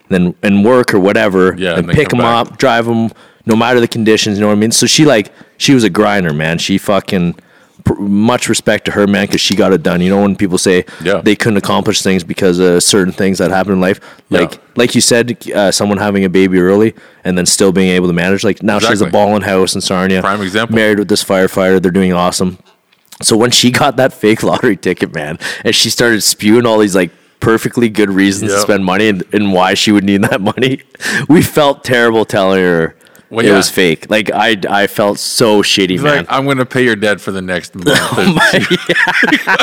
and 0.10 0.12
then 0.12 0.36
and 0.44 0.64
work 0.66 0.94
or 0.94 1.00
whatever, 1.00 1.56
Yeah, 1.58 1.72
and 1.78 1.90
and 1.90 1.90
pick 1.90 2.14
him 2.14 2.20
back. 2.20 2.48
up, 2.48 2.58
drive 2.58 2.88
him, 2.88 3.12
no 3.46 3.56
matter 3.56 3.80
the 3.80 3.88
conditions. 3.88 4.38
You 4.38 4.42
know 4.42 4.48
what 4.48 4.54
I 4.58 4.60
mean? 4.60 4.72
So 4.72 4.86
she 4.86 5.06
like 5.06 5.32
she 5.58 5.74
was 5.74 5.84
a 5.84 5.90
grinder, 5.90 6.34
man. 6.34 6.58
She 6.58 6.78
fucking. 6.78 7.36
Much 7.98 8.50
respect 8.50 8.86
to 8.86 8.92
her, 8.92 9.08
man, 9.08 9.26
because 9.26 9.42
she 9.42 9.56
got 9.56 9.74
it 9.74 9.82
done. 9.84 10.02
You 10.02 10.10
know, 10.10 10.22
when 10.22 10.36
people 10.36 10.58
say 10.58 10.86
Yeah. 11.04 11.22
they 11.22 11.36
couldn't 11.36 11.58
accomplish 11.58 12.02
things 12.02 12.24
because 12.24 12.60
of 12.60 12.84
certain 12.84 13.14
things 13.14 13.38
that 13.40 13.50
happen 13.52 13.74
in 13.74 13.80
life, 13.82 14.00
like 14.30 14.54
Yeah. 14.54 14.58
like 14.76 14.96
you 14.96 15.02
said, 15.02 15.38
uh, 15.56 15.72
someone 15.72 15.98
having 15.98 16.24
a 16.24 16.30
baby 16.30 16.60
early 16.60 16.94
and 17.24 17.38
then 17.38 17.46
still 17.46 17.72
being 17.72 17.90
able 17.90 18.08
to 18.08 18.14
manage. 18.14 18.44
Like 18.44 18.62
now 18.62 18.80
she 18.80 18.88
has 18.88 19.02
a 19.02 19.08
ball 19.08 19.36
in 19.36 19.42
house 19.42 19.74
in 19.76 19.82
Sarnia. 19.82 20.22
Prime 20.22 20.42
example. 20.42 20.76
Married 20.76 21.00
with 21.00 21.08
this 21.08 21.24
firefighter, 21.24 21.82
they're 21.82 21.92
doing 21.92 22.14
awesome. 22.14 22.58
So 23.22 23.36
when 23.36 23.52
she 23.52 23.72
got 23.72 23.98
that 23.98 24.14
fake 24.14 24.44
lottery 24.44 24.78
ticket, 24.78 25.14
man, 25.14 25.40
and 25.66 25.76
she 25.76 25.90
started 25.90 26.22
spewing 26.22 26.66
all 26.66 26.78
these 26.80 26.96
like 26.96 27.12
perfectly 27.42 27.88
good 27.90 28.10
reasons 28.10 28.52
to 28.52 28.60
spend 28.60 28.84
money 28.84 29.08
and, 29.08 29.24
and 29.34 29.54
why 29.54 29.74
she 29.74 29.92
would 29.92 30.04
need 30.04 30.22
that 30.24 30.42
money, 30.54 30.82
we 31.28 31.42
felt 31.42 31.84
terrible 31.84 32.26
telling 32.26 32.60
her 32.62 32.96
Well, 33.32 33.46
it 33.46 33.52
was 33.52 33.70
fake. 33.70 34.10
Like 34.10 34.32
I 34.34 34.58
I 34.68 34.88
felt 34.88 35.20
so 35.20 35.62
shitty, 35.62 35.92
He's 35.92 36.02
man. 36.02 36.18
like, 36.18 36.26
I'm 36.30 36.46
gonna 36.48 36.66
pay 36.66 36.84
your 36.84 36.96
debt 36.96 37.22
for 37.22 37.32
the 37.32 37.42
next 37.44 37.76
month. 37.76 37.90
Oh 37.92 38.38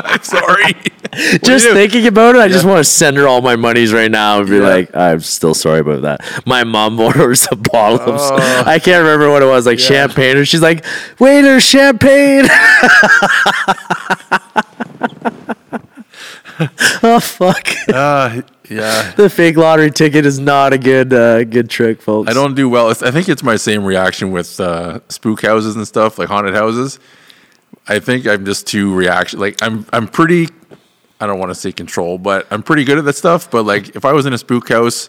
I'm 0.04 0.22
sorry. 0.22 0.74
What 1.16 1.40
do 1.42 1.46
just 1.46 1.66
thinking 1.68 2.06
about 2.06 2.34
it, 2.34 2.40
I 2.40 2.48
just 2.48 2.64
want 2.66 2.78
to 2.78 2.84
send 2.84 3.16
her 3.16 3.26
all 3.26 3.40
my 3.40 3.56
monies 3.56 3.92
right 3.92 4.10
now 4.10 4.40
and 4.40 4.48
be 4.50 4.56
Yeah. 4.56 4.62
like, 4.68 4.94
I'm 4.94 5.20
still 5.20 5.54
sorry 5.54 5.80
about 5.80 6.02
that. 6.02 6.20
My 6.46 6.62
mom 6.64 6.98
orders 7.00 7.46
a 7.50 7.56
bottle 7.56 8.00
of, 8.00 8.20
Oh. 8.20 8.62
I 8.66 8.78
can't 8.78 9.02
remember 9.02 9.30
what 9.30 9.42
it 9.42 9.46
was, 9.46 9.66
like 9.66 9.78
Yeah. 9.78 9.86
champagne. 9.86 10.36
And 10.36 10.46
she's 10.48 10.60
like, 10.62 10.84
waiter, 11.18 11.58
champagne. 11.60 12.46
oh, 17.02 17.20
fuck. 17.20 17.68
Uh, 17.88 18.42
yeah. 18.68 19.12
the 19.16 19.28
fake 19.28 19.56
lottery 19.56 19.90
ticket 19.90 20.24
is 20.26 20.38
not 20.38 20.72
a 20.72 20.78
good, 20.78 21.12
uh, 21.12 21.44
good 21.44 21.68
trick, 21.68 22.00
folks. 22.00 22.30
I 22.30 22.34
don't 22.34 22.54
do 22.54 22.68
well. 22.68 22.90
It's- 22.90 23.06
I 23.06 23.10
think 23.10 23.28
it's 23.28 23.42
my 23.42 23.56
same 23.56 23.84
reaction 23.84 24.32
with 24.32 24.58
uh, 24.60 25.00
spook 25.08 25.42
houses 25.42 25.76
and 25.76 25.86
stuff, 25.86 26.18
like 26.18 26.28
haunted 26.28 26.54
houses. 26.54 26.98
I 27.88 27.98
think 27.98 28.26
I'm 28.26 28.44
just 28.44 28.66
too 28.66 28.94
reaction. 28.94 29.38
Like 29.38 29.62
I'm, 29.62 29.86
I'm 29.92 30.08
pretty. 30.08 30.48
I 31.20 31.26
don't 31.26 31.38
want 31.38 31.50
to 31.50 31.54
say 31.54 31.72
control, 31.72 32.18
but 32.18 32.46
I'm 32.50 32.62
pretty 32.62 32.84
good 32.84 32.98
at 32.98 33.04
that 33.04 33.14
stuff. 33.14 33.50
But 33.50 33.64
like, 33.64 33.94
if 33.96 34.04
I 34.04 34.12
was 34.12 34.26
in 34.26 34.32
a 34.32 34.38
spook 34.38 34.68
house, 34.68 35.08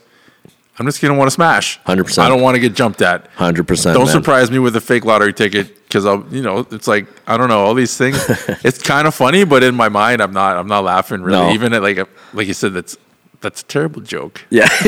I'm 0.80 0.86
just 0.86 1.02
gonna 1.02 1.16
want 1.16 1.28
to 1.28 1.34
smash. 1.34 1.82
100%. 1.84 2.20
I 2.20 2.30
don't 2.30 2.41
want 2.41 2.56
to 2.56 2.60
get 2.62 2.76
jumped 2.76 3.02
at. 3.02 3.34
100%. 3.36 3.93
Don't 3.93 4.06
man. 4.06 4.08
surprise 4.08 4.52
me 4.52 4.60
with 4.60 4.76
a 4.76 4.82
fake 4.82 5.06
lottery 5.06 5.34
ticket 5.34 5.77
because 5.88 6.06
I'll, 6.06 6.26
you 6.32 6.42
know, 6.42 6.66
it's 6.72 6.88
like 6.88 7.08
I 7.26 7.38
don't 7.38 7.50
know 7.50 7.60
all 7.66 7.74
these 7.74 7.96
things. 7.98 8.18
it's 8.64 8.82
kind 8.82 9.08
of 9.08 9.16
funny, 9.16 9.46
but 9.46 9.64
in 9.64 9.76
my 9.76 9.90
mind, 9.90 10.22
I'm 10.22 10.34
not. 10.34 10.58
I'm 10.58 10.68
not 10.68 10.84
laughing 10.84 11.22
really. 11.22 11.48
No. 11.48 11.52
Even 11.52 11.74
at 11.74 11.82
like, 11.82 11.98
a, 11.98 12.08
like 12.34 12.48
you 12.48 12.54
said, 12.54 12.74
that's 12.74 12.98
That's 13.40 13.62
a 13.62 13.66
terrible 13.66 14.02
joke. 14.02 14.42
Yeah, 14.50 14.68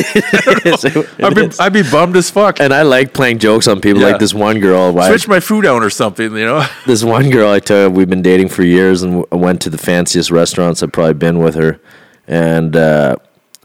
I'd 1.24 1.36
be, 1.36 1.50
I'd 1.60 1.74
be 1.74 1.84
bummed 1.84 2.16
as 2.18 2.30
fuck. 2.32 2.60
and 2.60 2.74
I 2.74 2.82
like 2.82 3.14
playing 3.14 3.38
jokes 3.40 3.68
on 3.68 3.80
people. 3.80 4.02
Yeah. 4.02 4.10
Like 4.10 4.20
this 4.20 4.34
one 4.34 4.60
girl, 4.60 4.92
why, 4.92 5.08
Switch 5.08 5.28
my 5.28 5.40
food 5.40 5.66
out 5.66 5.84
or 5.84 5.90
something, 5.92 6.36
you 6.36 6.46
know? 6.46 6.66
this 6.88 7.04
one 7.04 7.30
girl 7.30 7.50
I 7.52 7.60
told 7.60 7.94
we've 7.96 8.10
been 8.10 8.24
dating 8.24 8.50
for 8.50 8.64
years, 8.64 9.04
and 9.04 9.24
I 9.32 9.36
went 9.36 9.62
to 9.62 9.70
the 9.70 9.78
fanciest 9.78 10.32
restaurants 10.32 10.82
I've 10.82 10.92
probably 10.92 11.14
been 11.14 11.38
with 11.38 11.56
her, 11.56 11.80
and 12.28 12.76
uh, 12.76 13.18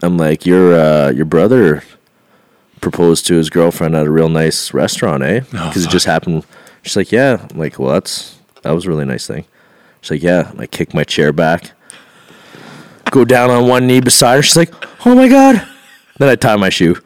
I'm 0.03 0.19
like, 0.19 0.45
your 0.45 0.75
uh, 0.79 1.11
your 1.11 1.25
brother 1.25 1.83
proposed 2.83 3.27
to 3.27 3.35
his 3.37 3.49
girlfriend 3.49 3.97
at 3.97 4.07
a 4.07 4.11
real 4.11 4.29
nice 4.29 4.75
restaurant, 4.75 5.23
eh? 5.23 5.41
Oh, 5.55 5.69
Because 5.69 5.87
it 5.87 5.91
just 5.91 6.05
happened. 6.07 6.45
She's 6.85 6.97
like, 6.97 7.13
yeah. 7.13 7.47
I'm 7.51 7.59
like, 7.59 7.79
well, 7.79 7.93
that's 7.95 8.37
that 8.63 8.71
was 8.73 8.87
a 8.87 8.89
really 8.89 9.05
nice 9.05 9.27
thing. 9.27 9.45
She's 10.01 10.13
like, 10.13 10.23
yeah. 10.23 10.51
And 10.51 10.61
I 10.61 10.67
kick 10.67 10.95
my 10.95 11.05
chair 11.05 11.33
back, 11.33 11.73
go 13.11 13.25
down 13.25 13.51
on 13.51 13.69
one 13.69 13.87
knee 13.87 14.01
beside 14.01 14.37
her. 14.37 14.43
She's 14.43 14.57
like, 14.57 14.73
oh 15.07 15.15
my 15.15 15.29
god. 15.29 15.67
Then 16.19 16.29
I 16.29 16.37
tie 16.37 16.57
my 16.57 16.71
shoe. 16.71 16.97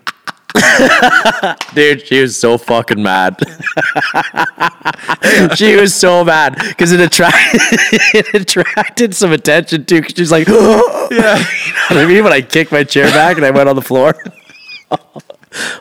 Dude, 1.74 2.06
she 2.06 2.20
was 2.22 2.36
so 2.36 2.58
fucking 2.58 3.02
mad. 3.02 3.36
she 5.54 5.76
was 5.76 5.94
so 5.94 6.24
mad 6.24 6.56
because 6.68 6.90
it, 6.92 7.00
attract- 7.00 7.36
it 8.14 8.34
attracted 8.34 9.14
some 9.14 9.32
attention 9.32 9.84
too. 9.84 10.02
'cause 10.02 10.12
she's 10.16 10.32
like, 10.32 10.48
Yeah. 10.48 10.80
you 11.10 11.16
know 11.16 11.38
what 11.88 11.98
I 11.98 12.06
mean? 12.06 12.24
When 12.24 12.32
I 12.32 12.40
kicked 12.40 12.72
my 12.72 12.84
chair 12.84 13.06
back 13.12 13.36
and 13.36 13.46
I 13.46 13.50
went 13.50 13.68
on 13.68 13.76
the 13.76 13.82
floor. 13.82 14.14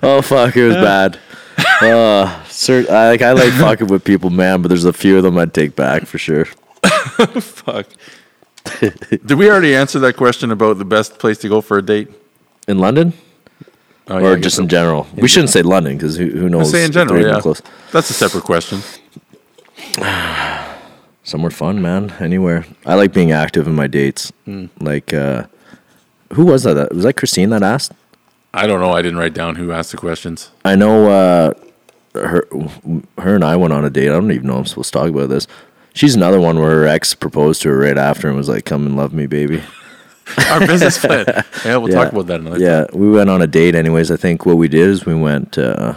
oh 0.04 0.22
fuck, 0.22 0.56
it 0.56 0.66
was 0.68 0.76
bad. 0.76 1.20
Uh, 1.58 2.44
sir, 2.46 2.86
I 2.90 3.10
like 3.10 3.22
I 3.22 3.32
like 3.34 3.54
fucking 3.60 3.88
with 3.88 4.04
people, 4.04 4.30
man, 4.30 4.62
but 4.62 4.70
there's 4.70 4.86
a 4.86 4.94
few 4.94 5.18
of 5.18 5.24
them 5.24 5.38
I'd 5.38 5.54
take 5.54 5.76
back 5.76 6.06
for 6.06 6.18
sure. 6.18 6.46
Fuck. 7.40 7.88
Did 8.80 9.32
we 9.34 9.50
already 9.50 9.76
answer 9.76 10.00
that 10.00 10.18
question 10.18 10.52
about 10.52 10.78
the 10.78 10.86
best 10.86 11.20
place 11.20 11.38
to 11.40 11.50
go 11.50 11.62
for 11.62 11.78
a 11.78 11.82
date? 11.82 12.10
In 12.68 12.80
London 12.80 13.14
Oh, 14.10 14.20
yeah, 14.20 14.28
or 14.28 14.40
just 14.40 14.58
in 14.58 14.70
general? 14.70 15.06
We 15.16 15.28
shouldn't 15.28 15.50
say 15.50 15.62
London 15.62 15.98
because 15.98 16.16
who, 16.16 16.30
who 16.30 16.50
knows? 16.50 16.72
Say 16.72 16.86
in 16.86 16.92
general, 16.94 17.22
yeah. 17.22 17.42
Close. 17.42 17.62
That's 17.92 18.10
a 18.10 18.14
separate 18.14 18.46
question. 18.46 18.80
Somewhere 21.24 21.52
fun, 21.52 21.82
man. 21.82 22.14
Anywhere. 22.20 22.66
I 22.86 22.96
like 22.96 23.12
being 23.14 23.32
active 23.34 23.68
in 23.68 23.76
my 23.76 23.88
dates. 23.88 24.32
Hmm. 24.46 24.68
Like, 24.80 25.14
uh, 25.14 25.48
who 26.34 26.46
was 26.46 26.64
that? 26.64 26.94
Was 26.94 27.04
that 27.04 27.18
Christine 27.18 27.50
that 27.50 27.64
asked? 27.64 27.92
I 28.54 28.66
don't 28.68 28.80
know. 28.80 28.92
I 28.92 29.02
didn't 29.02 29.18
write 29.20 29.34
down 29.34 29.56
who 29.56 29.72
asked 29.72 29.92
the 29.92 29.98
questions. 29.98 30.52
I 30.66 30.76
know 30.76 31.10
uh, 31.10 31.54
her, 32.16 32.48
her 33.20 33.36
and 33.36 33.44
I 33.44 33.56
went 33.56 33.74
on 33.74 33.86
a 33.86 33.90
date. 33.90 34.10
I 34.10 34.14
don't 34.14 34.32
even 34.32 34.48
know 34.48 34.58
I'm 34.58 34.66
supposed 34.66 34.92
to 34.94 35.00
talk 35.00 35.10
about 35.10 35.30
this. 35.30 35.48
She's 35.94 36.16
another 36.16 36.40
one 36.40 36.60
where 36.60 36.70
her 36.72 36.88
ex 36.88 37.14
proposed 37.14 37.62
to 37.64 37.70
her 37.70 37.78
right 37.78 37.98
after 37.98 38.28
and 38.28 38.38
was 38.38 38.50
like, 38.50 38.66
"Come 38.66 38.86
and 38.86 38.96
love 38.96 39.14
me, 39.14 39.26
baby." 39.28 39.62
Our 40.50 40.60
business 40.66 40.98
plan. 41.04 41.26
Yeah, 41.66 41.78
we'll 41.78 41.92
talk 41.94 42.12
about 42.12 42.28
that 42.28 42.40
another 42.42 42.60
Yeah, 42.60 42.86
we 42.94 43.10
went 43.10 43.30
on 43.30 43.42
a 43.42 43.48
date. 43.48 43.76
Anyways, 43.76 44.12
I 44.12 44.16
think 44.18 44.46
what 44.46 44.58
we 44.58 44.68
did 44.68 44.90
is 44.90 45.06
we 45.06 45.16
went 45.16 45.58
uh, 45.58 45.96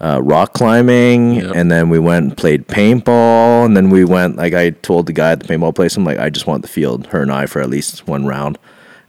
uh, 0.00 0.20
rock 0.22 0.54
climbing, 0.54 1.34
Yep. 1.36 1.52
and 1.54 1.70
then 1.70 1.88
we 1.88 1.98
went 2.00 2.26
and 2.26 2.36
played 2.36 2.66
paintball, 2.66 3.64
and 3.64 3.76
then 3.76 3.90
we 3.90 4.04
went. 4.04 4.36
Like 4.36 4.54
I 4.54 4.70
told 4.70 5.06
the 5.06 5.12
guy 5.12 5.32
at 5.32 5.40
the 5.40 5.46
paintball 5.46 5.74
place, 5.74 5.96
I'm 5.96 6.04
like, 6.04 6.18
I 6.18 6.28
just 6.30 6.46
want 6.46 6.62
the 6.62 6.68
field, 6.68 7.06
her 7.08 7.22
and 7.22 7.30
I, 7.32 7.46
for 7.46 7.60
at 7.60 7.70
least 7.70 8.06
one 8.08 8.26
round. 8.26 8.58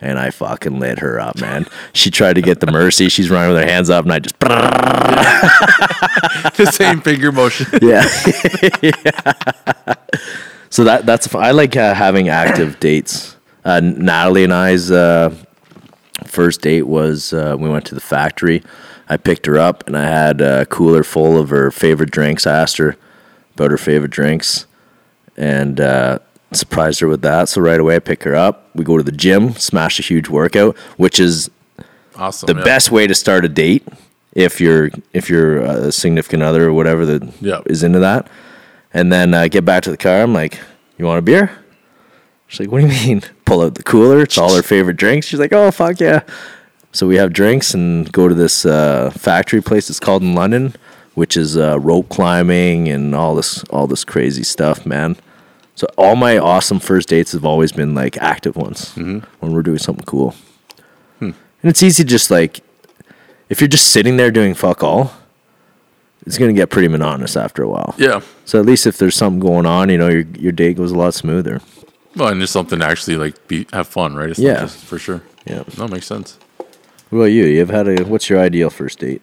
And 0.04 0.20
I 0.20 0.32
fucking 0.32 0.80
lit 0.80 1.00
her 1.00 1.18
up, 1.18 1.40
man. 1.40 1.66
She 1.94 2.12
tried 2.12 2.34
to 2.34 2.42
get 2.42 2.60
the 2.60 2.70
mercy. 2.70 3.08
She's 3.08 3.30
running 3.30 3.54
with 3.54 3.64
her 3.64 3.70
hands 3.70 3.90
up, 3.90 4.04
and 4.04 4.12
I 4.12 4.20
just 4.20 4.38
the 6.58 6.70
same 6.72 7.00
finger 7.00 7.32
motion. 7.32 7.68
yeah. 7.82 8.02
so 10.70 10.84
that 10.84 11.06
that's 11.06 11.34
I 11.34 11.52
like 11.52 11.78
uh, 11.78 11.94
having 11.94 12.28
active 12.28 12.80
dates. 12.82 13.38
Uh, 13.64 13.80
Natalie 13.80 14.44
and 14.44 14.54
I's 14.54 14.92
uh, 14.92 15.34
first 16.26 16.60
date 16.60 16.84
was 16.84 17.32
uh, 17.32 17.56
we 17.58 17.70
went 17.70 17.86
to 17.86 17.96
the 17.96 18.02
factory. 18.02 18.62
I 19.08 19.16
picked 19.16 19.46
her 19.46 19.58
up 19.58 19.88
and 19.88 19.98
I 19.98 20.04
had 20.04 20.42
a 20.42 20.66
cooler 20.66 21.04
full 21.04 21.38
of 21.38 21.50
her 21.50 21.72
favorite 21.72 22.12
drinks. 22.12 22.46
I 22.46 22.60
asked 22.60 22.78
her 22.78 22.98
about 23.56 23.72
her 23.72 23.78
favorite 23.78 24.12
drinks 24.12 24.66
and 25.38 25.80
uh, 25.80 26.20
surprised 26.56 27.00
her 27.00 27.08
with 27.08 27.22
that. 27.22 27.50
So 27.50 27.62
right 27.62 27.80
away 27.80 27.96
I 27.96 28.00
pick 28.00 28.24
her 28.24 28.36
up. 28.36 28.70
We 28.76 28.84
go 28.84 28.98
to 28.98 29.04
the 29.04 29.12
gym, 29.12 29.54
smash 29.54 30.00
a 30.00 30.04
huge 30.04 30.30
workout, 30.30 30.78
which 30.98 31.20
is 31.20 31.50
Awesome. 32.16 32.48
the 32.48 32.56
yeah. 32.56 32.64
best 32.64 32.92
way 32.92 33.08
to 33.08 33.16
start 33.16 33.46
a 33.46 33.50
date 33.50 33.88
if 34.34 34.62
you're 34.62 34.90
if 35.14 35.30
you're 35.30 35.58
a 35.58 35.92
significant 35.92 36.44
other 36.44 36.68
or 36.68 36.74
whatever 36.74 37.06
that 37.06 37.64
is 37.66 37.84
into 37.84 38.00
that. 38.00 38.28
And 38.94 39.12
then 39.12 39.34
uh, 39.34 39.48
get 39.48 39.66
back 39.66 39.84
to 39.84 39.92
the 39.92 39.98
car. 39.98 40.22
I'm 40.22 40.34
like 40.34 40.60
you 40.98 41.06
want 41.06 41.20
a 41.20 41.24
beer? 41.24 41.52
She's 42.48 42.62
like 42.62 42.72
what 42.72 42.82
do 42.82 42.88
you 42.88 43.08
mean? 43.08 43.22
Pull 43.46 43.62
out 43.62 43.76
the 43.76 43.84
cooler. 43.84 44.22
It's 44.22 44.38
all 44.38 44.56
her 44.56 44.64
favorite 44.64 44.98
drinks. 44.98 45.28
She's 45.28 45.40
like 45.40 45.54
oh 45.54 45.72
fuck 45.72 46.00
yeah. 46.00 46.22
So 46.92 47.08
we 47.08 47.16
have 47.16 47.34
drinks 47.34 47.74
and 47.74 48.12
go 48.12 48.28
to 48.28 48.36
this 48.36 48.66
uh, 48.66 49.10
factory 49.12 49.62
place. 49.62 49.90
It's 49.90 50.00
called 50.00 50.22
in 50.22 50.36
london 50.36 50.76
which 51.16 51.38
is 51.38 51.58
uh, 51.58 51.80
rope 51.80 52.10
climbing 52.10 52.88
and 52.90 53.14
all 53.14 53.36
this 53.36 53.64
all 53.66 53.88
this 53.88 54.04
crazy 54.04 54.44
stuff 54.44 54.86
man 54.86 55.16
so 55.76 55.88
all 55.98 56.16
my 56.16 56.38
awesome 56.38 56.80
first 56.80 57.10
dates 57.10 57.32
have 57.32 57.46
always 57.46 57.72
been 57.72 57.96
like 57.96 58.18
active 58.18 58.56
ones 58.56 58.94
mm-hmm. 58.96 59.20
when 59.40 59.52
we're 59.52 59.64
doing 59.64 59.80
something 59.80 60.06
cool 60.06 60.36
hmm. 61.20 61.26
and 61.26 61.36
it's 61.64 61.82
easy 61.84 62.04
just 62.04 62.30
like 62.30 62.62
if 63.54 63.62
you're 63.62 63.68
just 63.68 63.92
sitting 63.92 64.18
there 64.18 64.32
doing 64.32 64.56
fuck 64.56 64.84
all, 64.84 65.14
it's 66.26 66.40
gonna 66.40 66.54
get 66.54 66.72
pretty 66.72 66.88
monotonous 66.88 67.36
after 67.36 67.62
a 67.62 67.70
while. 67.70 67.94
Yeah. 68.00 68.22
So 68.46 68.60
at 68.60 68.66
least 68.66 68.88
if 68.88 68.98
there's 68.98 69.16
something 69.16 69.40
going 69.40 69.68
on, 69.68 69.90
you 69.90 69.98
know, 69.98 70.08
your 70.10 70.26
your 70.40 70.52
day 70.52 70.74
goes 70.74 70.92
a 70.92 70.96
lot 70.96 71.14
smoother. 71.14 71.62
Well, 72.16 72.30
and 72.30 72.40
there's 72.40 72.52
something 72.52 72.80
to 72.80 72.86
actually 72.86 73.18
like 73.18 73.48
be 73.48 73.68
have 73.72 73.88
fun, 73.88 74.16
right? 74.16 74.30
It's 74.30 74.40
Yeah. 74.40 74.62
just 74.62 74.78
for 74.84 74.98
sure. 74.98 75.22
Yeah. 75.46 75.64
That 75.78 75.90
makes 75.92 76.08
sense. 76.08 76.40
What 77.10 77.20
about 77.20 77.26
you? 77.26 77.46
You've 77.46 77.70
had 77.70 77.88
a 77.88 78.04
what's 78.06 78.28
your 78.28 78.40
ideal 78.40 78.72
first 78.72 78.98
date? 78.98 79.22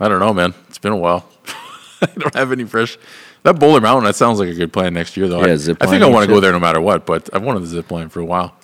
I 0.00 0.08
don't 0.08 0.20
know, 0.20 0.32
man. 0.32 0.54
It's 0.68 0.78
been 0.78 0.92
a 0.92 0.96
while. 0.96 1.26
I 2.02 2.08
don't 2.18 2.34
have 2.34 2.52
any 2.52 2.64
fresh. 2.64 2.98
That 3.44 3.58
Boulder 3.58 3.80
Mountain, 3.80 4.04
that 4.04 4.14
sounds 4.16 4.38
like 4.38 4.48
a 4.48 4.54
good 4.54 4.72
plan 4.72 4.94
next 4.94 5.16
year, 5.16 5.26
though. 5.28 5.44
Yeah, 5.44 5.52
I, 5.52 5.56
zip 5.56 5.78
I 5.80 5.86
think 5.86 6.02
I 6.02 6.06
want 6.08 6.26
to 6.26 6.32
go 6.32 6.38
there 6.40 6.52
no 6.52 6.60
matter 6.60 6.80
what, 6.80 7.06
but 7.06 7.28
I've 7.32 7.42
wanted 7.42 7.60
the 7.60 7.66
zip 7.66 7.90
line 7.90 8.08
for 8.08 8.20
a 8.20 8.24
while, 8.24 8.54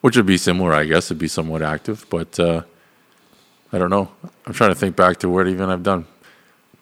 which 0.00 0.16
would 0.16 0.26
be 0.26 0.36
similar, 0.36 0.72
I 0.72 0.84
guess. 0.86 1.06
It'd 1.06 1.18
be 1.18 1.28
somewhat 1.28 1.62
active, 1.62 2.04
but 2.10 2.38
uh, 2.40 2.62
I 3.72 3.78
don't 3.78 3.90
know. 3.90 4.10
I'm 4.46 4.52
trying 4.52 4.70
to 4.70 4.74
think 4.74 4.96
back 4.96 5.18
to 5.18 5.28
what 5.28 5.46
even 5.46 5.70
I've 5.70 5.82
done. 5.84 6.06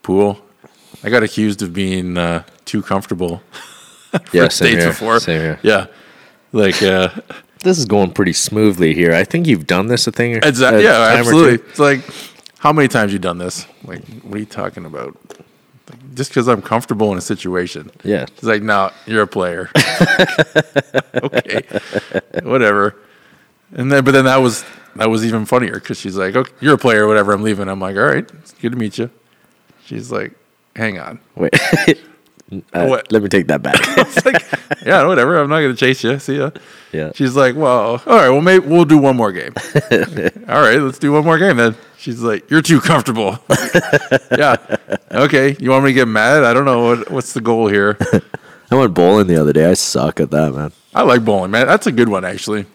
Pool. 0.03 0.41
I 1.05 1.11
got 1.11 1.23
accused 1.23 1.61
of 1.63 1.75
being 1.75 2.17
uh, 2.17 2.45
too 2.65 2.81
comfortable 2.81 3.43
Yeah, 4.33 4.49
for 4.49 4.65
dates 4.65 4.87
before. 4.87 5.21
Same 5.21 5.41
here. 5.41 5.61
Yeah. 5.63 5.87
Like, 6.53 6.83
uh, 6.83 7.11
This 7.61 7.79
is 7.79 7.85
going 7.87 8.13
pretty 8.13 8.35
smoothly 8.35 8.95
here. 8.95 9.13
I 9.13 9.25
think 9.25 9.47
you've 9.49 9.67
done 9.67 9.89
this 9.89 10.07
a 10.07 10.13
thing. 10.13 10.37
or- 10.37 10.41
exactly. 10.47 10.85
a 10.85 10.89
Yeah, 10.89 11.19
absolutely. 11.19 11.55
It's 11.69 11.79
like, 11.81 12.01
how 12.59 12.73
many 12.73 12.87
times 12.87 13.13
you 13.13 13.19
done 13.19 13.39
this? 13.39 13.67
Like, 13.83 14.05
what 14.23 14.37
are 14.37 14.39
you 14.39 14.45
talking 14.47 14.85
about? 14.85 15.17
Just 16.17 16.31
because 16.31 16.49
I'm 16.49 16.63
comfortable 16.63 17.13
in 17.13 17.19
a 17.19 17.21
situation. 17.21 17.91
Yeah. 18.03 18.23
It's 18.23 18.43
like, 18.43 18.63
no, 18.63 18.91
you're 19.07 19.23
a 19.23 19.27
player. 19.27 19.71
okay, 21.23 21.63
whatever. 22.43 22.97
And 23.73 23.93
then, 23.93 24.03
but 24.03 24.13
then 24.13 24.25
that 24.25 24.39
was 24.39 24.65
that 24.97 25.11
was 25.11 25.25
even 25.25 25.45
funnier 25.45 25.75
because 25.75 26.01
she's 26.01 26.17
like, 26.17 26.35
"Okay, 26.35 26.53
you're 26.61 26.75
a 26.75 26.79
player, 26.79 27.07
whatever. 27.07 27.33
I'm 27.33 27.43
leaving." 27.43 27.69
I'm 27.69 27.81
like, 27.81 27.97
"All 27.97 28.03
right, 28.03 28.29
it's 28.39 28.53
good 28.55 28.73
to 28.73 28.79
meet 28.79 28.97
you." 28.97 29.11
She's 29.85 30.11
like, 30.11 30.33
"Hang 30.75 30.99
on." 30.99 31.21
Wait. 31.35 31.53
Uh? 32.73 33.01
Let 33.11 33.23
me 33.23 33.29
take 33.29 33.49
that 33.49 33.63
back. 33.63 33.77
It's 33.99 34.25
like, 34.25 34.45
"Yeah, 34.85 35.05
whatever. 35.07 35.37
I'm 35.37 35.49
not 35.49 35.61
gonna 35.63 35.75
chase 35.75 36.05
you. 36.05 36.19
See 36.19 36.37
ya." 36.37 36.51
yeah. 36.93 37.11
She's 37.15 37.35
like, 37.35 37.57
"Well, 37.57 38.01
all 38.07 38.17
right. 38.17 38.29
Well, 38.29 38.41
maybe 38.41 38.67
we'll 38.67 38.85
do 38.85 38.99
one 38.99 39.17
more 39.17 39.33
game." 39.33 39.53
all 40.49 40.61
right, 40.61 40.79
let's 40.79 40.99
do 40.99 41.13
one 41.13 41.25
more 41.25 41.39
game 41.39 41.57
then. 41.57 41.75
She's 41.99 42.23
like, 42.23 42.49
"You're 42.49 42.63
too 42.63 42.81
comfortable." 42.81 43.39
yeah. 44.39 44.57
Okay. 45.11 45.57
You 45.59 45.71
want 45.71 45.85
me 45.85 45.91
to 45.91 45.95
get 45.95 46.07
mad? 46.07 46.45
I 46.45 46.55
don't 46.55 46.65
know 46.65 46.85
what 46.85 47.11
what's 47.11 47.33
the 47.33 47.41
goal 47.41 47.67
here. 47.67 47.99
I 48.71 48.75
went 48.77 48.95
bowling 48.95 49.27
the 49.27 49.37
other 49.41 49.53
day. 49.53 49.69
I 49.69 49.75
suck 49.75 50.21
at 50.21 50.31
that, 50.31 50.55
man. 50.55 50.73
I 50.95 51.03
like 51.03 51.25
bowling, 51.25 51.51
man. 51.51 51.67
That's 51.67 51.87
a 51.89 51.93
good 51.93 52.09
one, 52.09 52.25
actually. 52.25 52.67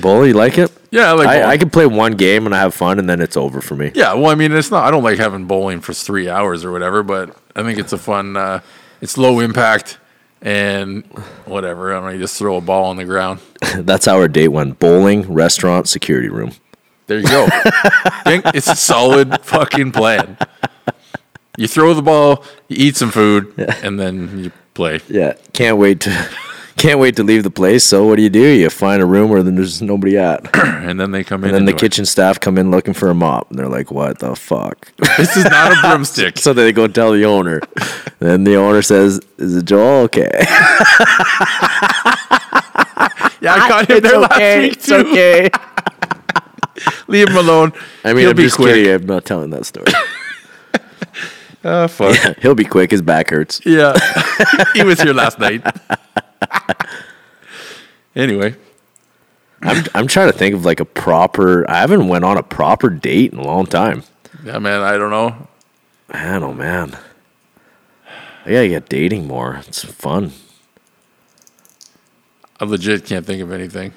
Bowling, 0.00 0.28
you 0.28 0.34
like 0.34 0.58
it? 0.58 0.72
Yeah, 0.90 1.10
I 1.10 1.12
like. 1.12 1.26
bowling. 1.28 1.42
I, 1.42 1.50
I 1.50 1.58
can 1.58 1.70
play 1.70 1.86
one 1.86 2.12
game 2.12 2.46
and 2.46 2.54
I 2.54 2.60
have 2.60 2.74
fun, 2.74 2.98
and 2.98 3.08
then 3.08 3.20
it's 3.20 3.36
over 3.36 3.60
for 3.60 3.76
me. 3.76 3.92
Yeah, 3.94 4.14
well, 4.14 4.30
I 4.30 4.34
mean, 4.34 4.52
it's 4.52 4.70
not. 4.70 4.84
I 4.84 4.90
don't 4.90 5.04
like 5.04 5.18
having 5.18 5.44
bowling 5.46 5.80
for 5.80 5.92
three 5.92 6.28
hours 6.28 6.64
or 6.64 6.72
whatever, 6.72 7.02
but 7.02 7.36
I 7.56 7.62
think 7.62 7.78
it's 7.78 7.92
a 7.92 7.98
fun. 7.98 8.36
Uh, 8.36 8.60
it's 9.00 9.16
low 9.16 9.40
impact 9.40 9.98
and 10.42 11.04
whatever. 11.46 11.96
I 11.96 12.00
know. 12.00 12.08
You 12.10 12.18
just 12.18 12.38
throw 12.38 12.56
a 12.56 12.60
ball 12.60 12.84
on 12.84 12.96
the 12.96 13.04
ground. 13.04 13.40
That's 13.76 14.04
how 14.04 14.18
our 14.18 14.28
date 14.28 14.48
went: 14.48 14.78
bowling, 14.78 15.22
restaurant, 15.32 15.88
security 15.88 16.28
room. 16.28 16.52
There 17.06 17.18
you 17.18 17.26
go. 17.26 17.48
It's 18.26 18.68
a 18.68 18.76
solid 18.76 19.40
fucking 19.42 19.92
plan. 19.92 20.36
You 21.56 21.68
throw 21.68 21.94
the 21.94 22.02
ball, 22.02 22.44
you 22.68 22.88
eat 22.88 22.96
some 22.96 23.10
food, 23.10 23.54
and 23.82 23.98
then 23.98 24.38
you 24.38 24.52
play. 24.74 25.00
Yeah, 25.08 25.34
can't 25.52 25.78
wait 25.78 26.00
to 26.00 26.28
can't 26.76 26.98
wait 27.00 27.16
to 27.16 27.22
leave 27.22 27.42
the 27.42 27.50
place. 27.50 27.84
So 27.84 28.06
what 28.06 28.16
do 28.16 28.22
you 28.22 28.28
do? 28.30 28.40
You 28.40 28.68
find 28.70 29.02
a 29.02 29.06
room 29.06 29.30
where 29.30 29.42
there's 29.42 29.80
nobody 29.82 30.16
at, 30.18 30.54
and 30.56 31.00
then 31.00 31.10
they 31.10 31.24
come 31.24 31.42
in. 31.44 31.50
then 31.52 31.62
and 31.62 31.68
the 31.68 31.72
do 31.72 31.76
it. 31.76 31.80
kitchen 31.80 32.04
staff 32.06 32.38
come 32.38 32.58
in 32.58 32.70
looking 32.70 32.94
for 32.94 33.08
a 33.10 33.14
mop, 33.14 33.48
and 33.50 33.58
they're 33.58 33.68
like, 33.68 33.90
"What 33.90 34.18
the 34.18 34.36
fuck?" 34.36 34.92
This 35.16 35.36
is 35.36 35.44
not 35.44 35.72
a 35.72 35.80
broomstick. 35.80 36.38
so 36.38 36.52
they 36.52 36.72
go 36.72 36.86
tell 36.86 37.12
the 37.12 37.24
owner. 37.24 37.60
then 38.18 38.44
the 38.44 38.56
owner 38.56 38.82
says, 38.82 39.20
"Is 39.38 39.56
it 39.56 39.64
Joel? 39.64 40.02
Okay." 40.04 40.30
yeah, 40.32 40.48
Yeah, 43.40 43.54
I 43.54 43.68
caught 43.68 43.90
him 43.90 43.96
It's 43.98 44.08
there 44.08 44.18
last 44.18 44.32
okay. 44.32 44.60
week 44.60 44.72
It's 44.74 44.86
too. 44.86 44.94
okay. 44.94 45.50
Leave 47.08 47.28
him 47.28 47.36
alone. 47.36 47.72
I 48.04 48.08
mean, 48.12 48.20
He'll 48.22 48.30
I'm 48.30 48.36
be 48.36 48.42
just 48.44 48.56
quick. 48.56 48.74
kidding. 48.74 48.92
I'm 48.92 49.06
not 49.06 49.24
telling 49.24 49.50
that 49.50 49.66
story. 49.66 49.86
Oh 51.64 51.88
fuck. 51.88 52.38
He'll 52.38 52.54
be 52.54 52.64
quick. 52.64 52.90
His 52.92 53.02
back 53.02 53.30
hurts. 53.30 53.60
Yeah. 53.66 53.94
he 54.74 54.84
was 54.84 55.00
here 55.00 55.12
last 55.14 55.38
night. 55.38 55.62
anyway, 58.16 58.54
I'm 59.62 59.84
I'm 59.94 60.06
trying 60.06 60.30
to 60.30 60.36
think 60.36 60.54
of 60.54 60.64
like 60.64 60.80
a 60.80 60.84
proper. 60.84 61.68
I 61.70 61.78
haven't 61.80 62.08
went 62.08 62.24
on 62.24 62.36
a 62.36 62.42
proper 62.42 62.90
date 62.90 63.32
in 63.32 63.38
a 63.38 63.44
long 63.44 63.66
time. 63.66 64.02
yeah, 64.44 64.58
man, 64.58 64.82
I 64.82 64.96
don't 64.96 65.10
know. 65.10 65.48
Man, 66.12 66.42
oh 66.42 66.52
man, 66.52 66.96
I 68.44 68.50
gotta 68.52 68.68
get 68.68 68.88
dating 68.88 69.26
more. 69.26 69.56
It's 69.66 69.84
fun. 69.84 70.32
I 72.58 72.64
legit 72.64 73.04
can't 73.04 73.26
think 73.26 73.42
of 73.42 73.52
anything. 73.52 73.92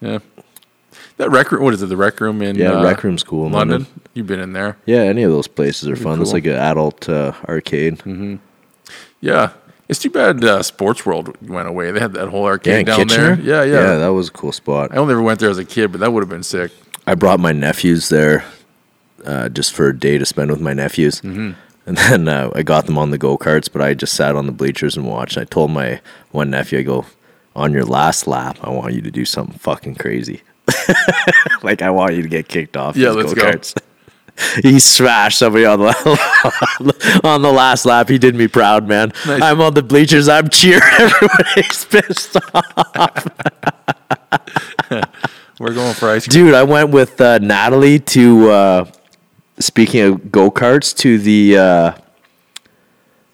Yeah. 0.00 0.18
That 1.18 1.30
rec 1.30 1.52
room, 1.52 1.62
what 1.62 1.74
is 1.74 1.82
it? 1.82 1.86
The 1.86 1.96
rec 1.96 2.20
room 2.20 2.42
in 2.42 2.56
Yeah, 2.56 2.72
uh, 2.72 2.84
rec 2.84 3.04
room's 3.04 3.22
cool 3.22 3.46
in 3.46 3.52
London. 3.52 3.82
London. 3.82 4.00
You've 4.14 4.26
been 4.26 4.40
in 4.40 4.52
there. 4.52 4.76
Yeah, 4.86 5.00
any 5.00 5.22
of 5.22 5.30
those 5.30 5.46
places 5.46 5.88
are 5.88 5.96
fun. 5.96 6.20
It's 6.20 6.32
like 6.32 6.46
an 6.46 6.56
adult 6.56 7.08
uh, 7.08 7.32
arcade. 7.48 8.02
Yeah. 9.20 9.52
It's 9.92 10.00
too 10.00 10.08
bad 10.08 10.42
uh, 10.42 10.62
Sports 10.62 11.04
World 11.04 11.36
went 11.46 11.68
away. 11.68 11.90
They 11.90 12.00
had 12.00 12.14
that 12.14 12.30
whole 12.30 12.46
arcade 12.46 12.80
in 12.80 12.86
down 12.86 12.96
Kitchener. 12.96 13.36
there. 13.36 13.44
Yeah, 13.44 13.62
yeah. 13.62 13.92
yeah, 13.92 13.98
that 13.98 14.14
was 14.14 14.28
a 14.28 14.32
cool 14.32 14.50
spot. 14.50 14.90
I 14.90 14.96
only 14.96 15.12
ever 15.12 15.20
went 15.20 15.38
there 15.38 15.50
as 15.50 15.58
a 15.58 15.66
kid, 15.66 15.92
but 15.92 16.00
that 16.00 16.14
would 16.14 16.22
have 16.22 16.30
been 16.30 16.42
sick. 16.42 16.72
I 17.06 17.14
brought 17.14 17.40
my 17.40 17.52
nephews 17.52 18.08
there 18.08 18.42
uh, 19.26 19.50
just 19.50 19.74
for 19.74 19.88
a 19.88 19.98
day 19.98 20.16
to 20.16 20.24
spend 20.24 20.50
with 20.50 20.62
my 20.62 20.72
nephews. 20.72 21.20
Mm-hmm. 21.20 21.50
And 21.84 21.98
then 21.98 22.26
uh, 22.26 22.50
I 22.54 22.62
got 22.62 22.86
them 22.86 22.96
on 22.96 23.10
the 23.10 23.18
go 23.18 23.36
karts, 23.36 23.70
but 23.70 23.82
I 23.82 23.92
just 23.92 24.14
sat 24.14 24.34
on 24.34 24.46
the 24.46 24.52
bleachers 24.52 24.96
and 24.96 25.06
watched. 25.06 25.36
I 25.36 25.44
told 25.44 25.70
my 25.70 26.00
one 26.30 26.48
nephew, 26.48 26.78
I 26.78 26.82
go, 26.84 27.04
on 27.54 27.74
your 27.74 27.84
last 27.84 28.26
lap, 28.26 28.56
I 28.62 28.70
want 28.70 28.94
you 28.94 29.02
to 29.02 29.10
do 29.10 29.26
something 29.26 29.58
fucking 29.58 29.96
crazy. 29.96 30.40
like, 31.62 31.82
I 31.82 31.90
want 31.90 32.14
you 32.14 32.22
to 32.22 32.28
get 32.30 32.48
kicked 32.48 32.78
off. 32.78 32.96
Yeah, 32.96 33.10
these 33.10 33.34
let's 33.34 33.74
go. 33.74 33.82
go-karts." 34.36 34.62
he 34.62 34.78
smashed 34.78 35.38
somebody 35.38 35.64
on 35.64 35.80
the 35.80 37.20
on 37.24 37.42
the 37.42 37.52
last 37.52 37.86
lap. 37.86 38.08
He 38.08 38.18
did 38.18 38.34
me 38.34 38.48
proud, 38.48 38.86
man. 38.88 39.12
Nice. 39.26 39.42
I'm 39.42 39.60
on 39.60 39.74
the 39.74 39.82
bleachers. 39.82 40.28
I'm 40.28 40.48
cheering. 40.48 40.82
Everybody's 40.98 41.84
pissed 41.84 42.36
off. 42.54 43.26
We're 45.58 45.74
going 45.74 45.94
for 45.94 46.10
ice 46.10 46.26
cream. 46.26 46.46
Dude, 46.46 46.54
I 46.54 46.64
went 46.64 46.90
with 46.90 47.20
uh, 47.20 47.38
Natalie 47.38 48.00
to, 48.00 48.50
uh, 48.50 48.90
speaking 49.60 50.00
of 50.00 50.32
go 50.32 50.50
karts, 50.50 50.96
to 50.98 51.18
the 51.18 51.56
uh, 51.56 51.92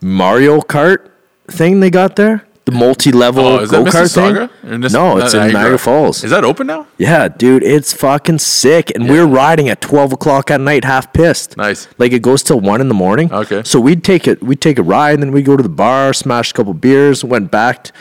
Mario 0.02 0.60
Kart 0.60 1.10
thing 1.50 1.80
they 1.80 1.90
got 1.90 2.16
there. 2.16 2.44
The 2.68 2.76
multi 2.76 3.12
level 3.12 3.46
Oh, 3.46 3.58
is 3.60 3.70
that 3.70 3.82
go 3.82 3.90
kart 3.90 4.12
thing. 4.14 4.36
Or 4.36 4.78
no, 4.90 5.16
it's 5.16 5.34
uh, 5.34 5.38
in 5.40 5.52
Niagara 5.54 5.78
Falls. 5.78 6.22
Is 6.22 6.30
that 6.32 6.44
open 6.44 6.66
now? 6.66 6.86
yeah, 6.98 7.26
dude, 7.28 7.62
it's 7.62 7.94
fucking 7.94 8.40
sick. 8.40 8.90
And 8.94 9.04
we 9.08 9.12
we're 9.12 9.26
riding 9.26 9.70
at 9.70 9.80
12 9.80 10.12
o'clock 10.12 10.50
at 10.50 10.60
night, 10.60 10.84
half 10.84 11.10
pissed. 11.14 11.56
Nice. 11.56 11.88
Like 11.96 12.12
it 12.12 12.20
goes 12.20 12.42
till 12.42 12.60
1 12.60 12.82
in 12.82 12.88
the 12.88 12.94
morning. 12.94 13.32
Okay. 13.32 13.62
So 13.62 13.80
we'd 13.80 14.04
take 14.04 14.28
it, 14.28 14.42
we'd 14.42 14.60
take 14.60 14.78
a 14.78 14.82
ride, 14.82 15.14
and 15.14 15.22
then 15.22 15.32
we'd 15.32 15.46
go 15.46 15.56
to 15.56 15.62
the 15.62 15.70
bar, 15.70 16.12
smash 16.12 16.50
a 16.50 16.54
couple 16.54 16.74
beers, 16.74 17.24
went 17.24 17.50
back 17.50 17.84
to 17.84 17.92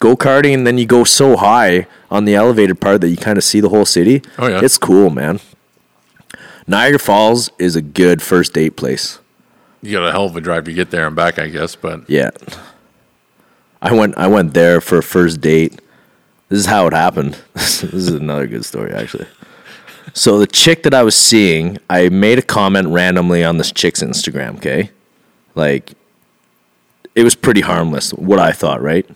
go 0.00 0.16
karting, 0.16 0.54
and 0.54 0.66
then 0.66 0.76
you 0.76 0.86
go 0.86 1.04
so 1.04 1.36
high 1.36 1.86
on 2.10 2.24
the 2.24 2.34
elevated 2.34 2.80
part 2.80 3.00
that 3.02 3.08
you 3.10 3.16
kind 3.16 3.38
of 3.38 3.44
see 3.44 3.60
the 3.60 3.68
whole 3.68 3.84
city. 3.86 4.22
Oh, 4.38 4.48
yeah. 4.48 4.60
It's 4.64 4.76
cool, 4.76 5.08
man. 5.10 5.38
Niagara 6.66 6.98
Falls 6.98 7.50
is 7.60 7.76
a 7.76 7.82
good 7.82 8.22
first 8.22 8.54
date 8.54 8.76
place. 8.76 9.20
You 9.82 9.92
got 9.92 10.04
a 10.08 10.10
hell 10.10 10.24
of 10.24 10.34
a 10.34 10.40
drive 10.40 10.64
to 10.64 10.72
get 10.72 10.90
there 10.90 11.06
and 11.06 11.14
back, 11.14 11.38
I 11.38 11.46
guess. 11.46 11.76
But 11.76 12.10
Yeah. 12.10 12.30
I 13.82 13.92
went 13.92 14.16
I 14.16 14.26
went 14.26 14.54
there 14.54 14.80
for 14.80 14.98
a 14.98 15.02
first 15.02 15.40
date. 15.40 15.80
This 16.48 16.60
is 16.60 16.66
how 16.66 16.86
it 16.86 16.92
happened. 16.92 17.36
this 17.54 17.82
is 17.82 18.08
another 18.08 18.46
good 18.46 18.64
story 18.64 18.92
actually. 18.92 19.26
So 20.14 20.38
the 20.38 20.46
chick 20.46 20.82
that 20.84 20.94
I 20.94 21.02
was 21.02 21.14
seeing, 21.16 21.78
I 21.90 22.08
made 22.08 22.38
a 22.38 22.42
comment 22.42 22.88
randomly 22.88 23.44
on 23.44 23.58
this 23.58 23.70
chick's 23.72 24.02
Instagram, 24.02 24.56
okay? 24.56 24.90
Like 25.54 25.92
it 27.14 27.24
was 27.24 27.34
pretty 27.34 27.60
harmless, 27.62 28.12
what 28.14 28.38
I 28.38 28.52
thought, 28.52 28.80
right? 28.82 29.08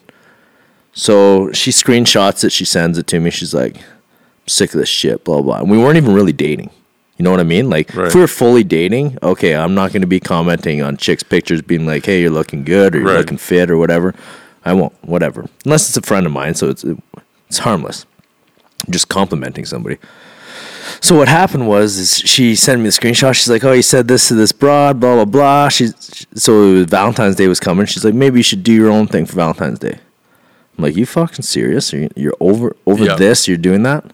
So 0.93 1.53
she 1.53 1.71
screenshots 1.71 2.45
it, 2.45 2.51
she 2.53 2.65
sends 2.65 2.99
it 2.99 3.07
to 3.09 3.21
me. 3.21 3.31
She's 3.31 3.55
like, 3.55 3.77
I'm 3.77 4.49
sick 4.49 4.75
of 4.75 4.81
this 4.81 4.89
shit, 4.89 5.25
blah 5.25 5.41
blah. 5.43 5.61
And 5.61 5.71
we 5.71 5.79
weren't 5.79 5.97
even 5.97 6.15
really 6.15 6.33
dating. 6.33 6.71
You 7.17 7.25
know 7.25 7.31
what 7.31 7.41
I 7.41 7.45
mean? 7.45 7.69
Like 7.71 7.95
Right. 7.95 8.09
if 8.09 8.15
we 8.15 8.21
were 8.23 8.27
fully 8.27 8.65
dating, 8.65 9.19
okay, 9.23 9.55
I'm 9.55 9.75
not 9.75 9.93
going 9.93 10.01
to 10.01 10.07
be 10.09 10.21
commenting 10.21 10.81
on 10.83 10.97
chicks' 10.97 11.23
pictures, 11.23 11.61
being 11.61 11.85
like, 11.87 12.07
"Hey, 12.07 12.23
you're 12.23 12.31
looking 12.31 12.65
good" 12.65 12.95
or 12.95 12.99
"You're 12.99 13.09
Right. 13.09 13.19
looking 13.19 13.37
fit" 13.37 13.71
or 13.71 13.77
whatever. 13.77 14.15
I 14.71 14.73
won't, 14.73 14.95
whatever, 15.05 15.41
unless 15.65 15.89
it's 15.89 15.97
a 15.97 16.03
friend 16.11 16.25
of 16.27 16.33
mine. 16.33 16.55
So 16.55 16.69
it's 16.73 16.85
it's 17.49 17.59
harmless. 17.59 18.07
I'm 18.87 18.93
just 18.93 19.09
complimenting 19.09 19.65
somebody. 19.67 19.99
So 21.01 21.17
what 21.17 21.29
happened 21.29 21.69
was 21.69 21.97
is 21.99 22.11
she 22.19 22.55
sent 22.57 22.81
me 22.81 22.87
the 22.89 22.93
screenshot. 23.01 23.35
She's 23.35 23.49
like, 23.51 23.65
"Oh, 23.65 23.73
you 23.73 23.83
said 23.83 24.09
this 24.09 24.29
to 24.29 24.35
this 24.35 24.53
broad, 24.53 25.01
blah 25.01 25.15
blah 25.17 25.25
blah." 25.37 25.69
She's 25.69 25.93
so 26.35 26.51
it 26.63 26.75
was 26.75 26.87
Valentine's 26.87 27.37
Day 27.37 27.49
was 27.49 27.61
coming. 27.61 27.87
She's 27.87 28.05
like, 28.05 28.15
"Maybe 28.15 28.39
you 28.39 28.43
should 28.43 28.63
do 28.63 28.73
your 28.73 28.91
own 28.91 29.07
thing 29.07 29.27
for 29.27 29.35
Valentine's 29.37 29.79
Day." 29.79 29.99
I'm 30.79 30.85
like, 30.85 30.97
"You 30.97 31.07
fucking 31.07 31.43
serious? 31.43 31.93
You're, 31.93 32.09
you're 32.17 32.37
over 32.41 32.75
over 32.87 33.05
Yeah. 33.05 33.17
this? 33.17 33.47
You're 33.49 33.57
doing 33.69 33.83
that?" 33.85 34.05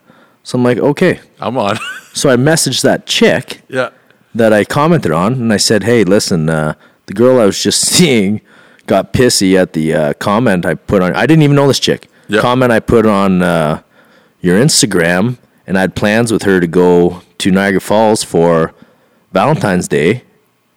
So 0.43 0.57
I'm 0.57 0.63
like, 0.63 0.77
"Okay." 0.77 1.19
I'm 1.39 1.57
on. 1.57 1.77
So 2.17 2.31
I 2.31 2.35
messaged 2.35 2.81
that 2.81 3.05
chick 3.05 3.61
yeah. 3.69 3.89
that 4.33 4.51
I 4.51 4.63
commented 4.65 5.11
on, 5.11 5.33
and 5.33 5.53
I 5.53 5.57
said, 5.57 5.83
"Hey, 5.83 6.03
listen, 6.03 6.49
uh, 6.49 6.73
the 7.05 7.13
girl 7.13 7.39
I 7.39 7.45
was 7.45 7.61
just 7.61 7.79
seeing 7.95 8.41
got 8.87 9.13
pissy 9.13 9.55
at 9.55 9.73
the 9.73 9.93
uh, 9.93 10.13
comment 10.13 10.65
I 10.65 10.73
put 10.75 11.01
on. 11.03 11.15
I 11.15 11.25
didn't 11.27 11.43
even 11.43 11.55
know 11.55 11.67
this 11.67 11.79
chick. 11.79 12.09
Comment 12.39 12.71
I 12.71 12.79
put 12.81 13.05
on 13.05 13.41
uh, 13.41 13.81
your 14.41 14.59
Instagram, 14.59 15.37
and 15.65 15.77
I 15.77 15.81
had 15.81 15.95
plans 15.95 16.31
with 16.31 16.43
her 16.43 16.59
to 16.59 16.67
go 16.67 17.21
to 17.37 17.51
Niagara 17.51 17.79
Falls 17.79 18.23
for 18.23 18.73
Valentine's 19.31 19.87
Day. 19.87 20.23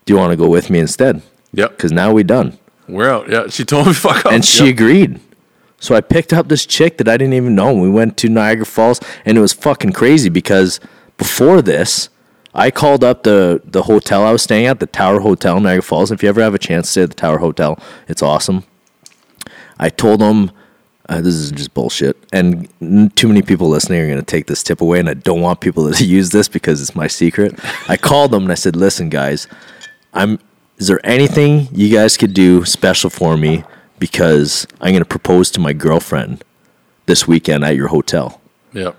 Do 0.04 0.12
you 0.12 0.16
want 0.18 0.30
to 0.32 0.36
go 0.36 0.48
with 0.48 0.70
me 0.70 0.78
instead? 0.78 1.22
Yep. 1.52 1.70
Because 1.70 1.92
now 1.92 2.12
we 2.12 2.22
done." 2.22 2.58
We're 2.88 3.08
out. 3.10 3.30
Yeah. 3.30 3.46
She 3.48 3.64
told 3.64 3.86
me 3.86 3.92
fuck 3.94 4.26
off. 4.26 4.32
and 4.32 4.44
she 4.44 4.66
Yep. 4.66 4.74
agreed. 4.74 5.20
So 5.78 5.94
I 5.94 6.00
picked 6.00 6.32
up 6.32 6.48
this 6.48 6.66
chick 6.66 6.98
that 6.98 7.08
I 7.08 7.16
didn't 7.16 7.34
even 7.34 7.54
know. 7.54 7.72
We 7.72 7.88
went 7.88 8.16
to 8.18 8.28
Niagara 8.28 8.66
Falls, 8.66 9.00
and 9.24 9.38
it 9.38 9.40
was 9.40 9.52
fucking 9.52 9.92
crazy 9.92 10.28
because 10.28 10.78
before 11.16 11.62
this, 11.62 12.08
I 12.54 12.70
called 12.70 13.04
up 13.04 13.22
the 13.22 13.62
the 13.64 13.82
hotel 13.82 14.24
I 14.24 14.32
was 14.32 14.42
staying 14.42 14.66
at, 14.66 14.80
the 14.80 14.86
Tower 14.86 15.20
Hotel 15.20 15.56
in 15.56 15.62
Niagara 15.62 15.82
Falls. 15.82 16.10
If 16.10 16.22
you 16.22 16.28
ever 16.28 16.42
have 16.42 16.54
a 16.54 16.58
chance 16.58 16.86
to 16.86 16.90
stay 16.90 17.02
at 17.02 17.10
the 17.10 17.16
Tower 17.16 17.38
Hotel, 17.38 17.78
it's 18.08 18.22
awesome. 18.22 18.64
I 19.78 19.88
told 19.88 20.20
them 20.20 20.50
uh, 21.08 21.20
this 21.20 21.34
is 21.34 21.50
just 21.50 21.74
bullshit, 21.74 22.16
and 22.32 22.68
too 23.16 23.26
many 23.28 23.42
people 23.42 23.68
listening 23.68 24.00
are 24.00 24.06
going 24.06 24.18
to 24.18 24.24
take 24.24 24.46
this 24.46 24.62
tip 24.62 24.80
away, 24.80 25.00
and 25.00 25.08
I 25.08 25.14
don't 25.14 25.40
want 25.40 25.60
people 25.60 25.92
to 25.92 26.04
use 26.04 26.30
this 26.30 26.48
because 26.48 26.80
it's 26.80 26.94
my 26.94 27.06
secret. 27.06 27.58
I 27.88 27.96
called 27.96 28.30
them 28.30 28.44
and 28.44 28.52
I 28.52 28.56
said, 28.56 28.76
"Listen, 28.76 29.08
guys, 29.08 29.46
I'm. 30.12 30.38
Is 30.78 30.86
there 30.86 31.04
anything 31.04 31.68
you 31.72 31.94
guys 31.94 32.16
could 32.16 32.32
do 32.32 32.64
special 32.64 33.10
for 33.10 33.36
me? 33.36 33.64
Because 33.98 34.66
I'm 34.80 34.92
going 34.92 35.02
to 35.02 35.08
propose 35.08 35.50
to 35.52 35.60
my 35.60 35.74
girlfriend 35.74 36.42
this 37.06 37.28
weekend 37.28 37.64
at 37.64 37.76
your 37.76 37.88
hotel." 37.88 38.40
Yep. 38.72 38.96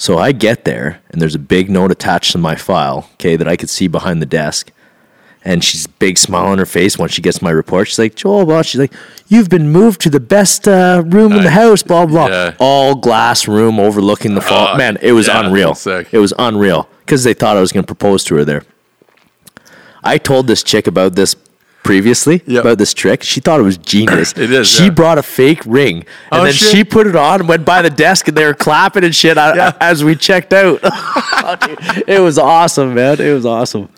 So 0.00 0.16
I 0.16 0.32
get 0.32 0.64
there, 0.64 1.02
and 1.10 1.20
there's 1.20 1.34
a 1.34 1.38
big 1.38 1.68
note 1.68 1.90
attached 1.90 2.32
to 2.32 2.38
my 2.38 2.54
file, 2.56 3.10
okay, 3.14 3.36
that 3.36 3.46
I 3.46 3.54
could 3.58 3.68
see 3.68 3.86
behind 3.86 4.22
the 4.22 4.26
desk. 4.26 4.72
And 5.44 5.62
she's 5.62 5.86
big 5.86 6.16
smile 6.16 6.46
on 6.46 6.56
her 6.56 6.64
face 6.64 6.96
when 6.96 7.10
she 7.10 7.20
gets 7.20 7.42
my 7.42 7.50
report. 7.50 7.88
She's 7.88 7.98
like, 7.98 8.14
Joel, 8.14 8.46
blah. 8.46 8.62
She's 8.62 8.78
like, 8.80 8.94
you've 9.28 9.50
been 9.50 9.68
moved 9.70 10.00
to 10.00 10.08
the 10.10 10.18
best 10.18 10.66
uh, 10.66 11.02
room 11.04 11.32
in 11.32 11.38
the 11.38 11.44
Nice. 11.44 11.52
house, 11.52 11.82
blah, 11.82 12.06
blah. 12.06 12.28
Yeah. 12.28 12.54
All 12.58 12.94
glass 12.94 13.46
room 13.46 13.78
overlooking 13.78 14.34
the 14.34 14.40
fall. 14.40 14.68
Oh, 14.72 14.76
Man, 14.78 14.96
it 15.02 15.12
was 15.12 15.28
yeah, 15.28 15.44
unreal. 15.44 15.74
sick. 15.74 16.08
It 16.12 16.18
was 16.18 16.32
unreal 16.38 16.88
because 17.00 17.22
they 17.24 17.34
thought 17.34 17.58
I 17.58 17.60
was 17.60 17.70
going 17.72 17.84
to 17.84 17.86
propose 17.86 18.24
to 18.24 18.36
her 18.36 18.44
there. 18.46 18.64
I 20.02 20.16
told 20.16 20.46
this 20.46 20.62
chick 20.62 20.86
about 20.86 21.14
this 21.14 21.36
previously, 21.82 22.42
Yep. 22.46 22.64
about 22.64 22.78
this 22.78 22.92
trick. 22.94 23.22
She 23.22 23.40
thought 23.40 23.58
it 23.60 23.64
was 23.64 23.78
genius. 23.78 24.32
It 24.36 24.50
is, 24.52 24.68
She 24.68 24.84
yeah. 24.84 24.90
brought 24.90 25.18
a 25.18 25.22
fake 25.22 25.62
ring. 25.66 26.04
And 26.30 26.40
Oh, 26.40 26.44
then 26.44 26.52
shit. 26.52 26.68
she 26.70 26.84
put 26.84 27.06
it 27.06 27.16
on 27.16 27.40
and 27.40 27.48
went 27.48 27.64
by 27.64 27.82
the 27.82 27.90
desk 27.90 28.28
and 28.28 28.36
they 28.36 28.44
were 28.44 28.54
clapping 28.54 29.04
and 29.04 29.14
shit 29.14 29.36
uh, 29.38 29.52
Yeah. 29.56 29.72
as 29.80 30.04
we 30.04 30.14
checked 30.16 30.52
out. 30.52 30.80
It 32.06 32.20
was 32.20 32.38
awesome, 32.38 32.94
man. 32.94 33.20
It 33.20 33.32
was 33.32 33.44
awesome. 33.44 33.88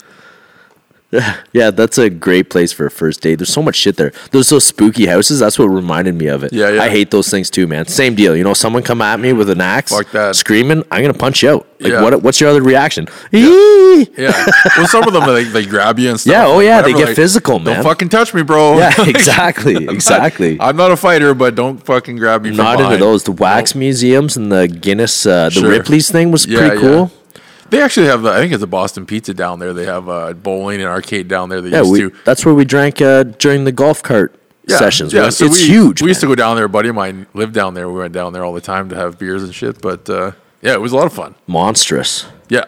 Yeah, 1.52 1.70
that's 1.70 1.98
a 1.98 2.08
great 2.08 2.48
place 2.48 2.72
for 2.72 2.86
a 2.86 2.90
first 2.90 3.20
date. 3.20 3.34
There's 3.36 3.52
so 3.52 3.60
much 3.62 3.76
shit 3.76 3.96
there. 3.96 4.12
There's 4.30 4.48
those 4.48 4.64
spooky 4.64 5.04
houses. 5.06 5.38
That's 5.40 5.58
what 5.58 5.66
reminded 5.66 6.14
me 6.14 6.26
of 6.28 6.42
it. 6.44 6.52
Yeah, 6.52 6.70
yeah. 6.70 6.82
I 6.82 6.88
hate 6.88 7.10
those 7.10 7.28
things 7.28 7.50
too, 7.50 7.66
man. 7.66 7.86
Same 7.86 8.14
deal. 8.14 8.34
You 8.34 8.42
know, 8.44 8.54
someone 8.54 8.82
come 8.82 9.02
at 9.02 9.20
me 9.20 9.34
with 9.34 9.50
an 9.50 9.60
axe, 9.60 9.92
Fuck 9.94 10.10
that. 10.12 10.34
screaming. 10.36 10.82
I'm 10.90 11.02
gonna 11.02 11.12
punch 11.12 11.42
you 11.42 11.50
out. 11.50 11.66
Like, 11.80 11.92
Yeah. 11.92 12.02
what? 12.02 12.22
What's 12.22 12.40
your 12.40 12.48
other 12.48 12.62
reaction? 12.62 13.06
Yeah. 13.30 14.32
well, 14.78 14.86
some 14.88 15.06
of 15.06 15.12
them 15.12 15.26
they, 15.26 15.44
they 15.44 15.66
grab 15.66 15.98
you 15.98 16.10
and 16.10 16.18
stuff. 16.20 16.32
Yeah, 16.32 16.46
oh, 16.46 16.56
like, 16.56 16.64
yeah, 16.64 16.82
they 16.82 16.92
get 16.94 17.14
physical, 17.14 17.58
man. 17.58 17.76
Don't 17.76 17.84
fucking 17.84 18.08
touch 18.08 18.32
me, 18.32 18.42
bro. 18.42 18.78
Yeah, 18.78 18.92
exactly, 19.06 19.76
exactly. 19.88 20.56
I'm 20.60 20.76
not 20.76 20.90
a 20.92 20.96
fighter, 20.96 21.34
but 21.34 21.54
don't 21.54 21.78
fucking 21.84 22.16
grab 22.16 22.42
me. 22.42 22.50
From 22.50 22.56
Not 22.58 22.72
into 22.74 22.84
behind. 22.84 23.02
those. 23.02 23.24
The 23.24 23.32
wax 23.32 23.74
museums 23.74 24.36
and 24.36 24.50
the 24.50 24.66
Guinness, 24.68 25.26
uh, 25.26 25.46
the 25.50 25.50
Sure. 25.60 25.68
Ripley's 25.70 26.10
thing 26.10 26.30
was 26.30 26.46
Yeah, 26.46 26.58
pretty 26.58 26.74
yeah. 26.76 26.80
cool. 26.80 27.12
They 27.72 27.80
actually 27.80 28.06
have. 28.06 28.24
I 28.26 28.36
think 28.38 28.52
it's 28.52 28.62
a 28.62 28.66
Boston 28.66 29.06
Pizza 29.06 29.32
down 29.32 29.58
there. 29.58 29.72
They 29.72 29.86
have 29.86 30.06
uh, 30.08 30.34
bowling 30.34 30.80
and 30.80 30.88
arcade 30.88 31.26
down 31.26 31.48
there. 31.48 31.66
Yeah, 31.66 31.78
used 31.78 31.90
we, 31.90 31.98
to. 32.00 32.12
that's 32.24 32.44
where 32.44 32.54
we 32.54 32.66
drank 32.66 33.00
uh, 33.00 33.22
during 33.24 33.64
the 33.64 33.72
golf 33.72 34.02
cart 34.02 34.38
sessions. 34.68 35.12
Yeah, 35.14 35.22
man. 35.22 35.32
so 35.32 35.46
it's 35.46 35.60
we, 35.60 35.68
huge. 35.68 36.02
We 36.02 36.08
used 36.08 36.20
to 36.20 36.26
go 36.26 36.34
down 36.34 36.56
there. 36.56 36.66
A 36.66 36.68
buddy 36.68 36.90
of 36.90 36.94
mine 36.94 37.26
lived 37.32 37.54
down 37.54 37.72
there. 37.72 37.88
We 37.88 37.98
went 37.98 38.12
down 38.12 38.34
there 38.34 38.44
all 38.44 38.52
the 38.52 38.60
time 38.60 38.90
to 38.90 38.94
have 38.96 39.18
beers 39.18 39.42
and 39.42 39.54
shit. 39.54 39.80
But 39.80 40.08
uh, 40.10 40.32
yeah, 40.60 40.74
it 40.74 40.82
was 40.82 40.92
a 40.92 40.96
lot 40.96 41.06
of 41.06 41.14
fun. 41.14 41.34
monstrous. 41.46 42.26
Yeah, 42.50 42.66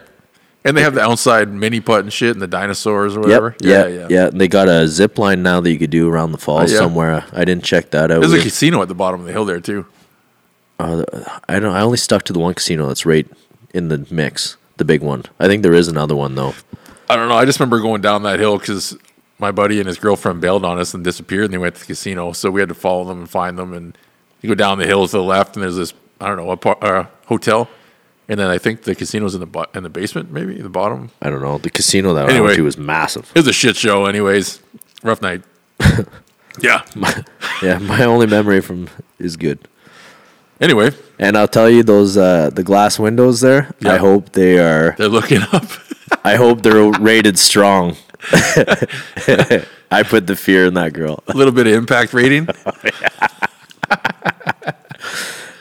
and 0.65 0.75
they 0.75 0.81
have 0.81 0.95
the 0.95 1.03
outside 1.03 1.53
mini 1.53 1.81
putt 1.81 2.01
and 2.01 2.11
shit 2.13 2.31
and 2.33 2.41
the 2.41 2.47
dinosaurs 2.47 3.15
or 3.15 3.21
Yep. 3.21 3.25
whatever. 3.27 3.57
Yeah, 3.61 3.87
yeah, 3.87 4.07
yeah. 4.09 4.31
They 4.33 4.49
got 4.49 4.71
a 4.71 4.89
zip 4.89 5.19
line 5.19 5.43
now 5.43 5.61
that 5.61 5.71
you 5.71 5.79
could 5.79 5.91
do 5.91 6.09
around 6.09 6.33
the 6.33 6.39
falls 6.39 6.71
Oh, 6.71 6.75
yeah. 6.75 6.81
somewhere. 6.81 7.25
I 7.33 7.45
didn't 7.45 7.65
check 7.65 7.91
that 7.91 8.11
out. 8.11 8.21
There's 8.21 8.33
a 8.33 8.41
casino 8.43 8.81
at 8.81 8.89
the 8.89 8.95
bottom 8.95 9.21
of 9.21 9.27
the 9.27 9.33
hill 9.33 9.45
there 9.45 9.61
too. 9.61 9.85
Uh, 10.81 11.05
I 11.47 11.61
don't. 11.61 11.75
I 11.75 11.83
only 11.83 11.99
stuck 11.99 12.23
to 12.25 12.33
the 12.33 12.39
one 12.39 12.55
casino 12.55 12.87
that's 12.89 13.05
right 13.07 13.29
in 13.75 13.89
the 13.89 14.07
mix, 14.11 14.57
the 14.77 14.85
big 14.85 15.03
one. 15.03 15.25
I 15.39 15.47
think 15.47 15.63
there 15.63 15.75
is 15.75 15.89
another 15.89 16.17
one 16.17 16.35
though. 16.35 16.55
I 17.09 17.17
don't 17.17 17.29
know. 17.29 17.37
I 17.37 17.45
just 17.45 17.61
remember 17.61 17.81
going 17.81 18.01
down 18.01 18.23
that 18.23 18.41
hill 18.41 18.59
because 18.59 18.97
my 19.39 19.51
buddy 19.51 19.79
and 19.79 19.87
his 19.87 19.99
girlfriend 19.99 20.41
bailed 20.41 20.65
on 20.65 20.79
us 20.79 20.95
and 20.95 21.05
disappeared, 21.05 21.45
and 21.47 21.55
they 21.55 21.59
went 21.59 21.75
to 21.75 21.81
the 21.81 21.87
casino. 21.87 22.33
So 22.33 22.51
we 22.51 22.61
had 22.61 22.69
to 22.71 22.75
follow 22.75 23.05
them 23.05 23.19
and 23.21 23.31
find 23.31 23.59
them. 23.59 23.73
And 23.73 23.97
you 24.41 24.49
go 24.49 24.55
down 24.55 24.79
the 24.79 24.87
hill 24.87 25.07
to 25.07 25.13
the 25.13 25.23
left, 25.23 25.57
and 25.57 25.63
there's 25.63 25.77
this 25.77 25.93
I 26.21 26.29
don't 26.29 26.37
know 26.37 26.51
a 26.51 26.57
par- 26.57 26.79
uh, 26.81 27.07
hotel, 27.27 27.69
and 28.29 28.39
then 28.39 28.49
I 28.49 28.59
think 28.59 28.83
the 28.83 28.95
casino's 28.95 29.35
in 29.35 29.41
the 29.41 29.47
bo- 29.47 29.67
in 29.75 29.83
the 29.83 29.91
basement, 29.91 30.31
maybe 30.31 30.61
the 30.61 30.69
bottom. 30.69 31.11
I 31.21 31.31
don't 31.31 31.43
know. 31.43 31.59
The 31.59 31.71
casino 31.71 32.15
that 32.15 32.29
I 32.31 32.41
went 32.41 32.57
to 32.57 32.63
was 32.63 32.79
massive. 32.79 33.31
It 33.35 33.41
was 33.41 33.49
a 33.49 33.53
shit 33.53 33.77
show, 33.77 34.07
anyways. 34.07 34.61
Rough 35.03 35.21
night. 35.21 35.43
yeah. 36.61 36.83
Yeah, 37.63 37.79
my 37.79 38.05
only 38.05 38.27
memory 38.27 38.61
from 38.61 38.89
is 39.19 39.37
good. 39.37 39.69
Anyway, 40.61 40.93
And 41.19 41.37
I'll 41.37 41.49
tell 41.49 41.69
you 41.69 41.83
those 41.83 42.17
uh, 42.17 42.51
the 42.51 42.63
glass 42.63 42.99
windows 42.99 43.41
there. 43.41 43.73
Yeah. 43.81 43.93
I 43.93 43.97
hope 43.99 44.31
they 44.33 44.59
are. 44.59 44.95
they're 44.97 45.09
looking 45.09 45.43
up. 45.53 45.65
I 46.25 46.37
hope 46.37 46.63
they're 46.63 46.91
rated 47.01 47.39
strong. 47.39 47.97
I 49.91 50.03
put 50.03 50.27
the 50.27 50.37
fear 50.37 50.67
in 50.67 50.75
that 50.75 50.93
girl. 50.93 51.23
a 51.29 51.37
little 51.37 51.53
bit 51.53 51.67
of 51.67 51.73
impact 51.75 52.13
rating. 52.15 52.49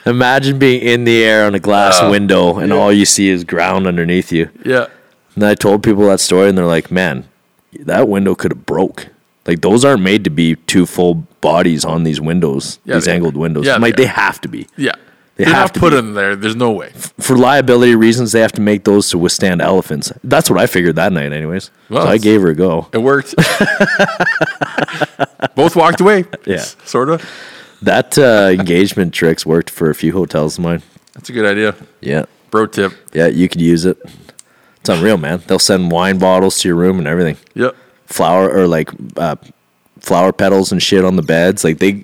Imagine 0.06 0.60
being 0.60 0.82
in 0.82 1.06
the 1.06 1.24
air 1.24 1.46
on 1.46 1.56
a 1.56 1.60
glass 1.60 1.98
Oh, 2.02 2.12
window 2.12 2.58
and 2.60 2.74
all 2.74 2.92
you 2.92 3.06
see 3.06 3.30
is 3.30 3.44
ground 3.46 3.88
underneath 3.88 4.32
you. 4.34 4.50
Yeah. 4.66 4.88
And 5.36 5.44
I 5.46 5.56
told 5.56 5.82
people 5.82 6.06
that 6.08 6.20
story, 6.20 6.50
and 6.50 6.58
they're 6.58 6.66
like, 6.66 6.92
"Man, 6.92 7.24
that 7.80 8.08
window 8.10 8.36
could 8.36 8.52
have 8.52 8.66
broke. 8.66 9.08
Like 9.46 9.62
those 9.62 9.84
aren't 9.84 10.02
made 10.04 10.24
to 10.24 10.30
be 10.30 10.56
two 10.56 10.86
full 10.86 11.16
bodies 11.42 11.84
on 11.86 12.04
these 12.04 12.22
windows, 12.22 12.80
Yeah, 12.86 12.96
these 12.96 13.06
they 13.06 13.12
are. 13.12 13.16
angled 13.16 13.36
windows. 13.36 13.66
Yeah, 13.66 13.76
like 13.78 13.96
they 13.98 14.04
they 14.04 14.08
have 14.10 14.40
to 14.42 14.48
be 14.48 14.68
Yeah. 14.78 14.94
They 15.36 15.46
They 15.46 15.52
are 15.52 15.56
have 15.56 15.74
to 15.74 15.80
put 15.80 15.94
be. 15.94 15.98
in 15.98 16.14
there. 16.14 16.36
There's 16.36 16.56
no 16.56 16.70
way. 16.72 16.92
for 17.20 17.36
liability 17.36 17.96
reasons. 17.96 18.34
They 18.34 18.40
have 18.42 18.52
to 18.52 18.62
make 18.62 18.84
those 18.84 19.10
to 19.10 19.18
withstand 19.18 19.64
elephants. 19.64 20.12
That's 20.24 20.48
what 20.48 20.60
I 20.60 20.68
figured 20.68 20.96
that 20.98 21.12
night, 21.12 21.34
anyways. 21.34 21.72
Well, 21.90 22.06
so 22.06 22.12
I 22.12 22.20
gave 22.20 22.44
her 22.44 22.50
a 22.50 22.56
go. 22.56 22.88
It 22.94 23.00
worked. 23.00 23.34
Both 25.56 25.76
walked 25.76 26.02
away. 26.02 26.26
Yeah. 26.46 26.64
Sort 26.86 27.10
of. 27.10 27.24
That 27.82 28.18
uh, 28.18 28.50
engagement 28.58 29.14
tricks 29.20 29.46
worked 29.46 29.70
for 29.70 29.90
a 29.90 29.96
few 29.96 30.14
hotels 30.14 30.58
of 30.58 30.64
mine. 30.64 30.82
That's 31.14 31.30
a 31.30 31.34
good 31.34 31.46
idea. 31.46 31.76
Yeah, 32.02 32.26
Bro 32.50 32.68
tip. 32.68 32.94
yeah, 33.14 33.28
you 33.28 33.50
could 33.50 33.62
use 33.62 33.86
it. 33.86 33.98
It's 34.80 34.90
unreal, 34.90 35.18
man. 35.18 35.42
They'll 35.48 35.60
send 35.60 35.92
wine 35.92 36.18
bottles 36.18 36.60
to 36.60 36.68
your 36.68 36.76
room 36.78 36.98
and 37.00 37.08
everything. 37.08 37.38
Yep. 37.56 37.76
Flower 38.14 38.50
or 38.50 38.68
like 38.68 38.90
uh, 39.18 39.36
flower 40.00 40.32
petals 40.32 40.72
and 40.72 40.82
shit 40.82 41.04
on 41.06 41.16
the 41.16 41.22
beds. 41.24 41.64
Like 41.64 41.80
they 41.80 42.04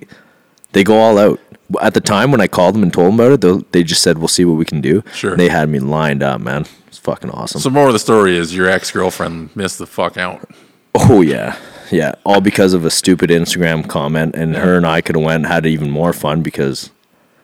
they 0.74 0.84
go 0.84 0.98
all 0.98 1.18
out. 1.18 1.40
At 1.82 1.94
the 1.94 2.02
time 2.02 2.32
when 2.32 2.42
I 2.42 2.48
called 2.48 2.74
them 2.74 2.82
and 2.84 2.92
told 2.92 3.08
them 3.10 3.20
about 3.20 3.32
it, 3.34 3.42
they- 3.42 3.64
they 3.80 3.84
just 3.84 4.02
said 4.02 4.18
we'll 4.18 4.28
see 4.28 4.44
what 4.46 4.58
we 4.58 4.66
can 4.66 4.82
do. 4.82 5.04
Sure. 5.14 5.38
They 5.38 5.50
had 5.50 5.70
me 5.70 5.80
lined 5.80 6.24
up, 6.24 6.42
man. 6.42 6.66
It's 6.88 6.98
fucking 6.98 7.30
awesome. 7.30 7.62
So 7.62 7.70
more 7.70 7.88
of 7.88 7.94
the 7.94 8.00
story 8.00 8.36
is 8.36 8.56
your 8.56 8.68
ex 8.68 8.90
girlfriend 8.92 9.56
missed 9.56 9.78
the 9.78 9.86
fuck 9.86 10.18
out. 10.18 10.50
oh 10.96 11.22
yeah, 11.22 11.56
yeah. 11.92 12.14
All 12.26 12.42
because 12.42 12.74
of 12.74 12.86
a 12.86 12.90
stupid 12.90 13.30
Instagram 13.30 13.88
comment, 13.88 14.34
and 14.36 14.56
her 14.56 14.76
and 14.78 14.86
I 14.88 15.02
could 15.02 15.16
have 15.16 15.24
went 15.24 15.44
and 15.46 15.54
had 15.54 15.66
even 15.68 15.92
more 15.92 16.14
fun 16.14 16.42
because 16.42 16.90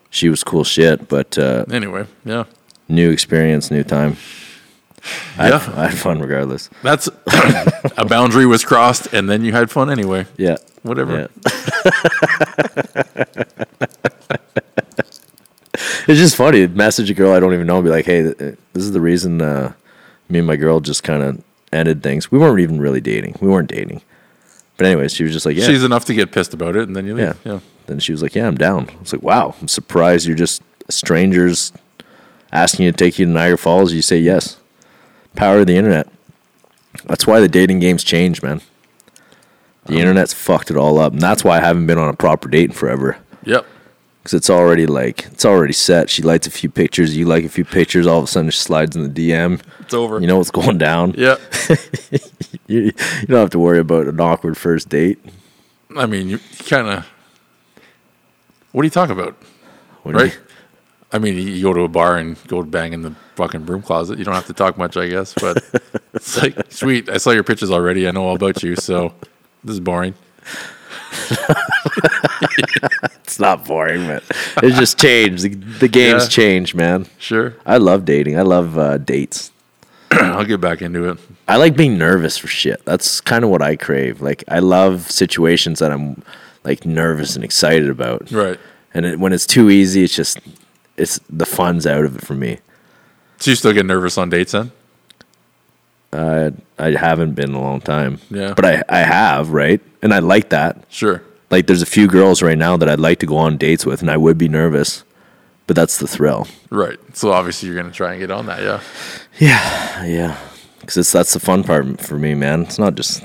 she 0.10 0.28
was 0.30 0.44
cool 0.44 0.64
shit. 0.64 1.08
But 1.08 1.38
uh, 1.38 1.66
Anyway, 1.72 2.06
yeah. 2.26 2.46
new 2.90 3.12
experience, 3.12 3.70
new 3.70 3.84
time. 3.84 4.18
I, 5.38 5.50
Yeah. 5.50 5.60
had, 5.60 5.76
I 5.76 5.88
had 5.90 5.98
fun 5.98 6.20
regardless. 6.20 6.70
That's 6.84 7.08
a 7.98 8.06
boundary 8.06 8.46
was 8.46 8.64
crossed, 8.64 9.14
and 9.14 9.30
then 9.30 9.44
you 9.44 9.52
had 9.52 9.70
fun 9.72 9.90
anyway. 9.90 10.26
Yeah. 10.38 10.58
Whatever. 10.84 11.30
Yeah. 11.46 11.54
it's 16.08 16.20
just 16.20 16.36
funny. 16.36 16.68
Message 16.68 17.10
a 17.10 17.14
girl 17.14 17.34
I 17.34 17.40
don't 17.40 17.54
even 17.54 17.68
know 17.68 17.78
and 17.78 17.84
be 17.86 17.90
like, 17.90 18.06
hey, 18.06 18.22
this 18.22 18.56
is 18.74 18.92
the 18.92 19.02
reason 19.02 19.42
uh, 19.42 19.74
me 20.30 20.40
and 20.40 20.48
my 20.48 20.56
girl 20.56 20.80
just 20.80 21.04
kind 21.04 21.24
of 21.24 21.44
ended 21.72 22.04
things. 22.04 22.32
We 22.32 22.40
weren't 22.40 22.60
even 22.60 22.80
really 22.80 23.02
dating. 23.02 23.38
We 23.42 23.48
weren't 23.48 23.70
dating. 23.70 24.02
But 24.78 24.88
anyways, 24.88 25.14
she 25.14 25.24
was 25.24 25.34
just 25.34 25.46
like, 25.46 25.56
yeah. 25.56 25.66
She's 25.66 25.84
enough 25.84 26.06
to 26.06 26.14
get 26.14 26.32
pissed 26.32 26.54
about 26.54 26.76
it, 26.76 26.84
and 26.88 26.96
then 26.96 27.06
you 27.06 27.16
leave. 27.16 27.26
yeah. 27.46 27.54
Yeah. 27.54 27.60
Then 27.88 28.00
she 28.00 28.12
was 28.12 28.22
like, 28.22 28.36
yeah, 28.36 28.48
I'm 28.48 28.56
down. 28.58 28.90
I 28.90 29.00
was 29.00 29.14
like, 29.14 29.22
wow, 29.24 29.56
I'm 29.62 29.68
surprised 29.68 30.26
you're 30.28 30.36
just 30.36 30.62
strangers 30.90 31.72
asking 32.52 32.86
you 32.86 32.92
to 32.92 32.98
take 32.98 33.18
you 33.20 33.26
to 33.26 33.32
Niagara 33.32 33.58
Falls. 33.58 33.94
You 33.94 34.02
say 34.02 34.18
yes. 34.20 34.58
Power 35.36 35.60
of 35.60 35.68
the 35.68 35.76
internet. 35.78 36.08
That's 37.06 37.28
why 37.28 37.40
the 37.40 37.48
dating 37.48 37.80
game's 37.80 38.04
changed, 38.04 38.42
man. 38.42 38.62
The 39.86 39.96
um, 39.96 40.00
internet's 40.00 40.34
fucked 40.34 40.72
it 40.72 40.78
all 40.78 40.98
up. 40.98 41.14
And 41.14 41.22
that's 41.22 41.44
why 41.44 41.58
I 41.58 41.62
haven't 41.62 41.88
been 41.88 41.98
on 41.98 42.10
a 42.10 42.16
proper 42.16 42.48
date 42.50 42.70
in 42.70 42.72
forever. 42.72 43.18
Yep. 43.44 43.66
Because 44.24 44.34
it's 44.34 44.50
already 44.50 44.88
like, 44.88 45.26
it's 45.26 45.46
already 45.46 45.74
set. 45.74 46.10
She 46.10 46.24
likes 46.24 46.48
a 46.48 46.52
few 46.52 46.70
pictures. 46.70 47.16
You 47.16 47.26
like 47.26 47.44
a 47.44 47.50
few 47.50 47.66
pictures. 47.66 48.08
All 48.08 48.18
of 48.18 48.24
a 48.24 48.28
sudden, 48.28 48.50
she 48.50 48.60
slides 48.60 48.96
in 48.96 49.04
the 49.04 49.32
DM. 49.32 49.62
It's 49.82 49.94
over. 49.94 50.20
You 50.20 50.26
know 50.26 50.38
what's 50.38 50.50
going 50.52 50.78
down. 50.78 51.14
Yeah. 51.18 51.36
You, 52.68 52.80
you 52.82 53.28
don't 53.28 53.40
have 53.42 53.52
to 53.52 53.60
worry 53.60 53.78
about 53.78 54.08
an 54.08 54.20
awkward 54.20 54.58
first 54.58 54.90
date. 54.90 55.20
I 55.96 56.08
mean, 56.08 56.28
you 56.28 56.40
kind 56.68 56.88
of. 56.88 57.08
What 58.72 58.82
do 58.82 58.88
you 58.88 58.92
talk 58.92 59.10
about? 59.10 59.38
What 60.04 60.16
Right? 60.16 60.40
I 61.16 61.20
mean, 61.20 61.38
you 61.38 61.62
go 61.64 61.74
to 61.74 61.82
a 61.82 61.88
bar 61.88 62.18
and 62.18 62.36
go 62.48 62.62
bang 62.62 62.92
in 62.94 63.02
the 63.02 63.16
fucking 63.36 63.64
broom 63.64 63.82
closet. 63.82 64.20
You 64.20 64.26
don't 64.26 64.34
have 64.36 64.48
to 64.48 64.54
talk 64.54 64.78
much, 64.78 64.98
I 64.98 65.08
guess. 65.08 65.34
But 65.34 65.64
it's 66.14 66.36
like, 66.42 66.72
sweet. 66.72 67.08
I 67.10 67.18
saw 67.18 67.32
your 67.32 67.44
pictures 67.44 67.72
already. 67.72 68.08
I 68.08 68.12
know 68.12 68.24
all 68.26 68.36
about 68.36 68.62
you. 68.64 68.76
So 68.76 69.14
this 69.64 69.74
is 69.76 69.80
boring. 69.80 70.14
It's 73.24 73.40
not 73.40 73.66
boring, 73.66 74.06
but 74.08 74.24
it's 74.64 74.78
just 74.78 74.98
changed. 75.00 75.44
The, 75.44 75.50
the 75.80 75.88
game's 75.88 76.24
Yeah. 76.24 76.30
changed, 76.30 76.76
man. 76.76 77.08
Sure. 77.18 77.56
I 77.66 77.78
love 77.78 78.06
dating. 78.06 78.38
I 78.40 78.44
love 78.44 78.78
uh, 78.78 78.98
dates. 78.98 79.52
I'll 80.12 80.46
get 80.46 80.62
back 80.62 80.82
into 80.82 81.10
it. 81.10 81.18
I 81.48 81.58
like 81.58 81.76
being 81.76 81.98
nervous 81.98 82.38
for 82.38 82.48
shit. 82.48 82.84
That's 82.86 83.20
kind 83.20 83.44
of 83.44 83.50
what 83.50 83.62
I 83.62 83.76
crave. 83.76 84.22
Like 84.22 84.44
I 84.48 84.60
love 84.60 85.10
situations 85.12 85.80
that 85.80 85.92
I'm 85.92 86.22
like 86.64 86.86
nervous 86.86 87.36
and 87.36 87.44
excited 87.44 87.90
about. 87.90 88.32
Right. 88.32 88.60
And 88.94 89.06
it, 89.06 89.20
when 89.20 89.34
it's 89.34 89.46
too 89.48 89.70
easy, 89.70 90.04
it's 90.04 90.16
just 90.16 90.38
it's 90.98 91.20
the 91.30 91.46
fun's 91.46 91.86
out 91.86 92.06
of 92.06 92.16
it 92.18 92.22
for 92.26 92.34
me. 92.34 92.60
So 93.38 93.52
you 93.52 93.56
still 93.56 93.74
get 93.74 93.86
nervous 93.86 94.18
on 94.18 94.30
dates 94.30 94.54
then? 94.54 94.72
Uh, 96.14 96.52
I 96.80 96.92
haven't 96.92 97.34
been 97.34 97.50
in 97.50 97.56
a 97.56 97.62
long 97.62 97.82
time. 97.82 98.20
Yeah. 98.30 98.54
But 98.54 98.66
I 98.66 98.84
I 98.88 99.00
have 99.00 99.50
right, 99.50 99.82
and 100.02 100.14
I 100.14 100.20
like 100.20 100.50
that. 100.50 100.84
Sure. 100.90 101.22
Like 101.52 101.68
there's 101.68 101.82
a 101.82 101.86
few 101.88 102.08
girls 102.08 102.42
right 102.42 102.58
now 102.58 102.78
that 102.78 102.90
I'd 102.90 103.00
like 103.00 103.20
to 103.20 103.26
go 103.26 103.38
on 103.38 103.58
dates 103.58 103.86
with, 103.86 104.02
and 104.02 104.10
I 104.10 104.18
would 104.18 104.38
be 104.38 104.48
nervous, 104.48 105.04
but 105.68 105.76
that's 105.76 105.98
the 105.98 106.08
thrill. 106.08 106.48
Right. 106.70 106.98
So 107.16 107.32
obviously 107.32 107.68
you're 107.68 107.78
going 107.78 107.92
to 107.92 107.96
try 107.96 108.12
and 108.12 108.20
get 108.20 108.32
on 108.32 108.46
that. 108.48 108.62
Yeah. 108.62 108.82
Yeah, 109.40 110.06
yeah. 110.06 110.40
Because 110.80 110.98
it's 110.98 111.12
that's 111.12 111.34
the 111.34 111.40
fun 111.40 111.64
part 111.64 112.00
for 112.00 112.18
me, 112.18 112.34
man. 112.34 112.62
It's 112.64 112.80
not 112.80 112.96
just 112.96 113.24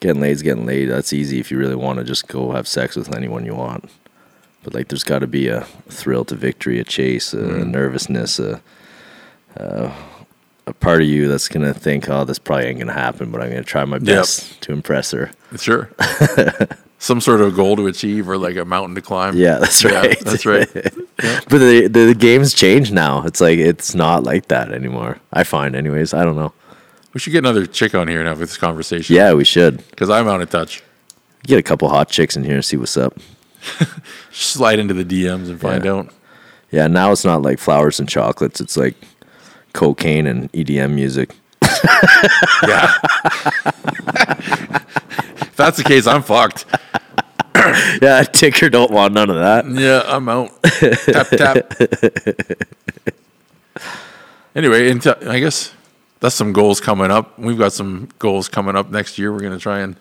getting 0.00 0.20
laid. 0.20 0.32
is 0.32 0.42
getting 0.42 0.66
laid. 0.66 0.86
That's 0.86 1.12
easy 1.12 1.40
if 1.40 1.50
you 1.50 1.58
really 1.58 1.74
want 1.74 1.98
to 1.98 2.04
just 2.04 2.28
go 2.28 2.52
have 2.52 2.68
sex 2.68 2.96
with 2.96 3.14
anyone 3.14 3.44
you 3.44 3.54
want. 3.54 3.90
But 4.68 4.74
like, 4.74 4.88
there's 4.88 5.02
got 5.04 5.20
to 5.20 5.26
be 5.26 5.48
a 5.48 5.62
thrill 5.88 6.26
to 6.26 6.34
victory, 6.34 6.78
a 6.78 6.84
chase, 6.84 7.32
a 7.32 7.38
nervousness, 7.64 8.38
a, 8.38 8.60
uh, 9.56 9.90
a 10.66 10.72
part 10.74 11.00
of 11.00 11.08
you 11.08 11.26
that's 11.26 11.48
gonna 11.48 11.72
think, 11.72 12.06
"Oh, 12.10 12.24
this 12.24 12.38
probably 12.38 12.66
ain't 12.66 12.78
gonna 12.78 12.92
happen," 12.92 13.30
but 13.30 13.40
I'm 13.40 13.48
gonna 13.48 13.64
try 13.64 13.86
my 13.86 13.98
best 13.98 14.60
to 14.60 14.72
impress 14.72 15.12
her. 15.12 15.30
Sure. 15.58 15.88
Some 16.98 17.22
sort 17.22 17.40
of 17.40 17.54
goal 17.56 17.76
to 17.76 17.86
achieve 17.86 18.28
or 18.28 18.36
like 18.36 18.56
a 18.56 18.64
mountain 18.66 18.94
to 18.96 19.00
climb. 19.00 19.36
Yeah, 19.38 19.56
that's 19.58 19.82
Yeah, 19.82 20.00
right. 20.00 20.20
that's 20.20 20.44
right. 20.44 20.68
But 21.48 21.58
the, 21.60 21.88
the 21.88 22.04
the 22.06 22.14
game's 22.14 22.52
changed 22.52 22.92
now. 22.92 23.24
It's 23.24 23.40
like 23.40 23.58
it's 23.58 23.94
not 23.94 24.22
like 24.24 24.48
that 24.48 24.70
anymore. 24.70 25.16
I 25.32 25.44
find, 25.44 25.74
anyways. 25.74 26.12
I 26.12 26.24
don't 26.24 26.36
know. 26.36 26.52
We 27.14 27.20
should 27.20 27.32
get 27.32 27.38
another 27.38 27.64
chick 27.66 27.94
on 27.94 28.06
here 28.06 28.18
and 28.20 28.28
have 28.28 28.38
this 28.38 28.58
conversation. 28.58 29.16
Yeah, 29.16 29.32
we 29.32 29.44
should 29.44 29.78
Because 29.90 30.10
I'm 30.10 30.28
out 30.28 30.42
of 30.42 30.50
touch. 30.50 30.82
get 31.44 31.58
a 31.58 31.62
couple 31.62 31.88
hot 31.88 32.10
chicks 32.10 32.36
in 32.36 32.44
here 32.44 32.56
and 32.56 32.64
see 32.64 32.76
what's 32.76 32.96
up. 32.98 33.14
Slide 34.32 34.78
into 34.78 34.94
the 34.94 35.04
DMs 35.04 35.48
and 35.48 35.60
find 35.60 35.84
Yeah. 35.84 35.92
out. 35.92 36.10
Yeah, 36.70 36.86
now 36.86 37.12
it's 37.12 37.24
not 37.24 37.42
like 37.42 37.58
flowers 37.58 37.98
and 37.98 38.08
chocolates. 38.08 38.60
It's 38.60 38.76
like 38.76 38.94
cocaine 39.72 40.26
and 40.26 40.50
EDM 40.52 40.94
music. 40.94 41.34
Yeah. 42.66 42.92
if 45.40 45.54
that's 45.56 45.76
the 45.76 45.84
case, 45.84 46.06
I'm 46.06 46.22
fucked. 46.22 46.64
Yeah, 48.02 48.22
Ticker 48.24 48.68
don't 48.68 48.90
want 48.90 49.14
none 49.14 49.30
of 49.30 49.36
that. 49.36 49.64
Yeah, 49.68 50.02
I'm 50.06 50.28
out. 50.28 50.50
tap 50.62 51.28
tap. 51.30 51.72
anyway, 54.54 54.88
into, 54.90 55.16
I 55.30 55.38
guess 55.40 55.72
that's 56.20 56.34
some 56.34 56.52
goals 56.52 56.80
coming 56.80 57.10
up. 57.10 57.38
We've 57.38 57.58
got 57.58 57.72
some 57.72 58.08
goals 58.18 58.48
coming 58.48 58.76
up 58.76 58.90
next 58.90 59.18
year. 59.18 59.32
We're 59.32 59.40
going 59.40 59.52
to 59.52 59.58
try 59.58 59.80
and 59.80 59.96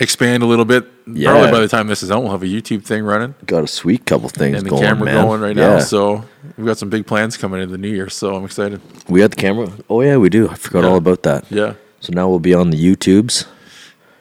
expand 0.00 0.42
a 0.42 0.46
little 0.46 0.64
bit. 0.64 0.86
Yeah. 1.06 1.30
Probably 1.30 1.50
by 1.50 1.60
the 1.60 1.68
time 1.68 1.86
this 1.86 2.02
is 2.02 2.10
out, 2.10 2.22
we'll 2.22 2.32
have 2.32 2.42
a 2.42 2.46
YouTube 2.46 2.84
thing 2.84 3.04
running 3.04 3.34
Got 3.46 3.64
a 3.64 3.66
sweet 3.66 4.06
couple 4.06 4.28
things 4.28 4.56
and 4.58 4.66
the 4.66 4.70
going, 4.70 4.82
camera 4.82 5.04
man. 5.04 5.24
going 5.26 5.40
right 5.40 5.56
yeah. 5.56 5.74
now. 5.74 5.78
So 5.80 6.24
we've 6.56 6.66
got 6.66 6.78
some 6.78 6.88
big 6.90 7.06
plans 7.06 7.36
coming 7.36 7.60
into 7.60 7.72
the 7.72 7.78
new 7.78 7.88
year. 7.90 8.08
So 8.08 8.34
I'm 8.34 8.44
excited. 8.44 8.80
we 9.08 9.20
got 9.20 9.30
the 9.30 9.36
camera. 9.36 9.70
Oh 9.88 10.00
yeah, 10.02 10.16
we 10.16 10.28
do. 10.28 10.48
I 10.48 10.54
forgot 10.54 10.84
Yeah. 10.84 10.90
all 10.90 10.96
about 10.96 11.22
that. 11.24 11.44
Yeah. 11.50 11.74
So 12.00 12.12
now 12.12 12.28
we'll 12.28 12.38
be 12.38 12.54
on 12.54 12.70
the 12.70 12.78
YouTubes. 12.78 13.46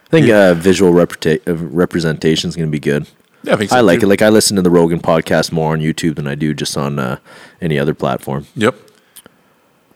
I 0.07 0.09
think 0.09 0.29
uh, 0.29 0.53
visual 0.55 0.91
repreta- 0.91 1.47
uh, 1.47 1.55
representation 1.55 2.49
is 2.49 2.55
going 2.55 2.67
to 2.67 2.71
be 2.71 2.79
good. 2.79 3.07
Yeah, 3.43 3.53
I 3.53 3.57
think 3.57 3.69
so. 3.69 3.77
I 3.77 3.81
like 3.81 3.99
too. 4.01 4.07
it. 4.07 4.09
Like 4.09 4.21
I 4.21 4.29
listen 4.29 4.55
to 4.57 4.61
the 4.61 4.69
Rogan 4.71 4.99
podcast 4.99 5.51
more 5.51 5.71
on 5.73 5.79
YouTube 5.79 6.15
than 6.15 6.27
I 6.27 6.35
do 6.35 6.53
just 6.53 6.75
on 6.75 6.97
uh, 6.99 7.19
any 7.61 7.77
other 7.79 7.93
platform. 7.93 8.47
Yep. 8.55 8.75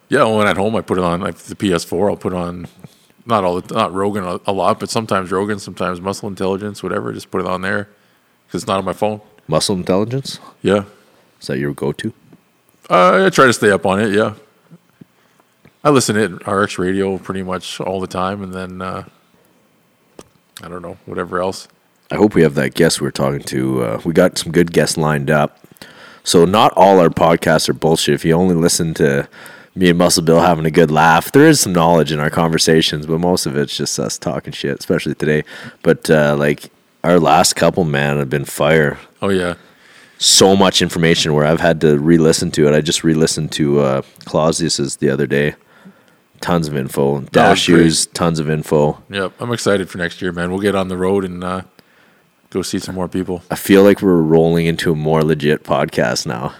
Yeah, 0.10 0.26
when 0.26 0.48
at 0.48 0.56
home 0.58 0.76
I 0.76 0.82
put 0.82 0.98
it 1.00 1.04
on 1.04 1.22
like 1.22 1.36
the 1.36 1.56
PS4. 1.56 2.10
I'll 2.12 2.16
put 2.18 2.34
on 2.34 2.68
not 3.26 3.44
all 3.44 3.60
the, 3.62 3.74
not 3.74 3.94
Rogan 3.94 4.24
a, 4.24 4.40
a 4.45 4.52
lot, 4.54 4.80
but 4.80 4.90
sometimes 4.90 5.32
Rogan, 5.32 5.60
sometimes 5.60 6.02
Muscle 6.02 6.28
Intelligence, 6.30 6.84
whatever. 6.84 7.12
Just 7.14 7.32
put 7.32 7.41
it 7.41 7.48
on 7.48 7.62
there 7.62 7.90
because 8.48 8.64
it's 8.64 8.68
not 8.68 8.78
on 8.80 8.86
my 8.86 8.94
phone. 8.94 9.22
Muscle 9.48 9.76
intelligence 9.76 10.40
Yeah, 10.62 10.86
is 11.41 11.48
that 11.48 11.58
your 11.60 11.74
go-to? 11.74 12.14
uh, 12.90 13.26
I 13.26 13.30
try 13.30 13.45
to 13.45 13.54
stay 13.54 13.72
up 13.72 13.86
on 13.86 14.00
it. 14.00 14.14
Yeah, 14.14 14.36
I 15.84 15.90
listen 15.90 16.16
to 16.16 16.24
it, 16.36 16.48
RX 16.48 16.80
Radio 16.80 17.18
pretty 17.18 17.44
much 17.44 17.80
all 17.82 18.00
the 18.00 18.08
time, 18.08 18.41
and 18.41 18.54
then 18.54 18.82
uh, 18.82 19.04
I 20.62 20.70
don't 20.70 20.82
know 20.82 20.98
whatever 21.06 21.40
else. 21.41 21.68
I 22.12 22.16
hope 22.16 22.36
we 22.36 22.41
have 22.44 22.56
that 22.56 22.74
guest 22.74 23.02
we're 23.02 23.12
talking 23.12 23.41
to. 23.44 23.84
Uh, 23.84 24.02
we 24.06 24.14
got 24.14 24.38
some 24.38 24.52
good 24.52 24.72
guests 24.72 24.98
lined 24.98 25.30
up. 25.30 25.60
So 26.24 26.45
not 26.45 26.72
all 26.78 27.00
our 27.00 27.10
podcasts 27.10 27.68
are 27.68 27.74
bullshit. 27.74 28.16
If 28.16 28.24
you 28.24 28.34
only 28.34 28.56
listen 28.56 28.94
to 28.95 29.28
me 29.76 29.90
and 29.90 29.98
Muscle 29.98 30.24
Bill 30.24 30.41
having 30.41 30.66
a 30.66 30.72
good 30.72 30.91
laugh, 30.91 31.32
there 31.32 31.48
is 31.48 31.60
some 31.60 31.74
knowledge 31.74 32.12
in 32.12 32.20
our 32.20 32.30
conversations, 32.30 33.06
but 33.06 33.20
most 33.20 33.45
of 33.45 33.58
it's 33.58 33.76
just 33.76 34.00
us 34.00 34.18
talking 34.18 34.54
shit, 34.54 34.80
especially 34.80 35.16
today. 35.16 35.44
But 35.82 36.10
uh, 36.10 36.36
like 36.38 36.70
our 37.04 37.20
last 37.20 37.56
couple, 37.56 37.84
man, 37.84 38.18
have 38.18 38.30
been 38.30 38.45
fire. 38.45 39.00
Oh 39.22 39.30
yeah, 39.30 39.56
So 40.20 40.56
much 40.56 40.82
information 40.82 41.34
where 41.34 41.45
I've 41.45 41.60
had 41.60 41.82
to 41.82 41.98
re-listen 41.98 42.52
to 42.52 42.68
it. 42.68 42.74
I 42.74 42.82
just 42.82 43.04
re-listened 43.04 43.52
to 43.54 43.80
uh, 43.80 44.02
Clausius's 44.26 44.98
the 44.98 45.10
other 45.10 45.28
day. 45.28 45.56
Tons 46.41 46.68
of 46.68 46.76
info. 46.76 47.22
Dash 47.22 47.66
great. 47.68 47.78
shoes, 47.84 48.06
tons 48.08 48.38
of 48.40 48.50
info. 48.50 49.02
yep. 49.10 49.32
I'm 49.40 49.52
excited 49.54 49.90
for 49.90 49.98
next 49.98 50.22
year, 50.22 50.34
man. 50.34 50.52
We'll 50.52 50.60
get 50.60 50.76
on 50.76 50.90
the 50.90 50.98
road 50.98 51.24
and 51.24 51.41
uh, 51.41 51.62
go 52.50 52.62
see 52.62 52.80
some 52.80 52.95
more 52.95 53.08
people. 53.08 53.41
I 53.50 53.56
feel 53.56 53.82
like 53.84 54.02
we're 54.02 54.22
rolling 54.22 54.66
into 54.66 54.91
a 54.91 54.95
more 54.95 55.24
legit 55.24 55.64
podcast 55.64 56.26
now. 56.26 56.54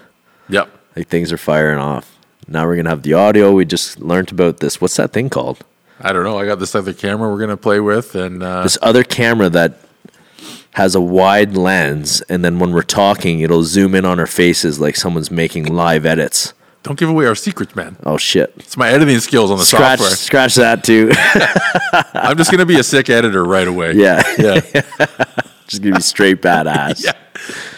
Yep. 0.48 0.70
Like 0.96 1.10
things 1.10 1.34
are 1.34 1.38
firing 1.38 1.80
off. 1.80 2.18
Now 2.48 2.66
we're 2.66 2.76
gonna 2.76 2.90
have 2.90 3.04
the 3.04 3.14
audio. 3.14 3.52
We 3.54 3.66
just 3.66 4.00
learned 4.00 4.32
about 4.32 4.60
this. 4.60 4.82
What's 4.82 4.96
that 4.98 5.14
thing 5.14 5.30
called? 5.30 5.64
I 6.00 6.12
don't 6.12 6.24
know. 6.24 6.38
I 6.38 6.46
got 6.46 6.60
this 6.60 6.76
other 6.76 6.94
camera 6.94 7.30
we're 7.32 7.40
gonna 7.40 7.58
play 7.58 7.80
with, 7.80 8.16
and 8.16 8.44
uh, 8.44 8.64
This 8.64 8.78
other 8.82 9.04
camera 9.04 9.50
that 9.50 9.80
has 10.72 10.96
a 10.96 11.02
wide 11.02 11.56
lens, 11.56 12.22
and 12.30 12.44
then 12.44 12.60
when 12.60 12.72
we're 12.74 12.82
talking, 12.82 13.40
it'll 13.42 13.64
zoom 13.64 13.94
in 13.96 14.06
on 14.06 14.20
our 14.20 14.26
faces 14.28 14.80
like 14.80 14.96
someone's 14.96 15.30
making 15.32 15.66
live 15.66 16.06
edits. 16.06 16.54
don't 16.82 16.98
give 17.00 17.08
away 17.10 17.26
our 17.28 17.36
secrets, 17.36 17.76
man. 17.76 17.96
Oh 18.06 18.18
shit! 18.18 18.52
It's 18.58 18.76
my 18.76 18.90
editing 18.90 19.20
skills 19.20 19.52
on 19.52 19.58
the 19.60 19.64
Scratch, 19.66 20.00
software. 20.00 20.16
scratch 20.18 20.56
that 20.56 20.84
too. 20.84 21.12
I'm 22.14 22.38
just 22.38 22.52
gonna 22.52 22.66
be 22.66 22.80
a 22.80 22.84
sick 22.84 23.10
editor 23.10 23.44
right 23.46 23.68
away. 23.68 23.94
yeah, 23.94 24.22
yeah, 24.38 24.60
just 25.68 25.82
gonna 25.82 25.96
be 25.96 26.02
straight 26.02 26.42
badass. 26.42 27.04
yeah, 27.06 27.14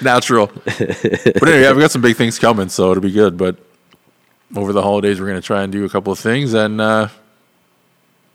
natural. 0.02 0.48
but 0.66 1.44
anyway, 1.50 1.68
I've 1.68 1.78
got 1.78 1.92
some 1.92 2.02
big 2.02 2.16
things 2.16 2.40
coming, 2.40 2.70
so 2.70 2.92
it'll 2.92 3.04
be 3.04 3.12
good. 3.12 3.38
But 3.38 3.58
over 4.56 4.74
the 4.74 4.82
holidays, 4.82 5.20
we're 5.20 5.28
gonna 5.28 5.42
try 5.42 5.64
and 5.64 5.72
do 5.72 5.86
a 5.86 5.90
couple 5.90 6.12
of 6.12 6.20
things 6.20 6.54
and 6.54 6.80
uh, 6.82 7.08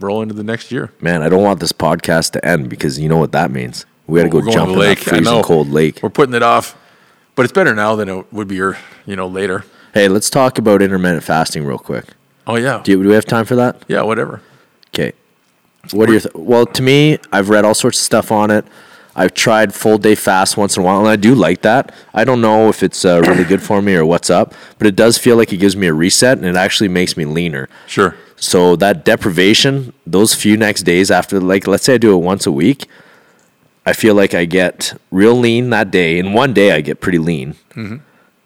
roll 0.01 0.23
into 0.23 0.35
the 0.35 0.43
next 0.45 0.73
year. 0.73 0.93
Man, 1.01 1.23
I 1.23 1.28
don't 1.28 1.43
want 1.43 1.61
this 1.61 1.73
podcast 1.73 2.32
to 2.32 2.45
end 2.45 2.69
because 2.69 2.99
you 2.99 3.09
know 3.09 3.19
what 3.19 3.32
that 3.32 3.51
means. 3.51 3.87
We 4.07 4.19
got 4.19 4.24
to 4.24 4.31
go 4.31 4.51
jump 4.51 4.73
in 4.73 4.78
that 4.81 4.99
freezing 4.99 5.43
cold 5.43 5.69
lake. 5.69 6.01
We're 6.03 6.11
putting 6.11 6.35
it 6.35 6.43
off, 6.43 6.77
but 7.37 7.45
it's 7.45 7.53
better 7.53 7.74
now 7.74 7.95
than 7.95 8.09
it 8.09 8.32
would 8.32 8.49
be, 8.49 8.61
or 8.61 8.77
you 9.07 9.15
know, 9.15 9.28
later. 9.28 9.65
Hey, 9.95 10.09
let's 10.09 10.28
talk 10.31 10.59
about 10.59 10.82
intermittent 10.82 11.23
fasting 11.23 11.65
real 11.65 11.78
quick. 11.78 12.07
Oh 12.47 12.57
yeah, 12.57 12.81
Do, 12.82 12.91
you, 12.93 13.03
do 13.03 13.09
we 13.09 13.15
have 13.15 13.24
time 13.27 13.45
for 13.45 13.55
that? 13.57 13.85
yeah, 13.87 14.03
whatever. 14.03 14.43
Okay. 14.89 15.12
What 15.93 16.09
are 16.09 16.12
your 16.12 16.20
th- 16.23 16.35
well? 16.35 16.66
To 16.66 16.82
me, 16.82 17.19
I've 17.32 17.49
read 17.49 17.65
all 17.65 17.74
sorts 17.74 17.99
of 17.99 18.05
stuff 18.05 18.32
on 18.32 18.51
it. 18.51 18.65
I've 19.16 19.35
tried 19.35 19.74
full 19.74 19.99
day 19.99 20.15
fast 20.15 20.57
once 20.57 20.77
in 20.77 20.82
a 20.82 20.87
while, 20.87 21.01
and 21.01 21.09
I 21.09 21.16
do 21.16 21.35
like 21.35 21.62
that. 21.62 21.95
I 22.15 22.24
don't 22.24 22.41
know 22.41 22.69
if 22.69 22.82
it's 22.82 23.05
uh, 23.05 23.20
really 23.27 23.45
good 23.45 23.62
for 23.62 23.82
me 23.82 23.95
or 23.95 24.07
what's 24.07 24.31
up, 24.31 24.55
but 24.78 24.87
it 24.87 24.97
does 24.97 25.19
feel 25.19 25.37
like 25.37 25.53
it 25.53 25.59
gives 25.59 25.77
me 25.77 25.89
a 25.89 25.95
reset, 25.95 26.39
and 26.39 26.47
it 26.47 26.57
actually 26.57 26.89
makes 26.89 27.16
me 27.16 27.24
leaner. 27.24 27.69
Sure. 27.87 28.16
So 28.37 28.77
that 28.77 29.05
deprivation, 29.05 29.93
those 30.07 30.35
few 30.35 30.57
next 30.57 30.85
days 30.85 31.11
after, 31.11 31.41
like, 31.41 31.66
let's 31.66 31.85
say 31.85 31.95
I 31.95 31.99
do 31.99 32.15
it 32.15 32.23
once 32.23 32.47
a 32.47 32.53
week, 32.53 32.87
I 33.85 33.93
feel 33.93 34.15
like 34.15 34.35
I 34.35 34.45
get 34.45 34.99
real 35.11 35.35
lean 35.35 35.70
that 35.70 35.91
day. 35.91 36.19
In 36.19 36.32
one 36.32 36.53
day, 36.53 36.73
I 36.73 36.81
get 36.81 37.01
pretty 37.01 37.19
lean. 37.19 37.57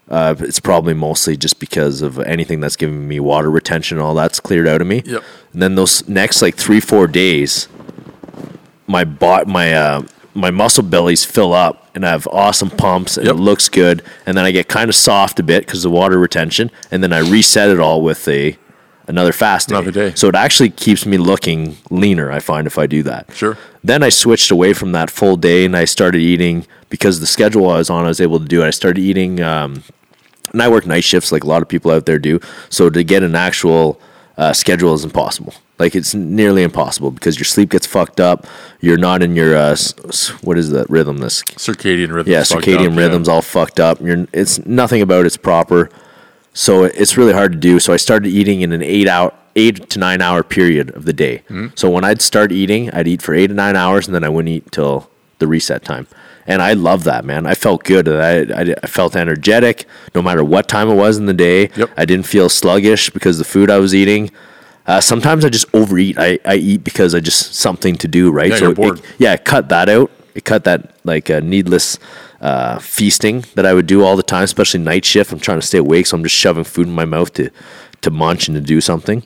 Uh, 0.09 0.35
it's 0.41 0.61
probably 0.61 0.95
mostly 0.95 1.37
just 1.37 1.59
because 1.59 2.03
of 2.03 2.19
anything 2.21 2.61
that's 2.61 2.77
giving 2.77 3.09
me 3.09 3.19
water 3.21 3.51
retention 3.51 3.99
and 3.99 4.05
all 4.07 4.15
that's 4.15 4.39
cleared 4.41 4.69
out 4.69 4.81
of 4.81 4.87
me. 4.87 5.03
Yep. 5.05 5.23
And 5.53 5.63
then 5.63 5.75
those 5.77 6.07
next 6.09 6.43
like 6.43 6.57
three, 6.57 6.81
four 6.81 7.07
days, 7.07 7.69
my 8.87 9.05
bot, 9.05 9.47
my 9.47 9.73
uh, 9.73 10.03
my 10.35 10.51
muscle 10.51 10.83
bellies 10.83 11.25
fill 11.25 11.53
up, 11.53 11.89
and 11.95 12.05
I 12.05 12.11
have 12.11 12.27
awesome 12.29 12.71
pumps, 12.71 13.17
and 13.17 13.27
Yep. 13.27 13.37
it 13.37 13.39
looks 13.39 13.69
good. 13.69 14.03
And 14.27 14.37
then 14.37 14.45
I 14.45 14.51
get 14.51 14.69
kind 14.69 14.89
of 14.89 14.95
soft 14.95 15.39
a 15.39 15.43
bit 15.43 15.65
because 15.67 15.85
of 15.85 15.93
water 15.93 16.19
retention, 16.19 16.71
and 16.91 17.03
then 17.03 17.13
I 17.13 17.19
reset 17.21 17.69
it 17.71 17.79
all 17.81 18.03
with 18.03 18.27
a 18.29 18.57
another 19.07 19.33
fast 19.33 19.69
day. 19.69 19.75
Another 19.77 19.91
day. 19.91 20.13
So 20.17 20.29
it 20.29 20.35
actually 20.35 20.71
keeps 20.71 21.05
me 21.07 21.19
looking 21.19 21.77
leaner. 21.91 22.33
I 22.33 22.41
find 22.41 22.67
if 22.67 22.79
I 22.79 22.87
do 22.87 23.03
that. 23.05 23.27
Sure. 23.35 23.57
Then 23.83 24.03
I 24.03 24.09
switched 24.09 24.51
away 24.51 24.73
from 24.73 24.93
that 24.93 25.11
full 25.11 25.37
day, 25.37 25.65
and 25.67 25.77
I 25.77 25.85
started 25.85 26.19
eating 26.21 26.67
because 26.89 27.21
the 27.21 27.27
schedule 27.27 27.69
I 27.71 27.79
was 27.79 27.91
on, 27.91 28.05
I 28.05 28.09
was 28.09 28.21
able 28.21 28.39
to 28.41 28.47
do 28.47 28.63
it. 28.63 28.67
I 28.67 28.71
started 28.71 29.01
eating. 29.01 29.41
Um, 29.43 29.83
and 30.53 30.63
I 30.63 30.69
work 30.69 30.87
night 30.87 31.03
shifts 31.05 31.33
like 31.33 31.43
a 31.43 31.49
lot 31.49 31.63
of 31.63 31.69
people 31.69 31.91
out 31.91 32.07
there 32.07 32.19
do. 32.19 32.39
So 32.71 32.89
to 32.89 33.03
get 33.03 33.23
an 33.25 33.35
actual 33.35 34.01
uh, 34.39 34.53
schedule 34.53 34.95
is 34.95 35.05
impossible. 35.05 35.53
Like 35.79 35.97
it's 35.97 36.15
nearly 36.15 36.63
impossible 36.63 37.11
because 37.11 37.37
your 37.37 37.45
sleep 37.45 37.71
gets 37.71 37.87
fucked 37.87 38.21
up. 38.21 38.47
You're 38.81 38.97
not 38.97 39.23
in 39.23 39.35
your 39.35 39.57
uh, 39.57 39.77
what 40.43 40.57
is 40.57 40.71
that 40.71 40.89
rhythm? 40.89 41.19
This 41.19 41.43
Circadian 41.43 42.13
rhythm. 42.13 42.33
yeah, 42.33 42.43
circadian 42.43 42.97
rhythms 42.97 43.29
all 43.29 43.43
fucked 43.43 43.81
up. 43.81 44.01
You're 44.01 44.27
it's 44.33 44.65
nothing 44.67 45.03
about 45.03 45.27
it's 45.27 45.37
proper. 45.37 45.91
So 46.53 46.85
it's 46.85 47.17
really 47.17 47.33
hard 47.33 47.51
to 47.53 47.59
do. 47.59 47.81
So 47.81 47.93
I 47.93 47.97
started 47.97 48.29
eating 48.29 48.61
in 48.61 48.73
an 48.73 48.83
eight 48.85 49.09
hour, 49.09 49.33
eight 49.57 49.91
to 49.91 49.99
nine 49.99 50.23
hour 50.23 50.45
period 50.45 50.95
of 50.95 51.05
the 51.07 51.13
day. 51.13 51.43
So 51.75 51.91
when 51.91 52.05
I'd 52.05 52.23
start 52.23 52.53
eating, 52.53 52.91
I'd 52.93 53.09
eat 53.09 53.21
for 53.23 53.35
eight 53.35 53.49
to 53.49 53.55
nine 53.55 53.75
hours, 53.75 54.07
and 54.07 54.15
then 54.15 54.23
I 54.23 54.29
wouldn't 54.29 54.55
eat 54.55 54.71
till 54.71 55.11
the 55.41 55.49
reset 55.49 55.85
time. 55.85 56.07
And 56.47 56.63
I 56.63 56.75
love 56.75 57.03
that, 57.05 57.25
man. 57.25 57.47
I 57.47 57.55
felt 57.55 57.83
good. 57.83 58.07
I, 58.09 58.43
I, 58.43 58.75
I 58.83 58.87
felt 58.87 59.17
energetic 59.17 59.87
no 60.15 60.23
matter 60.23 60.45
what 60.45 60.69
time 60.69 60.89
it 60.89 60.95
was 60.95 61.17
in 61.19 61.27
the 61.27 61.33
day. 61.35 61.71
Yep. 61.75 61.91
I 61.97 62.05
didn't 62.05 62.27
feel 62.27 62.49
sluggish 62.49 63.11
because 63.11 63.39
the 63.39 63.45
food 63.45 63.71
I 63.71 63.79
was 63.79 63.93
eating. 63.95 64.31
Uh, 64.87 65.01
sometimes 65.01 65.45
I 65.45 65.49
just 65.49 65.67
overeat. 65.75 66.19
I, 66.19 66.39
I 66.45 66.57
eat 66.57 66.85
because 66.85 67.15
I 67.15 67.21
just 67.21 67.55
something 67.55 67.97
to 67.97 68.09
do, 68.09 68.31
right? 68.31 68.51
Yeah, 68.61 68.73
bored. 68.73 68.99
It, 68.99 69.05
yeah, 69.19 69.37
cut 69.37 69.69
that 69.71 69.89
out. 69.89 70.11
It 70.35 70.45
cut 70.45 70.65
that 70.65 70.95
like 71.05 71.31
uh, 71.31 71.41
needless 71.41 71.99
uh, 72.41 72.79
feasting 72.79 73.45
that 73.55 73.65
I 73.65 73.73
would 73.73 73.87
do 73.87 74.05
all 74.05 74.17
the 74.17 74.23
time, 74.23 74.45
especially 74.45 74.81
night 74.81 75.05
shift. 75.05 75.33
I'm 75.33 75.41
trying 75.41 75.61
to 75.61 75.67
stay 75.67 75.79
awake, 75.79 76.07
so 76.07 76.17
I'm 76.17 76.23
just 76.23 76.35
shoving 76.37 76.65
food 76.65 76.87
in 76.87 76.93
my 76.95 77.05
mouth 77.07 77.33
to 77.35 77.51
to 78.03 78.11
munch 78.11 78.49
and 78.49 78.55
to 78.57 78.61
do 78.61 78.81
something. 78.81 79.23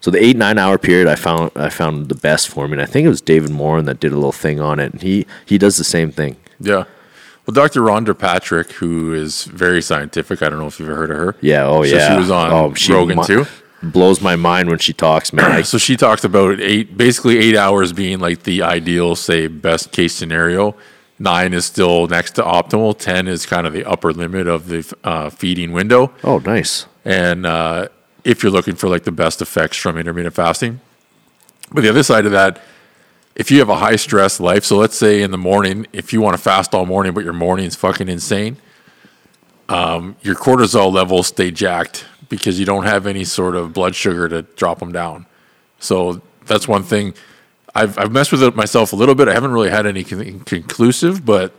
So 0.00 0.10
the 0.10 0.22
eight 0.22 0.36
nine 0.36 0.58
hour 0.58 0.76
period, 0.78 1.08
I 1.08 1.14
found 1.14 1.52
I 1.56 1.70
found 1.70 2.08
the 2.08 2.14
best 2.14 2.48
for 2.48 2.66
me, 2.68 2.74
and 2.74 2.82
I 2.82 2.86
think 2.86 3.06
it 3.06 3.08
was 3.08 3.20
David 3.22 3.50
Morin 3.50 3.86
that 3.86 4.00
did 4.00 4.12
a 4.12 4.16
little 4.16 4.32
thing 4.32 4.60
on 4.60 4.78
it. 4.78 4.92
And 4.92 5.00
he 5.02 5.26
he 5.46 5.56
does 5.56 5.76
the 5.78 5.84
same 5.84 6.12
thing. 6.12 6.36
Yeah. 6.60 6.84
Well, 7.46 7.54
Dr. 7.54 7.80
Rhonda 7.80 8.18
Patrick, 8.18 8.72
who 8.72 9.14
is 9.14 9.44
very 9.44 9.80
scientific, 9.80 10.42
I 10.42 10.50
don't 10.50 10.58
know 10.58 10.66
if 10.66 10.78
you've 10.78 10.90
ever 10.90 10.98
heard 10.98 11.10
of 11.10 11.16
her. 11.16 11.36
Yeah. 11.40 11.64
Oh 11.66 11.82
So 11.84 11.96
yeah. 11.96 12.12
she 12.12 12.18
was 12.18 12.30
on 12.30 12.52
oh, 12.52 12.74
she 12.74 12.92
Rogan 12.92 13.16
mi- 13.18 13.24
too. 13.24 13.46
Blows 13.82 14.20
my 14.20 14.34
mind 14.34 14.68
when 14.68 14.78
she 14.78 14.92
talks, 14.92 15.32
man. 15.32 15.64
So 15.68 15.78
she 15.78 15.96
talked 15.96 16.24
about 16.24 16.60
eight, 16.60 16.96
basically 16.96 17.38
eight 17.38 17.56
hours 17.56 17.92
being 17.92 18.18
like 18.18 18.42
the 18.42 18.62
ideal, 18.62 19.14
say, 19.14 19.46
best 19.46 19.92
case 19.92 20.14
scenario. 20.14 20.74
Nine 21.18 21.52
is 21.52 21.66
still 21.66 22.06
next 22.06 22.32
to 22.32 22.42
optimal. 22.42 22.96
Ten 22.96 23.28
is 23.28 23.44
kind 23.46 23.66
of 23.66 23.72
the 23.72 23.84
upper 23.84 24.12
limit 24.12 24.46
of 24.46 24.68
the 24.68 24.94
uh, 25.04 25.30
feeding 25.30 25.72
window. 25.72 26.12
oh, 26.24 26.38
nice. 26.38 26.86
And 27.04 27.46
uh, 27.46 27.88
if 28.24 28.42
you're 28.42 28.52
looking 28.52 28.74
for 28.74 28.88
like 28.88 29.04
the 29.04 29.12
best 29.12 29.42
effects 29.42 29.76
from 29.76 29.96
intermittent 29.96 30.34
fasting, 30.34 30.80
but 31.72 31.82
the 31.82 31.88
other 31.88 32.02
side 32.02 32.26
of 32.26 32.32
that, 32.32 32.60
if 33.34 33.50
you 33.50 33.58
have 33.60 33.68
a 33.68 33.76
high 33.76 33.96
stress 33.96 34.40
life, 34.40 34.64
so 34.64 34.76
let's 34.76 34.96
say 34.96 35.22
in 35.22 35.30
the 35.30 35.38
morning, 35.38 35.86
if 35.92 36.12
you 36.12 36.20
want 36.20 36.36
to 36.36 36.42
fast 36.42 36.74
all 36.74 36.86
morning, 36.86 37.12
but 37.12 37.24
your 37.24 37.32
morning's 37.32 37.76
fucking 37.76 38.08
insane, 38.08 38.56
um, 39.68 40.16
your 40.22 40.34
cortisol 40.34 40.92
levels 40.92 41.28
stay 41.28 41.50
jacked 41.50 42.06
because 42.28 42.58
you 42.58 42.66
don't 42.66 42.84
have 42.84 43.06
any 43.06 43.24
sort 43.24 43.56
of 43.56 43.72
blood 43.72 43.94
sugar 43.94 44.28
to 44.28 44.42
drop 44.42 44.78
them 44.78 44.92
down. 44.92 45.26
So 45.80 46.20
that's 46.46 46.66
one 46.68 46.82
thing. 46.82 47.14
I've, 47.74 47.98
I've 47.98 48.10
messed 48.10 48.32
with 48.32 48.42
it 48.42 48.56
myself 48.56 48.92
a 48.92 48.96
little 48.96 49.14
bit. 49.14 49.28
I 49.28 49.34
haven't 49.34 49.52
really 49.52 49.70
had 49.70 49.86
anything 49.86 50.40
conclusive, 50.40 51.24
but 51.24 51.52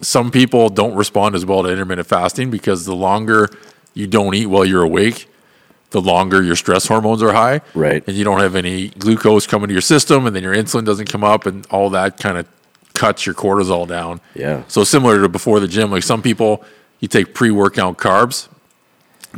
some 0.00 0.30
people 0.30 0.68
don't 0.68 0.94
respond 0.94 1.34
as 1.34 1.46
well 1.46 1.62
to 1.62 1.70
intermittent 1.70 2.08
fasting 2.08 2.50
because 2.50 2.84
the 2.84 2.94
longer 2.94 3.48
you 3.94 4.06
don't 4.06 4.34
eat 4.34 4.46
while 4.46 4.64
you're 4.64 4.82
awake, 4.82 5.28
the 5.90 6.00
longer 6.00 6.42
your 6.42 6.56
stress 6.56 6.88
hormones 6.88 7.22
are 7.22 7.32
high. 7.32 7.60
Right. 7.74 8.02
And 8.06 8.16
you 8.16 8.24
don't 8.24 8.40
have 8.40 8.56
any 8.56 8.88
glucose 8.88 9.46
coming 9.46 9.68
to 9.68 9.72
your 9.72 9.80
system, 9.80 10.26
and 10.26 10.34
then 10.34 10.42
your 10.42 10.54
insulin 10.54 10.84
doesn't 10.84 11.08
come 11.08 11.22
up, 11.22 11.46
and 11.46 11.64
all 11.70 11.90
that 11.90 12.18
kind 12.18 12.36
of 12.36 12.48
cuts 12.94 13.24
your 13.24 13.34
cortisol 13.34 13.86
down. 13.86 14.20
Yeah. 14.34 14.64
So 14.66 14.82
similar 14.84 15.22
to 15.22 15.28
before 15.28 15.60
the 15.60 15.68
gym, 15.68 15.90
like 15.90 16.02
some 16.02 16.20
people, 16.20 16.64
you 16.98 17.06
take 17.06 17.34
pre-workout 17.34 17.96
carbs, 17.96 18.48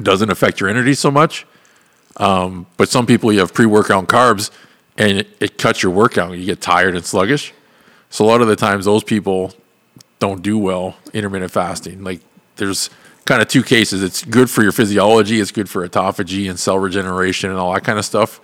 doesn't 0.02 0.31
affect 0.31 0.60
your 0.60 0.68
energy 0.68 0.94
so 0.94 1.10
much. 1.10 1.47
Um, 2.16 2.66
but 2.77 2.89
some 2.89 3.06
people, 3.06 3.32
you 3.32 3.40
have 3.40 3.52
pre-workout 3.52 4.06
carbs, 4.09 4.51
and 4.97 5.18
it, 5.18 5.28
it 5.40 5.59
cuts 5.59 5.82
your 5.82 5.93
workout. 5.93 6.36
You 6.36 6.47
get 6.47 6.60
tired 6.60 6.94
and 6.97 7.05
sluggish. 7.05 7.52
So 8.09 8.24
a 8.24 8.27
lot 8.27 8.40
of 8.40 8.48
the 8.48 8.56
times, 8.56 8.85
those 8.85 9.05
people 9.05 9.52
don't 10.18 10.43
do 10.43 10.56
well 10.59 10.97
intermittent 11.12 11.52
fasting. 11.52 12.02
Like 12.02 12.20
there's 12.56 12.89
kind 13.27 13.43
of 13.43 13.48
two 13.48 13.62
cases. 13.62 14.02
It's 14.02 14.24
good 14.24 14.48
for 14.48 14.62
your 14.62 14.73
physiology. 14.73 15.40
It's 15.40 15.51
good 15.51 15.68
for 15.68 15.86
autophagy 15.86 16.48
and 16.48 16.59
cell 16.59 16.78
regeneration 16.78 17.51
and 17.51 17.59
all 17.59 17.74
that 17.74 17.85
kind 17.85 17.98
of 17.98 18.05
stuff. 18.05 18.40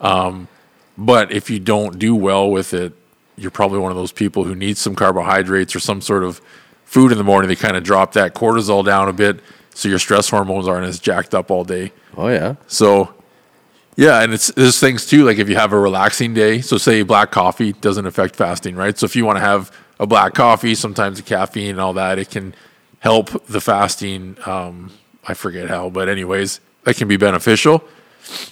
Um, 0.00 0.48
but 0.96 1.32
if 1.32 1.50
you 1.50 1.58
don't 1.58 1.98
do 1.98 2.14
well 2.14 2.50
with 2.50 2.72
it, 2.72 2.92
you're 3.36 3.50
probably 3.50 3.78
one 3.78 3.90
of 3.90 3.96
those 3.96 4.12
people 4.12 4.44
who 4.44 4.54
needs 4.54 4.80
some 4.80 4.94
carbohydrates 4.94 5.74
or 5.74 5.80
some 5.80 6.00
sort 6.00 6.22
of 6.22 6.40
food 6.84 7.12
in 7.12 7.18
the 7.18 7.24
morning 7.24 7.48
to 7.48 7.56
kind 7.56 7.76
of 7.76 7.82
drop 7.82 8.12
that 8.12 8.34
cortisol 8.34 8.84
down 8.84 9.08
a 9.08 9.12
bit, 9.12 9.40
so 9.74 9.88
your 9.88 9.98
stress 9.98 10.28
hormones 10.28 10.68
aren't 10.68 10.86
as 10.86 10.98
jacked 10.98 11.34
up 11.34 11.50
all 11.50 11.64
day. 11.64 11.92
Oh 12.16 12.28
yeah. 12.28 12.56
So, 12.66 13.14
yeah, 13.96 14.22
and 14.22 14.32
it's 14.32 14.48
there's 14.52 14.78
things 14.78 15.06
too. 15.06 15.24
Like 15.24 15.38
if 15.38 15.48
you 15.48 15.56
have 15.56 15.72
a 15.72 15.78
relaxing 15.78 16.34
day, 16.34 16.60
so 16.60 16.78
say 16.78 17.02
black 17.02 17.30
coffee 17.30 17.72
doesn't 17.72 18.06
affect 18.06 18.36
fasting, 18.36 18.76
right? 18.76 18.98
So 18.98 19.04
if 19.04 19.16
you 19.16 19.24
want 19.24 19.36
to 19.36 19.44
have 19.44 19.74
a 19.98 20.06
black 20.06 20.34
coffee, 20.34 20.74
sometimes 20.74 21.18
the 21.18 21.22
caffeine 21.22 21.70
and 21.70 21.80
all 21.80 21.92
that, 21.94 22.18
it 22.18 22.30
can 22.30 22.54
help 23.00 23.46
the 23.46 23.60
fasting. 23.60 24.36
Um, 24.46 24.92
I 25.26 25.34
forget 25.34 25.68
how, 25.68 25.90
but 25.90 26.08
anyways, 26.08 26.60
that 26.84 26.96
can 26.96 27.08
be 27.08 27.16
beneficial. 27.16 27.84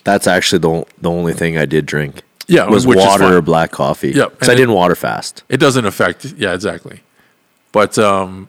That's 0.04 0.26
actually 0.26 0.58
the 0.58 0.84
the 1.00 1.10
only 1.10 1.32
thing 1.32 1.56
I 1.58 1.64
did 1.64 1.86
drink. 1.86 2.22
Yeah, 2.46 2.68
was 2.68 2.86
water 2.86 3.36
or 3.36 3.42
black 3.42 3.70
coffee. 3.70 4.10
Yep, 4.10 4.32
because 4.32 4.48
I 4.48 4.54
didn't 4.56 4.74
water 4.74 4.96
fast. 4.96 5.44
It 5.48 5.58
doesn't 5.58 5.86
affect. 5.86 6.24
Yeah, 6.36 6.52
exactly. 6.52 7.00
But 7.70 7.96
um, 7.96 8.48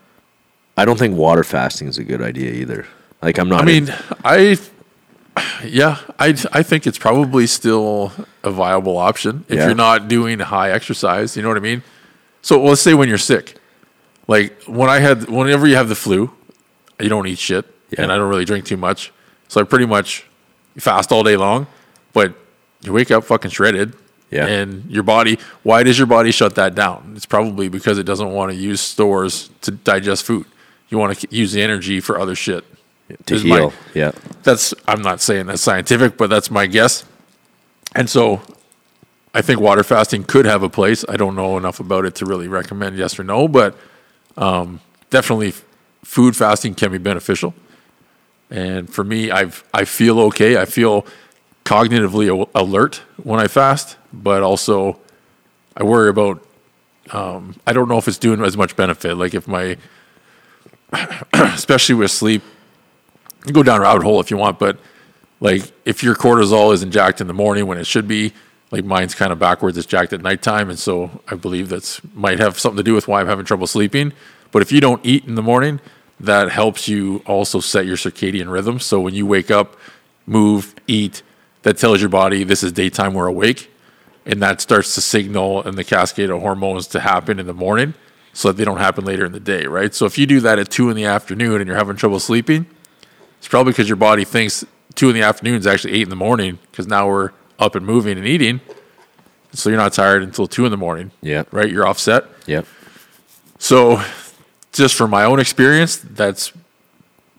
I 0.76 0.84
don't 0.84 0.98
think 0.98 1.16
water 1.16 1.44
fasting 1.44 1.88
is 1.88 1.98
a 1.98 2.04
good 2.04 2.22
idea 2.22 2.50
either. 2.52 2.86
Like 3.20 3.38
I'm 3.38 3.48
not. 3.48 3.62
I 3.62 3.64
mean, 3.64 3.94
I 4.24 4.58
yeah, 5.64 5.98
I 6.18 6.28
I 6.52 6.62
think 6.62 6.86
it's 6.86 6.98
probably 6.98 7.46
still 7.46 8.12
a 8.42 8.50
viable 8.50 8.96
option 8.98 9.44
if 9.48 9.56
Yeah. 9.58 9.66
you're 9.66 9.74
not 9.74 10.08
doing 10.08 10.38
high 10.40 10.70
exercise. 10.70 11.36
You 11.36 11.42
know 11.42 11.48
what 11.48 11.56
I 11.56 11.60
mean? 11.60 11.82
So 12.42 12.62
let's 12.62 12.80
say 12.80 12.94
when 12.94 13.08
you're 13.08 13.18
sick, 13.18 13.56
like 14.26 14.60
when 14.64 14.90
I 14.90 14.98
had, 14.98 15.28
whenever 15.28 15.66
you 15.66 15.76
have 15.76 15.88
the 15.88 15.94
flu, 15.94 16.30
you 17.00 17.08
don't 17.08 17.26
eat 17.26 17.38
shit, 17.38 17.64
Yeah. 17.90 18.02
and 18.02 18.12
I 18.12 18.16
don't 18.16 18.28
really 18.28 18.44
drink 18.44 18.64
too 18.66 18.76
much, 18.76 19.12
so 19.48 19.60
I 19.60 19.64
pretty 19.64 19.86
much 19.86 20.24
fast 20.76 21.12
all 21.12 21.22
day 21.22 21.36
long. 21.36 21.66
But 22.12 22.34
you 22.82 22.92
wake 22.92 23.10
up 23.12 23.22
fucking 23.24 23.52
shredded, 23.52 23.94
Yeah. 24.30 24.46
and 24.46 24.90
your 24.90 25.04
body. 25.04 25.38
Why 25.62 25.82
does 25.84 25.98
your 25.98 26.06
body 26.08 26.32
shut 26.32 26.56
that 26.56 26.74
down? 26.74 27.12
It's 27.16 27.26
probably 27.26 27.68
because 27.68 27.96
it 27.98 28.04
doesn't 28.04 28.30
want 28.32 28.50
to 28.50 28.56
use 28.56 28.80
stores 28.80 29.50
to 29.62 29.70
digest 29.70 30.24
food. 30.24 30.46
You 30.92 30.98
want 30.98 31.18
to 31.18 31.26
use 31.34 31.52
the 31.52 31.62
energy 31.62 32.00
for 32.00 32.20
other 32.20 32.34
shit. 32.34 32.64
to 33.26 33.34
is 33.34 33.44
my- 33.44 33.60
heal. 33.60 33.72
yeah. 33.94 34.12
that's 34.42 34.74
I'm 34.86 35.00
not 35.00 35.22
saying 35.22 35.46
that's 35.46 35.62
scientific, 35.62 36.18
but 36.18 36.28
that's 36.28 36.50
my 36.50 36.66
guess. 36.66 37.04
And 37.96 38.10
so 38.10 38.42
I 39.34 39.40
think 39.40 39.58
water 39.58 39.82
fasting 39.82 40.24
could 40.24 40.44
have 40.44 40.62
a 40.62 40.68
place. 40.68 41.02
I 41.08 41.16
don't 41.16 41.34
know 41.34 41.56
enough 41.56 41.80
about 41.80 42.04
it 42.04 42.14
to 42.16 42.26
really 42.26 42.46
recommend 42.46 42.98
yes 42.98 43.18
or 43.18 43.24
no, 43.24 43.48
but 43.48 43.74
um, 44.36 44.80
definitely 45.08 45.54
food 46.04 46.36
fasting 46.36 46.74
can 46.74 46.92
be 46.92 46.98
beneficial. 46.98 47.54
And 48.50 48.92
for 48.92 49.02
me, 49.02 49.30
I've 49.30 49.64
I 49.72 49.86
feel 49.86 50.20
okay. 50.20 50.58
I 50.60 50.66
feel 50.66 51.06
cognitively 51.64 52.28
a- 52.28 52.50
alert 52.60 53.00
when 53.22 53.40
I 53.40 53.46
fast, 53.48 53.96
but 54.12 54.42
also 54.42 55.00
I 55.74 55.84
worry 55.84 56.10
about. 56.10 56.46
Um, 57.12 57.56
I 57.66 57.72
don't 57.72 57.88
know 57.88 57.96
if 57.96 58.06
it's 58.08 58.18
doing 58.18 58.42
as 58.44 58.56
much 58.58 58.76
benefit. 58.76 59.16
Like 59.16 59.34
if 59.34 59.48
my, 59.48 59.76
especially 61.32 61.94
with 61.94 62.10
sleep, 62.10 62.42
you 63.46 63.52
go 63.52 63.62
down 63.62 63.78
a 63.78 63.82
rabbit 63.82 64.02
hole 64.02 64.20
if 64.20 64.30
you 64.30 64.36
want, 64.36 64.58
but 64.58 64.78
like 65.40 65.72
if 65.84 66.02
your 66.02 66.14
cortisol 66.14 66.72
isn't 66.72 66.92
jacked 66.92 67.20
in 67.20 67.26
the 67.26 67.34
morning 67.34 67.66
when 67.66 67.78
it 67.78 67.86
should 67.86 68.06
be, 68.06 68.32
like 68.70 68.84
mine's 68.84 69.14
kind 69.14 69.32
of 69.32 69.38
backwards, 69.38 69.76
it's 69.76 69.86
jacked 69.86 70.12
at 70.12 70.22
nighttime, 70.22 70.70
and 70.70 70.78
so 70.78 71.22
I 71.28 71.34
believe 71.34 71.68
that's 71.68 72.00
might 72.14 72.38
have 72.38 72.58
something 72.58 72.78
to 72.78 72.82
do 72.82 72.94
with 72.94 73.06
why 73.06 73.20
I'm 73.20 73.26
having 73.26 73.44
trouble 73.44 73.66
sleeping. 73.66 74.12
But 74.50 74.62
if 74.62 74.72
you 74.72 74.80
don't 74.80 75.04
eat 75.04 75.24
in 75.26 75.34
the 75.34 75.42
morning, 75.42 75.80
that 76.20 76.50
helps 76.50 76.88
you 76.88 77.22
also 77.26 77.60
set 77.60 77.84
your 77.84 77.96
circadian 77.96 78.50
rhythm. 78.50 78.78
So 78.78 79.00
when 79.00 79.14
you 79.14 79.26
wake 79.26 79.50
up, 79.50 79.76
move, 80.26 80.74
eat, 80.86 81.22
that 81.62 81.78
tells 81.78 82.00
your 82.00 82.08
body 82.08 82.44
this 82.44 82.62
is 82.62 82.72
daytime, 82.72 83.14
we're 83.14 83.26
awake, 83.26 83.70
and 84.24 84.40
that 84.42 84.60
starts 84.60 84.94
to 84.94 85.00
signal 85.00 85.62
and 85.64 85.76
the 85.76 85.84
cascade 85.84 86.30
of 86.30 86.40
hormones 86.40 86.86
to 86.88 87.00
happen 87.00 87.38
in 87.38 87.46
the 87.46 87.54
morning, 87.54 87.94
so 88.32 88.48
that 88.48 88.56
they 88.56 88.64
don't 88.64 88.78
happen 88.78 89.04
later 89.04 89.24
in 89.24 89.32
the 89.32 89.40
day, 89.40 89.66
right? 89.66 89.94
So 89.94 90.06
if 90.06 90.16
you 90.16 90.26
do 90.26 90.40
that 90.40 90.58
at 90.58 90.70
two 90.70 90.88
in 90.90 90.96
the 90.96 91.04
afternoon 91.04 91.60
and 91.60 91.66
you're 91.66 91.76
having 91.76 91.96
trouble 91.96 92.18
sleeping, 92.18 92.66
it's 93.38 93.48
probably 93.48 93.72
because 93.72 93.88
your 93.88 93.96
body 93.96 94.24
thinks 94.24 94.64
two 94.94 95.08
in 95.08 95.14
the 95.14 95.22
afternoon 95.22 95.56
is 95.56 95.66
actually 95.66 95.94
eight 95.94 96.02
in 96.02 96.10
the 96.10 96.16
morning 96.16 96.58
because 96.70 96.86
now 96.86 97.08
we're 97.08 97.30
up 97.58 97.74
and 97.74 97.84
moving 97.84 98.16
and 98.16 98.26
eating. 98.26 98.60
So 99.52 99.68
you're 99.68 99.78
not 99.78 99.92
tired 99.92 100.22
until 100.22 100.46
two 100.46 100.64
in 100.64 100.70
the 100.70 100.76
morning. 100.76 101.10
Yeah. 101.20 101.44
Right? 101.50 101.70
You're 101.70 101.86
offset. 101.86 102.24
Yep. 102.46 102.66
So 103.58 104.02
just 104.72 104.94
from 104.94 105.10
my 105.10 105.24
own 105.24 105.38
experience, 105.38 105.96
that's 105.96 106.52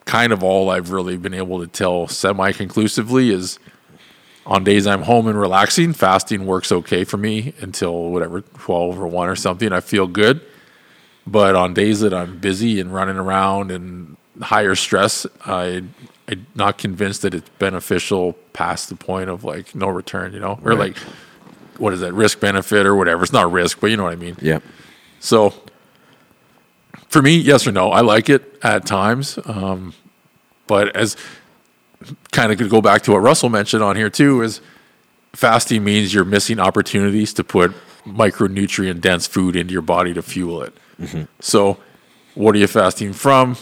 kind 0.05 0.31
of 0.31 0.43
all 0.43 0.69
I've 0.69 0.91
really 0.91 1.17
been 1.17 1.33
able 1.33 1.59
to 1.59 1.67
tell 1.67 2.07
semi 2.07 2.51
conclusively 2.51 3.31
is 3.31 3.57
on 4.45 4.63
days 4.63 4.85
I'm 4.85 5.03
home 5.03 5.27
and 5.27 5.39
relaxing, 5.39 5.93
fasting 5.93 6.45
works 6.45 6.71
okay 6.71 7.03
for 7.03 7.17
me 7.17 7.53
until 7.61 8.11
whatever, 8.11 8.41
12 8.41 8.99
or 8.99 9.07
1 9.07 9.29
or 9.29 9.35
something. 9.35 9.71
I 9.71 9.79
feel 9.79 10.05
good. 10.05 10.41
But 11.25 11.55
on 11.55 11.73
days 11.73 12.01
that 12.01 12.13
I'm 12.13 12.39
busy 12.39 12.79
and 12.79 12.93
running 12.93 13.15
around 13.15 13.71
and 13.71 14.17
higher 14.41 14.75
stress, 14.75 15.25
I 15.45 15.83
I'm 16.27 16.47
not 16.55 16.77
convinced 16.77 17.21
that 17.23 17.33
it's 17.33 17.49
beneficial 17.59 18.33
past 18.53 18.89
the 18.89 18.95
point 18.95 19.29
of 19.29 19.43
like 19.43 19.75
no 19.75 19.87
return, 19.87 20.33
you 20.33 20.39
know, 20.39 20.59
or 20.63 20.75
like 20.75 20.97
what 21.77 21.93
is 21.93 21.99
that 22.01 22.13
risk 22.13 22.39
benefit 22.39 22.85
or 22.85 22.95
whatever. 22.95 23.23
It's 23.23 23.33
not 23.33 23.51
risk, 23.51 23.79
but 23.79 23.87
you 23.87 23.97
know 23.97 24.03
what 24.03 24.13
I 24.13 24.17
mean. 24.17 24.37
Yep. 24.41 24.63
So 25.19 25.53
for 27.07 27.21
me, 27.21 27.37
yes 27.37 27.67
or 27.67 27.71
no, 27.71 27.91
I 27.91 28.01
like 28.01 28.29
it 28.29 28.57
at 28.63 28.85
times. 28.85 29.37
Um, 29.45 29.93
but 30.67 30.95
as 30.95 31.15
kind 32.31 32.51
of 32.51 32.57
could 32.57 32.69
go 32.69 32.81
back 32.81 33.03
to 33.03 33.11
what 33.11 33.19
Russell 33.19 33.49
mentioned 33.49 33.83
on 33.83 33.95
here 33.95 34.09
too, 34.09 34.41
is 34.41 34.61
fasting 35.33 35.83
means 35.83 36.13
you're 36.13 36.25
missing 36.25 36.59
opportunities 36.59 37.33
to 37.33 37.43
put 37.43 37.73
micronutrient 38.05 39.01
dense 39.01 39.27
food 39.27 39.55
into 39.55 39.73
your 39.73 39.81
body 39.81 40.13
to 40.13 40.21
fuel 40.21 40.61
it. 40.61 40.73
So 41.39 41.77
what 42.35 42.55
are 42.55 42.57
you 42.59 42.67
fasting 42.67 43.13
from? 43.13 43.57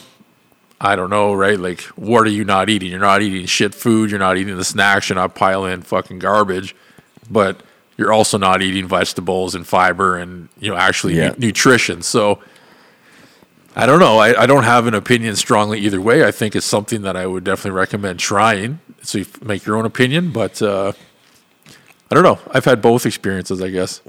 I 0.79 0.95
don't 0.95 1.09
know, 1.11 1.33
right? 1.33 1.59
Like, 1.59 1.81
what 1.95 2.25
are 2.25 2.29
you 2.31 2.43
not 2.43 2.69
eating? 2.69 2.89
You're 2.89 2.99
not 2.99 3.21
eating 3.21 3.45
shit 3.45 3.75
food. 3.75 4.09
You're 4.09 4.19
not 4.19 4.37
eating 4.37 4.57
the 4.57 4.63
snacks. 4.65 5.09
You're 5.09 5.15
not 5.15 5.35
piling 5.35 5.81
fucking 5.83 6.19
garbage, 6.19 6.75
but 7.29 7.61
you're 7.97 8.11
also 8.11 8.37
not 8.39 8.63
eating 8.63 8.87
vegetables 8.87 9.53
and 9.53 9.67
fiber 9.67 10.17
and 10.17 10.49
you 10.59 10.71
know 10.71 10.75
actually 10.77 11.17
Yeah. 11.17 11.29
nu- 11.37 11.47
nutrition. 11.47 12.01
So 12.01 12.39
I 13.75 13.85
don't 13.85 13.99
know. 13.99 14.17
I, 14.17 14.41
I 14.41 14.45
don't 14.47 14.63
have 14.63 14.87
an 14.87 14.93
opinion 14.95 15.35
strongly 15.35 15.79
either 15.79 16.01
way. 16.01 16.25
I 16.25 16.31
think 16.31 16.55
it's 16.55 16.65
something 16.65 17.03
that 17.03 17.15
I 17.15 17.27
would 17.27 17.43
definitely 17.43 17.77
recommend 17.77 18.19
trying. 18.19 18.79
So 19.03 19.19
you 19.19 19.25
f- 19.25 19.41
make 19.43 19.65
your 19.65 19.77
own 19.77 19.85
opinion, 19.85 20.31
but 20.31 20.61
uh, 20.61 20.91
I 22.09 22.15
don't 22.15 22.23
know. 22.23 22.39
I've 22.51 22.65
had 22.65 22.81
both 22.81 23.05
experiences, 23.05 23.61
I 23.61 23.69
guess. 23.69 24.01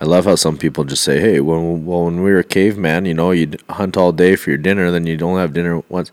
I 0.00 0.04
love 0.04 0.26
how 0.26 0.34
some 0.36 0.58
people 0.58 0.84
just 0.84 1.02
say, 1.02 1.20
"Hey, 1.20 1.40
when 1.40 1.84
well, 1.86 2.04
when 2.04 2.22
we 2.22 2.30
were 2.30 2.38
a 2.40 2.44
caveman, 2.44 3.06
you 3.06 3.14
know, 3.14 3.30
you'd 3.30 3.62
hunt 3.70 3.96
all 3.96 4.12
day 4.12 4.36
for 4.36 4.50
your 4.50 4.58
dinner, 4.58 4.90
then 4.90 5.06
you'd 5.06 5.22
only 5.22 5.40
have 5.40 5.52
dinner 5.52 5.82
once." 5.88 6.10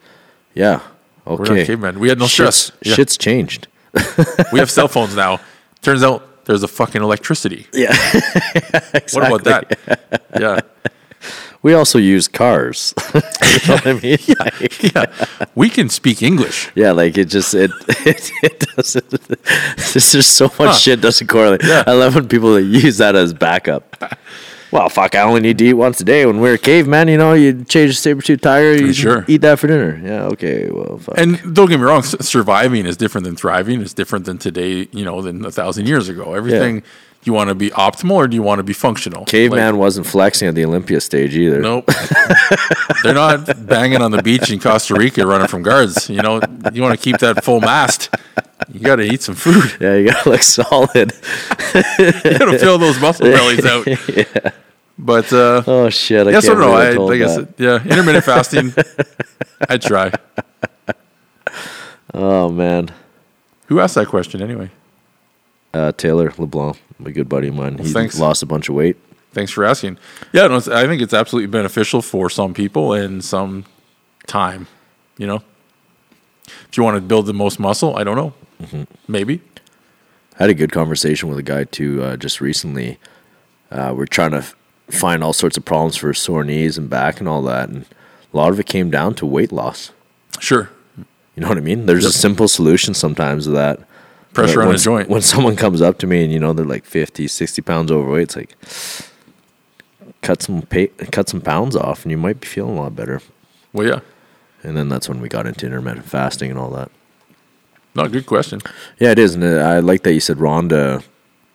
Yeah. 0.53 0.81
okay. 1.27 1.43
We're 1.43 1.57
not 1.57 1.65
cavemen. 1.65 1.99
We 1.99 2.10
had 2.10 2.19
no 2.19 2.27
Shit's, 2.27 2.55
stress. 2.55 2.72
Yeah. 2.81 2.93
shit's 2.95 3.18
changed. 3.18 3.68
We 4.51 4.60
have 4.60 4.69
cell 4.72 4.88
phones 4.88 5.15
now. 5.15 5.39
Turns 5.81 6.03
out 6.03 6.45
there's 6.45 6.64
a 6.64 6.68
fucking 6.68 7.01
electricity. 7.01 7.68
Yeah. 7.73 7.93
What 9.14 9.27
about 9.27 9.43
that? 9.45 10.22
Yeah. 10.39 10.60
We 11.64 11.73
also 11.73 11.98
use 11.98 12.27
cars. 12.27 12.94
you 13.15 13.22
know 13.68 13.76
what 13.76 13.88
I 13.88 13.94
mean? 13.94 14.18
Like, 14.40 14.94
Yeah. 14.94 15.06
We 15.56 15.69
can 15.69 15.90
speak 15.90 16.22
English. 16.22 16.69
yeah, 16.76 16.91
like 16.91 17.18
it 17.18 17.26
just 17.30 17.53
it 17.56 17.72
it, 18.06 18.31
it 18.44 18.60
doesn't. 18.76 19.10
There's 19.10 20.11
just 20.11 20.35
so 20.35 20.45
much 20.45 20.57
Huh. 20.60 20.73
shit 20.73 21.02
doesn't 21.02 21.27
correlate. 21.27 21.64
Yeah. 21.64 21.84
I 21.88 21.94
love 21.94 22.15
when 22.15 22.27
people 22.27 22.60
use 22.60 22.98
that 22.98 23.15
as 23.15 23.34
backup. 23.34 23.84
Well, 24.72 24.90
fuck! 24.90 25.14
I 25.14 25.22
only 25.22 25.40
need 25.41 25.60
to 25.60 25.65
eat 25.65 25.73
once 25.76 26.02
a 26.02 26.03
day. 26.03 26.26
When 26.26 26.40
we 26.41 26.49
were 26.49 26.57
cavemen, 26.57 27.07
you 27.07 27.18
know, 27.18 27.34
you 27.34 27.64
change 27.64 27.91
a 27.91 27.94
saber 27.94 28.23
tooth 28.23 28.41
tiger, 28.41 28.73
you 28.76 28.91
Sure. 28.91 29.23
eat 29.27 29.41
that 29.41 29.60
for 29.60 29.68
dinner. 29.68 30.02
Yeah, 30.03 30.23
okay. 30.34 30.68
Well, 30.72 30.98
fuck. 30.98 31.15
And 31.19 31.53
don't 31.56 31.69
get 31.69 31.77
me 31.80 31.85
wrong, 31.85 32.02
surviving 32.02 32.88
is 32.88 32.98
different 32.98 33.26
than 33.26 33.35
thriving. 33.35 33.81
It's 33.81 33.94
different 33.94 34.26
than 34.26 34.40
today, 34.40 34.88
you 34.91 35.06
know, 35.06 35.22
than 35.22 35.45
a 35.45 35.52
thousand 35.52 35.88
years 35.88 36.10
ago. 36.10 36.34
Everything, 36.34 36.81
you 37.26 37.34
want 37.34 37.50
to 37.50 37.56
be 37.56 37.70
optimal 37.72 38.12
or 38.16 38.28
do 38.28 38.36
you 38.36 38.44
want 38.44 38.60
to 38.60 38.64
be 38.64 38.74
functional? 38.74 39.26
caveman 39.26 39.74
Like, 39.74 39.80
wasn't 39.80 40.06
flexing 40.08 40.48
at 40.48 40.56
the 40.56 40.66
Olympia 40.66 41.00
stage 41.02 41.36
either. 41.36 41.60
nope. 41.60 41.90
They're 43.04 43.14
not 43.14 43.66
banging 43.68 44.02
on 44.02 44.12
the 44.12 44.22
beach 44.24 44.52
in 44.52 44.60
Costa 44.60 44.94
Rica 44.95 45.26
running 45.26 45.48
from 45.48 45.62
guards. 45.64 46.10
You 46.10 46.22
know, 46.22 46.41
you 46.74 46.82
want 46.82 46.98
to 47.00 47.04
keep 47.04 47.18
that 47.20 47.44
full 47.44 47.60
mast. 47.62 48.10
You 48.72 48.80
got 48.80 48.95
to 48.98 49.04
eat 49.04 49.22
some 49.22 49.36
food. 49.36 49.72
Yeah, 49.82 49.95
you 49.95 50.10
gotta 50.10 50.30
look 50.30 50.41
solid. 50.41 50.94
You 50.94 52.38
got 52.38 52.45
to 52.52 52.58
fill 52.64 52.78
those 52.78 53.00
muscle 53.00 53.26
bellies 53.26 53.66
out. 53.66 53.86
Yeah. 53.88 54.52
But 54.98 55.34
uh, 55.34 55.64
Oh 55.68 55.90
shit! 55.90 56.28
I 56.28 56.32
yes, 56.32 56.45
I 56.45 56.50
don't 56.50 56.60
know. 56.60 56.68
believe 56.72 56.91
I, 56.91 56.94
told 56.95 57.10
like 57.10 57.22
I 57.22 57.26
that. 57.26 57.34
said, 57.36 57.54
yeah, 57.58 57.84
intermittent 57.84 58.24
fasting. 58.24 58.74
I'd 59.68 59.82
try. 59.82 60.12
Oh 62.14 62.50
man, 62.50 62.91
Who 63.68 63.80
asked 63.80 63.95
that 63.95 64.08
question 64.08 64.41
anyway? 64.41 64.70
Uh, 65.74 65.91
Taylor 65.94 66.32
LeBlanc, 66.38 66.80
a 67.06 67.12
good 67.12 67.28
buddy 67.30 67.48
of 67.48 67.56
mine. 67.56 67.78
He 67.78 67.91
thanks. 67.91 68.20
lost 68.20 68.44
a 68.44 68.45
bunch 68.45 68.70
of 68.70 68.76
weight. 68.76 68.98
Thanks 69.32 69.52
for 69.52 69.64
asking. 69.66 69.98
Yeah, 70.32 70.48
no, 70.48 70.58
I 70.58 70.86
think 70.86 71.02
it's 71.02 71.14
absolutely 71.14 71.48
beneficial 71.48 72.02
for 72.02 72.30
some 72.30 72.54
people 72.54 72.94
and 72.94 73.24
some 73.24 73.66
time. 74.28 74.68
You 75.18 75.28
know, 75.28 75.44
if 76.70 76.78
you 76.78 76.84
want 76.84 76.98
to 76.98 77.02
build 77.02 77.26
the 77.26 77.34
most 77.34 77.60
muscle, 77.60 77.95
I 77.95 78.04
don't 78.04 78.16
know, 78.18 78.34
Mm-hmm. 78.62 78.84
maybe. 79.08 79.41
I 80.40 80.44
had 80.44 80.50
a 80.50 80.54
good 80.54 80.72
conversation 80.72 81.28
with 81.30 81.38
a 81.38 81.44
guy 81.44 81.66
too 81.66 82.02
uh, 82.04 82.16
just 82.18 82.40
recently. 82.40 82.98
Uh, 83.70 83.94
we're 83.95 84.06
trying 84.06 84.32
to 84.32 84.38
f- 84.38 84.56
find 84.90 85.24
all 85.24 85.34
sorts 85.34 85.58
of 85.58 85.66
problems 85.66 85.95
for 85.98 86.14
sore 86.14 86.44
knees 86.44 86.78
and 86.78 86.90
back 86.90 87.20
and 87.20 87.28
all 87.28 87.41
that, 87.44 87.70
and 87.70 87.86
a 88.34 88.38
lot 88.38 88.50
of 88.52 88.60
it 88.60 88.66
came 88.68 88.90
down 88.90 89.16
to 89.16 89.26
weight 89.26 89.52
loss. 89.52 89.91
Sure, 90.40 90.70
You 90.98 91.41
know 91.41 91.50
what 91.50 91.58
I 91.58 91.62
mean? 91.62 91.86
There's 91.88 92.06
a 92.06 92.12
simple 92.12 92.48
solution 92.48 92.94
sometimes 92.94 93.45
to 93.45 93.52
that. 93.52 93.80
Pressure 94.34 94.61
on 94.61 94.68
when, 94.68 94.76
a 94.76 94.80
joint. 94.80 95.10
When 95.10 95.22
someone 95.22 95.55
comes 95.55 95.81
up 95.81 95.97
to 95.99 96.07
me 96.07 96.23
and 96.23 96.31
you 96.34 96.39
know 96.39 96.53
they're 96.53 96.65
like 96.65 96.85
50, 96.85 97.27
60 97.27 97.61
pounds 97.61 97.91
overweight, 97.91 98.23
it's 98.23 98.35
like 98.35 98.55
cut 100.22 100.41
some 100.41 100.61
pay, 100.64 100.88
cut 101.11 101.30
some 101.30 101.41
pounds 101.41 101.76
off, 101.76 102.03
and 102.03 102.11
you 102.11 102.18
might 102.18 102.39
be 102.41 102.47
feeling 102.47 102.77
a 102.77 102.81
lot 102.81 102.95
better. 102.95 103.22
well, 103.73 103.88
yeah, 103.88 103.99
And 104.64 104.76
then 104.77 104.89
that's 104.89 105.07
when 105.10 105.19
we 105.22 105.30
got 105.30 105.45
into 105.45 105.65
intermittent 105.65 106.05
fasting 106.05 106.49
and 106.49 106.60
all 106.60 106.69
that. 106.72 106.89
no, 107.95 108.07
good 108.07 108.26
question. 108.26 108.60
Yeah, 108.99 109.11
it 109.11 109.19
is, 109.19 109.35
and 109.35 109.43
uh, 109.43 109.57
I 109.60 109.80
like 109.80 110.03
that 110.03 110.14
you 110.14 110.19
said 110.19 110.38
Rhonda 110.38 111.03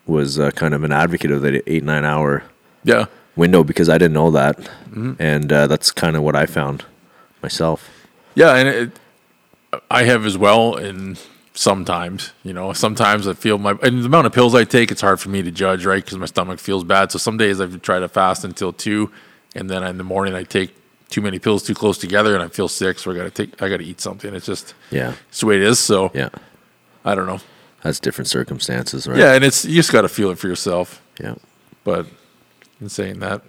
was 0.06 0.38
uh, 0.38 0.50
kind 0.52 0.72
of 0.74 0.84
an 0.84 0.92
advocate 0.92 1.30
of 1.30 1.42
that 1.42 1.62
eight 1.66 1.84
nine 1.84 2.04
hour 2.04 2.44
Yeah, 2.84 3.06
window 3.36 3.62
because 3.64 3.88
I 3.88 3.98
didn't 3.98 4.14
know 4.14 4.30
that, 4.30 4.56
Mm-hmm. 4.58 5.12
and 5.20 5.52
uh, 5.52 5.66
that's 5.66 5.90
kind 5.92 6.16
of 6.16 6.22
what 6.22 6.34
I 6.36 6.46
found 6.46 6.84
myself. 7.42 7.88
yeah, 8.34 8.54
and 8.56 8.68
it, 8.68 8.90
I 9.90 10.04
have 10.04 10.24
as 10.24 10.36
well. 10.38 10.74
And 10.76 11.20
sometimes, 11.58 12.32
you 12.44 12.52
know, 12.52 12.72
sometimes 12.72 13.26
I 13.26 13.32
feel 13.34 13.58
my 13.58 13.72
and 13.82 14.02
the 14.02 14.06
amount 14.06 14.28
of 14.28 14.32
pills 14.32 14.54
I 14.54 14.62
take, 14.62 14.92
it's 14.92 15.00
hard 15.00 15.18
for 15.18 15.28
me 15.28 15.42
to 15.42 15.50
judge, 15.50 15.84
right? 15.84 16.04
Because 16.04 16.16
my 16.16 16.26
stomach 16.26 16.60
feels 16.60 16.84
bad. 16.84 17.10
So 17.10 17.18
some 17.18 17.36
days 17.36 17.60
I've 17.60 17.82
tried 17.82 18.00
to 18.00 18.08
fast 18.08 18.44
until 18.44 18.72
two, 18.72 19.10
and 19.56 19.68
then 19.68 19.82
in 19.82 19.98
the 19.98 20.04
morning 20.04 20.34
I 20.34 20.44
take 20.44 20.72
too 21.10 21.20
many 21.20 21.40
pills 21.40 21.64
too 21.64 21.74
close 21.74 21.98
together, 21.98 22.34
and 22.34 22.44
I 22.44 22.48
feel 22.48 22.68
sick. 22.68 22.98
So 23.00 23.10
I 23.10 23.16
got 23.16 23.24
to 23.24 23.30
take, 23.30 23.60
I 23.60 23.68
got 23.68 23.78
to 23.78 23.84
eat 23.84 24.00
something. 24.00 24.32
It's 24.34 24.46
just 24.46 24.74
Yeah, 24.92 25.14
it's 25.28 25.40
the 25.40 25.46
way 25.46 25.56
it 25.56 25.62
is. 25.62 25.80
So 25.80 26.12
yeah, 26.14 26.28
I 27.04 27.16
don't 27.16 27.26
know. 27.26 27.40
that's 27.82 27.98
different 27.98 28.28
circumstances, 28.28 29.08
right? 29.08 29.18
Yeah, 29.18 29.34
and 29.34 29.44
it's 29.44 29.64
you 29.64 29.74
just 29.74 29.90
got 29.90 30.02
to 30.02 30.08
feel 30.08 30.30
it 30.30 30.38
for 30.38 30.46
yourself. 30.46 31.02
yeah, 31.20 31.34
But 31.82 32.06
in 32.80 32.88
saying 32.88 33.18
that, 33.18 33.42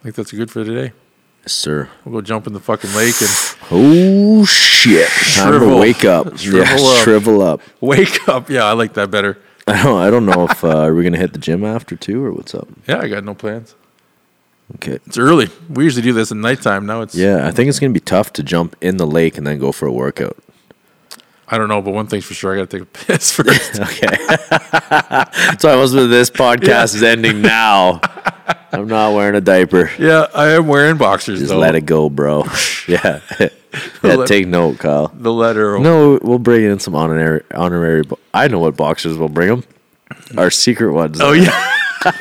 I 0.00 0.02
think 0.04 0.14
that's 0.14 0.32
good 0.32 0.50
for 0.50 0.64
today. 0.64 0.92
Yes, 1.42 1.52
sir. 1.52 1.88
We'll 2.04 2.14
go 2.14 2.20
jump 2.20 2.46
in 2.46 2.52
the 2.52 2.60
fucking 2.60 2.94
lake 2.94 3.20
and 3.20 3.30
Oh 3.70 4.44
shit! 4.44 5.08
Time 5.34 5.58
to 5.60 5.78
wake 5.78 6.04
up. 6.04 6.36
Shrivel 6.38 6.60
yeah, 6.80 6.90
up. 6.90 7.02
shrivel 7.04 7.42
up. 7.42 7.60
wake 7.80 8.28
up. 8.28 8.50
Yeah, 8.50 8.64
I 8.64 8.72
like 8.72 8.94
that 8.94 9.10
better. 9.10 9.38
I 9.66 9.82
don't. 9.82 10.00
I 10.00 10.10
don't 10.10 10.26
know 10.26 10.46
if 10.48 10.64
uh, 10.64 10.78
are 10.78 10.94
we 10.94 11.04
gonna 11.04 11.18
hit 11.18 11.32
the 11.32 11.38
gym 11.38 11.64
after 11.64 11.96
two 11.96 12.24
or 12.24 12.32
what's 12.32 12.54
up. 12.54 12.68
Yeah, 12.88 12.98
I 12.98 13.08
got 13.08 13.24
no 13.24 13.34
plans. 13.34 13.74
Okay. 14.76 14.98
It's 15.06 15.18
early. 15.18 15.48
We 15.68 15.84
usually 15.84 16.02
do 16.02 16.12
this 16.12 16.30
at 16.32 16.38
nighttime. 16.38 16.86
Now 16.86 17.02
it's 17.02 17.14
Yeah, 17.14 17.46
I 17.46 17.50
think 17.50 17.68
it's 17.68 17.78
gonna 17.78 17.92
be 17.92 18.00
tough 18.00 18.32
to 18.34 18.42
jump 18.42 18.74
in 18.80 18.96
the 18.96 19.06
lake 19.06 19.36
and 19.38 19.46
then 19.46 19.58
go 19.58 19.70
for 19.70 19.86
a 19.86 19.92
workout. 19.92 20.36
I 21.48 21.58
don't 21.58 21.68
know, 21.68 21.82
but 21.82 21.92
one 21.92 22.06
thing's 22.06 22.24
for 22.24 22.32
sure, 22.32 22.54
I 22.54 22.56
got 22.60 22.70
to 22.70 22.78
take 22.78 22.82
a 22.82 22.86
piss 23.12 23.30
first. 23.30 23.78
Okay. 23.78 24.16
so 25.58 25.68
I 25.68 25.76
was 25.76 25.94
with 25.94 26.08
this 26.08 26.30
podcast 26.30 26.94
is 26.94 27.02
ending 27.02 27.42
now. 27.42 28.00
I'm 28.72 28.86
not 28.88 29.14
wearing 29.14 29.34
a 29.34 29.40
diaper. 29.40 29.90
yeah, 29.98 30.26
I 30.34 30.50
am 30.50 30.66
wearing 30.66 30.96
boxers 30.96 31.40
Just 31.40 31.50
though. 31.50 31.58
let 31.58 31.74
it 31.74 31.82
go, 31.86 32.08
bro. 32.08 32.44
yeah. 32.88 33.20
yeah. 33.38 33.48
Let- 34.02 34.26
Take 34.28 34.46
note, 34.48 34.78
Kyle. 34.78 35.08
The 35.14 35.32
letter. 35.32 35.78
No, 35.78 36.18
we'll 36.22 36.38
bring 36.38 36.64
in 36.64 36.78
some 36.78 36.94
honorary. 36.94 37.42
Honorary. 37.54 38.02
bo- 38.02 38.18
I 38.34 38.48
know 38.48 38.58
what 38.60 38.76
boxers 38.76 39.16
we'll 39.18 39.28
bring 39.28 39.48
them. 39.48 39.64
Our 40.36 40.50
secret 40.50 40.92
ones. 40.92 41.20
Oh 41.20 41.32
yeah. 41.32 41.50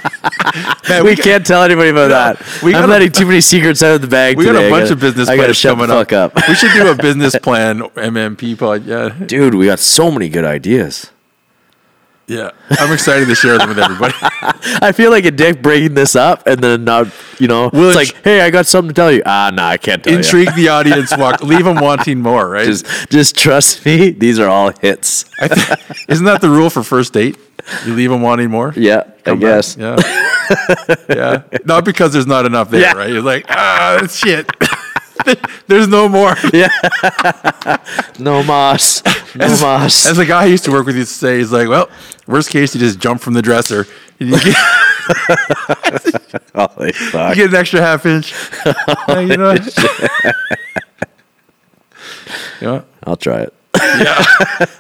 Man, 0.89 1.03
we, 1.03 1.15
got- 1.15 1.23
can't 1.23 1.45
tell 1.45 1.63
anybody 1.63 1.89
about 1.89 2.09
that. 2.09 2.61
we 2.61 2.73
I'm 2.75 2.81
got 2.81 2.89
a- 2.89 2.91
letting 2.91 3.11
too 3.11 3.25
many 3.25 3.41
secrets 3.41 3.81
out 3.83 3.95
of 3.95 4.01
the 4.01 4.07
bag. 4.07 4.37
We 4.37 4.45
got 4.45 4.53
today. 4.53 4.67
a 4.67 4.69
bunch 4.69 4.83
gotta- 4.89 4.93
of 4.93 4.99
business 4.99 5.29
I 5.29 5.35
plans 5.37 5.61
coming 5.61 5.87
fuck 5.87 6.13
up. 6.13 6.35
we 6.47 6.55
should 6.55 6.71
do 6.73 6.89
a 6.91 6.95
business 7.01 7.35
plan 7.37 7.79
MMP 7.81 8.57
pod. 8.57 8.85
Yeah, 8.85 9.09
Dude, 9.25 9.55
we 9.55 9.65
got 9.65 9.79
so 9.79 10.11
many 10.11 10.29
good 10.29 10.45
ideas. 10.45 11.11
Yeah. 12.31 12.51
I'm 12.71 12.91
excited 12.93 13.27
to 13.27 13.35
share 13.35 13.57
them 13.57 13.69
with 13.69 13.79
everybody. 13.79 14.13
I 14.81 14.91
feel 14.93 15.11
like 15.11 15.25
a 15.25 15.31
dick 15.31 15.61
bringing 15.61 15.93
this 15.93 16.15
up 16.15 16.47
and 16.47 16.59
then 16.61 16.83
not, 16.85 17.07
you 17.39 17.47
know, 17.47 17.69
Well, 17.73 17.89
it's 17.89 17.95
like, 18.13 18.23
hey, 18.23 18.41
I 18.41 18.49
got 18.49 18.65
something 18.67 18.89
to 18.89 18.93
tell 18.93 19.11
you. 19.11 19.21
Ah, 19.25 19.51
no, 19.53 19.63
I 19.63 19.77
can't 19.77 20.03
tell 20.03 20.13
you. 20.13 20.19
Intrigue 20.19 20.53
the 20.55 20.69
audience. 20.77 21.15
Walk. 21.17 21.41
Leave 21.43 21.65
them 21.65 21.75
wanting 21.81 22.21
more. 22.21 22.49
Right? 22.49 22.65
Just, 22.65 22.85
just 23.09 23.35
trust 23.37 23.85
me. 23.85 24.11
These 24.11 24.39
are 24.39 24.47
all 24.47 24.71
hits. 24.81 25.25
I 25.39 25.47
th- 25.49 25.79
isn't 26.07 26.25
that 26.25 26.41
the 26.41 26.49
rule 26.49 26.69
for 26.69 26.83
first 26.83 27.13
date? 27.13 27.37
You 27.85 27.93
leave 27.93 28.09
them 28.09 28.21
wanting 28.21 28.49
more. 28.49 28.73
Yeah, 28.75 29.03
I 29.07 29.21
Come 29.21 29.39
back. 29.39 29.49
guess. 29.49 29.77
Yeah. 29.77 29.95
yeah. 31.09 31.43
Not 31.65 31.85
because 31.85 32.11
there's 32.13 32.25
not 32.27 32.45
enough 32.45 32.69
there, 32.71 32.81
Yeah. 32.81 32.93
right? 32.93 33.09
You're 33.11 33.21
like, 33.21 33.45
ah, 33.49 34.07
shit. 34.09 34.49
there's 35.67 35.87
no 35.87 36.09
more. 36.09 36.35
Yeah. 36.53 36.69
No 38.19 38.43
moss. 38.43 39.01
No 39.35 39.47
moss. 39.47 40.05
As 40.05 40.17
a 40.17 40.25
guy 40.25 40.43
I 40.43 40.45
used 40.45 40.65
to 40.65 40.71
work 40.71 40.85
with 40.85 40.95
used 40.95 41.13
to 41.13 41.17
say, 41.17 41.37
he's 41.37 41.51
like, 41.51 41.69
well, 41.69 41.89
worst 42.27 42.49
case, 42.49 42.75
you 42.75 42.79
just 42.79 42.99
jump 42.99 43.21
from 43.21 43.33
the 43.33 43.41
dresser. 43.41 43.87
And 44.19 44.29
you 44.29 44.39
get, 44.39 44.55
Holy 46.55 46.87
you 46.87 47.35
get 47.35 47.49
an 47.49 47.55
extra 47.55 47.79
half 47.79 48.05
inch. 48.05 48.33
Yeah, 49.07 49.19
you 49.21 49.37
know? 49.37 49.55
yeah. 52.61 52.81
I'll 53.03 53.15
try 53.15 53.41
it. 53.41 53.53
yeah. 53.75 54.23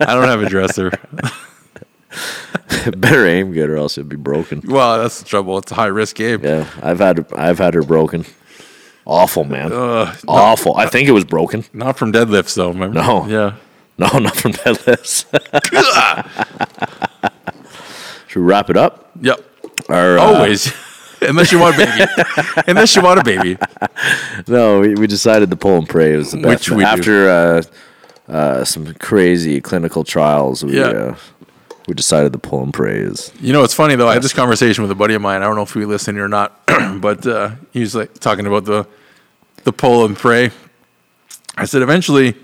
I 0.01 0.13
don't 0.13 0.27
have 0.27 0.43
a 0.43 0.49
dresser. 0.49 0.91
Better 2.97 3.25
aim 3.25 3.53
good 3.53 3.69
or 3.69 3.77
else 3.77 3.97
it'll 3.97 4.09
be 4.09 4.15
broken. 4.15 4.61
Well, 4.65 5.01
that's 5.01 5.19
the 5.19 5.25
trouble. 5.25 5.57
It's 5.59 5.71
a 5.71 5.75
high 5.75 5.87
risk 5.87 6.15
game. 6.15 6.43
Yeah, 6.43 6.67
I've 6.81 6.99
had 6.99 7.31
I've 7.33 7.59
had 7.59 7.73
her 7.73 7.83
broken. 7.83 8.25
Awful, 9.05 9.43
man. 9.45 9.71
Ugh, 9.73 10.15
Awful. 10.27 10.75
I 10.77 10.85
think 10.87 11.09
it 11.09 11.11
was 11.11 11.25
broken. 11.25 11.65
not 11.73 11.97
from 11.97 12.11
deadlifts, 12.13 12.55
though. 12.55 12.69
Remember? 12.69 12.99
No. 13.01 13.25
Yeah. 13.27 13.55
No, 13.97 14.07
not 14.19 14.35
from 14.35 14.53
deadlifts. 14.53 15.25
Should 18.27 18.39
we 18.39 18.45
wrap 18.45 18.69
it 18.69 18.77
up? 18.77 19.11
Yep. 19.21 19.39
Or, 19.89 20.17
uh, 20.17 20.21
Always. 20.21 20.73
Unless 21.21 21.51
you 21.51 21.59
want 21.59 21.75
a 21.75 21.85
baby. 21.85 22.11
Unless 22.67 22.95
you 22.95 23.01
want 23.03 23.19
a 23.19 23.23
baby. 23.23 23.57
No, 24.47 24.79
we, 24.79 24.95
we 24.95 25.05
decided 25.05 25.51
to 25.51 25.55
pull 25.55 25.77
and 25.77 25.87
pray. 25.87 26.13
It 26.13 26.17
was 26.17 26.31
the 26.31 26.37
best. 26.37 26.69
Which 26.69 26.77
we. 26.77 26.83
After 26.83 27.29
uh, 27.29 27.61
uh, 28.27 28.65
some 28.65 28.93
crazy 28.95 29.61
clinical 29.61 30.03
trials, 30.03 30.63
we 30.63 30.79
Yeah. 30.79 31.15
We 31.87 31.93
decided 31.93 32.33
to 32.33 32.39
pull 32.39 32.63
and 32.63 32.73
pray. 32.73 32.99
Is 32.99 33.31
You 33.39 33.53
know, 33.53 33.63
it's 33.63 33.73
funny 33.73 33.95
though. 33.95 34.07
I 34.07 34.13
had 34.13 34.23
this 34.23 34.33
conversation 34.33 34.83
with 34.83 34.91
a 34.91 34.95
buddy 34.95 35.13
of 35.13 35.21
mine. 35.21 35.41
I 35.41 35.45
don't 35.45 35.55
know 35.55 35.63
if 35.63 35.75
we 35.75 35.85
listened 35.85 36.19
or 36.19 36.27
not, 36.27 36.59
but 36.99 37.25
uh, 37.25 37.51
he 37.71 37.81
was 37.81 37.95
like 37.95 38.13
talking 38.15 38.45
about 38.45 38.65
the 38.65 38.87
the 39.63 39.73
pull 39.73 40.05
and 40.05 40.17
pray. 40.17 40.51
I 41.57 41.65
said, 41.65 41.81
eventually, 41.81 42.35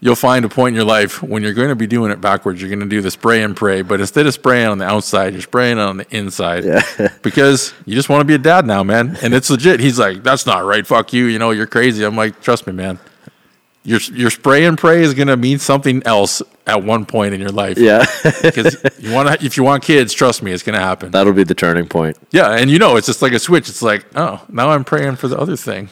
you'll 0.00 0.14
find 0.14 0.44
a 0.44 0.48
point 0.48 0.74
in 0.74 0.76
your 0.76 0.84
life 0.84 1.22
when 1.22 1.42
you're 1.42 1.54
going 1.54 1.70
to 1.70 1.76
be 1.76 1.86
doing 1.86 2.12
it 2.12 2.20
backwards. 2.20 2.60
You're 2.60 2.70
going 2.70 2.80
to 2.80 2.86
do 2.86 3.00
the 3.00 3.10
spray 3.10 3.42
and 3.42 3.56
pray, 3.56 3.82
but 3.82 4.00
instead 4.00 4.26
of 4.26 4.34
spraying 4.34 4.68
on 4.68 4.78
the 4.78 4.84
outside, 4.84 5.32
you're 5.32 5.42
spraying 5.42 5.78
on 5.78 5.96
the 5.96 6.16
inside. 6.16 6.64
Yeah. 6.64 6.82
because 7.22 7.72
you 7.86 7.94
just 7.94 8.08
want 8.08 8.20
to 8.20 8.24
be 8.24 8.34
a 8.34 8.38
dad 8.38 8.66
now, 8.66 8.82
man. 8.82 9.16
And 9.22 9.34
it's 9.34 9.50
legit. 9.50 9.80
He's 9.80 9.98
like, 9.98 10.22
that's 10.22 10.46
not 10.46 10.64
right. 10.64 10.86
Fuck 10.86 11.12
you. 11.12 11.24
You 11.26 11.38
know, 11.38 11.50
you're 11.50 11.66
crazy. 11.66 12.04
I'm 12.04 12.16
like, 12.16 12.40
trust 12.40 12.66
me, 12.66 12.72
man. 12.72 12.98
Your 13.86 14.00
your 14.12 14.30
spray 14.30 14.64
and 14.66 14.76
pray 14.76 15.02
is 15.02 15.14
going 15.14 15.28
to 15.28 15.36
mean 15.36 15.58
something 15.58 16.02
else 16.04 16.42
at 16.66 16.82
one 16.82 17.06
point 17.06 17.32
in 17.34 17.40
your 17.40 17.50
life. 17.52 17.78
yeah, 17.78 18.04
Because 18.42 18.76
you 18.98 19.12
want 19.12 19.28
to, 19.28 19.46
if 19.46 19.56
you 19.56 19.62
want 19.62 19.84
kids, 19.84 20.12
trust 20.12 20.42
me, 20.42 20.50
it's 20.52 20.64
going 20.64 20.74
to 20.78 20.84
happen. 20.84 21.12
that'll 21.12 21.32
be 21.32 21.44
the 21.44 21.54
turning 21.54 21.86
point. 21.86 22.18
Yeah, 22.32 22.50
and 22.60 22.68
you 22.70 22.78
know, 22.80 22.96
it's 22.96 23.06
just 23.06 23.22
like 23.22 23.32
a 23.32 23.38
switch. 23.38 23.68
It's 23.68 23.82
like, 23.82 24.04
oh, 24.16 24.44
now 24.50 24.70
I'm 24.70 24.84
praying 24.84 25.16
for 25.16 25.28
the 25.28 25.38
other 25.38 25.56
thing. 25.56 25.88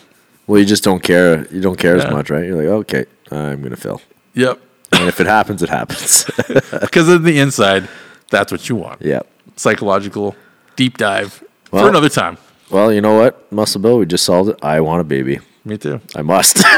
Well, 0.49 0.59
you 0.59 0.67
just 0.67 0.83
don't 0.85 1.03
care. 1.03 1.47
You 1.55 1.61
don't 1.61 1.79
care 1.79 1.97
Yeah. 1.97 2.07
as 2.09 2.13
much, 2.13 2.31
right? 2.31 2.45
You're 2.45 2.57
like, 2.57 2.67
okay, 2.91 3.05
I'm 3.31 3.63
gonna 3.63 3.77
fail, 3.77 4.01
Yep. 4.35 4.61
and 4.93 5.09
if 5.09 5.21
it 5.21 5.27
happens, 5.27 5.63
it 5.63 5.69
happens. 5.71 6.25
Because 6.81 7.09
in 7.09 7.23
the 7.23 7.39
inside, 7.39 7.89
that's 8.31 8.51
what 8.53 8.69
you 8.69 8.75
want. 8.77 9.01
Yep. 9.03 9.25
Psychological 9.57 10.35
deep 10.77 10.99
dive 10.99 11.43
Well- 11.71 11.85
for 11.85 11.89
another 11.89 12.09
time. 12.09 12.37
Well, 12.71 12.93
you 12.93 13.01
know 13.01 13.15
what, 13.17 13.51
Muscle 13.53 13.81
Bill, 13.81 13.99
we 13.99 14.07
just 14.07 14.25
solved 14.25 14.51
it. 14.51 14.57
I 14.63 14.81
want 14.81 15.01
a 15.01 15.05
baby. 15.05 15.39
Me 15.65 15.79
too. 15.79 16.01
I 16.15 16.23
must. 16.23 16.63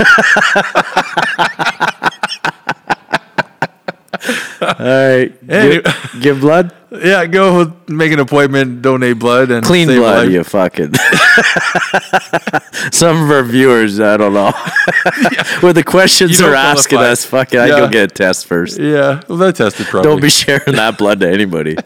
All 4.61 4.75
right. 4.79 5.33
Anyway- 5.49 5.81
Good, 5.83 5.95
Give 6.21 6.41
blood? 6.41 6.73
Yeah, 6.91 7.27
go 7.27 7.73
make 7.89 8.11
an 8.13 8.21
appointment, 8.21 8.81
donate 8.81 9.19
blood, 9.19 9.51
and 9.51 9.65
Clean 9.65 9.87
blood, 9.89 10.25
life. 10.27 10.31
you 10.33 10.43
fucking. 10.45 10.95
Some 12.93 13.25
of 13.25 13.31
our 13.31 13.43
viewers, 13.43 14.01
I 14.01 14.17
don't 14.17 14.33
know. 14.33 14.53
Where 15.61 15.73
the 15.75 15.83
questions 15.85 16.41
are 16.41 16.55
asking 16.55 16.97
qualify. 16.99 17.13
us, 17.13 17.25
fucking, 17.27 17.59
I 17.61 17.67
Yeah. 17.67 17.79
go 17.81 17.89
get 17.89 18.05
a 18.13 18.15
test 18.15 18.47
first. 18.47 18.79
Yeah, 18.79 19.21
well, 19.29 19.37
that 19.39 19.57
tested 19.57 19.87
probably. 19.87 20.11
Don't 20.11 20.23
be 20.23 20.31
sharing 20.31 20.77
that 20.77 20.97
blood 20.97 21.21
to 21.21 21.29
anybody. 21.29 21.77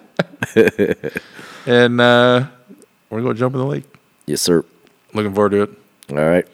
And 1.67 2.01
uh, 2.01 2.47
we're 3.11 3.21
going 3.21 3.35
to 3.35 3.39
jump 3.39 3.55
in 3.55 3.61
the 3.61 3.67
lake. 3.67 3.85
Yes, 4.27 4.41
sir. 4.41 4.65
Looking 5.13 5.35
forward 5.35 5.51
to 5.51 5.63
it. 5.63 5.71
All 6.11 6.17
right. 6.17 6.47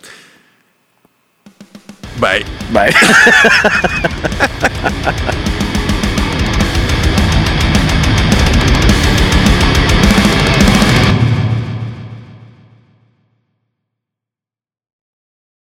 Bye. 2.19 2.45
Bye. 2.73 2.93